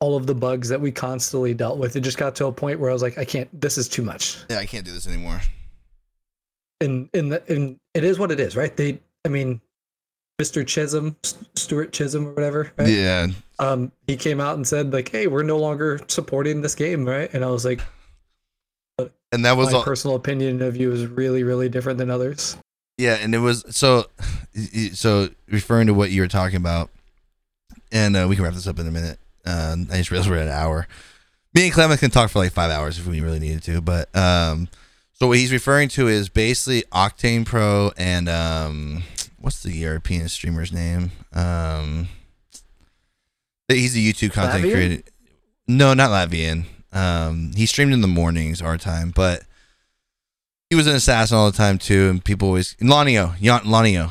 all 0.00 0.16
of 0.16 0.26
the 0.26 0.34
bugs 0.34 0.68
that 0.68 0.80
we 0.80 0.92
constantly 0.92 1.54
dealt 1.54 1.78
with. 1.78 1.96
It 1.96 2.00
just 2.00 2.18
got 2.18 2.36
to 2.36 2.46
a 2.46 2.52
point 2.52 2.78
where 2.78 2.90
I 2.90 2.92
was 2.92 3.02
like, 3.02 3.18
I 3.18 3.24
can't. 3.24 3.48
This 3.60 3.78
is 3.78 3.88
too 3.88 4.02
much. 4.02 4.38
Yeah, 4.48 4.58
I 4.58 4.66
can't 4.66 4.84
do 4.84 4.92
this 4.92 5.06
anymore. 5.06 5.40
And 6.80 7.08
and 7.14 7.32
the, 7.32 7.42
and 7.52 7.78
it 7.94 8.04
is 8.04 8.18
what 8.18 8.30
it 8.30 8.38
is, 8.38 8.56
right? 8.56 8.76
They, 8.76 9.00
I 9.24 9.28
mean, 9.28 9.60
Mr. 10.40 10.64
Chisholm, 10.64 11.16
Stuart 11.56 11.92
Chisholm 11.92 12.28
or 12.28 12.32
whatever, 12.32 12.72
right? 12.78 12.88
Yeah, 12.88 13.26
Um, 13.58 13.90
he 14.06 14.16
came 14.16 14.40
out 14.40 14.54
and 14.54 14.66
said 14.66 14.92
like, 14.92 15.08
"Hey, 15.08 15.26
we're 15.26 15.42
no 15.42 15.58
longer 15.58 16.00
supporting 16.06 16.62
this 16.62 16.76
game," 16.76 17.04
right? 17.04 17.32
And 17.34 17.44
I 17.44 17.50
was 17.50 17.64
like, 17.64 17.80
and 19.32 19.44
that 19.44 19.56
was 19.56 19.72
my 19.72 19.78
all. 19.78 19.84
personal 19.84 20.16
opinion 20.16 20.62
of 20.62 20.76
you 20.76 20.92
is 20.92 21.06
really, 21.06 21.42
really 21.42 21.68
different 21.68 21.98
than 21.98 22.10
others. 22.10 22.56
Yeah, 22.96 23.14
and 23.14 23.34
it 23.34 23.38
was 23.38 23.64
so. 23.70 24.06
So 24.94 25.28
referring 25.48 25.86
to 25.88 25.94
what 25.94 26.10
you 26.10 26.20
were 26.22 26.28
talking 26.28 26.56
about, 26.56 26.90
and 27.92 28.16
uh, 28.16 28.26
we 28.28 28.34
can 28.36 28.44
wrap 28.44 28.54
this 28.54 28.66
up 28.66 28.78
in 28.78 28.86
a 28.86 28.90
minute. 28.90 29.18
Uh, 29.48 29.76
I 29.90 29.96
just 29.96 30.10
realized 30.10 30.30
we're 30.30 30.36
at 30.36 30.48
an 30.48 30.52
hour. 30.52 30.86
Me 31.54 31.64
and 31.66 31.72
Klammath 31.74 32.00
can 32.00 32.10
talk 32.10 32.30
for 32.30 32.38
like 32.40 32.52
five 32.52 32.70
hours 32.70 32.98
if 32.98 33.06
we 33.06 33.20
really 33.20 33.38
needed 33.38 33.62
to. 33.64 33.80
But 33.80 34.14
um, 34.14 34.68
so 35.14 35.26
what 35.26 35.38
he's 35.38 35.50
referring 35.52 35.88
to 35.90 36.06
is 36.08 36.28
basically 36.28 36.82
Octane 36.92 37.46
Pro 37.46 37.90
and 37.96 38.28
um, 38.28 39.02
what's 39.38 39.62
the 39.62 39.72
European 39.72 40.28
streamer's 40.28 40.72
name? 40.72 41.10
Um, 41.32 42.08
he's 43.68 43.96
a 43.96 43.98
YouTube 43.98 44.32
content 44.32 44.62
creator. 44.70 45.02
No, 45.66 45.94
not 45.94 46.10
Latvian. 46.10 46.64
Um, 46.92 47.52
he 47.56 47.66
streamed 47.66 47.92
in 47.92 48.00
the 48.00 48.08
mornings 48.08 48.62
our 48.62 48.78
time, 48.78 49.12
but 49.14 49.42
he 50.70 50.76
was 50.76 50.86
an 50.86 50.94
assassin 50.94 51.36
all 51.36 51.50
the 51.50 51.56
time 51.56 51.78
too, 51.78 52.08
and 52.10 52.24
people 52.24 52.48
always 52.48 52.74
Lanio, 52.76 53.34
Yan- 53.40 53.60
Lanio. 53.64 54.10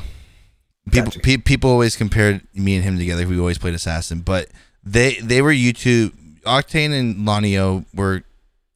People 0.90 1.10
Gotcha. 1.10 1.20
pe- 1.20 1.36
people 1.38 1.70
always 1.70 1.96
compared 1.96 2.42
me 2.54 2.74
and 2.76 2.84
him 2.84 2.98
together. 2.98 3.26
We 3.26 3.38
always 3.38 3.58
played 3.58 3.74
assassin, 3.74 4.20
but 4.20 4.48
they 4.92 5.14
they 5.14 5.42
were 5.42 5.52
YouTube. 5.52 6.12
Octane 6.42 6.98
and 6.98 7.16
Lanio 7.26 7.84
were 7.94 8.22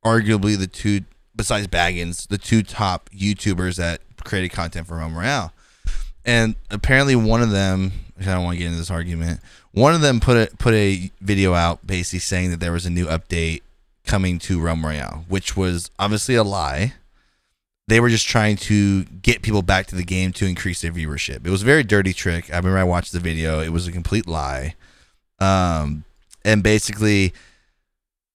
arguably 0.04 0.58
the 0.58 0.66
two, 0.66 1.02
besides 1.34 1.66
Baggins, 1.68 2.28
the 2.28 2.38
two 2.38 2.62
top 2.62 3.08
YouTubers 3.10 3.76
that 3.76 4.00
created 4.24 4.50
content 4.50 4.86
for 4.86 4.98
Realm 4.98 5.16
Royale. 5.16 5.52
And 6.24 6.54
apparently, 6.70 7.16
one 7.16 7.42
of 7.42 7.50
them, 7.50 7.92
I 8.20 8.24
don't 8.24 8.44
want 8.44 8.54
to 8.54 8.58
get 8.58 8.66
into 8.66 8.78
this 8.78 8.90
argument. 8.90 9.40
One 9.72 9.94
of 9.94 10.02
them 10.02 10.20
put 10.20 10.36
a 10.36 10.54
put 10.56 10.74
a 10.74 11.10
video 11.20 11.54
out 11.54 11.86
basically 11.86 12.18
saying 12.18 12.50
that 12.50 12.60
there 12.60 12.72
was 12.72 12.84
a 12.84 12.90
new 12.90 13.06
update 13.06 13.62
coming 14.04 14.38
to 14.40 14.60
Realm 14.60 14.84
Royale, 14.84 15.24
which 15.28 15.56
was 15.56 15.90
obviously 15.98 16.34
a 16.34 16.44
lie. 16.44 16.94
They 17.88 18.00
were 18.00 18.10
just 18.10 18.28
trying 18.28 18.56
to 18.58 19.04
get 19.04 19.42
people 19.42 19.62
back 19.62 19.86
to 19.88 19.96
the 19.96 20.04
game 20.04 20.32
to 20.34 20.46
increase 20.46 20.82
their 20.82 20.92
viewership. 20.92 21.46
It 21.46 21.50
was 21.50 21.62
a 21.62 21.66
very 21.66 21.82
dirty 21.82 22.12
trick. 22.12 22.52
I 22.52 22.56
remember 22.56 22.78
I 22.78 22.84
watched 22.84 23.12
the 23.12 23.20
video. 23.20 23.60
It 23.60 23.70
was 23.70 23.88
a 23.88 23.92
complete 23.92 24.26
lie. 24.26 24.76
Um, 25.42 26.04
and 26.44 26.62
basically, 26.62 27.32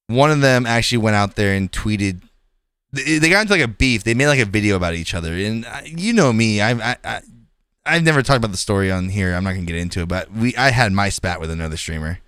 one 0.08 0.32
of 0.32 0.41
them 0.41 0.66
actually 0.66 0.99
went 0.99 1.16
out 1.16 1.36
there 1.36 1.53
and 1.53 1.72
tweeted. 1.72 2.22
They 2.91 3.18
they 3.20 3.30
got 3.30 3.41
into 3.41 3.53
like 3.53 3.62
a 3.64 3.68
beef. 3.68 4.03
They 4.03 4.14
made 4.14 4.28
like 4.28 4.39
a 4.39 4.45
video 4.45 4.76
about 4.76 4.95
each 4.95 5.14
other, 5.14 5.34
and 5.34 5.66
I- 5.66 5.84
you 5.95 6.14
know 6.14 6.32
me. 6.32 6.62
I, 6.62 6.72
I, 6.91 6.95
I 7.03 7.22
I've 7.86 8.03
never 8.03 8.22
talked 8.22 8.38
about 8.38 8.51
the 8.51 8.58
story 8.58 8.91
on 8.91 9.10
here. 9.10 9.34
I'm 9.34 9.43
not 9.43 9.53
gonna 9.53 9.66
get 9.66 9.76
into 9.76 10.01
it, 10.01 10.08
but 10.08 10.32
we 10.32 10.55
I 10.55 10.72
had 10.72 10.91
my 10.93 11.10
spat 11.10 11.39
with 11.41 11.51
another 11.51 11.78
streamer. 11.78 12.20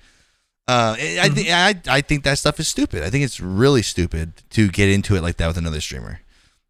Uh, 0.67 0.95
I 0.99 1.30
think 1.30 1.47
I 1.49 1.75
I 1.88 2.01
think 2.01 2.23
that 2.25 2.38
stuff 2.38 2.59
is 2.59 2.67
stupid. 2.67 3.03
I 3.03 3.09
think 3.09 3.23
it's 3.23 3.39
really 3.39 3.82
stupid 3.82 4.34
to 4.51 4.67
get 4.69 4.89
into 4.89 5.15
it 5.15 5.21
like 5.23 5.38
that 5.38 5.47
with 5.47 5.57
another 5.57 5.82
streamer. 5.82 6.19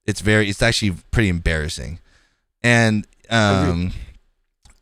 It's 0.06 0.22
very 0.22 0.50
it's 0.50 0.62
actually 0.62 0.92
pretty 1.12 1.30
embarrassing, 1.30 2.00
and 2.64 3.06
um, 3.30 3.92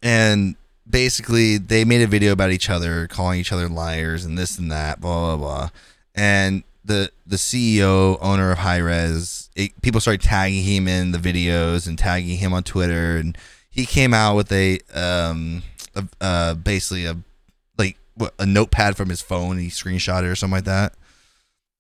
and 0.04 0.56
basically 0.90 1.58
they 1.58 1.84
made 1.86 2.02
a 2.02 2.08
video 2.08 2.32
about 2.32 2.52
each 2.52 2.70
other, 2.70 3.08
calling 3.08 3.40
each 3.40 3.52
other 3.52 3.68
liars 3.68 4.26
and 4.26 4.38
this 4.38 4.58
and 4.58 4.72
that, 4.72 5.02
blah 5.02 5.36
blah 5.36 5.38
blah, 5.38 5.70
and 6.16 6.64
the 6.86 7.12
the 7.26 7.36
CEO 7.36 8.18
owner 8.22 8.52
of 8.52 8.60
Hi-Rez, 8.60 9.50
it, 9.56 9.80
people 9.82 10.00
started 10.00 10.22
tagging 10.22 10.64
him 10.64 10.88
in 10.88 11.12
the 11.12 11.18
videos 11.18 11.88
and 11.88 11.98
tagging 12.00 12.38
him 12.38 12.54
on 12.54 12.64
Twitter, 12.64 13.18
and 13.18 13.38
he 13.70 13.86
came 13.86 14.14
out 14.14 14.36
with 14.36 14.52
a 14.52 14.80
um, 14.94 15.64
a, 15.96 16.06
uh, 16.22 16.54
basically 16.54 17.06
a 17.06 17.18
like 17.78 17.98
what, 18.16 18.34
a 18.40 18.46
notepad 18.46 18.96
from 18.96 19.10
his 19.10 19.22
phone. 19.22 19.58
He 19.58 19.68
screenshot 19.68 20.24
it 20.24 20.28
or 20.28 20.36
something 20.36 20.56
like 20.56 20.64
that, 20.66 20.94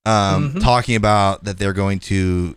um, 0.06 0.54
Mhm. 0.54 0.62
talking 0.62 0.96
about 0.96 1.44
that 1.46 1.58
they're 1.60 1.74
going 1.74 2.00
to 2.02 2.56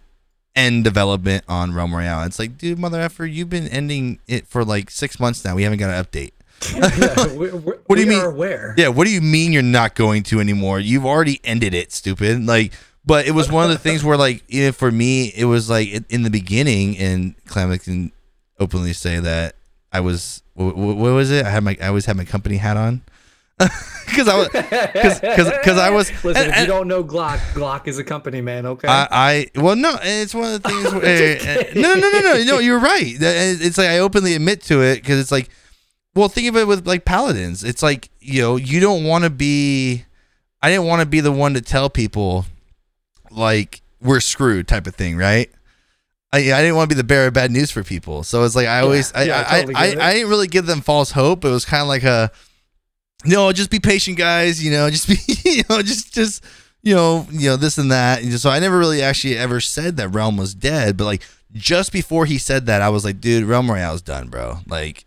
end 0.56 0.82
development 0.82 1.44
on 1.48 1.72
Realm 1.72 1.94
Royale. 1.94 2.24
It's 2.24 2.38
like, 2.40 2.58
dude, 2.58 2.78
mother 2.78 3.00
effer, 3.00 3.24
you've 3.24 3.48
been 3.50 3.68
ending 3.68 4.18
it 4.26 4.48
for 4.48 4.64
like 4.64 4.90
six 4.90 5.20
months 5.20 5.44
now. 5.44 5.54
We 5.54 5.62
haven't 5.62 5.78
got 5.78 5.90
an 5.90 6.04
update. 6.04 6.32
yeah, 6.74 7.26
we, 7.34 7.50
we, 7.50 7.72
What 7.86 7.96
do 7.96 8.00
you 8.02 8.06
mean? 8.08 8.20
Aware. 8.24 8.74
Yeah, 8.76 8.88
what 8.88 9.04
do 9.06 9.10
you 9.12 9.20
mean 9.20 9.52
you're 9.52 9.62
not 9.62 9.94
going 9.94 10.22
to 10.24 10.40
anymore? 10.40 10.78
You've 10.80 11.06
already 11.06 11.40
ended 11.44 11.74
it, 11.74 11.92
stupid. 11.92 12.44
Like, 12.46 12.72
but 13.04 13.26
it 13.26 13.32
was 13.32 13.50
one 13.50 13.64
of 13.64 13.70
the 13.70 13.78
things 13.78 14.04
where, 14.04 14.16
like, 14.16 14.44
you 14.48 14.66
know, 14.66 14.72
for 14.72 14.90
me, 14.90 15.32
it 15.34 15.46
was 15.46 15.70
like 15.70 15.88
in- 16.10 16.22
the 16.22 16.30
beginning, 16.30 16.98
and 16.98 17.34
Klammath 17.46 17.84
can 17.84 18.12
openly 18.58 18.92
say 18.92 19.18
that 19.20 19.56
I 19.92 20.00
was, 20.00 20.42
what, 20.54 20.76
what 20.76 20.96
was 20.96 21.30
it? 21.30 21.46
I 21.46 21.50
had 21.50 21.64
my, 21.64 21.76
I 21.80 21.88
always 21.88 22.04
had 22.04 22.16
my 22.16 22.24
company 22.24 22.56
hat 22.58 22.76
on. 22.76 23.02
Because 24.10 24.26
I 24.26 24.36
was, 24.36 24.48
because 24.48 25.78
I 25.78 25.90
was, 25.90 26.10
Listen, 26.24 26.42
and- 26.42 26.50
if 26.50 26.56
eh, 26.56 26.60
you 26.62 26.64
eh. 26.64 26.66
don't 26.66 26.88
know 26.88 27.04
Glock, 27.04 27.38
Glock 27.54 27.86
is 27.86 27.96
a 28.00 28.02
company, 28.02 28.40
man. 28.40 28.66
Okay. 28.66 28.88
I, 28.88 29.06
I 29.54 29.60
well 29.60 29.76
no, 29.76 29.96
it's 30.02 30.34
one 30.34 30.52
of 30.52 30.60
the 30.62 30.68
things. 30.68 30.92
Where, 30.92 31.36
uh, 31.38 31.62
no, 31.76 31.94
no, 31.94 32.10
no, 32.10 32.18
no, 32.20 32.32
no, 32.34 32.42
no. 32.42 32.58
You're 32.58 32.80
right. 32.80 33.04
It's 33.06 33.78
like 33.78 33.86
I 33.88 33.98
openly 34.00 34.34
admit 34.34 34.62
to 34.62 34.82
it 34.82 34.96
because 34.96 35.20
it's 35.20 35.30
like, 35.30 35.48
well, 36.14 36.28
think 36.28 36.48
of 36.48 36.56
it 36.56 36.66
with 36.66 36.86
like 36.86 37.04
paladins. 37.04 37.62
It's 37.64 37.82
like 37.82 38.10
you 38.20 38.42
know 38.42 38.56
you 38.56 38.80
don't 38.80 39.04
want 39.04 39.24
to 39.24 39.30
be. 39.30 40.04
I 40.62 40.68
didn't 40.70 40.86
want 40.86 41.00
to 41.00 41.06
be 41.06 41.20
the 41.20 41.32
one 41.32 41.54
to 41.54 41.60
tell 41.60 41.88
people, 41.88 42.44
like 43.30 43.80
we're 44.00 44.20
screwed 44.20 44.68
type 44.68 44.86
of 44.86 44.94
thing, 44.94 45.16
right? 45.16 45.50
I, 46.32 46.38
I 46.38 46.62
didn't 46.62 46.76
want 46.76 46.90
to 46.90 46.94
be 46.94 46.98
the 46.98 47.04
bearer 47.04 47.26
of 47.26 47.34
bad 47.34 47.50
news 47.50 47.70
for 47.70 47.82
people. 47.82 48.22
So 48.22 48.44
it's 48.44 48.54
like 48.54 48.66
I 48.66 48.80
always 48.80 49.12
I 49.12 49.24
yeah, 49.24 49.44
I 49.48 49.56
I, 49.56 49.60
totally 49.60 49.74
I, 49.74 49.86
it. 49.86 49.98
I 49.98 50.12
didn't 50.14 50.28
really 50.28 50.46
give 50.46 50.66
them 50.66 50.80
false 50.80 51.10
hope. 51.12 51.44
It 51.44 51.48
was 51.48 51.64
kind 51.64 51.82
of 51.82 51.88
like 51.88 52.04
a 52.04 52.30
no, 53.24 53.52
just 53.52 53.70
be 53.70 53.80
patient, 53.80 54.16
guys. 54.16 54.62
You 54.64 54.70
know, 54.70 54.90
just 54.90 55.08
be 55.08 55.16
you 55.48 55.62
know 55.68 55.82
just 55.82 56.14
just 56.14 56.44
you 56.82 56.94
know 56.94 57.26
you 57.30 57.50
know 57.50 57.56
this 57.56 57.78
and 57.78 57.90
that. 57.90 58.22
And 58.22 58.30
just, 58.30 58.42
so 58.42 58.50
I 58.50 58.58
never 58.58 58.78
really 58.78 59.02
actually 59.02 59.36
ever 59.36 59.60
said 59.60 59.96
that 59.96 60.08
Realm 60.08 60.36
was 60.36 60.54
dead, 60.54 60.96
but 60.96 61.04
like 61.04 61.22
just 61.52 61.92
before 61.92 62.26
he 62.26 62.38
said 62.38 62.66
that, 62.66 62.80
I 62.80 62.90
was 62.90 63.04
like, 63.04 63.20
dude, 63.20 63.44
Realm 63.44 63.68
Royale's 63.68 64.02
done, 64.02 64.28
bro. 64.28 64.58
Like 64.66 65.04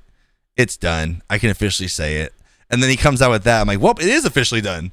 it's 0.57 0.77
done. 0.77 1.21
I 1.29 1.37
can 1.37 1.49
officially 1.49 1.87
say 1.87 2.17
it. 2.17 2.33
And 2.69 2.81
then 2.81 2.89
he 2.89 2.95
comes 2.97 3.21
out 3.21 3.31
with 3.31 3.43
that. 3.43 3.61
I'm 3.61 3.67
like, 3.67 3.79
well, 3.79 3.93
it 3.99 4.07
is 4.07 4.25
officially 4.25 4.61
done. 4.61 4.91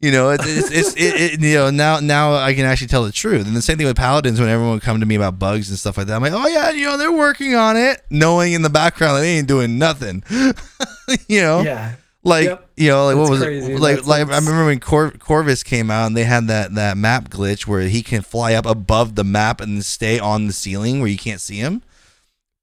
You 0.00 0.12
know, 0.12 0.30
it's, 0.30 0.44
it's, 0.46 0.70
it's 0.70 0.94
it, 0.96 1.32
it, 1.34 1.40
you 1.40 1.54
know 1.54 1.70
now 1.70 1.98
now 2.00 2.34
I 2.34 2.52
can 2.52 2.66
actually 2.66 2.88
tell 2.88 3.04
the 3.04 3.12
truth. 3.12 3.46
And 3.46 3.56
the 3.56 3.62
same 3.62 3.78
thing 3.78 3.86
with 3.86 3.96
Paladins 3.96 4.38
when 4.38 4.50
everyone 4.50 4.74
would 4.74 4.82
come 4.82 5.00
to 5.00 5.06
me 5.06 5.14
about 5.14 5.38
bugs 5.38 5.70
and 5.70 5.78
stuff 5.78 5.96
like 5.96 6.08
that. 6.08 6.14
I'm 6.16 6.20
like, 6.22 6.32
oh 6.34 6.46
yeah, 6.46 6.70
you 6.72 6.84
know 6.84 6.98
they're 6.98 7.12
working 7.12 7.54
on 7.54 7.78
it, 7.78 8.02
knowing 8.10 8.52
in 8.52 8.60
the 8.60 8.68
background 8.68 9.16
that 9.16 9.20
they 9.20 9.38
ain't 9.38 9.48
doing 9.48 9.78
nothing. 9.78 10.22
you 11.28 11.40
know, 11.40 11.62
yeah. 11.62 11.94
like 12.22 12.44
Yep. 12.46 12.70
you 12.76 12.88
know, 12.90 13.06
like 13.06 13.16
what 13.16 13.30
was 13.30 13.40
crazy. 13.40 13.72
it? 13.72 13.80
Like 13.80 13.96
That's- 14.02 14.06
like 14.06 14.28
I 14.28 14.36
remember 14.36 14.66
when 14.66 14.80
Cor- 14.80 15.12
Corvus 15.12 15.62
came 15.62 15.90
out 15.90 16.06
and 16.08 16.16
they 16.16 16.24
had 16.24 16.48
that 16.48 16.74
that 16.74 16.98
map 16.98 17.30
glitch 17.30 17.66
where 17.66 17.82
he 17.82 18.02
can 18.02 18.20
fly 18.20 18.52
up 18.52 18.66
above 18.66 19.14
the 19.14 19.24
map 19.24 19.62
and 19.62 19.82
stay 19.82 20.18
on 20.18 20.48
the 20.48 20.52
ceiling 20.52 21.00
where 21.00 21.08
you 21.08 21.18
can't 21.18 21.40
see 21.40 21.56
him. 21.56 21.82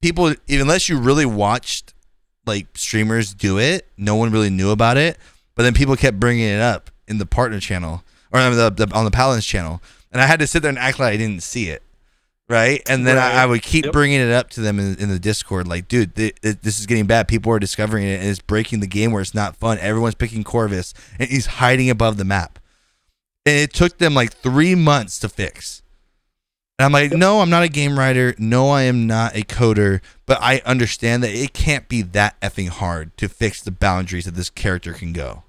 People, 0.01 0.35
unless 0.47 0.89
you 0.89 0.99
really 0.99 1.25
watched 1.25 1.95
like 2.45 2.67
streamers 2.77 3.33
do 3.33 3.57
it, 3.59 3.87
no 3.97 4.15
one 4.15 4.31
really 4.31 4.49
knew 4.49 4.71
about 4.71 4.97
it. 4.97 5.17
But 5.55 5.63
then 5.63 5.73
people 5.73 5.95
kept 5.95 6.19
bringing 6.19 6.45
it 6.47 6.61
up 6.61 6.89
in 7.07 7.17
the 7.17 7.25
partner 7.25 7.59
channel 7.59 8.03
or 8.31 8.39
on 8.39 8.55
the, 8.55 8.69
the 8.69 8.93
on 8.95 9.05
the 9.05 9.11
Paladins 9.11 9.45
channel, 9.45 9.81
and 10.11 10.21
I 10.21 10.25
had 10.25 10.39
to 10.39 10.47
sit 10.47 10.61
there 10.61 10.69
and 10.69 10.79
act 10.79 10.99
like 10.99 11.13
I 11.13 11.17
didn't 11.17 11.43
see 11.43 11.69
it. 11.69 11.83
Right, 12.49 12.81
and 12.89 13.07
then 13.07 13.17
I, 13.17 13.43
I 13.43 13.45
would 13.45 13.61
keep 13.61 13.85
Yep. 13.85 13.93
bringing 13.93 14.19
it 14.19 14.29
up 14.29 14.49
to 14.51 14.61
them 14.61 14.77
in, 14.77 14.95
in 14.97 15.07
the 15.07 15.19
Discord, 15.19 15.69
like, 15.69 15.87
dude, 15.87 16.13
th- 16.17 16.35
th- 16.41 16.57
this 16.61 16.81
is 16.81 16.85
getting 16.85 17.05
bad. 17.05 17.29
People 17.29 17.49
are 17.53 17.59
discovering 17.59 18.03
it, 18.05 18.19
and 18.19 18.27
it's 18.27 18.41
breaking 18.41 18.81
the 18.81 18.87
game 18.87 19.13
where 19.13 19.21
it's 19.21 19.33
not 19.33 19.55
fun. 19.55 19.77
Everyone's 19.79 20.15
picking 20.15 20.43
Corvus, 20.43 20.93
and 21.17 21.29
he's 21.29 21.45
hiding 21.45 21.89
above 21.89 22.17
the 22.17 22.25
map, 22.25 22.59
and 23.45 23.55
it 23.55 23.71
took 23.71 23.99
them 23.99 24.13
like 24.13 24.33
three 24.33 24.75
months 24.75 25.17
to 25.19 25.29
fix. 25.29 25.80
And 26.81 26.85
I'm 26.87 26.93
like, 26.93 27.11
no, 27.11 27.41
I'm 27.41 27.49
not 27.51 27.61
a 27.61 27.67
game 27.67 27.99
writer. 27.99 28.33
No, 28.39 28.69
I 28.69 28.81
am 28.81 29.05
not 29.05 29.35
a 29.35 29.41
coder, 29.41 30.01
but 30.25 30.39
I 30.41 30.63
understand 30.65 31.21
that 31.21 31.29
it 31.29 31.53
can't 31.53 31.87
be 31.87 32.01
that 32.01 32.41
effing 32.41 32.69
hard 32.69 33.15
to 33.17 33.29
fix 33.29 33.61
the 33.61 33.69
boundaries 33.69 34.25
that 34.25 34.33
this 34.33 34.49
character 34.49 34.91
can 34.93 35.13
go. 35.13 35.43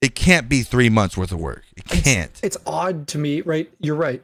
It 0.00 0.14
can't 0.14 0.48
be 0.48 0.62
three 0.62 0.90
months 0.90 1.16
worth 1.16 1.32
of 1.32 1.40
work. 1.40 1.64
It 1.76 1.86
can't. 1.86 2.30
It's 2.40 2.56
odd 2.68 3.08
to 3.08 3.18
me, 3.18 3.40
right? 3.40 3.68
You're 3.80 3.96
right. 3.96 4.22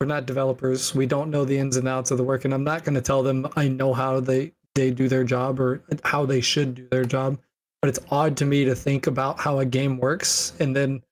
We're 0.00 0.06
not 0.06 0.26
developers. 0.26 0.94
We 0.94 1.06
don't 1.06 1.28
know 1.28 1.44
the 1.44 1.58
ins 1.58 1.76
and 1.76 1.88
outs 1.88 2.12
of 2.12 2.18
the 2.18 2.24
work, 2.24 2.44
and 2.44 2.54
I'm 2.54 2.62
not 2.62 2.84
going 2.84 2.94
to 2.94 3.00
tell 3.00 3.24
them 3.24 3.48
I 3.56 3.66
know 3.66 3.92
how 3.92 4.20
they 4.20 4.52
they 4.76 4.92
do 4.92 5.08
their 5.08 5.24
job 5.24 5.58
or 5.58 5.82
how 6.04 6.24
they 6.24 6.40
should 6.40 6.76
do 6.76 6.86
their 6.88 7.04
job. 7.04 7.36
But 7.82 7.88
it's 7.88 7.98
odd 8.12 8.36
to 8.36 8.44
me 8.44 8.64
to 8.64 8.76
think 8.76 9.08
about 9.08 9.40
how 9.40 9.58
a 9.58 9.64
game 9.64 9.98
works 9.98 10.52
and 10.60 10.76
then 10.76 11.02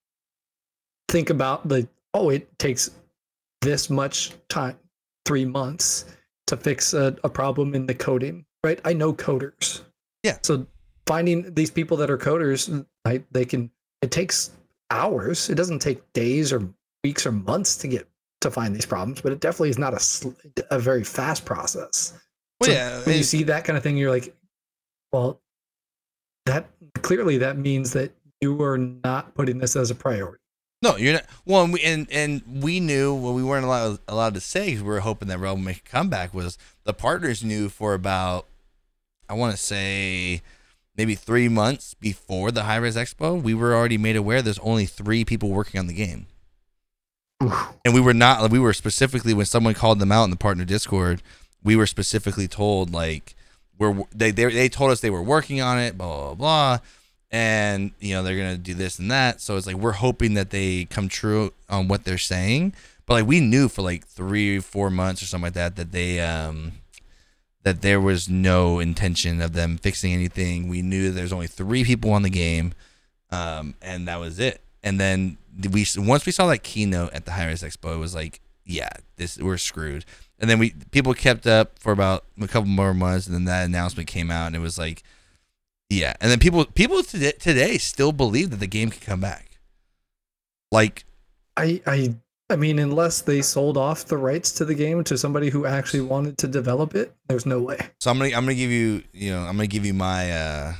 think 1.08 1.30
about 1.30 1.66
the 1.66 1.88
oh, 2.14 2.30
it 2.30 2.56
takes 2.60 2.92
this 3.66 3.90
much 3.90 4.32
time, 4.48 4.78
three 5.26 5.44
months, 5.44 6.16
to 6.46 6.56
fix 6.56 6.94
a, 6.94 7.16
a 7.24 7.28
problem 7.28 7.74
in 7.74 7.84
the 7.84 7.94
coding. 7.94 8.46
Right? 8.64 8.80
I 8.84 8.92
know 8.92 9.12
coders. 9.12 9.82
Yeah. 10.22 10.38
So 10.42 10.66
finding 11.06 11.52
these 11.54 11.70
people 11.70 11.96
that 11.98 12.10
are 12.10 12.18
coders, 12.18 12.86
I, 13.04 13.22
they 13.32 13.44
can. 13.44 13.70
It 14.02 14.10
takes 14.10 14.52
hours. 14.90 15.50
It 15.50 15.56
doesn't 15.56 15.80
take 15.80 16.00
days 16.12 16.52
or 16.52 16.68
weeks 17.02 17.26
or 17.26 17.32
months 17.32 17.76
to 17.78 17.88
get 17.88 18.08
to 18.42 18.50
find 18.50 18.74
these 18.74 18.86
problems, 18.86 19.20
but 19.20 19.32
it 19.32 19.40
definitely 19.40 19.70
is 19.70 19.78
not 19.78 19.94
a 19.94 20.00
sl- 20.00 20.30
a 20.70 20.78
very 20.78 21.04
fast 21.04 21.44
process. 21.44 22.12
Well, 22.60 22.70
So 22.70 22.74
yeah, 22.74 23.02
when 23.02 23.16
you 23.16 23.22
see 23.22 23.42
that 23.44 23.64
kind 23.64 23.76
of 23.76 23.82
thing, 23.82 23.96
you're 23.96 24.10
like, 24.10 24.34
well, 25.12 25.40
that 26.46 26.70
clearly 27.02 27.38
that 27.38 27.58
means 27.58 27.92
that 27.92 28.12
you 28.40 28.62
are 28.62 28.78
not 28.78 29.34
putting 29.34 29.58
this 29.58 29.76
as 29.76 29.90
a 29.90 29.94
priority. 29.94 30.42
No, 30.86 30.96
you're 30.96 31.14
not. 31.14 31.24
Well, 31.44 31.64
and 31.64 31.72
we, 31.72 31.82
and, 31.82 32.06
and 32.12 32.62
we 32.62 32.78
knew 32.78 33.12
what 33.12 33.34
we 33.34 33.42
weren't 33.42 33.64
allowed 33.64 33.98
allowed 34.06 34.34
to 34.34 34.40
say 34.40 34.72
'cause 34.72 34.82
we 34.82 34.88
were 34.88 35.00
hoping 35.00 35.26
that 35.28 35.40
would 35.40 35.56
make 35.56 35.78
a 35.78 35.90
comeback. 35.90 36.32
Was 36.32 36.58
the 36.84 36.92
partners 36.94 37.42
knew 37.42 37.68
for 37.68 37.92
about, 37.92 38.46
I 39.28 39.34
want 39.34 39.50
to 39.56 39.60
say, 39.60 40.42
maybe 40.96 41.16
three 41.16 41.48
months 41.48 41.94
before 41.94 42.52
the 42.52 42.62
Hi-Rez 42.62 42.94
Expo, 42.96 43.42
we 43.42 43.52
were 43.52 43.74
already 43.74 43.98
made 43.98 44.14
aware 44.14 44.42
there's 44.42 44.60
only 44.60 44.86
three 44.86 45.24
people 45.24 45.48
working 45.48 45.80
on 45.80 45.88
the 45.88 45.92
game, 45.92 46.26
and 47.84 47.92
we 47.92 48.00
were 48.00 48.14
not. 48.14 48.48
We 48.50 48.60
were 48.60 48.72
specifically 48.72 49.34
when 49.34 49.46
someone 49.46 49.74
called 49.74 49.98
them 49.98 50.12
out 50.12 50.24
in 50.24 50.30
the 50.30 50.36
partner 50.36 50.64
Discord, 50.64 51.20
we 51.64 51.74
were 51.74 51.88
specifically 51.88 52.46
told 52.46 52.92
like 52.92 53.34
we're 53.76 54.04
they 54.14 54.30
they, 54.30 54.44
they 54.44 54.68
told 54.68 54.92
us 54.92 55.00
they 55.00 55.10
were 55.10 55.22
working 55.22 55.60
on 55.60 55.80
it, 55.80 55.98
blah 55.98 56.06
blah 56.06 56.34
blah 56.34 56.78
and 57.36 57.90
you 58.00 58.14
know 58.14 58.22
they're 58.22 58.38
gonna 58.38 58.56
do 58.56 58.72
this 58.72 58.98
and 58.98 59.10
that. 59.10 59.42
So 59.42 59.58
it's 59.58 59.66
like 59.66 59.76
we're 59.76 59.92
hoping 59.92 60.32
that 60.34 60.48
they 60.48 60.86
come 60.86 61.06
true 61.06 61.52
on 61.68 61.86
what 61.86 62.04
they're 62.04 62.16
saying. 62.16 62.72
But 63.04 63.14
like 63.14 63.26
we 63.26 63.40
knew 63.40 63.68
for 63.68 63.82
like 63.82 64.06
three, 64.06 64.58
four 64.58 64.88
months 64.88 65.22
or 65.22 65.26
something 65.26 65.48
like 65.48 65.52
that 65.52 65.76
that 65.76 65.92
they 65.92 66.18
um 66.20 66.72
that 67.62 67.82
there 67.82 68.00
was 68.00 68.26
no 68.26 68.78
intention 68.78 69.42
of 69.42 69.52
them 69.52 69.76
fixing 69.76 70.14
anything. 70.14 70.68
We 70.68 70.80
knew 70.80 71.10
there's 71.10 71.32
only 71.32 71.46
three 71.46 71.84
people 71.84 72.12
on 72.12 72.22
the 72.22 72.30
game, 72.30 72.72
um, 73.30 73.74
and 73.82 74.08
that 74.08 74.18
was 74.18 74.38
it. 74.38 74.62
And 74.82 74.98
then 74.98 75.36
we 75.70 75.84
once 75.98 76.24
we 76.24 76.32
saw 76.32 76.46
that 76.46 76.62
keynote 76.62 77.12
at 77.12 77.26
the 77.26 77.32
Hi-Rez 77.32 77.62
Expo, 77.62 77.96
it 77.96 77.98
was 77.98 78.14
like, 78.14 78.40
yeah, 78.64 78.88
this 79.16 79.36
we're 79.36 79.58
screwed. 79.58 80.06
And 80.38 80.48
then 80.48 80.58
we 80.58 80.70
people 80.90 81.12
kept 81.12 81.46
up 81.46 81.78
for 81.78 81.92
about 81.92 82.24
a 82.40 82.48
couple 82.48 82.70
more 82.70 82.94
months, 82.94 83.26
and 83.26 83.34
then 83.34 83.44
that 83.44 83.66
announcement 83.66 84.08
came 84.08 84.30
out, 84.30 84.46
and 84.46 84.56
it 84.56 84.60
was 84.60 84.78
like 84.78 85.02
Yeah, 85.88 86.14
and 86.20 86.30
then 86.30 86.38
people 86.38 86.64
people 86.64 87.02
today, 87.02 87.32
today 87.32 87.78
still 87.78 88.12
believe 88.12 88.50
that 88.50 88.56
the 88.56 88.66
game 88.66 88.90
can 88.90 89.00
come 89.00 89.20
back. 89.20 89.58
Like, 90.72 91.04
I 91.56 91.80
I 91.86 92.16
I 92.50 92.56
mean, 92.56 92.78
unless 92.78 93.20
they 93.22 93.42
sold 93.42 93.76
off 93.76 94.04
the 94.04 94.16
rights 94.16 94.52
to 94.52 94.64
the 94.64 94.74
game 94.74 95.04
to 95.04 95.18
somebody 95.18 95.50
who 95.50 95.66
actually 95.66 96.00
wanted 96.00 96.38
to 96.38 96.48
develop 96.48 96.94
it, 96.94 97.14
there's 97.28 97.46
no 97.46 97.60
way. 97.60 97.78
so 98.00 98.10
I'm 98.10 98.18
gonna 98.18 98.36
I'm 98.36 98.44
gonna 98.44 98.54
give 98.54 98.70
you 98.70 99.02
you 99.12 99.30
know 99.30 99.40
I'm 99.40 99.56
gonna 99.56 99.66
give 99.68 99.86
you 99.86 99.94
my 99.94 100.32
uh 100.32 100.74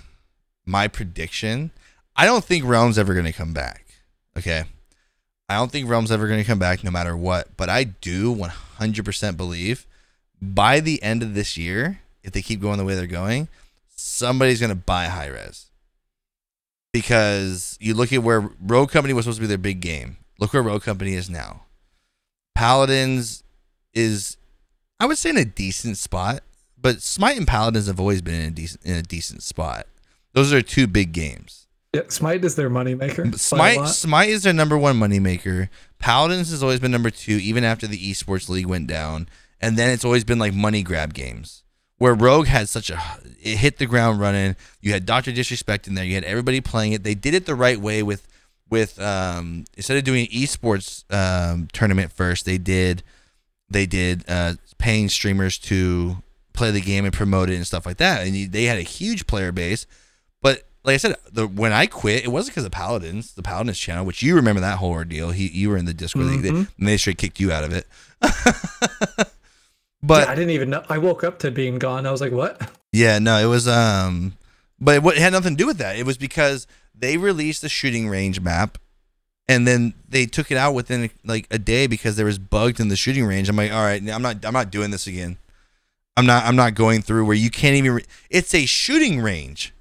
my 0.65 0.89
prediction. 0.89 1.71
I 2.17 2.25
don't 2.25 2.45
think 2.45 2.65
Realm's 2.65 2.99
ever 2.99 3.15
gonna 3.15 3.33
come 3.33 3.53
back. 3.53 3.85
Okay, 4.37 4.65
I 5.49 5.55
don't 5.55 5.71
think 5.71 5.89
Realm's 5.89 6.11
ever 6.11 6.27
gonna 6.27 6.45
come 6.45 6.59
back 6.59 6.83
no 6.83 6.91
matter 6.91 7.17
what. 7.17 7.57
But 7.57 7.69
I 7.69 7.85
do 7.85 8.35
100% 8.35 9.37
believe 9.37 9.87
by 10.43 10.81
the 10.81 11.03
end 11.03 11.23
of 11.23 11.35
this 11.35 11.57
year, 11.57 12.01
if 12.23 12.33
they 12.33 12.43
keep 12.43 12.61
going 12.61 12.79
the 12.79 12.85
way 12.85 12.95
they're 12.95 13.07
going, 13.07 13.49
somebody's 13.97 14.61
gonna 14.61 14.75
buy 14.75 15.07
Hi-Rez. 15.07 15.71
Because 16.93 17.77
you 17.81 17.95
look 17.95 18.13
at 18.13 18.23
where 18.23 18.51
Rogue 18.61 18.91
Company 18.91 19.13
was 19.13 19.25
supposed 19.25 19.39
to 19.39 19.43
be 19.43 19.47
their 19.47 19.59
big 19.59 19.81
game. 19.81 20.17
Look 20.39 20.53
where 20.53 20.63
Rogue 20.63 20.83
Company 20.83 21.15
is 21.15 21.29
now. 21.29 21.65
Paladins 22.55 23.43
is, 23.93 24.37
I 24.99 25.07
would 25.07 25.19
say, 25.19 25.31
in 25.31 25.37
a 25.37 25.45
decent 25.45 25.99
spot, 25.99 26.41
but 26.81 27.03
Smite 27.03 27.37
and 27.37 27.47
Paladins 27.47 27.87
have 27.87 28.01
always 28.01 28.23
been 28.23 28.35
in 28.35 28.49
a 28.49 28.51
decent 28.51 28.85
in 28.85 28.97
a 28.97 29.03
decent 29.03 29.43
spot. 29.43 29.87
Those 30.33 30.53
are 30.53 30.63
two 30.63 30.87
big 30.87 31.13
games. 31.13 31.67
Yeah, 31.95 32.03
Smite 32.09 32.45
is 32.45 32.57
their 32.57 32.69
moneymaker. 32.69 33.39
Smite. 33.39 33.89
Smite 33.89 34.29
is 34.29 34.43
their 34.43 34.53
number 34.53 34.77
one 34.77 34.99
moneymaker. 34.99 35.69
Paladins 35.99 36.51
has 36.51 36.63
always 36.63 36.81
been 36.81 36.91
number 36.91 37.11
two, 37.11 37.37
even 37.37 37.65
after 37.65 37.87
the 37.87 37.99
esports 37.99 38.49
league 38.49 38.67
went 38.67 38.87
down. 38.87 39.29
And 39.61 39.79
then 39.79 39.91
it's 39.91 40.05
always 40.05 40.25
been 40.25 40.39
like 40.39 40.53
money 40.53 40.83
grab 40.83 41.15
games. 41.15 41.63
Where 41.99 42.15
Rogue 42.15 42.47
had 42.47 42.69
such 42.69 42.91
a 42.91 43.01
it 43.43 43.57
hit 43.57 43.79
the 43.79 43.87
ground 43.87 44.21
running. 44.21 44.57
You 44.81 44.93
had 44.93 45.07
Doctor 45.07 45.33
Disrespect 45.33 45.87
in 45.87 45.95
there. 45.95 46.05
You 46.05 46.15
had 46.15 46.25
everybody 46.25 46.61
playing 46.61 46.93
it. 46.93 47.03
They 47.03 47.15
did 47.15 47.35
it 47.35 47.47
the 47.47 47.55
right 47.55 47.81
way 47.81 48.03
with 48.03 48.27
with 48.69 49.01
um 49.01 49.65
instead 49.77 49.97
of 49.97 50.05
doing 50.05 50.27
an 50.27 50.33
esports 50.33 51.05
um 51.13 51.69
tournament 51.73 52.13
first, 52.13 52.45
they 52.45 52.59
did 52.59 53.03
they 53.71 53.87
did 53.87 54.25
uh 54.29 54.55
paying 54.79 55.09
streamers 55.09 55.59
to 55.59 56.17
play 56.53 56.71
the 56.71 56.81
game 56.81 57.05
and 57.05 57.15
promote 57.15 57.51
it 57.51 57.57
and 57.57 57.67
stuff 57.67 57.87
like 57.87 57.99
that. 57.99 58.27
And 58.27 58.35
you, 58.35 58.49
they 58.49 58.65
had 58.65 58.79
a 58.79 58.83
huge 58.83 59.27
player 59.27 59.53
base. 59.53 59.87
But 60.43 60.63
like 60.85 60.95
I 60.95 60.97
said, 60.99 61.17
the 61.33 61.47
when 61.47 61.73
I 61.73 61.87
quit, 61.87 62.25
it 62.25 62.29
wasn't 62.29 62.55
because 62.55 62.65
of 62.65 62.73
Paladins, 62.73 63.35
the 63.35 63.43
Paladins 63.43 63.79
channel, 63.79 64.05
which 64.05 64.23
you 64.23 64.35
remember 64.37 64.61
that 64.61 64.79
whole 64.79 64.93
ordeal. 64.93 65.31
He 65.31 65.49
you 65.49 65.71
were 65.71 65.77
in 65.77 65.85
the 65.85 65.95
Discord 65.95 66.27
league, 66.27 66.43
they, 66.43 66.49
and 66.51 66.89
they 66.89 66.97
straight 66.97 67.19
kicked 67.19 67.41
you 67.41 67.53
out 67.53 67.65
of 67.65 67.73
it. 67.73 67.87
but 70.07 70.27
Yeah, 70.27 70.33
I 70.33 70.35
didn't 70.35 70.51
even 70.51 70.71
know. 70.71 70.85
I 70.89 70.99
woke 70.99 71.25
up 71.25 71.39
to 71.41 71.51
being 71.51 71.79
gone. 71.79 72.07
I 72.07 72.13
was 72.13 72.21
like, 72.21 72.33
what? 72.33 72.71
yeah, 72.93 73.19
no, 73.19 73.39
it 73.39 73.47
was 73.47 73.67
um, 73.67 74.37
but 74.81 74.97
it, 74.97 75.07
it 75.07 75.19
had 75.19 75.33
nothing 75.33 75.57
to 75.57 75.63
do 75.63 75.67
with 75.67 75.79
that. 75.79 75.97
It 75.97 76.07
was 76.07 76.17
because 76.17 76.67
they 76.95 77.17
released 77.17 77.63
the 77.63 77.69
shooting 77.69 78.09
range 78.09 78.41
map, 78.41 78.79
and 79.49 79.67
then 79.67 79.95
they 80.09 80.27
took 80.27 80.51
it 80.51 80.57
out 80.57 80.75
within 80.75 81.11
like 81.25 81.47
a 81.51 81.59
day 81.59 81.87
because 81.87 82.17
there 82.17 82.27
was 82.27 82.39
bugged 82.39 82.81
in 82.81 82.89
the 82.89 82.97
shooting 82.97 83.25
range. 83.25 83.49
I'm 83.49 83.57
like, 83.57 83.73
all 83.73 83.83
right, 83.83 84.03
I'm 84.09 84.23
not, 84.23 84.45
I'm 84.45 84.55
not 84.55 84.71
doing 84.71 84.91
this 84.91 85.07
again. 85.07 85.39
I'm 86.17 86.25
not, 86.25 86.45
I'm 86.45 86.57
not 86.57 86.75
going 86.75 87.03
through 87.03 87.27
where 87.27 87.37
you 87.37 87.51
can't 87.51 87.77
even. 87.77 87.93
Re- 87.93 88.05
it's 88.31 88.55
a 88.55 88.65
shooting 88.65 89.21
range, 89.21 89.75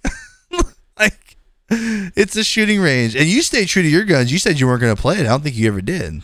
like 0.99 1.37
it's 1.69 2.35
a 2.35 2.43
shooting 2.43 2.81
range, 2.81 3.15
and 3.15 3.25
you 3.25 3.41
stayed 3.41 3.67
true 3.67 3.81
to 3.81 3.87
your 3.87 4.03
guns. 4.03 4.31
You 4.31 4.39
said 4.39 4.59
you 4.59 4.67
weren't 4.67 4.81
going 4.81 4.95
to 4.95 5.01
play 5.01 5.17
it. 5.17 5.21
I 5.21 5.29
don't 5.29 5.43
think 5.43 5.55
you 5.55 5.67
ever 5.67 5.81
did. 5.81 6.21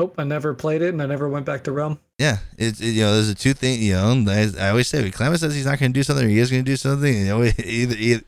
Nope, 0.00 0.14
I 0.16 0.24
never 0.24 0.54
played 0.54 0.80
it 0.80 0.94
and 0.94 1.02
I 1.02 1.04
never 1.04 1.28
went 1.28 1.44
back 1.44 1.64
to 1.64 1.72
Realm. 1.72 2.00
Yeah, 2.18 2.38
it's 2.56 2.80
it, 2.80 2.92
you 2.92 3.02
know 3.02 3.12
there's 3.12 3.28
a 3.28 3.34
two 3.34 3.52
thing 3.52 3.82
you 3.82 3.92
know 3.92 4.24
I, 4.28 4.48
I 4.58 4.70
always 4.70 4.88
say 4.88 5.02
Klammath 5.10 5.40
says 5.40 5.54
he's 5.54 5.66
not 5.66 5.78
going 5.78 5.92
to 5.92 5.98
do 5.98 6.02
something 6.02 6.24
or 6.24 6.28
he 6.30 6.38
is 6.38 6.50
going 6.50 6.64
to 6.64 6.70
do 6.70 6.76
something 6.76 7.14
you 7.14 7.26
know 7.26 7.44
either, 7.58 7.96
either 7.98 8.22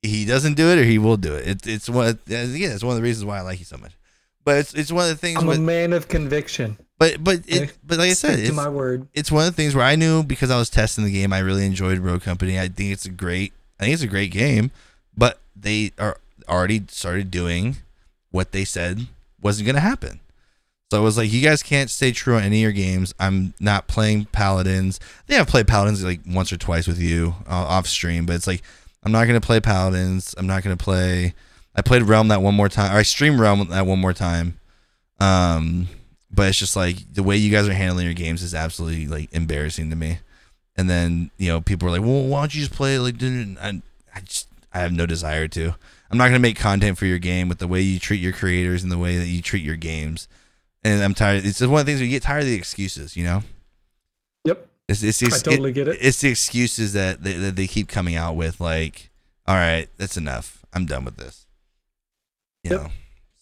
he 0.00 0.24
doesn't 0.24 0.54
do 0.54 0.68
it 0.68 0.78
or 0.78 0.84
he 0.84 0.98
will 0.98 1.16
do 1.16 1.34
it. 1.34 1.48
It's 1.48 1.66
it's 1.66 1.90
one 1.90 2.06
again 2.06 2.70
it's 2.70 2.84
one 2.84 2.92
of 2.92 2.98
the 2.98 3.02
reasons 3.02 3.24
why 3.24 3.38
I 3.38 3.40
like 3.40 3.58
you 3.58 3.64
so 3.64 3.78
much. 3.78 3.94
But 4.44 4.58
it's 4.58 4.74
it's 4.74 4.92
one 4.92 5.02
of 5.02 5.08
the 5.10 5.16
things. 5.16 5.42
I'm 5.42 5.48
a 5.48 5.58
man 5.58 5.92
of 5.92 6.06
conviction. 6.06 6.78
but 7.00 7.16
but 7.18 7.40
it 7.48 7.76
but 7.84 7.98
like 7.98 8.10
I 8.10 8.14
said 8.14 8.38
it's, 8.38 8.54
my 8.54 8.68
word. 8.68 9.08
it's 9.12 9.32
one 9.32 9.44
of 9.44 9.56
the 9.56 9.60
things 9.60 9.74
where 9.74 9.84
I 9.84 9.96
knew 9.96 10.22
because 10.22 10.52
I 10.52 10.56
was 10.56 10.70
testing 10.70 11.02
the 11.02 11.10
game. 11.10 11.32
I 11.32 11.40
really 11.40 11.66
enjoyed 11.66 11.98
Rogue 11.98 12.22
Company. 12.22 12.60
I 12.60 12.68
think 12.68 12.92
it's 12.92 13.06
a 13.06 13.10
great 13.10 13.54
I 13.80 13.82
think 13.82 13.94
it's 13.94 14.04
a 14.04 14.06
great 14.06 14.30
game. 14.30 14.70
But 15.16 15.40
they 15.56 15.90
are 15.98 16.18
already 16.48 16.84
started 16.86 17.32
doing 17.32 17.78
what 18.30 18.52
they 18.52 18.64
said 18.64 19.08
wasn't 19.42 19.66
going 19.66 19.74
to 19.74 19.80
happen. 19.80 20.20
So 20.90 21.00
it 21.00 21.02
was 21.02 21.16
like, 21.16 21.32
you 21.32 21.40
guys 21.42 21.62
can't 21.64 21.90
stay 21.90 22.12
true 22.12 22.36
on 22.36 22.44
any 22.44 22.58
of 22.58 22.62
your 22.62 22.72
games. 22.72 23.12
I'm 23.18 23.54
not 23.58 23.88
playing 23.88 24.26
Paladins. 24.26 25.00
I 25.02 25.22
think 25.26 25.40
I've 25.40 25.48
played 25.48 25.66
Paladins 25.66 26.04
like 26.04 26.20
once 26.26 26.52
or 26.52 26.56
twice 26.56 26.86
with 26.86 27.00
you 27.00 27.34
uh, 27.48 27.54
off 27.54 27.88
stream, 27.88 28.24
but 28.24 28.36
it's 28.36 28.46
like, 28.46 28.62
I'm 29.02 29.12
not 29.12 29.26
going 29.26 29.40
to 29.40 29.44
play 29.44 29.60
Paladins. 29.60 30.34
I'm 30.38 30.46
not 30.46 30.62
going 30.62 30.76
to 30.76 30.82
play. 30.82 31.34
I 31.74 31.82
played 31.82 32.02
Realm 32.02 32.28
that 32.28 32.42
one 32.42 32.54
more 32.54 32.68
time, 32.68 32.94
or 32.94 32.98
I 32.98 33.02
streamed 33.02 33.40
Realm 33.40 33.68
that 33.68 33.86
one 33.86 33.98
more 33.98 34.12
time. 34.12 34.58
Um, 35.20 35.88
but 36.30 36.48
it's 36.48 36.58
just 36.58 36.76
like 36.76 36.96
the 37.12 37.22
way 37.22 37.36
you 37.36 37.50
guys 37.50 37.68
are 37.68 37.72
handling 37.72 38.04
your 38.04 38.14
games 38.14 38.42
is 38.42 38.54
absolutely 38.54 39.06
like 39.06 39.32
embarrassing 39.32 39.90
to 39.90 39.96
me. 39.96 40.18
And 40.76 40.90
then 40.90 41.30
you 41.38 41.48
know 41.48 41.60
people 41.60 41.88
are 41.88 41.92
like, 41.92 42.00
well, 42.00 42.24
why 42.24 42.40
don't 42.40 42.54
you 42.54 42.60
just 42.60 42.74
play 42.74 42.98
like? 42.98 43.22
I, 43.22 43.80
I 44.14 44.20
just 44.20 44.48
I 44.72 44.80
have 44.80 44.92
no 44.92 45.06
desire 45.06 45.48
to. 45.48 45.74
I'm 46.10 46.18
not 46.18 46.26
gonna 46.26 46.38
make 46.38 46.58
content 46.58 46.98
for 46.98 47.06
your 47.06 47.18
game 47.18 47.48
with 47.48 47.58
the 47.58 47.68
way 47.68 47.80
you 47.80 47.98
treat 47.98 48.20
your 48.20 48.32
creators 48.32 48.82
and 48.82 48.92
the 48.92 48.98
way 48.98 49.16
that 49.16 49.26
you 49.26 49.40
treat 49.40 49.62
your 49.62 49.76
games. 49.76 50.28
And 50.86 51.02
I'm 51.02 51.14
tired. 51.14 51.44
It's 51.44 51.58
just 51.58 51.68
one 51.70 51.80
of 51.80 51.86
the 51.86 51.90
things 51.90 52.00
where 52.00 52.04
you 52.06 52.12
get 52.12 52.22
tired 52.22 52.40
of 52.42 52.46
the 52.46 52.54
excuses. 52.54 53.16
You 53.16 53.24
know, 53.24 53.42
Yep. 54.44 54.68
it's 54.88 55.02
it's, 55.02 55.18
the 55.18 55.26
I 55.34 55.38
totally 55.38 55.72
get 55.72 55.88
it. 55.88 55.98
It's 56.00 56.20
the 56.20 56.28
excuses 56.28 56.92
that 56.92 57.22
they, 57.24 57.32
that 57.32 57.56
they 57.56 57.66
keep 57.66 57.88
coming 57.88 58.14
out 58.14 58.36
with. 58.36 58.60
Like, 58.60 59.10
all 59.46 59.56
right, 59.56 59.88
that's 59.96 60.16
enough. 60.16 60.64
I'm 60.72 60.86
done 60.86 61.04
with 61.04 61.16
this. 61.16 61.46
You 62.62 62.70
Yep. 62.70 62.80
know. 62.80 62.88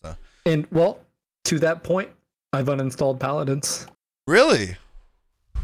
So 0.03 0.17
And 0.47 0.67
well, 0.71 1.01
to 1.45 1.59
that 1.59 1.83
point, 1.83 2.09
I've 2.55 2.67
uninstalled 2.67 3.21
Paladins. 3.21 3.87
really, 4.27 4.77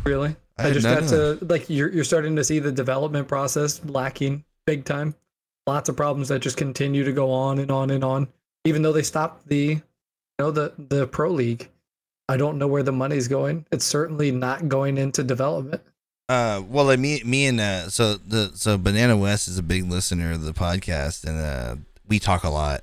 Really? 0.05 0.37
I 0.59 0.69
I, 0.69 0.73
just 0.73 0.87
got 0.87 1.09
to 1.09 1.39
like 1.47 1.71
you're 1.71 1.91
you're 1.91 2.05
starting 2.05 2.37
to 2.37 2.45
see 2.45 2.59
the 2.59 2.73
development 2.73 3.27
process 3.27 3.83
lacking 3.87 4.45
big 4.67 4.85
time. 4.85 5.15
Lots 5.67 5.89
of 5.89 5.97
problems 5.97 6.29
that 6.29 6.41
just 6.41 6.59
continue 6.59 7.05
to 7.05 7.13
go 7.13 7.31
on 7.31 7.59
and 7.59 7.71
on 7.71 7.89
and 7.91 8.05
on. 8.05 8.29
Even 8.67 8.83
though 8.83 8.93
they 8.93 9.03
stopped 9.03 9.49
the 9.49 9.81
know 10.41 10.51
the 10.51 10.73
the 10.77 11.07
pro 11.07 11.31
league. 11.31 11.69
I 12.29 12.37
don't 12.37 12.59
know 12.59 12.67
where 12.67 12.83
the 12.83 12.93
money's 12.93 13.29
going. 13.29 13.67
It's 13.71 13.85
certainly 13.85 14.31
not 14.31 14.69
going 14.69 14.99
into 14.99 15.23
development. 15.23 15.83
Uh, 16.29 16.63
well, 16.69 16.97
me, 16.97 17.21
me 17.25 17.47
and 17.47 17.61
uh, 17.61 17.89
so 17.89 18.15
the 18.15 18.53
so 18.55 18.79
Banana 18.79 19.17
West 19.17 19.49
is 19.49 19.59
a 19.59 19.63
big 19.63 19.85
listener 19.91 20.33
of 20.33 20.43
the 20.43 20.53
podcast, 20.53 21.25
and 21.25 21.39
uh, 21.41 21.77
we 22.09 22.19
talk 22.19 22.45
a 22.45 22.51
lot. 22.51 22.83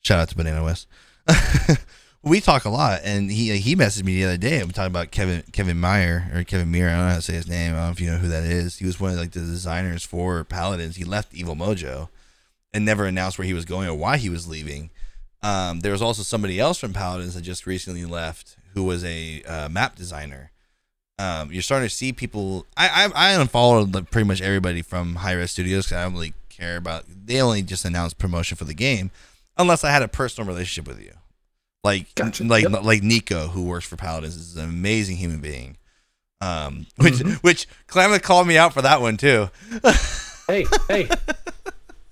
Shout 0.00 0.20
out 0.20 0.28
to 0.30 0.36
Banana 0.36 0.64
West. 0.64 0.86
we 2.22 2.40
talk 2.40 2.64
a 2.64 2.70
lot, 2.70 3.00
and 3.04 3.30
he 3.30 3.56
he 3.58 3.76
messaged 3.76 4.04
me 4.04 4.14
the 4.14 4.24
other 4.24 4.38
day. 4.38 4.58
I'm 4.60 4.70
talking 4.70 4.90
about 4.90 5.10
Kevin 5.10 5.44
Kevin 5.52 5.78
Meyer 5.78 6.30
or 6.34 6.44
Kevin 6.44 6.72
Meyer. 6.72 6.88
I 6.88 6.92
don't 6.92 7.00
know 7.00 7.08
how 7.10 7.16
to 7.16 7.22
say 7.22 7.34
his 7.34 7.48
name. 7.48 7.74
I 7.74 7.76
don't 7.76 7.86
know 7.86 7.92
if 7.92 8.00
you 8.00 8.10
know 8.10 8.16
who 8.16 8.28
that 8.28 8.44
is. 8.44 8.78
He 8.78 8.86
was 8.86 8.98
one 8.98 9.12
of 9.12 9.18
like 9.18 9.32
the 9.32 9.40
designers 9.40 10.02
for 10.02 10.42
Paladins. 10.44 10.96
He 10.96 11.04
left 11.04 11.34
Evil 11.34 11.56
Mojo, 11.56 12.08
and 12.72 12.86
never 12.86 13.04
announced 13.04 13.38
where 13.38 13.46
he 13.46 13.54
was 13.54 13.66
going 13.66 13.86
or 13.86 13.94
why 13.94 14.16
he 14.16 14.30
was 14.30 14.48
leaving. 14.48 14.90
Um, 15.42 15.80
there 15.80 15.92
was 15.92 16.02
also 16.02 16.22
somebody 16.22 16.58
else 16.58 16.78
from 16.78 16.92
Paladins 16.92 17.34
that 17.34 17.42
just 17.42 17.66
recently 17.66 18.04
left, 18.04 18.56
who 18.74 18.84
was 18.84 19.04
a 19.04 19.42
uh, 19.44 19.68
map 19.68 19.94
designer 19.96 20.50
um, 21.20 21.50
you're 21.50 21.62
starting 21.62 21.88
to 21.88 21.92
see 21.94 22.12
people. 22.12 22.64
I 22.76 23.10
I, 23.12 23.30
I 23.30 23.40
unfollowed 23.40 23.92
like, 23.92 24.08
pretty 24.10 24.28
much 24.28 24.40
everybody 24.40 24.82
from 24.82 25.16
Hi-Rez 25.16 25.50
Studios 25.50 25.86
because 25.86 25.98
I 25.98 26.04
don't 26.04 26.12
really 26.12 26.32
care 26.48 26.76
about. 26.76 27.04
They 27.08 27.40
only 27.42 27.62
just 27.62 27.84
announced 27.84 28.18
promotion 28.18 28.56
for 28.56 28.64
the 28.64 28.72
game, 28.74 29.10
unless 29.56 29.82
I 29.82 29.90
had 29.90 30.02
a 30.02 30.08
personal 30.08 30.46
relationship 30.46 30.86
with 30.86 31.02
you, 31.04 31.12
like 31.82 32.14
Gotcha. 32.14 32.44
like 32.44 32.68
Yep. 32.68 32.84
like 32.84 33.02
Nico 33.02 33.48
who 33.48 33.64
works 33.64 33.84
for 33.84 33.96
Paladins 33.96 34.36
is 34.36 34.56
an 34.56 34.68
amazing 34.68 35.16
human 35.16 35.40
being. 35.40 35.76
Um, 36.40 36.86
which 36.98 37.14
Mhm. 37.14 37.38
which 37.42 37.66
Klammath 37.88 38.22
called 38.22 38.46
me 38.46 38.56
out 38.56 38.72
for 38.72 38.82
that 38.82 39.00
one 39.00 39.16
too. 39.16 39.50
Hey, 40.46 40.64
hey. 40.88 41.08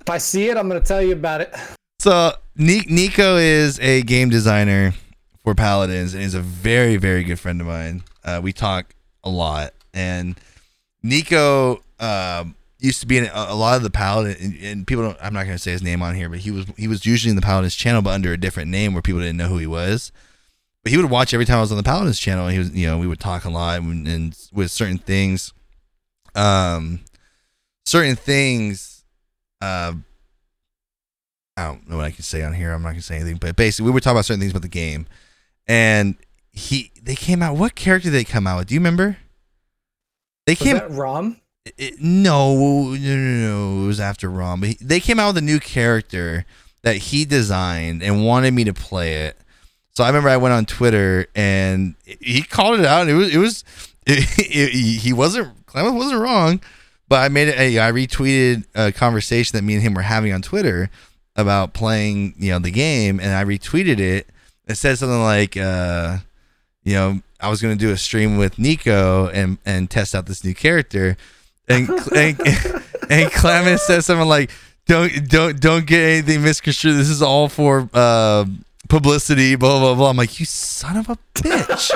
if 0.01 0.11
I 0.11 0.19
see 0.19 0.49
it, 0.49 0.57
I'm 0.57 0.67
gonna 0.69 0.81
tell 0.81 1.01
you 1.01 1.13
about 1.13 1.41
it. 1.43 1.55
So 2.01 2.35
Nico 2.57 3.37
is 3.37 3.79
a 3.81 4.03
game 4.03 4.31
designer 4.31 4.95
for 5.45 5.55
Paladins 5.55 6.15
and 6.15 6.23
is 6.23 6.35
a 6.35 6.41
very 6.41 6.97
very 6.97 7.23
good 7.23 7.39
friend 7.39 7.61
of 7.61 7.67
mine. 7.67 8.03
Uh, 8.25 8.41
we 8.43 8.53
talk 8.53 8.95
a 9.23 9.31
lot, 9.31 9.75
and 9.93 10.39
Nico 11.03 11.83
um, 12.01 12.55
used 12.79 13.01
to 13.01 13.07
be 13.07 13.19
in 13.19 13.25
a, 13.27 13.47
a 13.49 13.55
lot 13.55 13.77
of 13.77 13.83
the 13.83 13.91
Paladin. 13.91 14.37
And, 14.41 14.65
and 14.65 14.87
people 14.87 15.05
don't. 15.05 15.19
I'm 15.21 15.35
not 15.35 15.45
going 15.45 15.57
to 15.57 15.63
say 15.63 15.73
his 15.73 15.83
name 15.83 16.03
on 16.03 16.15
here, 16.15 16.29
but 16.29 16.41
he 16.41 16.51
was 16.51 16.67
he 16.77 16.89
was 16.89 17.05
usually 17.07 17.31
in 17.31 17.37
the 17.37 17.43
Paladins 17.43 17.75
channel, 17.75 18.03
but 18.03 18.11
under 18.11 18.33
a 18.33 18.39
different 18.39 18.71
name 18.71 18.93
where 18.93 19.03
people 19.03 19.21
didn't 19.21 19.37
know 19.37 19.49
who 19.49 19.59
he 19.59 19.67
was. 19.67 20.13
But 20.83 20.93
he 20.93 20.97
would 20.97 21.11
watch 21.11 21.35
every 21.35 21.47
time 21.47 21.59
I 21.59 21.63
was 21.63 21.73
on 21.73 21.79
the 21.79 21.83
Paladins 21.83 22.21
channel. 22.21 22.47
And 22.47 22.53
he 22.53 22.59
was, 22.59 22.71
you 22.71 22.87
know, 22.87 22.99
we 22.99 23.09
would 23.09 23.19
talk 23.19 23.45
a 23.45 23.51
lot 23.51 23.81
and, 23.81 24.07
and 24.07 24.39
with 24.53 24.71
certain 24.71 24.99
things, 24.99 25.53
um, 26.37 27.01
certain 27.85 28.15
things, 28.15 29.05
uh, 29.61 29.95
I 31.57 31.65
don't 31.67 31.89
know 31.89 31.97
what 31.97 32.05
I 32.07 32.11
can 32.11 32.23
say 32.23 32.43
on 32.43 32.53
here. 32.53 32.73
I'm 32.73 32.83
not 32.83 32.91
gonna 32.91 33.03
say 33.03 33.17
anything, 33.17 33.37
but 33.37 33.57
basically, 33.57 33.87
we 33.87 33.93
were 33.93 34.01
talking 34.01 34.17
about 34.17 34.27
certain 34.27 34.41
things 34.41 34.53
about 34.53 34.63
the 34.63 34.69
game, 34.69 35.07
and 35.67 36.17
he 36.53 36.91
they 37.03 37.15
came 37.15 37.43
out. 37.43 37.57
What 37.57 37.75
character 37.75 38.11
did 38.11 38.15
they 38.15 38.25
come 38.25 38.47
out 38.47 38.59
with? 38.59 38.69
Do 38.69 38.75
you 38.75 38.81
remember? 38.81 39.17
They 40.47 40.53
Was 40.53 40.59
came. 40.59 40.77
that 40.77 40.91
Raum? 40.91 41.41
It, 41.77 42.01
no, 42.01 42.55
no, 42.55 42.95
no, 42.95 43.17
no, 43.17 43.85
it 43.85 43.87
was 43.87 43.99
after 44.01 44.31
Raum. 44.31 44.61
But 44.61 44.69
he, 44.71 44.79
they 44.81 45.01
came 45.01 45.19
out 45.19 45.29
with 45.29 45.39
a 45.39 45.45
new 45.45 45.59
character 45.59 46.45
that 46.83 46.97
he 46.97 47.25
designed 47.25 48.03
and 48.03 48.25
wanted 48.25 48.55
me 48.55 48.63
to 48.65 48.73
play 48.73 49.25
it. 49.27 49.37
So 49.97 50.05
I 50.05 50.09
remember 50.09 50.29
I 50.29 50.37
went 50.37 50.53
on 50.53 50.67
Twitter 50.67 51.27
and 51.35 51.97
he 52.05 52.43
called 52.43 52.79
it 52.79 52.87
out. 52.87 53.03
And 53.03 53.11
it 53.11 53.15
was, 53.15 53.35
it 53.35 53.39
was, 53.39 53.65
it, 54.07 54.39
it, 54.39 55.01
he 55.01 55.13
wasn't, 55.13 55.67
Klammath 55.67 55.97
wasn't 55.97 56.21
wrong. 56.21 56.61
But 57.09 57.23
I 57.23 57.29
made 57.29 57.49
it. 57.49 57.59
I 57.59 57.91
retweeted 57.91 58.65
a 58.75 58.93
conversation 58.93 59.57
that 59.57 59.63
me 59.63 59.75
and 59.75 59.83
him 59.83 59.95
were 59.95 60.03
having 60.03 60.33
on 60.33 60.43
Twitter 60.43 60.91
about 61.37 61.73
playing, 61.73 62.35
you 62.39 62.51
know, 62.51 62.59
the 62.59 62.71
game, 62.71 63.21
and 63.21 63.35
I 63.35 63.45
retweeted 63.45 63.99
it. 63.99 64.27
It 64.67 64.75
said 64.77 64.99
something 64.99 65.23
like, 65.23 65.57
uh, 65.57 66.19
you 66.83 66.95
know, 66.95 67.21
I 67.41 67.49
was 67.49 67.61
going 67.61 67.77
to 67.77 67.79
do 67.79 67.93
a 67.93 67.97
stream 67.97 68.37
with 68.39 68.59
Nico 68.59 69.29
and 69.29 69.59
and 69.67 69.91
test 69.91 70.15
out 70.15 70.27
this 70.27 70.45
new 70.45 70.55
character, 70.55 71.17
and 71.69 71.89
and, 72.17 72.41
and 73.11 73.31
Klammath 73.31 73.81
said 73.81 74.05
something 74.05 74.27
like, 74.27 74.51
"Don't 74.87 75.29
don't 75.29 75.61
don't 75.61 75.87
get 75.87 76.01
anything 76.01 76.43
misconstrued. 76.43 76.97
This 76.97 77.11
is 77.11 77.23
all 77.23 77.49
for 77.49 77.89
uh, 77.93 78.47
publicity." 78.89 79.57
Blah 79.57 79.79
blah 79.79 79.95
blah. 79.95 80.11
I'm 80.11 80.17
like, 80.17 80.41
you 80.41 80.47
son 80.47 80.97
of 80.97 81.11
a 81.11 81.19
bitch. 81.35 81.93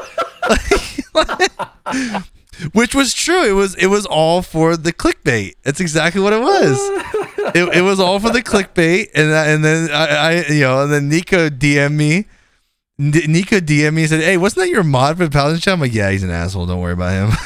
Which 2.73 2.95
was 2.95 3.15
true. 3.15 3.45
It 3.49 3.53
was 3.53 3.75
it 3.77 3.87
was 3.87 4.07
all 4.07 4.43
for 4.43 4.77
the 4.77 4.93
clickbait. 4.93 5.55
That's 5.63 5.81
exactly 5.81 6.21
what 6.21 6.33
it 6.33 6.41
was. 6.41 6.79
it, 7.55 7.77
it 7.79 7.83
was 7.83 7.99
all 8.01 8.19
for 8.21 8.31
the 8.31 8.43
clickbait, 8.43 9.09
and 9.15 9.33
I- 9.35 9.47
and 9.49 9.65
then 9.65 9.91
I, 9.91 10.07
I 10.07 10.47
you 10.49 10.61
know 10.61 10.83
and 10.83 10.93
then 10.93 11.09
Nico 11.09 11.49
DM 11.49 11.93
me. 11.95 12.27
N- 12.99 13.13
Nico 13.29 13.61
DM 13.61 13.95
me 13.95 14.03
and 14.03 14.11
said, 14.11 14.21
"Hey, 14.21 14.37
wasn't 14.37 14.67
that 14.67 14.71
your 14.71 14.83
mod 14.85 15.17
for 15.17 15.29
Paladin 15.31 15.59
Chat?" 15.61 15.73
I'm 15.75 15.81
like, 15.81 15.95
"Yeah, 15.95 16.11
he's 16.11 16.23
an 16.23 16.31
asshole. 16.31 16.67
Don't 16.67 16.81
worry 16.81 16.93
about 16.93 17.13
him." 17.31 17.31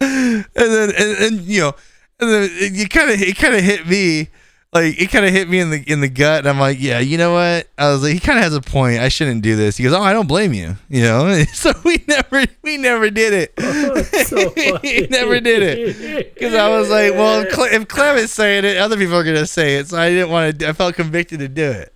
and 0.00 0.44
then 0.54 0.90
and, 0.96 1.18
and 1.18 1.40
you 1.42 1.60
know, 1.60 1.72
and 2.20 2.30
then 2.30 2.48
it, 2.50 2.72
you 2.72 2.88
kind 2.88 3.10
of 3.10 3.20
it 3.22 3.36
kind 3.36 3.54
of 3.54 3.62
hit 3.62 3.86
me 3.86 4.28
like 4.74 5.00
it 5.00 5.10
kind 5.10 5.24
of 5.24 5.30
hit 5.30 5.48
me 5.48 5.60
in 5.60 5.70
the 5.70 5.82
in 5.86 6.00
the 6.00 6.08
gut, 6.08 6.40
and 6.40 6.48
I'm 6.48 6.58
like, 6.58 6.78
"Yeah, 6.80 6.98
you 6.98 7.16
know 7.16 7.32
what?" 7.32 7.68
I 7.78 7.90
was 7.90 8.02
like, 8.02 8.12
"He 8.12 8.18
kind 8.18 8.38
of 8.38 8.42
has 8.44 8.54
a 8.54 8.60
point. 8.60 8.98
I 8.98 9.08
shouldn't 9.08 9.42
do 9.42 9.54
this." 9.54 9.76
He 9.76 9.84
goes, 9.84 9.92
"Oh, 9.92 10.02
I 10.02 10.12
don't 10.12 10.26
blame 10.26 10.52
you." 10.52 10.76
You 10.88 11.02
know, 11.02 11.44
so 11.52 11.72
we 11.84 12.04
never 12.08 12.44
we 12.62 12.76
never 12.76 13.08
did 13.08 13.32
it. 13.32 13.54
he 14.82 15.06
never 15.10 15.38
did 15.38 15.62
it 15.62 16.34
because 16.34 16.54
I 16.54 16.68
was 16.68 16.90
like, 16.90 17.12
well, 17.12 17.42
if, 17.42 17.52
Cle- 17.52 17.68
if 17.70 17.86
Klammath's 17.86 18.32
saying 18.32 18.64
it, 18.64 18.76
other 18.76 18.96
people 18.96 19.14
are 19.14 19.22
gonna 19.22 19.46
say 19.46 19.76
it, 19.76 19.88
so 19.88 19.96
I 19.96 20.10
didn't 20.10 20.30
want 20.30 20.58
to. 20.58 20.68
I 20.68 20.72
felt 20.72 20.96
convicted 20.96 21.38
to 21.38 21.48
do 21.48 21.70
it. 21.70 21.94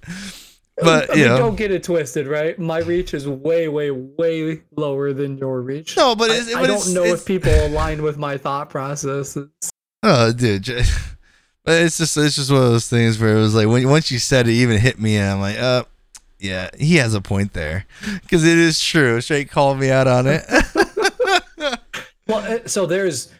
But 0.81 1.11
I 1.11 1.15
you 1.15 1.25
mean, 1.27 1.37
don't 1.37 1.57
get 1.57 1.73
it 1.73 1.83
twisted, 1.83 2.29
right? 2.29 2.57
My 2.57 2.79
reach 2.79 3.13
is 3.13 3.27
way, 3.27 3.67
way, 3.67 3.91
way 3.91 4.63
lower 4.77 5.13
than 5.13 5.37
your 5.37 5.61
reach. 5.63 5.97
no, 5.97 6.15
but 6.15 6.31
I, 6.31 6.61
I 6.61 6.67
don't 6.69 6.95
know 6.95 7.03
if 7.03 7.27
people 7.27 7.53
align 7.53 8.05
with 8.05 8.17
my 8.17 8.39
thought 8.39 8.71
process. 8.71 9.37
Oh, 10.05 10.33
dude. 10.33 10.87
It's 11.71 11.99
just 11.99 12.17
it's 12.17 12.37
just 12.37 12.51
one 12.51 12.63
of 12.63 12.71
those 12.71 12.89
things 12.89 13.19
where 13.19 13.37
it 13.37 13.41
was 13.41 13.55
like 13.55 13.69
when 13.69 13.89
once 13.89 14.11
you 14.11 14.19
said 14.19 14.49
it, 14.49 14.53
even 14.53 14.79
hit 14.79 14.99
me, 15.01 15.17
and 15.17 15.33
I'm 15.33 15.41
like, 15.41 15.59
uh, 15.59 15.85
yeah, 16.39 16.71
he 16.79 16.97
has 16.97 17.15
a 17.15 17.21
point 17.21 17.53
there, 17.53 17.87
because 18.23 18.45
it 18.45 18.59
is 18.59 18.81
true. 18.81 19.21
Straight 19.21 19.51
called 19.51 19.79
me 19.79 19.91
out 19.91 20.07
on 20.07 20.27
it. 20.27 20.45
Well, 22.29 22.41
uh, 22.41 22.69
so 22.69 22.87
there's. 22.87 23.33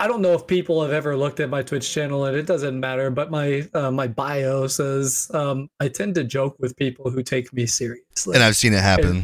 I 0.00 0.08
don't 0.08 0.20
know 0.20 0.34
if 0.34 0.46
people 0.46 0.82
have 0.82 0.92
ever 0.92 1.16
looked 1.16 1.40
at 1.40 1.48
my 1.48 1.62
Twitch 1.62 1.90
channel, 1.90 2.26
and 2.26 2.36
it 2.36 2.46
doesn't 2.46 2.78
matter. 2.78 3.10
But 3.10 3.30
my 3.30 3.66
uh, 3.72 3.90
my 3.90 4.06
bio 4.06 4.66
says 4.66 5.30
um, 5.32 5.68
I 5.80 5.88
tend 5.88 6.14
to 6.16 6.24
joke 6.24 6.56
with 6.60 6.76
people 6.76 7.10
who 7.10 7.22
take 7.22 7.52
me 7.52 7.66
seriously, 7.66 8.34
and 8.34 8.44
I've 8.44 8.56
seen 8.56 8.74
it 8.74 8.82
happen. 8.82 9.22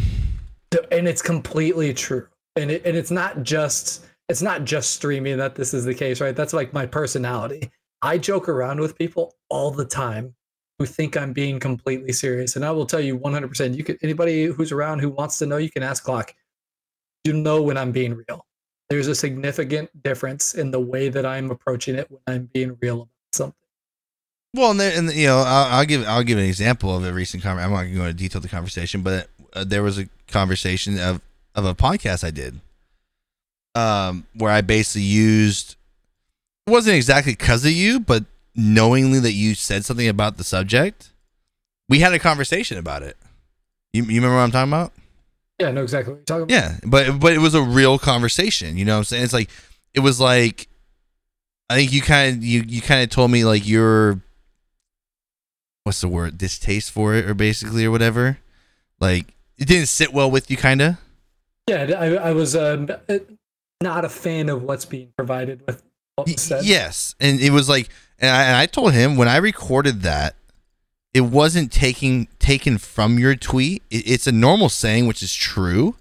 and 0.90 1.06
it's 1.06 1.22
completely 1.22 1.92
true. 1.92 2.26
And 2.56 2.70
it, 2.70 2.84
and 2.84 2.97
it's 2.97 3.10
not 3.10 3.42
just 3.42 4.06
it's 4.28 4.42
not 4.42 4.64
just 4.64 4.92
streaming 4.92 5.36
that 5.38 5.55
this 5.55 5.74
is 5.74 5.84
the 5.84 5.94
case, 5.94 6.20
right? 6.20 6.34
That's 6.34 6.52
like 6.52 6.72
my 6.72 6.86
personality. 6.86 7.70
I 8.02 8.18
joke 8.18 8.48
around 8.48 8.81
with 8.81 8.97
people 8.97 9.35
all 9.48 9.70
the 9.70 9.85
time 9.85 10.35
who 10.78 10.86
think 10.86 11.16
I'm 11.16 11.32
being 11.32 11.60
completely 11.60 12.12
serious, 12.12 12.56
and 12.56 12.64
I 12.64 12.70
will 12.70 12.86
tell 12.86 13.01
you 13.01 13.18
100%. 13.18 13.77
You 13.77 13.85
can 13.85 13.98
anybody 14.02 14.44
who's 14.44 14.72
around 14.72 15.01
who 15.01 15.10
wants 15.10 15.39
to 15.39 15.47
know, 15.47 15.59
you 15.59 15.70
can 15.70 15.82
ask 15.82 16.05
Glock. 16.05 16.31
You 17.24 17.35
know 17.35 17.60
when 17.60 17.77
I'm 17.77 17.93
being 17.93 18.14
real. 18.14 18.47
There's 18.89 19.06
a 19.06 19.14
significant 19.14 20.02
difference 20.02 20.55
in 20.55 20.70
the 20.70 20.81
way 20.81 21.10
that 21.10 21.27
I'm 21.27 21.51
approaching 21.51 21.94
it 21.94 22.10
when 22.10 22.22
I'm 22.27 22.51
being 22.52 22.78
real 22.81 23.02
about 23.02 23.09
something. 23.32 23.55
Well, 24.55 24.72
and, 24.72 24.81
there, 24.81 24.98
and 24.98 25.12
you 25.12 25.27
know, 25.27 25.39
I'll, 25.39 25.78
I'll 25.78 25.85
give 25.85 26.06
I'll 26.09 26.24
give 26.24 26.39
an 26.39 26.44
example 26.44 26.97
of 26.97 27.05
a 27.05 27.12
recent 27.12 27.43
conversation. 27.43 27.72
I'm 27.72 27.77
not 27.77 27.82
going 27.82 27.93
to 27.93 27.98
go 27.98 28.05
into 28.06 28.16
detail 28.16 28.40
the 28.40 28.48
conversation, 28.48 29.02
but 29.02 29.28
uh, 29.52 29.64
there 29.64 29.82
was 29.82 29.98
a 29.98 30.09
conversation 30.28 30.98
of 30.98 31.20
of 31.55 31.64
a 31.66 31.74
podcast 31.74 32.24
I 32.24 32.31
did, 32.31 32.60
um, 33.74 34.27
where 34.35 34.51
I 34.51 34.60
basically 34.62 35.02
used. 35.02 35.77
It 36.66 36.70
wasn't 36.70 36.97
exactly 36.97 37.32
because 37.32 37.65
of 37.65 37.73
you, 37.73 38.01
but 38.01 38.24
knowingly 38.55 39.19
that 39.20 39.32
you 39.32 39.55
said 39.55 39.85
something 39.85 40.09
about 40.09 40.37
the 40.37 40.45
subject, 40.45 41.11
we 41.89 42.01
had 42.01 42.12
a 42.12 42.19
conversation 42.19 42.78
about 42.78 43.03
it. 43.03 43.16
You, 43.93 44.05
you 44.05 44.16
remember 44.16 44.37
what 44.37 44.43
I'm 44.43 44.51
talking 44.51 44.73
about? 44.73 44.93
Yeah, 45.59 45.69
I 45.69 45.73
know 45.73 45.82
exactly 45.82 46.15
what 46.15 46.19
you're 46.19 46.24
talking 46.24 46.43
about. 46.45 46.53
Yeah, 46.55 46.78
but 46.85 47.20
but 47.20 47.32
it 47.32 47.39
was 47.39 47.55
a 47.55 47.62
real 47.62 47.99
conversation. 47.99 48.78
You 48.78 48.85
know 48.85 48.95
what 48.95 48.99
I'm 48.99 49.05
saying? 49.05 49.24
It's 49.24 49.32
like 49.32 49.51
it 49.93 50.01
was 50.01 50.20
like 50.20 50.69
I 51.69 51.77
think 51.77 51.93
you 51.93 52.01
kind 52.03 52.37
of 52.37 52.45
you 52.45 52.65
you 52.66 52.81
kind 52.81 53.03
of 53.03 53.11
told 53.11 53.31
me 53.31 53.45
like 53.45 53.66
your 53.66 54.20
what's 55.85 56.01
the 56.01 56.09
word 56.09 56.39
distaste 56.39 56.91
for 56.91 57.15
it 57.15 57.28
or 57.28 57.35
basically 57.35 57.85
or 57.85 57.91
whatever. 57.91 58.39
Like 59.01 59.35
it 59.59 59.69
didn't 59.69 59.89
sit 59.89 60.12
well 60.12 60.31
with 60.31 60.51
you, 60.51 60.57
kind 60.57 60.81
of. 60.81 60.97
Yeah, 61.69 61.82
I, 61.99 62.31
I 62.31 62.32
was 62.32 62.57
um, 62.57 62.91
not 63.81 64.05
a 64.05 64.09
fan 64.09 64.49
of 64.49 64.62
what's 64.62 64.85
being 64.85 65.12
provided 65.16 65.62
with 65.66 65.82
said. 66.37 66.65
Yes, 66.65 67.15
and 67.20 67.41
it 67.41 67.51
was 67.51 67.69
like, 67.69 67.89
and 68.19 68.31
I, 68.31 68.45
and 68.45 68.57
I 68.57 68.66
told 68.66 68.93
him 68.93 69.16
when 69.16 69.28
I 69.28 69.37
recorded 69.37 70.03
that, 70.03 70.37
it 71.12 71.23
wasn't 71.23 71.73
taking 71.73 72.28
taken 72.39 72.78
from 72.78 73.19
your 73.19 73.35
tweet. 73.35 73.82
It, 73.91 74.09
it's 74.09 74.27
a 74.27 74.32
normal 74.32 74.69
saying, 74.69 75.07
which 75.07 75.23
is 75.23 75.35
true, 75.35 75.97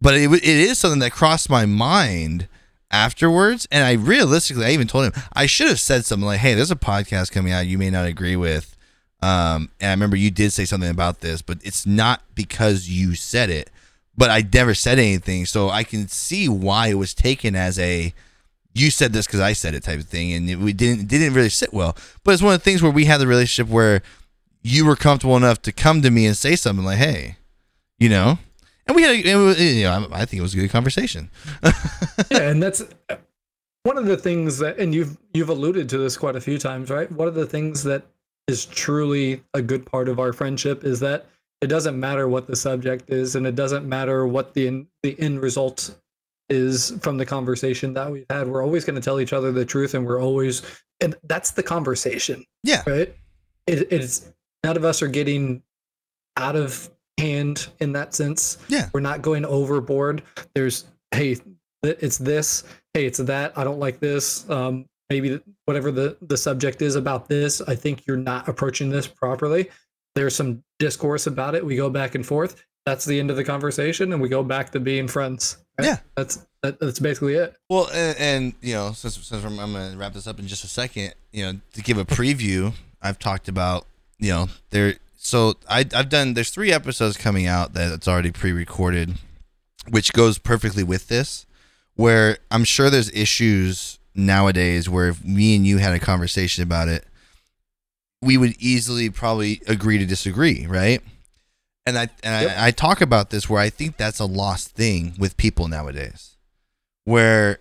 but 0.00 0.14
it 0.14 0.30
it 0.32 0.44
is 0.44 0.78
something 0.78 1.00
that 1.00 1.12
crossed 1.12 1.48
my 1.48 1.66
mind 1.66 2.48
afterwards. 2.90 3.66
And 3.70 3.84
I 3.84 3.92
realistically, 3.92 4.66
I 4.66 4.70
even 4.70 4.86
told 4.86 5.06
him 5.06 5.22
I 5.32 5.46
should 5.46 5.68
have 5.68 5.80
said 5.80 6.04
something 6.04 6.26
like, 6.26 6.40
"Hey, 6.40 6.54
there's 6.54 6.70
a 6.70 6.76
podcast 6.76 7.32
coming 7.32 7.52
out 7.52 7.66
you 7.66 7.78
may 7.78 7.90
not 7.90 8.06
agree 8.06 8.36
with." 8.36 8.76
Um, 9.22 9.70
and 9.80 9.88
I 9.88 9.92
remember 9.92 10.16
you 10.16 10.30
did 10.30 10.52
say 10.52 10.66
something 10.66 10.90
about 10.90 11.20
this, 11.20 11.40
but 11.40 11.58
it's 11.62 11.86
not 11.86 12.22
because 12.34 12.88
you 12.88 13.14
said 13.14 13.48
it. 13.50 13.70
But 14.18 14.30
I 14.30 14.44
never 14.52 14.74
said 14.74 14.98
anything, 14.98 15.46
so 15.46 15.68
I 15.68 15.84
can 15.84 16.08
see 16.08 16.48
why 16.48 16.88
it 16.88 16.94
was 16.94 17.12
taken 17.14 17.54
as 17.54 17.78
a 17.78 18.14
you 18.78 18.90
said 18.90 19.12
this 19.12 19.26
because 19.26 19.40
I 19.40 19.52
said 19.52 19.74
it 19.74 19.82
type 19.82 20.00
of 20.00 20.06
thing, 20.06 20.32
and 20.32 20.48
it, 20.50 20.56
we 20.58 20.72
didn't 20.72 21.02
it 21.02 21.08
didn't 21.08 21.34
really 21.34 21.48
sit 21.48 21.72
well. 21.72 21.96
But 22.24 22.34
it's 22.34 22.42
one 22.42 22.54
of 22.54 22.60
the 22.60 22.64
things 22.64 22.82
where 22.82 22.92
we 22.92 23.06
had 23.06 23.18
the 23.18 23.26
relationship 23.26 23.72
where 23.72 24.02
you 24.62 24.84
were 24.84 24.96
comfortable 24.96 25.36
enough 25.36 25.62
to 25.62 25.72
come 25.72 26.02
to 26.02 26.10
me 26.10 26.26
and 26.26 26.36
say 26.36 26.56
something 26.56 26.84
like, 26.84 26.98
"Hey," 26.98 27.36
you 27.98 28.08
know, 28.08 28.38
and 28.86 28.94
we 28.94 29.02
had 29.02 29.12
a, 29.12 29.30
it 29.30 29.34
was, 29.34 29.60
you 29.60 29.84
know 29.84 30.08
I 30.12 30.24
think 30.24 30.40
it 30.40 30.42
was 30.42 30.54
a 30.54 30.58
good 30.58 30.70
conversation. 30.70 31.30
yeah, 32.30 32.50
and 32.50 32.62
that's 32.62 32.82
uh, 33.08 33.16
one 33.82 33.98
of 33.98 34.06
the 34.06 34.16
things 34.16 34.58
that, 34.58 34.78
and 34.78 34.94
you've 34.94 35.16
you've 35.32 35.48
alluded 35.48 35.88
to 35.90 35.98
this 35.98 36.16
quite 36.16 36.36
a 36.36 36.40
few 36.40 36.58
times, 36.58 36.90
right? 36.90 37.10
One 37.10 37.28
of 37.28 37.34
the 37.34 37.46
things 37.46 37.82
that 37.84 38.04
is 38.46 38.66
truly 38.66 39.42
a 39.54 39.62
good 39.62 39.86
part 39.86 40.08
of 40.08 40.20
our 40.20 40.32
friendship 40.32 40.84
is 40.84 41.00
that 41.00 41.26
it 41.60 41.66
doesn't 41.68 41.98
matter 41.98 42.28
what 42.28 42.46
the 42.46 42.56
subject 42.56 43.10
is, 43.10 43.34
and 43.34 43.46
it 43.46 43.54
doesn't 43.54 43.88
matter 43.88 44.26
what 44.26 44.54
the 44.54 44.86
the 45.02 45.18
end 45.18 45.40
result 45.40 45.94
is 46.48 46.96
from 47.00 47.16
the 47.16 47.26
conversation 47.26 47.92
that 47.94 48.10
we've 48.10 48.26
had. 48.30 48.48
We're 48.48 48.62
always 48.62 48.84
going 48.84 48.96
to 48.96 49.02
tell 49.02 49.20
each 49.20 49.32
other 49.32 49.52
the 49.52 49.64
truth, 49.64 49.94
and 49.94 50.06
we're 50.06 50.20
always, 50.20 50.62
and 51.00 51.14
that's 51.24 51.50
the 51.50 51.62
conversation, 51.62 52.44
Yeah, 52.62 52.82
right? 52.86 53.14
It, 53.66 53.88
it's 53.90 54.32
none 54.64 54.76
of 54.76 54.84
us 54.84 55.02
are 55.02 55.08
getting 55.08 55.62
out 56.36 56.56
of 56.56 56.90
hand 57.18 57.68
in 57.80 57.92
that 57.92 58.14
sense. 58.14 58.58
Yeah. 58.68 58.88
we're 58.92 59.00
not 59.00 59.22
going 59.22 59.44
overboard. 59.44 60.22
There's 60.54 60.84
hey, 61.12 61.36
it's 61.82 62.18
this. 62.18 62.64
Hey, 62.94 63.06
it's 63.06 63.18
that. 63.18 63.56
I 63.56 63.64
don't 63.64 63.78
like 63.78 64.00
this. 64.00 64.48
Um, 64.50 64.86
maybe 65.10 65.40
whatever 65.64 65.90
the 65.90 66.16
the 66.22 66.36
subject 66.36 66.82
is 66.82 66.96
about 66.96 67.28
this. 67.28 67.60
I 67.62 67.74
think 67.74 68.06
you're 68.06 68.16
not 68.16 68.48
approaching 68.48 68.90
this 68.90 69.06
properly. 69.06 69.70
There's 70.14 70.34
some 70.34 70.62
discourse 70.78 71.26
about 71.26 71.54
it. 71.54 71.64
We 71.64 71.76
go 71.76 71.90
back 71.90 72.14
and 72.14 72.24
forth. 72.24 72.64
That's 72.86 73.04
the 73.04 73.18
end 73.18 73.30
of 73.30 73.36
the 73.36 73.44
conversation, 73.44 74.12
and 74.12 74.22
we 74.22 74.28
go 74.28 74.42
back 74.42 74.70
to 74.72 74.80
being 74.80 75.08
friends. 75.08 75.58
Right? 75.78 75.86
Yeah. 75.86 75.98
that's 76.14 76.46
that, 76.62 76.80
that's 76.80 76.98
basically 76.98 77.34
it. 77.34 77.56
Well, 77.68 77.88
and, 77.92 78.16
and 78.18 78.54
you 78.60 78.74
know, 78.74 78.92
since, 78.92 79.16
since 79.26 79.44
I'm, 79.44 79.58
I'm 79.58 79.72
going 79.72 79.92
to 79.92 79.98
wrap 79.98 80.12
this 80.12 80.26
up 80.26 80.38
in 80.38 80.46
just 80.46 80.64
a 80.64 80.68
second, 80.68 81.14
you 81.32 81.44
know, 81.44 81.60
to 81.74 81.82
give 81.82 81.98
a 81.98 82.04
preview, 82.04 82.72
I've 83.02 83.18
talked 83.18 83.48
about, 83.48 83.86
you 84.18 84.30
know, 84.30 84.48
there. 84.70 84.94
So 85.16 85.54
I, 85.68 85.84
I've 85.94 86.08
done. 86.08 86.34
There's 86.34 86.50
three 86.50 86.72
episodes 86.72 87.16
coming 87.16 87.46
out 87.46 87.74
that 87.74 87.92
it's 87.92 88.08
already 88.08 88.32
pre-recorded, 88.32 89.14
which 89.88 90.12
goes 90.12 90.38
perfectly 90.38 90.82
with 90.82 91.08
this. 91.08 91.46
Where 91.94 92.38
I'm 92.50 92.64
sure 92.64 92.90
there's 92.90 93.10
issues 93.12 93.98
nowadays 94.14 94.88
where 94.88 95.08
if 95.08 95.24
me 95.24 95.56
and 95.56 95.66
you 95.66 95.78
had 95.78 95.94
a 95.94 95.98
conversation 95.98 96.62
about 96.62 96.88
it, 96.88 97.04
we 98.22 98.36
would 98.36 98.54
easily 98.58 99.10
probably 99.10 99.60
agree 99.66 99.98
to 99.98 100.06
disagree, 100.06 100.66
right? 100.66 101.02
And 101.86 101.96
I 101.96 102.08
and 102.24 102.48
Yep. 102.48 102.58
I, 102.58 102.66
I 102.66 102.70
talk 102.72 103.00
about 103.00 103.30
this 103.30 103.48
where 103.48 103.60
I 103.60 103.70
think 103.70 103.96
that's 103.96 104.18
a 104.18 104.24
lost 104.26 104.70
thing 104.70 105.14
with 105.18 105.36
people 105.36 105.68
nowadays 105.68 106.36
where 107.04 107.58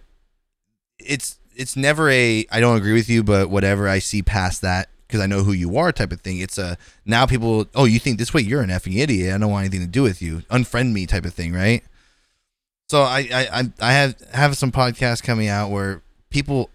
it's 1.00 1.38
it's 1.56 1.76
never 1.76 2.10
a 2.10 2.46
I 2.52 2.60
don't 2.60 2.76
agree 2.78 2.94
with 2.94 3.08
you, 3.10 3.24
but 3.24 3.50
whatever 3.50 3.88
I 3.88 4.00
see 4.00 4.24
past 4.24 4.62
that 4.64 4.90
because 5.08 5.22
I 5.22 5.28
know 5.28 5.44
who 5.44 5.52
you 5.52 5.78
are 5.78 5.92
type 5.92 6.12
of 6.12 6.22
thing. 6.22 6.40
It's 6.40 6.58
a 6.58 6.78
now 7.06 7.26
people 7.28 7.68
oh 7.76 7.86
you 7.86 8.00
think 8.00 8.18
this 8.18 8.34
way 8.34 8.42
you're 8.42 8.62
an 8.64 8.70
effing 8.72 8.98
idiot. 8.98 9.34
I 9.34 9.38
don't 9.38 9.52
want 9.52 9.66
anything 9.66 9.82
to 9.86 9.92
do 9.92 10.02
with 10.04 10.22
you. 10.22 10.40
Unfriend 10.50 10.92
me 10.92 11.06
type 11.06 11.26
of 11.26 11.34
thing, 11.34 11.54
right? 11.54 11.84
So 12.90 13.04
I 13.04 13.20
I 13.32 13.48
I- 13.60 13.72
I 13.80 13.94
have 13.94 14.16
have 14.34 14.58
some 14.58 14.72
podcasts 14.72 15.22
coming 15.22 15.48
out 15.48 15.70
where 15.70 16.02
people 16.32 16.70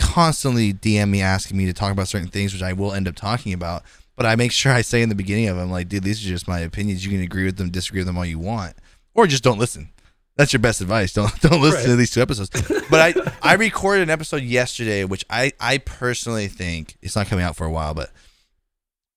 constantly 0.00 0.72
DM 0.72 1.10
me 1.10 1.20
asking 1.22 1.56
me 1.56 1.66
to 1.66 1.72
talk 1.72 1.92
about 1.92 2.08
certain 2.08 2.28
things, 2.28 2.52
which 2.52 2.62
I 2.62 2.72
will 2.72 2.92
end 2.92 3.06
up 3.08 3.14
talking 3.16 3.52
about. 3.52 3.82
But 4.18 4.26
I 4.26 4.34
make 4.34 4.50
sure 4.50 4.72
I 4.72 4.82
say 4.82 5.00
in 5.00 5.10
the 5.10 5.14
beginning 5.14 5.46
of 5.46 5.56
them, 5.56 5.70
like, 5.70 5.88
dude, 5.88 6.02
these 6.02 6.26
are 6.26 6.28
just 6.28 6.48
my 6.48 6.58
opinions. 6.58 7.04
You 7.04 7.12
can 7.12 7.22
agree 7.22 7.44
with 7.44 7.56
them, 7.56 7.70
disagree 7.70 8.00
with 8.00 8.08
them 8.08 8.18
all 8.18 8.24
you 8.24 8.40
want, 8.40 8.74
or 9.14 9.28
just 9.28 9.44
don't 9.44 9.60
listen. 9.60 9.90
That's 10.34 10.52
your 10.52 10.58
best 10.58 10.80
advice. 10.80 11.12
Don't 11.14 11.40
don't 11.40 11.60
listen 11.62 11.90
to 11.90 11.96
these 11.96 12.10
two 12.10 12.20
episodes. 12.20 12.50
But 12.90 13.16
I 13.16 13.32
I 13.42 13.54
recorded 13.54 14.02
an 14.02 14.10
episode 14.10 14.42
yesterday, 14.42 15.04
which 15.04 15.24
I 15.30 15.52
I 15.60 15.78
personally 15.78 16.48
think 16.48 16.96
it's 17.00 17.14
not 17.14 17.28
coming 17.28 17.44
out 17.44 17.54
for 17.54 17.64
a 17.64 17.70
while, 17.70 17.94
but 17.94 18.10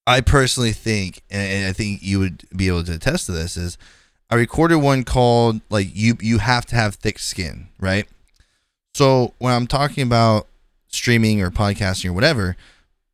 I 0.06 0.22
personally 0.22 0.72
think, 0.72 1.22
and, 1.32 1.41
and 1.41 1.68
I 1.68 1.73
think 1.73 2.03
you 2.03 2.19
would 2.19 2.44
be 2.56 2.68
able 2.68 2.84
to 2.84 2.94
attest 2.94 3.26
to 3.26 3.32
this, 3.32 3.57
is 3.57 3.80
I 4.30 4.36
recorded 4.36 4.78
one 4.78 5.03
called 5.03 5.61
like 5.72 5.88
you 5.94 6.15
you 6.22 6.38
have 6.38 6.68
to 6.68 6.76
have 6.76 6.95
thick 6.95 7.18
skin, 7.18 7.69
right? 7.80 8.07
So 8.94 9.34
when 9.40 9.52
I'm 9.52 9.65
talking 9.65 10.03
about 10.03 10.48
streaming 10.90 11.41
or 11.41 11.49
podcasting 11.49 12.10
or 12.10 12.14
whatever, 12.14 12.56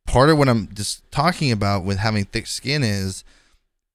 part 0.08 0.30
of 0.30 0.38
what 0.38 0.48
I'm 0.48 0.74
just 0.74 1.08
talking 1.10 1.52
about 1.52 1.84
with 1.84 1.98
having 1.98 2.24
thick 2.24 2.46
skin 2.46 2.82
is 2.82 3.24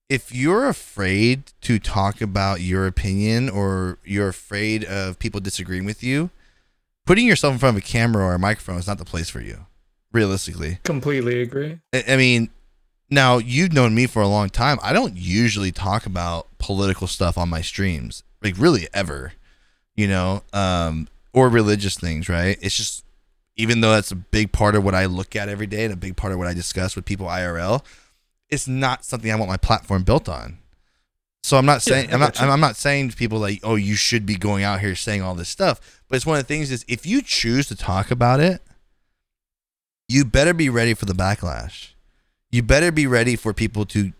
if 0.10 0.34
you're 0.34 0.68
afraid 0.68 1.52
to 1.62 1.80
talk 1.80 2.22
about 2.22 2.62
your 2.62 2.86
opinion 2.86 3.50
or 3.50 3.98
you're 4.06 4.28
afraid 4.28 4.84
of 4.86 5.18
people 5.18 5.40
disagreeing 5.40 5.86
with 5.86 6.04
you, 6.04 6.30
putting 7.08 7.26
yourself 7.26 7.54
in 7.54 7.60
front 7.60 7.76
of 7.76 7.84
a 7.84 7.86
camera 7.86 8.24
or 8.24 8.36
a 8.36 8.40
microphone 8.40 8.78
is 8.78 8.86
not 8.86 9.00
the 9.00 9.06
place 9.06 9.28
for 9.30 9.42
you, 9.42 9.66
realistically. 10.12 10.78
Completely 10.84 11.42
agree. 11.42 11.80
I 11.92 12.04
I 12.10 12.16
mean, 12.16 12.50
now 13.10 13.40
you've 13.40 13.74
known 13.74 13.96
me 13.96 14.06
for 14.06 14.22
a 14.22 14.28
long 14.28 14.50
time. 14.50 14.78
I 14.84 14.94
don't 14.94 15.18
usually 15.18 15.72
talk 15.72 16.06
about 16.06 16.48
political 16.60 17.08
stuff 17.08 17.40
on 17.40 17.50
my 17.50 17.62
streams, 17.62 18.22
like 18.44 18.54
really 18.60 18.88
ever, 18.94 19.34
you 19.96 20.08
know, 20.08 20.44
um, 20.54 21.08
or 21.34 21.50
religious 21.50 21.98
things, 21.98 22.30
right? 22.30 22.60
It's 22.62 22.78
just, 22.78 23.04
even 23.56 23.82
though 23.82 23.92
that's 23.92 24.12
a 24.12 24.16
big 24.16 24.52
part 24.52 24.76
of 24.76 24.84
what 24.84 24.96
I 24.96 25.06
look 25.06 25.36
at 25.36 25.50
every 25.50 25.68
day 25.68 25.86
and 25.86 25.94
a 25.94 25.98
big 25.98 26.16
part 26.16 26.34
of 26.34 26.40
what 26.40 26.48
I 26.48 26.54
discuss 26.54 26.96
with 26.96 27.06
people 27.06 27.28
IRL, 27.28 27.84
it's 28.50 28.68
not 28.68 29.06
something 29.06 29.32
I 29.32 29.36
want 29.36 29.50
my 29.50 29.58
platform 29.58 30.04
built 30.04 30.28
on. 30.28 30.60
So 31.44 31.58
I'm 31.58 31.66
not 31.66 31.82
saying 31.82 32.14
I'm 32.14 32.22
not. 32.22 32.42
I'm 32.42 32.62
not 32.62 32.78
saying 32.78 33.10
to 33.10 33.18
people 33.18 33.38
like, 33.38 33.60
oh, 33.64 33.76
you 33.76 33.96
should 33.96 34.26
be 34.26 34.36
going 34.36 34.64
out 34.64 34.80
here 34.80 34.96
saying 34.96 35.22
all 35.22 35.36
this 35.36 35.50
stuff. 35.50 36.02
But 36.08 36.16
it's 36.16 36.26
one 36.26 36.38
of 36.38 36.44
the 36.44 36.48
things 36.48 36.72
is 36.72 36.86
if 36.88 37.06
you 37.06 37.22
choose 37.22 37.68
to 37.68 37.76
talk 37.76 38.12
about 38.12 38.40
it, 38.40 38.62
you 40.08 40.24
better 40.24 40.54
be 40.54 40.70
ready 40.70 40.94
for 40.94 41.06
the 41.06 41.14
backlash. 41.14 41.90
You 42.50 42.64
better 42.64 42.92
be 42.92 43.08
ready 43.08 43.36
for 43.36 43.54
people 43.54 43.86
to 43.88 44.14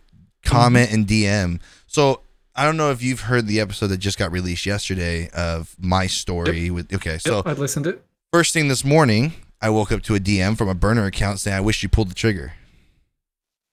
comment 0.44 0.92
and 0.92 1.08
DM. 1.08 1.62
So 1.88 2.22
I 2.56 2.66
don't 2.66 2.76
know 2.76 2.92
if 2.92 3.02
you've 3.02 3.22
heard 3.22 3.48
the 3.48 3.62
episode 3.62 3.88
that 3.88 3.98
just 3.98 4.18
got 4.18 4.32
released 4.32 4.66
yesterday 4.66 5.30
of 5.30 5.76
my 5.80 6.08
story 6.08 6.70
with 6.70 6.94
okay, 6.94 7.20
so 7.20 7.38
Yep, 7.38 7.48
I 7.48 7.54
listened 7.54 7.86
to 7.86 7.92
it. 7.92 8.06
First 8.34 8.52
thing 8.52 8.68
this 8.68 8.84
morning, 8.84 9.34
I 9.62 9.70
woke 9.70 9.92
up 9.92 10.02
to 10.04 10.16
a 10.16 10.20
DM 10.20 10.58
from 10.58 10.68
a 10.68 10.74
burner 10.74 11.06
account 11.06 11.40
saying, 11.40 11.56
I 11.56 11.62
wish 11.62 11.84
you 11.84 11.88
pulled 11.88 12.10
the 12.10 12.16
trigger. 12.16 12.54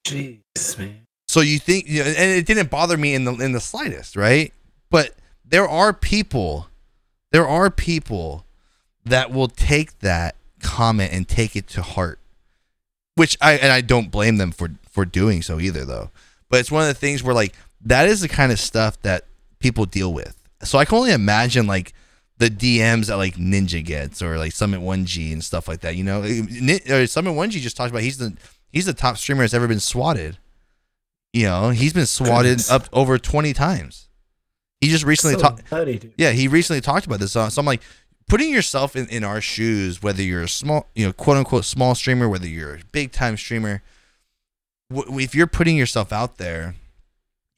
Jeez, 0.06 0.78
man. 0.78 1.06
So 1.28 1.40
you 1.40 1.58
think, 1.58 1.88
you 1.88 2.04
know, 2.04 2.10
and 2.10 2.30
it 2.30 2.44
didn't 2.44 2.70
bother 2.70 2.98
me 2.98 3.14
in 3.14 3.24
the 3.24 3.32
in 3.34 3.52
the 3.52 3.60
slightest, 3.60 4.16
right? 4.16 4.52
But 4.90 5.14
there 5.44 5.66
are 5.66 5.92
people, 5.92 6.68
there 7.32 7.46
are 7.46 7.70
people 7.70 8.44
that 9.04 9.30
will 9.32 9.48
take 9.48 10.00
that 10.00 10.34
comment 10.60 11.12
and 11.12 11.26
take 11.26 11.56
it 11.56 11.66
to 11.68 11.82
heart, 11.82 12.18
which 13.14 13.38
I 13.40 13.52
and 13.54 13.72
I 13.72 13.80
don't 13.80 14.10
blame 14.10 14.36
them 14.36 14.50
for 14.50 14.72
for 14.90 15.04
doing 15.04 15.40
so 15.40 15.60
either, 15.60 15.84
though. 15.84 16.10
But 16.48 16.60
it's 16.60 16.70
one 16.70 16.82
of 16.82 16.88
the 16.88 16.94
things 16.94 17.22
where 17.22 17.34
like 17.34 17.54
that 17.82 18.08
is 18.08 18.20
the 18.20 18.28
kind 18.28 18.50
of 18.52 18.58
stuff 18.58 19.00
that 19.02 19.24
people 19.60 19.86
deal 19.86 20.12
with. 20.12 20.36
So 20.64 20.78
I 20.78 20.84
can 20.84 20.98
only 20.98 21.12
imagine 21.12 21.66
like 21.66 21.94
the 22.40 22.48
DMs 22.48 23.06
that 23.06 23.16
like 23.16 23.36
Ninja 23.36 23.84
gets 23.84 24.22
or 24.22 24.38
like 24.38 24.52
Summit 24.52 24.80
One 24.80 25.04
G 25.04 25.32
and 25.32 25.44
stuff 25.44 25.68
like 25.68 25.80
that. 25.80 25.94
You 25.94 26.04
know, 26.04 26.22
eh, 26.22 27.06
Summit 27.06 27.34
One 27.34 27.50
G 27.50 27.60
just 27.60 27.76
talked 27.76 27.90
about 27.90 28.02
he's 28.02 28.16
the 28.16 28.34
he's 28.72 28.86
the 28.86 28.94
top 28.94 29.18
streamer 29.18 29.42
that's 29.42 29.54
ever 29.54 29.68
been 29.68 29.78
swatted. 29.78 30.38
You 31.34 31.44
know, 31.44 31.68
he's 31.68 31.92
been 31.92 32.06
swatted 32.06 32.52
Goodness. 32.58 32.70
up 32.70 32.88
over 32.94 33.18
twenty 33.18 33.52
times. 33.52 34.08
He 34.80 34.88
just 34.88 35.04
recently 35.04 35.36
talked. 35.36 35.62
Yeah, 36.16 36.30
he 36.30 36.48
recently 36.48 36.80
talked 36.80 37.04
about 37.04 37.20
this. 37.20 37.32
So, 37.32 37.46
so 37.50 37.60
I'm 37.60 37.66
like, 37.66 37.82
putting 38.30 38.48
yourself 38.48 38.96
in, 38.96 39.06
in 39.08 39.22
our 39.22 39.42
shoes, 39.42 40.02
whether 40.02 40.22
you're 40.22 40.44
a 40.44 40.48
small, 40.48 40.88
you 40.94 41.04
know, 41.04 41.12
quote 41.12 41.36
unquote 41.36 41.66
small 41.66 41.94
streamer, 41.94 42.26
whether 42.26 42.46
you're 42.48 42.76
a 42.76 42.80
big 42.90 43.12
time 43.12 43.36
streamer, 43.36 43.82
w- 44.90 45.18
if 45.18 45.34
you're 45.34 45.46
putting 45.46 45.76
yourself 45.76 46.14
out 46.14 46.38
there, 46.38 46.76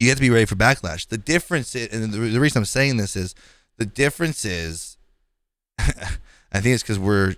you 0.01 0.09
have 0.09 0.19
to 0.19 0.23
be 0.23 0.31
ready 0.31 0.47
for 0.47 0.57
backlash. 0.57 1.07
The 1.07 1.19
difference, 1.19 1.77
is, 1.77 1.87
and 1.93 2.13
the, 2.13 2.19
the 2.19 2.41
reason 2.41 2.59
I'm 2.59 2.65
saying 2.65 2.97
this 2.97 3.15
is, 3.15 3.37
the 3.79 3.87
difference 3.87 4.45
is, 4.45 4.97
I 5.79 6.61
think 6.61 6.75
it's 6.75 6.83
because 6.83 6.99
we're 6.99 7.37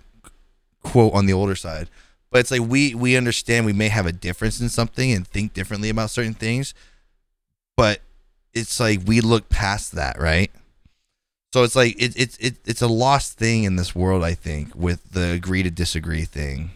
quote 0.83 1.13
on 1.13 1.25
the 1.25 1.33
older 1.33 1.55
side, 1.55 1.89
but 2.31 2.39
it's 2.39 2.51
like 2.51 2.61
we 2.61 2.93
we 2.93 3.15
understand 3.15 3.65
we 3.65 3.73
may 3.73 3.89
have 3.89 4.05
a 4.05 4.11
difference 4.11 4.59
in 4.59 4.69
something 4.69 5.11
and 5.11 5.27
think 5.27 5.53
differently 5.53 5.89
about 5.89 6.09
certain 6.09 6.33
things, 6.33 6.73
but 7.77 8.01
it's 8.53 8.79
like 8.79 9.01
we 9.05 9.21
look 9.21 9.49
past 9.49 9.93
that, 9.93 10.19
right? 10.19 10.51
So 11.53 11.63
it's 11.63 11.75
like 11.75 11.95
it, 12.01 12.19
it's 12.19 12.37
it, 12.37 12.55
it's 12.65 12.81
a 12.81 12.87
lost 12.87 13.37
thing 13.37 13.63
in 13.63 13.77
this 13.77 13.95
world, 13.95 14.23
I 14.23 14.33
think, 14.33 14.75
with 14.75 15.11
the 15.11 15.31
agree 15.31 15.63
to 15.63 15.71
disagree 15.71 16.25
thing. 16.25 16.71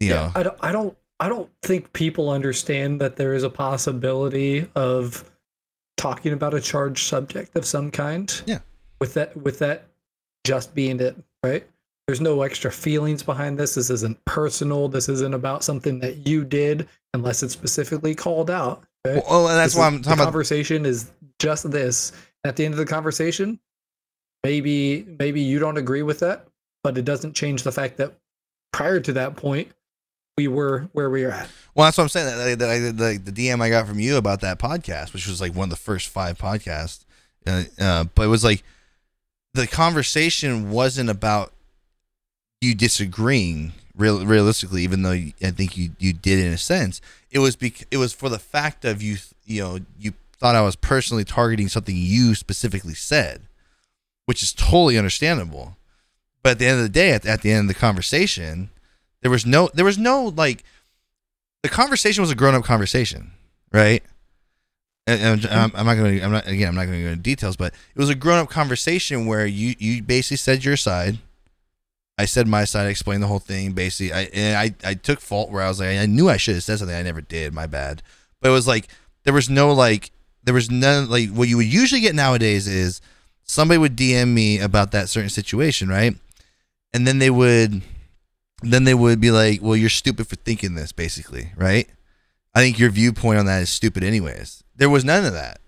You 0.00 0.10
know, 0.10 0.32
I 0.34 0.42
don't, 0.42 0.58
I 0.60 0.72
don't, 0.72 0.98
I 1.18 1.28
don't 1.30 1.48
think 1.62 1.94
people 1.94 2.28
understand 2.28 3.00
that 3.00 3.16
there 3.16 3.32
is 3.32 3.42
a 3.42 3.48
possibility 3.48 4.68
of 4.74 5.24
talking 5.96 6.32
about 6.32 6.54
a 6.54 6.60
charged 6.60 7.06
subject 7.06 7.56
of 7.56 7.64
some 7.64 7.90
kind. 7.90 8.42
Yeah. 8.46 8.58
With 9.00 9.14
that, 9.14 9.36
with 9.36 9.58
that, 9.58 9.86
just 10.44 10.74
being 10.74 11.00
it, 11.00 11.16
right? 11.42 11.66
There's 12.06 12.20
no 12.20 12.42
extra 12.42 12.70
feelings 12.70 13.22
behind 13.22 13.58
this. 13.58 13.74
This 13.74 13.90
isn't 13.90 14.24
personal. 14.24 14.88
This 14.88 15.08
isn't 15.08 15.34
about 15.34 15.64
something 15.64 15.98
that 16.00 16.26
you 16.26 16.44
did, 16.44 16.88
unless 17.14 17.42
it's 17.42 17.52
specifically 17.52 18.14
called 18.14 18.50
out. 18.50 18.84
Right? 19.04 19.16
well, 19.16 19.24
oh, 19.28 19.46
and 19.48 19.56
that's 19.56 19.74
This 19.74 19.80
why 19.80 19.86
I'm 19.86 19.98
the 19.98 20.02
talking 20.04 20.14
about. 20.14 20.24
conversation 20.24 20.86
is 20.86 21.10
just 21.38 21.70
this. 21.70 22.12
At 22.44 22.54
the 22.56 22.64
end 22.64 22.74
of 22.74 22.78
the 22.78 22.86
conversation, 22.86 23.58
maybe 24.44 25.04
maybe 25.18 25.40
you 25.40 25.58
don't 25.58 25.78
agree 25.78 26.02
with 26.02 26.20
that, 26.20 26.46
but 26.84 26.96
it 26.96 27.04
doesn't 27.04 27.34
change 27.34 27.64
the 27.64 27.72
fact 27.72 27.96
that 27.96 28.14
prior 28.72 29.00
to 29.00 29.12
that 29.14 29.34
point, 29.36 29.68
we 30.36 30.48
were 30.48 30.88
where 30.92 31.08
we 31.08 31.24
are 31.24 31.30
at. 31.30 31.48
Well, 31.74 31.86
that's 31.86 31.96
what 31.96 32.04
I'm 32.04 32.08
saying. 32.10 32.26
That, 32.26 32.58
that, 32.58 32.96
the, 32.96 33.30
the 33.30 33.48
DM 33.48 33.60
I 33.60 33.70
got 33.70 33.86
from 33.86 33.98
you 33.98 34.16
about 34.16 34.40
that 34.42 34.58
podcast, 34.58 35.12
which 35.12 35.26
was 35.26 35.40
like 35.40 35.54
one 35.54 35.64
of 35.64 35.70
the 35.70 35.76
first 35.76 36.08
five 36.08 36.38
podcasts, 36.38 37.04
uh, 37.46 37.64
uh, 37.80 38.04
but 38.14 38.24
it 38.24 38.28
was 38.28 38.44
like 38.44 38.62
the 39.54 39.66
conversation 39.66 40.70
wasn't 40.70 41.10
about 41.10 41.52
you 42.60 42.74
disagreeing. 42.74 43.72
Real, 43.96 44.26
realistically, 44.26 44.82
even 44.82 45.00
though 45.00 45.12
you, 45.12 45.32
I 45.42 45.52
think 45.52 45.78
you 45.78 45.90
you 45.98 46.12
did 46.12 46.38
in 46.38 46.52
a 46.52 46.58
sense, 46.58 47.00
it 47.30 47.38
was 47.38 47.56
bec- 47.56 47.86
it 47.90 47.96
was 47.96 48.12
for 48.12 48.28
the 48.28 48.38
fact 48.38 48.84
of 48.84 49.00
you 49.00 49.16
you 49.46 49.62
know 49.62 49.78
you 49.98 50.12
thought 50.36 50.54
I 50.54 50.60
was 50.60 50.76
personally 50.76 51.24
targeting 51.24 51.68
something 51.68 51.96
you 51.96 52.34
specifically 52.34 52.92
said, 52.92 53.42
which 54.26 54.42
is 54.42 54.52
totally 54.52 54.98
understandable. 54.98 55.78
But 56.42 56.50
at 56.50 56.58
the 56.58 56.66
end 56.66 56.76
of 56.76 56.82
the 56.82 56.90
day, 56.90 57.12
at, 57.12 57.24
at 57.24 57.40
the 57.40 57.52
end 57.52 57.70
of 57.70 57.74
the 57.74 57.80
conversation, 57.80 58.68
there 59.26 59.30
was 59.32 59.44
no 59.44 59.68
there 59.74 59.84
was 59.84 59.98
no 59.98 60.32
like 60.36 60.62
the 61.64 61.68
conversation 61.68 62.22
was 62.22 62.30
a 62.30 62.36
grown 62.36 62.54
up 62.54 62.62
conversation, 62.62 63.32
right? 63.72 64.00
And, 65.08 65.44
I'm, 65.46 65.72
I'm 65.74 65.84
not 65.84 65.96
going 65.96 66.18
to. 66.18 66.24
I'm 66.24 66.30
not 66.30 66.46
again. 66.46 66.68
I'm 66.68 66.76
not 66.76 66.84
going 66.84 66.98
to 66.98 67.02
go 67.02 67.10
into 67.10 67.22
details, 67.22 67.56
but 67.56 67.74
it 67.74 67.98
was 67.98 68.08
a 68.08 68.14
grown 68.14 68.38
up 68.38 68.48
conversation 68.48 69.26
where 69.26 69.44
you 69.44 69.74
you 69.80 70.00
basically 70.00 70.36
said 70.36 70.64
your 70.64 70.76
side. 70.76 71.18
I 72.16 72.24
said 72.24 72.46
my 72.46 72.64
side. 72.64 72.86
I 72.86 72.90
explained 72.90 73.24
the 73.24 73.26
whole 73.26 73.40
thing. 73.40 73.72
Basically, 73.72 74.12
I 74.12 74.28
I 74.62 74.74
I 74.84 74.94
took 74.94 75.18
fault 75.18 75.50
where 75.50 75.64
I 75.64 75.66
was 75.66 75.80
like, 75.80 75.98
I 75.98 76.06
knew 76.06 76.28
I 76.28 76.36
should 76.36 76.54
have 76.54 76.62
said 76.62 76.78
something. 76.78 76.96
I 76.96 77.02
never 77.02 77.20
did. 77.20 77.52
My 77.52 77.66
bad. 77.66 78.04
But 78.40 78.50
it 78.50 78.52
was 78.52 78.68
like 78.68 78.86
there 79.24 79.34
was 79.34 79.50
no 79.50 79.72
like 79.72 80.12
there 80.44 80.54
was 80.54 80.70
none 80.70 81.10
like 81.10 81.30
what 81.30 81.48
you 81.48 81.56
would 81.56 81.66
usually 81.66 82.00
get 82.00 82.14
nowadays 82.14 82.68
is 82.68 83.00
somebody 83.42 83.78
would 83.78 83.96
DM 83.96 84.28
me 84.28 84.60
about 84.60 84.92
that 84.92 85.08
certain 85.08 85.30
situation, 85.30 85.88
right? 85.88 86.14
And 86.92 87.08
then 87.08 87.18
they 87.18 87.30
would 87.30 87.82
then 88.62 88.84
they 88.84 88.94
would 88.94 89.20
be 89.20 89.30
like, 89.30 89.60
"Well, 89.62 89.76
you're 89.76 89.88
stupid 89.90 90.26
for 90.28 90.36
thinking 90.36 90.74
this," 90.74 90.92
basically, 90.92 91.52
right? 91.56 91.88
I 92.54 92.60
think 92.60 92.78
your 92.78 92.90
viewpoint 92.90 93.38
on 93.38 93.46
that 93.46 93.62
is 93.62 93.68
stupid, 93.68 94.02
anyways. 94.02 94.64
There 94.76 94.90
was 94.90 95.04
none 95.04 95.24
of 95.24 95.32
that. 95.34 95.60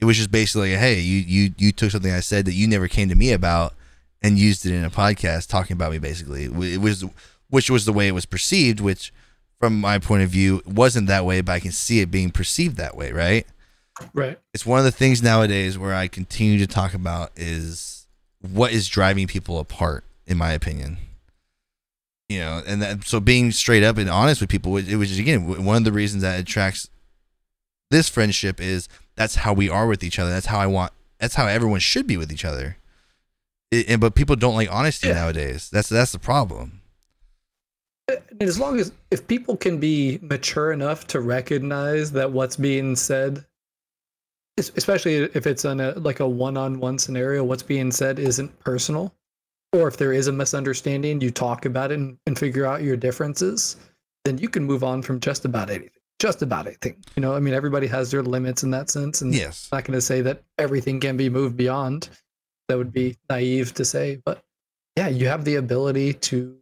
It 0.00 0.06
was 0.06 0.16
just 0.16 0.30
basically, 0.30 0.74
"Hey, 0.74 1.00
you 1.00 1.18
you 1.18 1.54
you 1.58 1.72
took 1.72 1.90
something 1.90 2.12
I 2.12 2.20
said 2.20 2.46
that 2.46 2.54
you 2.54 2.66
never 2.66 2.88
came 2.88 3.08
to 3.10 3.14
me 3.14 3.32
about 3.32 3.74
and 4.22 4.38
used 4.38 4.64
it 4.64 4.74
in 4.74 4.84
a 4.84 4.90
podcast 4.90 5.48
talking 5.48 5.74
about 5.74 5.92
me." 5.92 5.98
Basically, 5.98 6.44
it 6.44 6.80
was 6.80 7.04
which 7.50 7.68
was 7.68 7.84
the 7.84 7.92
way 7.92 8.08
it 8.08 8.14
was 8.14 8.26
perceived, 8.26 8.80
which 8.80 9.12
from 9.58 9.78
my 9.78 9.98
point 9.98 10.22
of 10.22 10.30
view 10.30 10.62
wasn't 10.64 11.06
that 11.08 11.26
way, 11.26 11.42
but 11.42 11.52
I 11.52 11.60
can 11.60 11.72
see 11.72 12.00
it 12.00 12.10
being 12.10 12.30
perceived 12.30 12.76
that 12.78 12.96
way, 12.96 13.12
right? 13.12 13.46
Right. 14.14 14.38
it's 14.54 14.64
one 14.64 14.78
of 14.78 14.86
the 14.86 14.90
things 14.92 15.22
nowadays 15.22 15.76
where 15.76 15.94
I 15.94 16.08
continue 16.08 16.58
to 16.58 16.66
talk 16.66 16.94
about 16.94 17.32
is 17.36 18.06
what 18.40 18.72
is 18.72 18.88
driving 18.88 19.26
people 19.26 19.58
apart, 19.58 20.04
in 20.26 20.38
my 20.38 20.52
opinion. 20.52 20.96
You 22.30 22.38
know, 22.38 22.62
and 22.64 22.80
that, 22.80 23.02
so 23.02 23.18
being 23.18 23.50
straight 23.50 23.82
up 23.82 23.98
and 23.98 24.08
honest 24.08 24.40
with 24.40 24.48
people, 24.48 24.76
it 24.76 24.94
was 24.94 25.18
again 25.18 25.64
one 25.64 25.76
of 25.76 25.82
the 25.82 25.90
reasons 25.90 26.22
that 26.22 26.38
attracts 26.38 26.88
this 27.90 28.08
friendship 28.08 28.60
is 28.60 28.88
that's 29.16 29.34
how 29.34 29.52
we 29.52 29.68
are 29.68 29.88
with 29.88 30.04
each 30.04 30.16
other. 30.16 30.30
That's 30.30 30.46
how 30.46 30.60
I 30.60 30.68
want. 30.68 30.92
That's 31.18 31.34
how 31.34 31.48
everyone 31.48 31.80
should 31.80 32.06
be 32.06 32.16
with 32.16 32.30
each 32.30 32.44
other. 32.44 32.76
It, 33.72 33.88
and 33.88 34.00
but 34.00 34.14
people 34.14 34.36
don't 34.36 34.54
like 34.54 34.70
honesty 34.70 35.08
Yeah. 35.08 35.14
nowadays. 35.14 35.70
That's 35.70 35.88
that's 35.88 36.12
the 36.12 36.20
problem. 36.20 36.82
And 38.08 38.42
as 38.42 38.60
long 38.60 38.78
as 38.78 38.92
if 39.10 39.26
people 39.26 39.56
can 39.56 39.78
be 39.78 40.20
mature 40.22 40.70
enough 40.70 41.08
to 41.08 41.20
recognize 41.20 42.12
that 42.12 42.30
what's 42.30 42.56
being 42.56 42.94
said 42.94 43.44
especially 44.58 45.14
if 45.16 45.46
it's 45.46 45.64
on 45.64 45.80
a 45.80 45.92
like 45.92 46.20
a 46.20 46.28
one-on-one 46.28 46.98
scenario 46.98 47.42
what's 47.42 47.62
being 47.62 47.90
said 47.90 48.18
isn't 48.18 48.56
personal 48.60 49.12
or 49.72 49.88
if 49.88 49.96
there 49.96 50.12
is 50.12 50.26
a 50.26 50.32
misunderstanding 50.32 51.20
you 51.20 51.30
talk 51.30 51.64
about 51.64 51.92
it 51.92 51.98
and, 51.98 52.18
and 52.26 52.38
figure 52.38 52.66
out 52.66 52.82
your 52.82 52.96
differences 52.96 53.76
then 54.24 54.36
you 54.38 54.48
can 54.48 54.64
move 54.64 54.84
on 54.84 55.02
from 55.02 55.20
just 55.20 55.44
about 55.44 55.70
anything 55.70 55.90
just 56.18 56.42
about 56.42 56.66
anything 56.66 56.96
you 57.16 57.20
know 57.22 57.34
i 57.34 57.40
mean 57.40 57.54
everybody 57.54 57.86
has 57.86 58.10
their 58.10 58.22
limits 58.22 58.62
in 58.62 58.70
that 58.70 58.90
sense 58.90 59.22
and 59.22 59.34
Yes. 59.34 59.68
I'm 59.72 59.78
not 59.78 59.84
going 59.84 59.96
to 59.96 60.00
say 60.02 60.20
that 60.22 60.42
everything 60.58 61.00
can 61.00 61.16
be 61.16 61.28
moved 61.28 61.56
beyond 61.56 62.08
that 62.68 62.76
would 62.78 62.92
be 62.92 63.16
naive 63.28 63.72
to 63.74 63.84
say 63.84 64.20
but 64.24 64.42
yeah 64.96 65.08
you 65.08 65.28
have 65.28 65.44
the 65.44 65.56
ability 65.56 66.14
to 66.14 66.56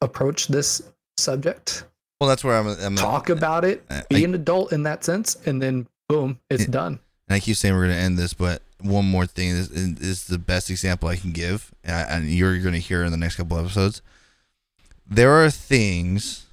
approach 0.00 0.46
this 0.48 0.82
subject 1.16 1.84
Well, 2.20 2.28
that's 2.28 2.44
where 2.44 2.56
I'm. 2.56 2.68
I'm 2.68 2.96
talk 2.96 3.28
about 3.30 3.64
it 3.64 3.84
I- 3.90 4.04
be 4.08 4.16
I- 4.16 4.20
an 4.20 4.34
adult 4.34 4.72
in 4.72 4.84
that 4.84 5.04
sense 5.04 5.36
and 5.46 5.60
then 5.60 5.86
boom 6.08 6.38
it's 6.50 6.64
Yeah. 6.64 6.70
done 6.70 7.00
and 7.28 7.34
I 7.36 7.40
keep 7.40 7.56
saying 7.56 7.74
we're 7.74 7.84
going 7.84 7.94
to 7.96 8.00
end 8.02 8.16
this, 8.16 8.32
but 8.32 8.62
one 8.80 9.04
more 9.04 9.26
thing 9.26 9.50
is, 9.50 9.70
is 9.70 10.26
the 10.26 10.38
best 10.38 10.70
example 10.70 11.08
I 11.08 11.16
can 11.16 11.32
give, 11.32 11.72
and, 11.82 11.96
I, 11.96 12.00
and 12.02 12.28
you're 12.30 12.58
going 12.58 12.74
to 12.74 12.80
hear 12.80 13.04
in 13.04 13.10
the 13.10 13.18
next 13.18 13.36
couple 13.36 13.58
episodes. 13.58 14.02
There 15.06 15.32
are 15.32 15.50
things 15.50 16.46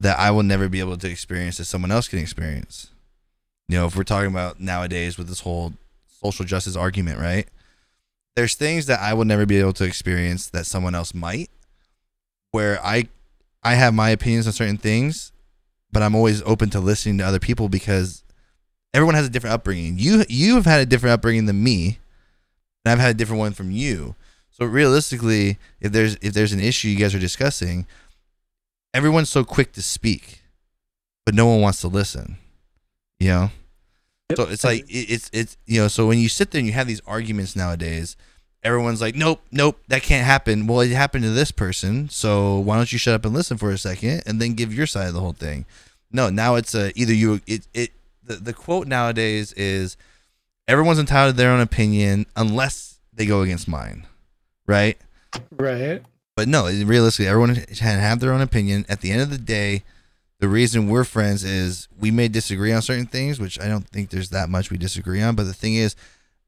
that 0.00 0.18
I 0.18 0.30
will 0.30 0.42
never 0.42 0.68
be 0.68 0.80
able 0.80 0.96
to 0.96 1.08
experience 1.08 1.58
that 1.58 1.66
someone 1.66 1.92
else 1.92 2.08
can 2.08 2.18
experience. 2.18 2.90
You 3.68 3.78
know, 3.78 3.86
if 3.86 3.96
we're 3.96 4.02
talking 4.02 4.30
about 4.30 4.60
nowadays 4.60 5.16
with 5.16 5.28
this 5.28 5.40
whole 5.40 5.74
social 6.08 6.44
justice 6.44 6.76
argument, 6.76 7.20
right? 7.20 7.46
There's 8.34 8.54
things 8.54 8.86
that 8.86 9.00
I 9.00 9.14
will 9.14 9.24
never 9.24 9.46
be 9.46 9.58
able 9.58 9.74
to 9.74 9.84
experience 9.84 10.48
that 10.50 10.66
someone 10.66 10.94
else 10.94 11.14
might, 11.14 11.50
where 12.50 12.84
I, 12.84 13.08
I 13.62 13.74
have 13.74 13.94
my 13.94 14.10
opinions 14.10 14.46
on 14.46 14.52
certain 14.52 14.78
things, 14.78 15.32
but 15.92 16.02
I'm 16.02 16.14
always 16.14 16.42
open 16.42 16.70
to 16.70 16.80
listening 16.80 17.18
to 17.18 17.24
other 17.24 17.38
people 17.38 17.68
because 17.68 18.24
everyone 18.94 19.14
has 19.14 19.26
a 19.26 19.30
different 19.30 19.54
upbringing. 19.54 19.98
You 19.98 20.24
you 20.28 20.54
have 20.56 20.66
had 20.66 20.80
a 20.80 20.86
different 20.86 21.14
upbringing 21.14 21.46
than 21.46 21.62
me, 21.62 21.98
and 22.84 22.92
I've 22.92 22.98
had 22.98 23.10
a 23.10 23.18
different 23.18 23.40
one 23.40 23.52
from 23.52 23.70
you. 23.70 24.14
So 24.50 24.66
realistically, 24.66 25.58
if 25.80 25.92
there's 25.92 26.16
if 26.20 26.34
there's 26.34 26.52
an 26.52 26.60
issue 26.60 26.88
you 26.88 26.98
guys 26.98 27.14
are 27.14 27.20
discussing, 27.20 27.86
everyone's 28.92 29.30
so 29.30 29.44
quick 29.44 29.72
to 29.72 29.82
speak, 29.82 30.42
but 31.24 31.34
no 31.34 31.46
one 31.46 31.60
wants 31.60 31.80
to 31.80 31.88
listen. 31.88 32.36
You 33.18 33.28
know. 33.28 33.50
Yep. 34.30 34.36
So 34.36 34.44
it's 34.44 34.64
like 34.64 34.80
it, 34.88 35.10
it's 35.10 35.30
it's 35.32 35.56
you 35.66 35.80
know 35.80 35.88
so 35.88 36.06
when 36.06 36.18
you 36.18 36.28
sit 36.28 36.50
there 36.50 36.58
and 36.58 36.66
you 36.66 36.74
have 36.74 36.86
these 36.86 37.02
arguments 37.06 37.56
nowadays, 37.56 38.16
everyone's 38.62 39.00
like 39.00 39.14
nope 39.14 39.40
nope 39.50 39.78
that 39.88 40.02
can't 40.02 40.26
happen. 40.26 40.66
Well, 40.66 40.80
it 40.80 40.90
happened 40.90 41.24
to 41.24 41.30
this 41.30 41.50
person, 41.50 42.08
so 42.08 42.58
why 42.58 42.76
don't 42.76 42.92
you 42.92 42.98
shut 42.98 43.14
up 43.14 43.24
and 43.24 43.34
listen 43.34 43.56
for 43.56 43.70
a 43.70 43.78
second 43.78 44.22
and 44.26 44.40
then 44.40 44.54
give 44.54 44.74
your 44.74 44.86
side 44.86 45.08
of 45.08 45.14
the 45.14 45.20
whole 45.20 45.32
thing? 45.32 45.64
No, 46.10 46.28
now 46.28 46.56
it's 46.56 46.74
a 46.74 46.98
either 46.98 47.14
you 47.14 47.40
it 47.46 47.66
it 47.72 47.90
the, 48.24 48.36
the 48.36 48.52
quote 48.52 48.86
nowadays 48.86 49.52
is 49.52 49.96
everyone's 50.68 50.98
entitled 50.98 51.34
to 51.34 51.36
their 51.36 51.50
own 51.50 51.60
opinion 51.60 52.26
unless 52.36 53.00
they 53.12 53.26
go 53.26 53.42
against 53.42 53.68
mine, 53.68 54.06
right? 54.66 54.98
right 55.56 55.78
But 56.36 56.48
no, 56.48 56.66
realistically, 56.66 57.28
everyone 57.28 57.54
can 57.54 57.98
have 57.98 58.20
their 58.20 58.32
own 58.32 58.40
opinion. 58.40 58.86
At 58.88 59.00
the 59.00 59.10
end 59.10 59.20
of 59.20 59.30
the 59.30 59.38
day, 59.38 59.82
the 60.38 60.48
reason 60.48 60.88
we're 60.88 61.04
friends 61.04 61.44
is 61.44 61.88
we 62.00 62.10
may 62.10 62.28
disagree 62.28 62.72
on 62.72 62.82
certain 62.82 63.06
things, 63.06 63.38
which 63.38 63.60
I 63.60 63.68
don't 63.68 63.86
think 63.86 64.10
there's 64.10 64.30
that 64.30 64.48
much 64.48 64.70
we 64.70 64.78
disagree 64.78 65.22
on. 65.22 65.36
But 65.36 65.44
the 65.44 65.54
thing 65.54 65.74
is, 65.74 65.94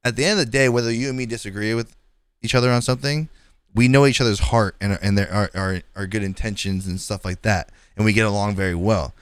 at 0.02 0.16
the 0.16 0.24
end 0.24 0.40
of 0.40 0.46
the 0.46 0.50
day, 0.50 0.68
whether 0.68 0.90
you 0.90 1.08
and 1.08 1.18
me 1.18 1.26
disagree 1.26 1.74
with 1.74 1.94
each 2.42 2.54
other 2.54 2.70
on 2.70 2.82
something, 2.82 3.28
we 3.74 3.88
know 3.88 4.06
each 4.06 4.20
other's 4.20 4.38
heart 4.38 4.76
and 4.80 4.98
and 5.02 5.18
their 5.18 5.32
our, 5.32 5.50
our, 5.54 5.82
our 5.96 6.06
good 6.06 6.22
intentions 6.22 6.86
and 6.86 7.00
stuff 7.00 7.24
like 7.24 7.42
that, 7.42 7.70
and 7.96 8.04
we 8.04 8.12
get 8.12 8.26
along 8.26 8.54
very 8.54 8.74
well. 8.74 9.14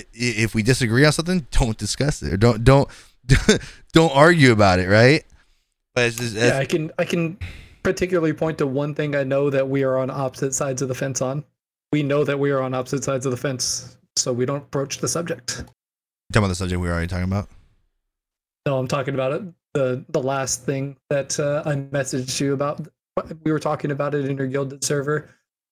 I- 0.00 0.06
If 0.44 0.54
we 0.54 0.62
disagree 0.62 1.04
on 1.04 1.12
something, 1.12 1.46
don't 1.50 1.76
discuss 1.78 2.22
it. 2.22 2.32
Or 2.32 2.36
don't 2.36 2.64
don't 2.64 2.88
don't 3.92 4.12
argue 4.14 4.52
about 4.52 4.78
it, 4.78 4.88
right? 4.88 5.24
But 5.94 6.04
it's 6.06 6.16
just, 6.16 6.36
yeah 6.36 6.56
i 6.58 6.64
can 6.64 6.90
i 6.98 7.04
can 7.04 7.36
particularly 7.82 8.32
point 8.32 8.58
to 8.58 8.66
one 8.66 8.94
thing 8.94 9.16
i 9.16 9.24
know 9.24 9.50
that 9.50 9.68
we 9.68 9.82
are 9.82 9.96
on 9.98 10.08
opposite 10.10 10.54
sides 10.54 10.82
of 10.82 10.88
the 10.88 10.94
fence 10.94 11.20
on. 11.20 11.44
We 11.92 12.02
know 12.04 12.22
that 12.24 12.38
we 12.38 12.50
are 12.52 12.60
on 12.62 12.74
opposite 12.74 13.02
sides 13.02 13.26
of 13.26 13.32
the 13.32 13.36
fence 13.36 13.96
so 14.16 14.32
we 14.32 14.46
don't 14.46 14.58
approach 14.62 14.98
the 14.98 15.08
subject. 15.08 15.48
Talking 15.56 15.64
about 16.36 16.48
the 16.48 16.54
subject 16.54 16.80
we 16.80 16.86
were 16.86 16.92
already 16.92 17.08
talking 17.08 17.24
about. 17.24 17.48
no 18.66 18.78
i'm 18.78 18.86
talking 18.88 19.14
about 19.14 19.32
it 19.32 19.42
the 19.74 20.04
the 20.10 20.22
last 20.22 20.64
thing 20.64 20.96
that 21.10 21.38
uh, 21.40 21.62
i 21.66 21.74
messaged 21.74 22.40
you 22.40 22.52
about. 22.54 22.86
We 23.44 23.50
were 23.52 23.58
talking 23.60 23.90
about 23.90 24.14
it 24.14 24.24
in 24.26 24.36
your 24.36 24.46
Guilded 24.46 24.82
server. 24.84 25.28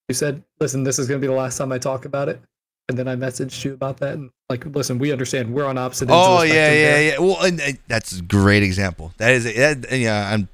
You 0.08 0.14
said 0.14 0.42
listen 0.60 0.82
this 0.82 0.98
is 0.98 1.06
going 1.08 1.20
to 1.20 1.24
be 1.26 1.30
the 1.32 1.38
last 1.38 1.56
time 1.58 1.70
i 1.72 1.78
talk 1.78 2.04
about 2.04 2.28
it 2.28 2.40
and 2.88 2.98
then 2.98 3.06
i 3.08 3.14
messaged 3.14 3.64
you 3.64 3.74
about 3.74 3.98
that 3.98 4.14
and 4.14 4.30
like 4.48 4.64
listen 4.66 4.98
we 4.98 5.12
understand 5.12 5.52
we're 5.52 5.64
on 5.64 5.76
opposite 5.78 6.08
ends 6.08 6.12
of 6.26 6.32
Oh 6.32 6.40
the 6.40 6.48
yeah, 6.48 6.54
yeah, 6.54 6.72
here. 6.98 7.12
yeah. 7.12 7.18
Well, 7.18 7.42
and, 7.44 7.60
and 7.60 7.78
that's 7.86 8.18
a 8.18 8.22
great 8.22 8.62
example. 8.62 9.12
That 9.18 9.32
is, 9.32 9.44
that, 9.44 9.86
yeah. 9.98 10.30
I'm. 10.32 10.48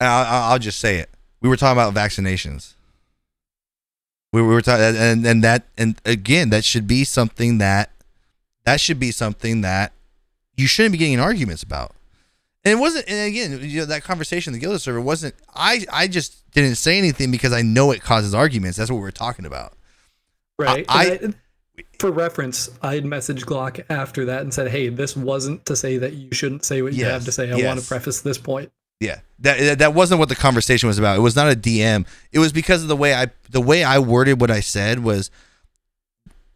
I'll, 0.00 0.52
I'll 0.52 0.58
just 0.58 0.78
say 0.80 0.98
it. 0.98 1.08
We 1.40 1.48
were 1.48 1.56
talking 1.56 1.80
about 1.80 1.94
vaccinations. 1.94 2.74
We 4.32 4.42
were 4.42 4.60
talking, 4.60 4.84
and 4.96 5.24
and 5.26 5.44
that, 5.44 5.66
and 5.78 5.98
again, 6.04 6.50
that 6.50 6.64
should 6.64 6.86
be 6.86 7.04
something 7.04 7.58
that, 7.58 7.90
that 8.64 8.80
should 8.80 8.98
be 8.98 9.10
something 9.12 9.60
that, 9.62 9.92
you 10.56 10.66
shouldn't 10.66 10.92
be 10.92 10.98
getting 10.98 11.14
in 11.14 11.20
arguments 11.20 11.62
about. 11.62 11.94
And 12.64 12.72
it 12.72 12.80
wasn't. 12.80 13.08
And 13.08 13.28
again, 13.28 13.60
you 13.62 13.80
know, 13.80 13.86
that 13.86 14.02
conversation, 14.02 14.52
the 14.52 14.58
Guilded 14.58 14.80
server 14.80 15.00
wasn't. 15.00 15.34
I 15.54 15.86
I 15.92 16.08
just 16.08 16.50
didn't 16.50 16.74
say 16.74 16.98
anything 16.98 17.30
because 17.30 17.52
I 17.52 17.62
know 17.62 17.92
it 17.92 18.02
causes 18.02 18.34
arguments. 18.34 18.76
That's 18.76 18.90
what 18.90 18.96
we 18.96 19.02
were 19.02 19.12
talking 19.12 19.46
about. 19.46 19.72
Right. 20.58 20.84
I- 20.88 21.20
I- 21.22 21.34
for 21.98 22.10
reference, 22.10 22.70
I 22.82 22.94
had 22.94 23.04
messaged 23.04 23.44
Glock 23.44 23.84
after 23.90 24.26
that 24.26 24.42
and 24.42 24.52
said, 24.52 24.68
"Hey, 24.68 24.88
this 24.88 25.14
wasn't 25.16 25.64
to 25.66 25.76
say 25.76 25.98
that 25.98 26.14
you 26.14 26.28
shouldn't 26.32 26.64
say 26.64 26.80
what 26.82 26.92
you 26.94 27.04
have 27.04 27.24
to 27.24 27.32
say. 27.32 27.50
I 27.50 27.66
want 27.66 27.80
to 27.80 27.86
preface 27.86 28.20
this 28.20 28.38
point." 28.38 28.70
Yeah, 29.00 29.20
that 29.40 29.78
that- 29.78 29.92
wasn't 29.94 30.20
what 30.20 30.30
the 30.30 30.36
conversation 30.36 30.86
was 30.86 30.98
about. 30.98 31.16
It 31.18 31.20
was 31.20 31.36
not 31.36 31.50
a 31.52 31.56
DM. 31.56 32.06
It 32.32 32.38
was 32.38 32.52
because 32.52 32.80
of 32.82 32.88
the 32.88 32.96
way 32.96 33.14
I 33.14 33.26
the 33.50 33.60
way 33.60 33.84
I 33.84 33.98
worded 33.98 34.40
what 34.40 34.50
I 34.50 34.60
said 34.60 35.00
was. 35.02 35.30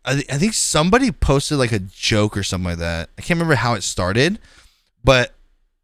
I, 0.02 0.14
th- 0.14 0.32
I 0.32 0.38
think 0.38 0.54
somebody 0.54 1.12
posted 1.12 1.58
like 1.58 1.72
a 1.72 1.78
joke 1.78 2.34
or 2.34 2.42
something 2.42 2.70
like 2.70 2.78
that. 2.78 3.10
I 3.18 3.20
can't 3.20 3.36
remember 3.36 3.56
how 3.56 3.74
it 3.74 3.82
started, 3.82 4.38
but 5.04 5.34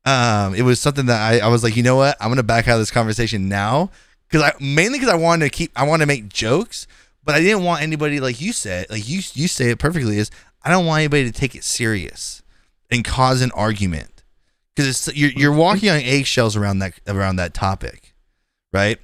um, 0.07 0.55
it 0.55 0.63
was 0.63 0.81
something 0.81 1.05
that 1.07 1.21
I, 1.21 1.41
I 1.47 1.49
was 1.49 1.63
like, 1.63 1.77
you 1.77 1.83
know 1.83 1.97
what, 1.97 2.17
I'm 2.19 2.31
gonna 2.31 2.43
back 2.43 2.67
out 2.67 2.75
of 2.75 2.81
this 2.81 2.91
conversation 2.91 3.51
now 3.51 3.91
because 4.27 4.43
I 4.43 4.53
mainly 4.59 4.99
because 4.99 5.13
I 5.13 5.17
wanted 5.17 5.45
to 5.45 5.51
keep 5.51 5.71
I 5.77 5.83
wanted 5.87 6.05
to 6.05 6.09
make 6.09 6.31
jokes, 6.31 6.87
but 7.27 7.35
I 7.35 7.41
didn't 7.41 7.65
want 7.65 7.83
anybody 7.83 8.21
like 8.21 8.41
you 8.41 8.55
said 8.55 8.87
like 8.89 9.07
you 9.07 9.21
you 9.35 9.49
say 9.49 9.69
it 9.71 9.79
perfectly 9.79 10.17
is 10.17 10.31
I 10.63 10.71
don't 10.71 10.87
want 10.87 11.01
anybody 11.01 11.25
to 11.25 11.33
take 11.33 11.55
it 11.55 11.65
serious 11.65 12.43
and 12.91 13.05
cause 13.05 13.43
an 13.43 13.51
argument 13.53 14.17
because 14.75 15.11
you're 15.15 15.31
you're 15.31 15.53
walking 15.53 15.91
on 15.91 16.01
eggshells 16.01 16.57
around 16.57 16.81
that 16.81 16.95
around 17.07 17.37
that 17.37 17.55
topic, 17.55 18.15
right? 18.73 18.99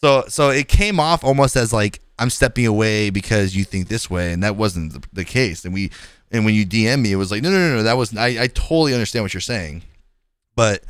So 0.00 0.24
so 0.28 0.50
it 0.50 0.68
came 0.68 0.98
off 0.98 1.22
almost 1.22 1.56
as 1.56 1.72
like 1.72 2.00
I'm 2.18 2.30
stepping 2.30 2.66
away 2.66 3.10
because 3.10 3.54
you 3.54 3.64
think 3.64 3.88
this 3.88 4.10
way, 4.10 4.32
and 4.32 4.42
that 4.42 4.56
wasn't 4.56 4.92
the, 4.92 5.08
the 5.12 5.24
case. 5.24 5.64
And 5.64 5.74
we 5.74 5.90
and 6.30 6.44
when 6.44 6.54
you 6.54 6.66
DM 6.66 7.02
me, 7.02 7.12
it 7.12 7.16
was 7.16 7.30
like 7.30 7.42
no 7.42 7.50
no 7.50 7.58
no 7.58 7.76
no 7.76 7.82
that 7.82 7.96
was 7.96 8.16
I 8.16 8.42
I 8.42 8.46
totally 8.48 8.94
understand 8.94 9.24
what 9.24 9.34
you're 9.34 9.40
saying, 9.40 9.82
but 10.56 10.82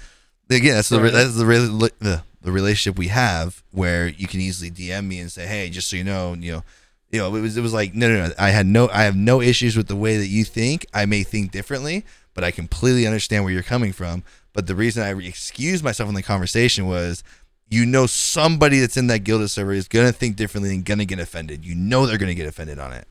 again 0.51 0.75
that's 0.75 0.89
the 0.89 0.99
that's 0.99 1.37
the, 1.37 1.45
rela- 1.45 1.91
the 1.99 2.23
the 2.43 2.53
relationship 2.53 2.99
we 2.99 3.09
have 3.09 3.63
where 3.73 4.09
you 4.09 4.27
can 4.27 4.41
easily 4.41 4.71
DM 4.71 5.07
me 5.07 5.19
and 5.21 5.31
say 5.31 5.47
hey 5.47 5.69
just 5.71 5.89
so 5.89 5.97
you 5.97 6.05
know 6.05 6.35
you 6.35 6.53
know 6.53 6.65
you 7.11 7.19
know 7.19 7.35
it 7.35 7.41
was 7.41 7.57
it 7.57 7.61
was 7.61 7.73
like 7.73 7.95
no 7.95 8.09
no 8.09 8.29
no 8.29 8.35
I 8.39 8.51
had 8.51 8.67
no 8.67 8.89
I 8.89 9.03
have 9.03 9.17
no 9.17 9.41
issues 9.41 9.77
with 9.77 9.89
the 9.89 9.97
way 9.97 10.17
that 10.17 10.29
you 10.29 10.45
think. 10.45 10.87
I 10.95 11.07
may 11.07 11.23
think 11.23 11.51
differently 11.53 12.05
but 12.39 12.45
I 12.45 12.53
completely 12.53 13.05
understand 13.05 13.43
where 13.43 13.53
you're 13.53 13.65
coming 13.65 13.93
from. 13.93 14.23
But 14.53 14.69
the 14.69 14.77
reason 14.77 15.03
I 15.03 15.13
excused 15.27 15.83
myself 15.83 16.09
in 16.09 16.15
the 16.15 16.23
conversation 16.23 16.87
was 16.87 17.25
you 17.69 17.85
know 17.85 18.07
somebody 18.07 18.79
that's 18.79 18.97
in 18.97 19.09
that 19.09 19.25
Guilded 19.25 19.51
server 19.51 19.73
is 19.73 19.89
gonna 19.89 20.13
think 20.13 20.37
differently 20.37 20.73
and 20.73 20.85
gonna 20.85 21.05
get 21.05 21.19
offended. 21.19 21.65
You 21.65 21.75
know 21.75 22.07
they're 22.07 22.17
gonna 22.17 22.35
get 22.35 22.47
offended 22.47 22.79
on 22.79 22.93
it. 22.93 23.09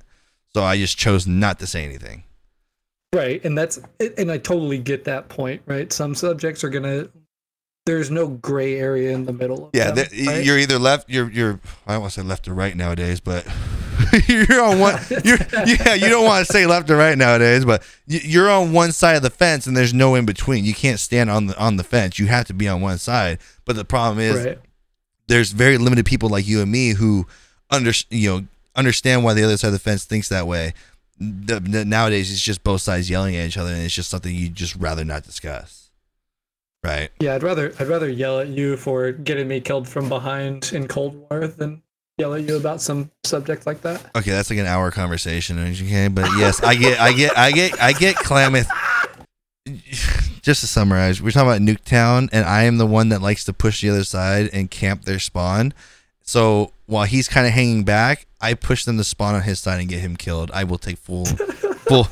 So 0.53 0.64
I 0.64 0.77
just 0.77 0.97
chose 0.97 1.27
not 1.27 1.59
to 1.59 1.68
say 1.68 1.84
anything. 1.84 2.23
Right, 3.14 3.43
and 3.43 3.57
that's 3.57 3.81
and 4.18 4.31
I 4.31 4.38
totally 4.38 4.77
get 4.77 5.03
that 5.03 5.27
point. 5.27 5.61
Right, 5.65 5.91
some 5.91 6.15
subjects 6.15 6.64
are 6.64 6.69
gonna. 6.69 7.09
There's 7.88 8.11
no 8.11 8.27
gray 8.27 8.77
area 8.80 9.11
in 9.11 9.26
the 9.26 9.34
middle. 9.34 9.65
Of 9.65 9.69
yeah 9.73 9.91
them, 9.91 9.95
that- 10.11 10.27
right? 10.27 10.45
you're 10.45 10.59
either 10.59 10.77
left 10.77 11.09
you're 11.09 11.31
you're 11.31 11.59
I 11.88 11.93
don't 11.93 12.01
want 12.01 12.14
to 12.14 12.22
say 12.22 12.27
left 12.27 12.47
or 12.47 12.53
right 12.53 12.76
nowadays 12.76 13.19
but 13.19 13.47
you're 14.27 14.61
on 14.61 14.80
one. 14.80 14.99
You're, 15.23 15.38
yeah, 15.65 15.93
you 15.95 16.07
don't 16.09 16.26
want 16.26 16.45
to 16.45 16.53
say 16.53 16.65
left 16.68 16.89
or 16.89 16.95
right 16.97 17.18
nowadays, 17.18 17.65
but 17.65 17.84
you're 18.05 18.49
on 18.49 18.72
one 18.72 18.91
side 18.91 19.15
of 19.15 19.23
the 19.23 19.30
fence, 19.31 19.65
and 19.65 19.76
there's 19.76 19.93
no 19.93 20.14
in 20.15 20.26
between. 20.26 20.64
You 20.64 20.73
can't 20.76 20.99
stand 20.99 21.30
on 21.31 21.47
the 21.47 21.57
on 21.57 21.77
the 21.77 21.84
fence. 21.84 22.19
You 22.19 22.27
have 22.27 22.45
to 22.45 22.53
be 22.53 22.68
on 22.68 22.80
one 22.81 22.99
side. 22.99 23.39
But 23.65 23.76
the 23.76 23.84
problem 23.84 24.19
is, 24.19 24.45
right. 24.45 24.59
there's 25.27 25.51
very 25.51 25.77
limited 25.80 26.05
people 26.05 26.30
like 26.30 26.47
you 26.47 26.61
and 26.61 26.72
me 26.72 26.91
who 26.91 27.26
under 27.72 27.91
you 28.11 28.30
know 28.30 28.47
understand 28.76 29.23
why 29.23 29.34
the 29.34 29.43
other 29.43 29.57
side 29.57 29.69
of 29.69 29.73
the 29.73 29.80
fence 29.80 30.05
thinks 30.05 30.30
that 30.30 30.45
way. 30.45 30.73
The, 31.19 31.59
the- 31.59 31.84
nowadays, 31.85 32.31
it's 32.31 32.39
just 32.41 32.64
both 32.64 32.81
sides 32.81 33.09
yelling 33.09 33.35
at 33.35 33.47
each 33.47 33.57
other, 33.57 33.72
and 33.73 33.81
it's 33.84 33.95
just 33.95 34.09
something 34.09 34.34
you 34.34 34.49
just 34.49 34.76
rather 34.76 35.03
not 35.03 35.23
discuss. 35.23 35.86
Right? 36.88 37.09
Yeah, 37.19 37.35
I'd 37.35 37.43
rather 37.43 37.73
I'd 37.80 37.88
rather 37.88 38.09
yell 38.09 38.39
at 38.39 38.47
you 38.47 38.77
for 38.77 39.11
getting 39.11 39.47
me 39.47 39.59
killed 39.59 39.88
from 39.88 40.07
behind 40.07 40.72
in 40.73 40.88
Cold 40.88 41.15
War 41.30 41.45
than 41.47 41.84
yell 42.18 42.34
at 42.34 42.43
you 42.43 42.55
about 42.55 42.81
some 42.81 43.11
subject 43.26 43.65
like 43.65 43.81
that. 43.81 44.03
Okay, 44.15 44.31
that's 44.31 44.49
like 44.49 44.59
an 44.59 44.65
hour 44.65 44.89
conversation. 44.91 45.59
Okay, 45.59 46.07
but 46.07 46.30
yes, 46.38 46.64
I 46.64 46.76
get, 46.76 46.99
I 46.99 47.11
get, 47.11 47.38
I 47.38 47.51
get, 47.51 47.81
I 47.81 47.91
get 47.91 48.15
Klammath. 48.15 48.68
Just 50.41 50.61
to 50.61 50.68
summarize, 50.68 51.22
we're 51.22 51.31
talking 51.31 51.49
about 51.49 51.61
Nuketown, 51.61 52.30
and 52.31 52.45
I 52.45 52.64
am 52.64 52.77
the 52.77 52.85
one 52.85 53.09
that 53.09 53.22
likes 53.22 53.43
to 53.45 53.53
push 53.53 53.81
the 53.81 53.89
other 53.89 54.05
side 54.05 54.49
and 54.53 54.72
camp 54.72 55.03
their 55.03 55.19
spawn. 55.19 55.73
So 56.22 56.72
while 56.85 57.03
he's 57.03 57.27
kind 57.27 57.45
of 57.45 57.51
hanging 57.51 57.84
back, 57.84 58.27
I 58.39 58.53
push 58.53 58.85
them 58.85 58.97
to 58.97 59.03
spawn 59.03 59.35
on 59.35 59.41
his 59.41 59.59
side 59.59 59.81
and 59.81 59.89
get 59.89 59.99
him 59.99 60.15
killed. 60.15 60.49
I 60.53 60.64
will 60.64 60.77
take 60.77 60.97
full, 60.97 61.26
full. 61.26 62.07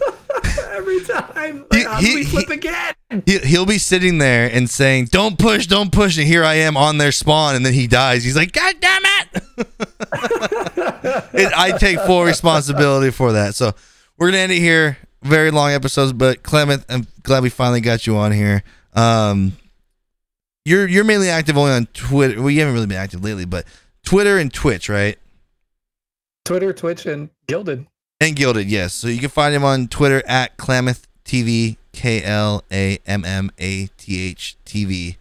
Every 1.09 1.33
time, 1.33 1.65
he, 1.71 1.83
how 1.83 1.95
he, 1.97 2.07
do 2.07 2.15
we 2.15 2.23
flip 2.23 2.47
he, 2.47 2.53
again? 2.53 2.93
He, 3.25 3.39
he'll 3.39 3.65
be 3.65 3.77
sitting 3.77 4.17
there 4.17 4.49
and 4.51 4.69
saying, 4.69 5.05
"Don't 5.11 5.37
push, 5.37 5.67
don't 5.67 5.91
push," 5.91 6.17
and 6.17 6.27
here 6.27 6.43
I 6.43 6.55
am 6.55 6.77
on 6.77 6.97
their 6.97 7.11
spawn, 7.11 7.55
and 7.55 7.65
then 7.65 7.73
he 7.73 7.87
dies. 7.87 8.23
He's 8.23 8.35
like, 8.35 8.51
"God 8.51 8.75
damn 8.79 9.03
it!" 9.05 9.67
And 11.35 11.53
I 11.53 11.77
take 11.77 11.99
full 11.99 12.23
responsibility 12.23 13.11
for 13.11 13.33
that. 13.33 13.55
So 13.55 13.73
we're 14.17 14.27
gonna 14.27 14.39
end 14.39 14.51
it 14.51 14.59
here. 14.59 14.97
Very 15.21 15.51
long 15.51 15.71
episodes, 15.71 16.13
but 16.13 16.43
Klammath, 16.43 16.85
I'm 16.87 17.07
glad 17.23 17.43
we 17.43 17.49
finally 17.49 17.81
got 17.81 18.05
you 18.05 18.15
on 18.17 18.31
here. 18.31 18.63
Um, 18.93 19.53
you're 20.65 20.87
you're 20.87 21.03
mainly 21.03 21.29
active 21.29 21.57
only 21.57 21.71
on 21.71 21.87
Twitter. 21.87 22.39
Well, 22.39 22.49
you 22.49 22.59
haven't 22.59 22.73
really 22.73 22.87
been 22.87 22.97
active 22.97 23.23
lately, 23.23 23.45
but 23.45 23.65
Twitter 24.03 24.37
and 24.37 24.53
Twitch, 24.53 24.89
right? 24.89 25.17
Twitter, 26.43 26.73
Twitch, 26.73 27.05
and 27.05 27.29
Guilded. 27.47 27.87
And 28.19 28.35
Guilded, 28.35 28.67
yes. 28.67 28.93
So 28.93 29.07
you 29.07 29.19
can 29.19 29.29
find 29.29 29.53
him 29.53 29.63
on 29.63 29.87
Twitter 29.87 30.23
at 30.25 30.57
Klammath 30.57 31.03
TV, 31.25 31.77
K 31.91 32.23
L 32.23 32.63
A 32.71 32.99
M 33.05 33.25
M 33.25 33.51
A 33.57 33.87
T 33.97 34.21
H 34.21 34.55
TV. 34.65 35.17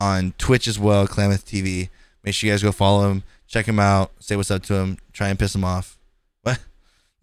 On 0.00 0.32
Twitch 0.38 0.66
as 0.66 0.78
well, 0.78 1.06
Klammath 1.06 1.44
TV. 1.44 1.88
Make 2.24 2.34
sure 2.34 2.48
you 2.48 2.52
guys 2.52 2.62
go 2.62 2.72
follow 2.72 3.10
him, 3.10 3.22
check 3.46 3.66
him 3.66 3.78
out, 3.78 4.10
say 4.18 4.36
what's 4.36 4.50
up 4.50 4.62
to 4.64 4.74
him, 4.74 4.98
try 5.12 5.28
and 5.28 5.38
piss 5.38 5.54
him 5.54 5.64
off. 5.64 5.98
What? 6.42 6.58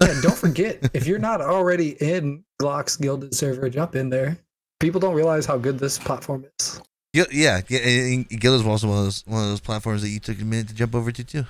Yeah, 0.01 0.19
don't 0.21 0.37
forget 0.37 0.89
if 0.93 1.07
you're 1.07 1.19
not 1.19 1.41
already 1.41 1.91
in 2.01 2.43
Glock's 2.59 2.95
Guilded 2.97 3.33
server, 3.33 3.69
jump 3.69 3.95
in 3.95 4.09
there. 4.09 4.37
People 4.79 4.99
don't 4.99 5.15
realize 5.15 5.45
how 5.45 5.57
good 5.57 5.79
this 5.79 5.97
platform 5.97 6.45
is. 6.59 6.81
Yeah, 7.13 7.25
yeah. 7.31 7.61
and 7.69 8.29
Guilded 8.29 8.61
is 8.61 8.67
also 8.67 8.87
one 8.87 8.99
of 8.99 9.03
those 9.05 9.23
one 9.25 9.43
of 9.43 9.49
those 9.49 9.59
platforms 9.59 10.01
that 10.03 10.09
you 10.09 10.19
took 10.19 10.39
a 10.39 10.45
minute 10.45 10.69
to 10.69 10.75
jump 10.75 10.95
over 10.95 11.11
to 11.11 11.23
too. 11.23 11.45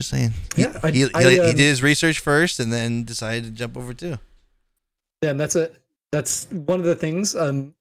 Just 0.00 0.10
saying. 0.10 0.32
He- 0.54 0.62
Yeah, 0.62 0.78
I- 0.82 0.90
he, 0.90 1.04
he, 1.06 1.10
I, 1.14 1.22
he 1.30 1.40
um, 1.40 1.46
did 1.46 1.58
his 1.58 1.82
research 1.82 2.18
first 2.20 2.60
and 2.60 2.72
then 2.72 3.04
decided 3.04 3.44
to 3.44 3.50
jump 3.50 3.76
over 3.76 3.94
too. 3.94 4.18
Yeah, 5.22 5.30
and 5.30 5.40
that's 5.40 5.56
a 5.56 5.70
that's 6.12 6.46
one 6.50 6.78
of 6.80 6.86
the 6.86 6.94
things. 6.94 7.34
Um, 7.34 7.74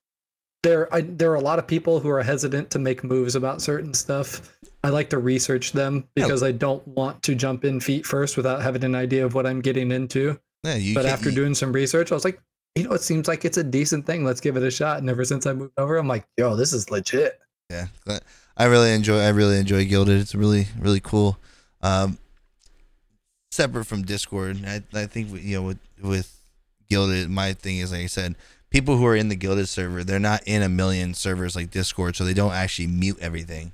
there 0.64 0.92
I, 0.94 1.02
there 1.02 1.32
are 1.32 1.36
a 1.36 1.42
lot 1.42 1.60
of 1.60 1.68
people 1.68 2.00
who 2.00 2.10
are 2.10 2.24
hesitant 2.24 2.72
to 2.72 2.80
make 2.80 3.04
moves 3.04 3.36
about 3.36 3.62
certain 3.62 3.94
stuff. 3.94 4.58
I 4.84 4.90
like 4.90 5.10
to 5.12 5.18
research 5.18 5.74
them 5.74 6.08
Yeah. 6.16 6.26
because 6.26 6.42
I 6.44 6.52
don't 6.52 6.88
want 6.88 7.22
to 7.24 7.36
jump 7.36 7.66
in 7.66 7.80
feet 7.80 8.06
first 8.06 8.38
without 8.38 8.62
having 8.62 8.84
an 8.84 8.96
idea 8.96 9.26
of 9.26 9.34
what 9.34 9.46
I'm 9.46 9.62
getting 9.62 9.92
into. 9.92 10.40
Yeah, 10.64 10.76
you 10.76 10.94
but 10.96 11.06
after 11.06 11.30
you- 11.30 11.36
doing 11.36 11.54
some 11.56 11.72
research, 11.72 12.12
I 12.12 12.16
was 12.16 12.24
like, 12.26 12.40
you 12.76 12.84
know, 12.86 12.94
it 12.94 13.02
seems 13.02 13.28
like 13.28 13.46
it's 13.46 13.58
a 13.58 13.64
decent 13.64 14.06
thing. 14.06 14.24
Let's 14.26 14.42
give 14.42 14.58
it 14.58 14.64
a 14.64 14.72
shot. 14.72 14.98
And 15.00 15.10
ever 15.10 15.24
since 15.26 15.46
I 15.46 15.54
moved 15.54 15.74
over, 15.78 15.98
I'm 15.98 16.08
like, 16.08 16.26
yo, 16.38 16.56
this 16.56 16.72
is 16.74 16.90
legit. 16.90 17.40
Yeah, 17.70 17.88
I 18.58 18.66
really 18.66 18.92
enjoy. 18.94 19.20
I 19.20 19.30
really 19.30 19.58
enjoy 19.60 19.86
Guilded. 19.86 20.20
It's 20.22 20.34
really 20.36 20.68
really 20.80 21.00
cool. 21.00 21.38
Um, 21.86 22.18
separate 23.52 23.86
from 23.86 24.04
Discord, 24.04 24.60
I 24.66 24.82
I 24.94 25.06
think 25.06 25.30
you 25.42 25.58
know 25.58 25.64
with 25.64 25.80
with 26.02 26.32
Guilded, 26.90 27.30
my 27.30 27.54
thing 27.54 27.78
is 27.78 27.92
like 27.92 28.02
I 28.02 28.08
said, 28.08 28.36
people 28.70 28.98
who 28.98 29.06
are 29.06 29.16
in 29.16 29.30
the 29.30 29.36
Guilded 29.36 29.68
server, 29.70 30.04
they're 30.04 30.20
not 30.20 30.42
in 30.46 30.62
a 30.62 30.70
million 30.70 31.14
servers 31.14 31.56
like 31.56 31.72
Discord, 31.72 32.16
so 32.16 32.24
they 32.26 32.34
don't 32.34 32.54
actually 32.54 32.88
mute 32.88 33.18
everything. 33.22 33.72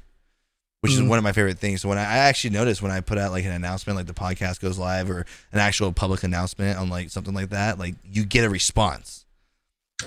Which 0.82 0.94
is 0.94 1.00
Mm. 1.00 1.10
one 1.10 1.18
of 1.20 1.24
my 1.24 1.32
favorite 1.32 1.60
things. 1.60 1.82
So 1.82 1.90
when 1.90 2.00
I, 2.00 2.02
I 2.04 2.18
actually 2.18 2.50
noticed 2.52 2.82
when 2.82 2.92
I 2.92 3.02
put 3.02 3.20
out 3.20 3.32
like 3.32 3.46
an 3.46 3.52
announcement, 3.52 3.98
like 3.98 4.08
the 4.08 4.14
podcast 4.16 4.60
goes 4.62 4.80
live 4.80 5.12
or 5.12 5.28
an 5.52 5.60
actual 5.60 5.92
public 5.94 6.24
announcement 6.24 6.80
on 6.80 6.90
like 6.90 7.12
something 7.12 7.36
like 7.36 7.50
that, 7.52 7.78
like 7.78 7.94
you 8.04 8.26
get 8.26 8.44
a 8.46 8.50
response. 8.50 9.26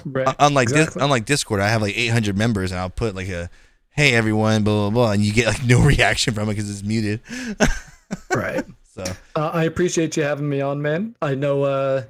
Right. 0.05 0.27
Un- 0.27 0.35
Unlike 0.41 0.69
Dis- 0.69 0.77
Exactly. 0.79 1.03
unlike 1.05 1.25
Discord, 1.27 1.61
I 1.61 1.69
have 1.69 1.81
like 1.81 1.97
800 1.97 2.37
members, 2.37 2.73
and 2.73 2.81
I'll 2.81 2.91
put 2.91 3.15
like 3.15 3.29
a 3.29 3.51
"Hey 3.91 4.15
everyone," 4.15 4.65
blah 4.65 4.75
blah 4.75 4.91
blah, 4.91 5.13
and 5.13 5.23
you 5.23 5.33
get 5.33 5.47
like 5.47 5.63
no 5.75 5.81
reaction 5.81 6.35
from 6.35 6.49
it 6.49 6.55
because 6.57 6.69
it's 6.71 6.83
muted. 6.83 7.21
right. 8.35 8.65
So 8.95 9.03
Uh, 9.35 9.51
I 9.53 9.65
appreciate 9.65 10.17
you 10.17 10.23
having 10.23 10.49
me 10.49 10.61
on, 10.61 10.81
man. 10.81 11.17
I 11.21 11.35
know 11.35 11.65
uh, 11.65 12.05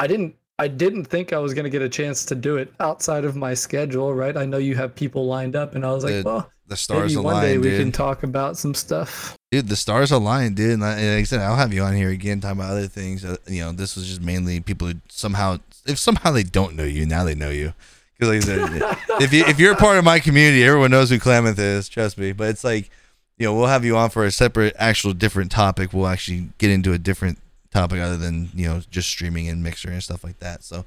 I 0.00 0.08
didn't 0.08 0.34
I 0.58 0.66
didn't 0.66 1.04
think 1.04 1.32
I 1.32 1.38
was 1.38 1.54
gonna 1.54 1.70
get 1.70 1.80
a 1.82 1.88
chance 1.88 2.24
to 2.26 2.34
do 2.34 2.56
it 2.56 2.72
outside 2.80 3.24
of 3.24 3.36
my 3.36 3.54
schedule, 3.54 4.12
right? 4.12 4.36
I 4.36 4.44
know 4.44 4.58
you 4.58 4.74
have 4.74 4.96
people 4.96 5.26
lined 5.26 5.54
up, 5.54 5.76
and 5.76 5.86
I 5.86 5.92
was 5.92 6.02
like, 6.02 6.12
Dude, 6.14 6.24
well, 6.24 6.50
the 6.66 6.76
stars 6.76 7.14
maybe 7.14 7.24
one 7.24 7.40
day 7.42 7.58
we 7.58 7.70
dude. 7.70 7.80
can 7.80 7.92
talk 7.92 8.24
about 8.24 8.56
some 8.56 8.74
stuff. 8.74 9.36
dude, 9.52 9.68
the 9.68 9.76
stars 9.76 10.10
align, 10.10 10.54
dude. 10.54 10.72
And 10.72 10.84
I, 10.84 10.94
like 10.94 11.20
I 11.20 11.22
said, 11.22 11.40
I'll 11.40 11.54
have 11.54 11.72
you 11.72 11.82
on 11.82 11.94
here 11.94 12.10
again, 12.10 12.40
talking 12.40 12.58
about 12.58 12.72
other 12.72 12.88
things. 12.88 13.24
Uh, 13.24 13.36
you 13.46 13.60
know, 13.60 13.70
this 13.70 13.94
was 13.94 14.04
just 14.08 14.20
mainly 14.20 14.58
people 14.60 14.88
who 14.88 14.94
somehow, 15.08 15.58
if 15.86 15.98
somehow 16.00 16.32
they 16.32 16.42
don't 16.42 16.74
know 16.74 16.82
you, 16.84 17.06
now 17.06 17.22
they 17.22 17.36
know 17.36 17.50
you. 17.50 17.74
Because 18.18 18.28
like 18.48 18.58
I 18.58 18.80
said, 18.80 18.98
if 19.22 19.32
you 19.32 19.44
if 19.46 19.60
you're 19.60 19.74
a 19.74 19.76
part 19.76 19.98
of 19.98 20.04
my 20.04 20.18
community, 20.18 20.64
everyone 20.64 20.90
knows 20.90 21.10
who 21.10 21.18
Klammath 21.20 21.58
is. 21.60 21.88
Trust 21.88 22.18
me. 22.18 22.32
But 22.32 22.48
it's 22.48 22.64
like, 22.64 22.90
you 23.38 23.46
know, 23.46 23.54
we'll 23.54 23.66
have 23.66 23.84
you 23.84 23.96
on 23.96 24.10
for 24.10 24.24
a 24.24 24.30
separate, 24.30 24.74
actual, 24.78 25.12
different 25.12 25.50
topic. 25.50 25.92
We'll 25.92 26.06
actually 26.06 26.50
get 26.58 26.70
into 26.70 26.92
a 26.92 26.98
different 26.98 27.38
topic 27.70 28.00
other 28.00 28.16
than 28.16 28.48
you 28.54 28.68
know 28.68 28.80
just 28.90 29.08
streaming 29.08 29.48
and 29.48 29.62
mixer 29.62 29.90
and 29.90 30.02
stuff 30.02 30.24
like 30.24 30.38
that. 30.38 30.62
So 30.62 30.86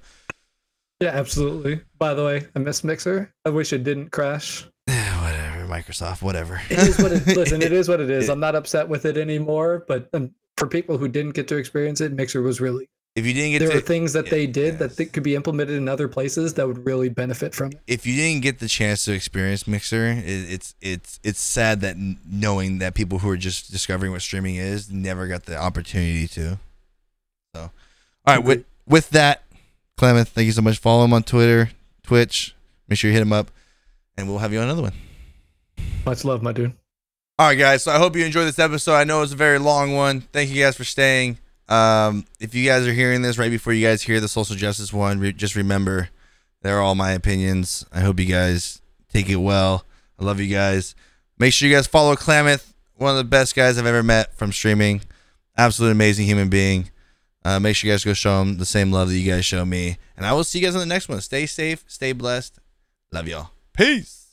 Yeah, 0.99 1.09
absolutely. 1.09 1.81
By 1.99 2.13
the 2.13 2.25
way, 2.25 2.47
I 2.55 2.59
miss 2.59 2.83
Mixer. 2.83 3.31
I 3.45 3.49
wish 3.49 3.73
it 3.73 3.83
didn't 3.83 4.11
crash. 4.11 4.65
Yeah, 4.87 5.23
whatever, 5.23 5.71
Microsoft, 5.71 6.21
whatever. 6.21 6.61
It 6.69 6.79
is 6.79 6.97
what 6.97 7.11
it. 7.11 7.27
listen, 7.37 7.61
it 7.61 7.73
is 7.73 7.89
what 7.89 7.99
it 7.99 8.09
is. 8.09 8.29
I'm 8.29 8.39
not 8.39 8.55
upset 8.55 8.87
with 8.87 9.05
it 9.05 9.17
anymore. 9.17 9.85
But 9.87 10.09
um, 10.13 10.31
for 10.55 10.67
people 10.67 10.97
who 10.97 11.07
didn't 11.07 11.33
get 11.33 11.47
to 11.49 11.57
experience 11.57 12.01
it, 12.01 12.13
Mixer 12.13 12.41
was 12.41 12.61
really. 12.61 12.89
If 13.17 13.25
you 13.25 13.33
didn't 13.33 13.53
get 13.53 13.59
There 13.59 13.71
to, 13.71 13.77
are 13.77 13.81
things 13.81 14.13
that 14.13 14.29
they 14.29 14.45
did 14.45 14.77
that 14.77 14.95
th- 14.95 15.11
could 15.11 15.23
be 15.23 15.33
implemented 15.33 15.75
in 15.75 15.89
other 15.89 16.07
places 16.07 16.53
that 16.53 16.67
would 16.67 16.85
really 16.85 17.09
benefit 17.09 17.55
from 17.55 17.71
it. 17.71 17.79
if 17.87 18.05
you 18.05 18.15
didn't 18.15 18.43
get 18.43 18.59
the 18.59 18.67
chance 18.67 19.05
to 19.05 19.11
experience 19.11 19.65
Mixer, 19.67 20.05
it, 20.11 20.23
it's 20.23 20.75
it's 20.81 21.19
it's 21.23 21.41
sad 21.41 21.81
that 21.81 21.95
knowing 22.29 22.77
that 22.77 22.93
people 22.93 23.17
who 23.17 23.29
are 23.31 23.35
just 23.37 23.71
discovering 23.71 24.11
what 24.11 24.21
streaming 24.21 24.55
is 24.55 24.91
never 24.91 25.25
got 25.27 25.45
the 25.45 25.57
opportunity 25.57 26.27
to. 26.27 26.59
So, 27.55 27.71
all 28.27 28.35
right, 28.35 28.43
with 28.43 28.65
with 28.87 29.09
that, 29.09 29.41
Klammath, 29.97 30.27
thank 30.27 30.45
you 30.45 30.51
so 30.51 30.61
much. 30.61 30.77
Follow 30.77 31.03
him 31.03 31.13
on 31.13 31.23
Twitter, 31.23 31.71
Twitch. 32.03 32.55
Make 32.87 32.99
sure 32.99 33.09
you 33.09 33.15
hit 33.15 33.23
him 33.23 33.33
up, 33.33 33.49
and 34.15 34.29
we'll 34.29 34.37
have 34.37 34.53
you 34.53 34.59
on 34.59 34.65
another 34.65 34.83
one. 34.83 34.93
Much 36.05 36.23
love, 36.23 36.43
my 36.43 36.51
dude. 36.51 36.73
All 37.39 37.47
right, 37.47 37.55
guys. 37.55 37.81
So 37.83 37.91
I 37.91 37.97
hope 37.97 38.15
you 38.15 38.23
enjoyed 38.23 38.47
this 38.47 38.59
episode. 38.59 38.93
I 38.93 39.05
know 39.05 39.23
it's 39.23 39.33
a 39.33 39.35
very 39.35 39.57
long 39.57 39.93
one. 39.95 40.21
Thank 40.21 40.51
you 40.51 40.63
guys 40.63 40.75
for 40.77 40.83
staying. 40.83 41.39
Um, 41.69 42.25
if 42.39 42.55
you 42.55 42.65
guys 42.65 42.87
are 42.87 42.93
hearing 42.93 43.21
this 43.21 43.37
right 43.37 43.51
before 43.51 43.73
you 43.73 43.85
guys 43.85 44.01
hear 44.01 44.19
the 44.19 44.27
social 44.27 44.55
justice 44.55 44.93
one, 44.93 45.19
re- 45.19 45.33
just 45.33 45.55
remember 45.55 46.09
they're 46.61 46.81
all 46.81 46.95
my 46.95 47.11
opinions. 47.11 47.85
I 47.91 48.01
hope 48.01 48.19
you 48.19 48.25
guys 48.25 48.81
take 49.11 49.29
it 49.29 49.35
well. 49.37 49.85
I 50.19 50.23
love 50.25 50.39
you 50.39 50.53
guys. 50.53 50.95
Make 51.37 51.53
sure 51.53 51.67
you 51.67 51.75
guys 51.75 51.87
follow 51.87 52.15
Klammath, 52.15 52.73
one 52.95 53.11
of 53.11 53.17
the 53.17 53.23
best 53.23 53.55
guys 53.55 53.77
I've 53.77 53.85
ever 53.85 54.03
met 54.03 54.33
from 54.33 54.51
streaming. 54.51 55.01
Absolute 55.57 55.91
amazing 55.91 56.25
human 56.25 56.49
being. 56.49 56.89
Uh, 57.43 57.59
make 57.59 57.75
sure 57.75 57.87
you 57.87 57.93
guys 57.93 58.03
go 58.03 58.13
show 58.13 58.41
him 58.41 58.57
the 58.57 58.65
same 58.65 58.91
love 58.91 59.09
that 59.09 59.17
you 59.17 59.29
guys 59.31 59.45
show 59.45 59.63
me. 59.65 59.97
And 60.15 60.25
I 60.25 60.33
will 60.33 60.43
see 60.43 60.59
you 60.59 60.65
guys 60.65 60.75
on 60.75 60.79
the 60.79 60.85
next 60.85 61.07
one. 61.07 61.21
Stay 61.21 61.45
safe, 61.45 61.83
stay 61.87 62.11
blessed. 62.11 62.59
Love 63.11 63.27
y'all. 63.27 63.51
Peace. 63.73 64.26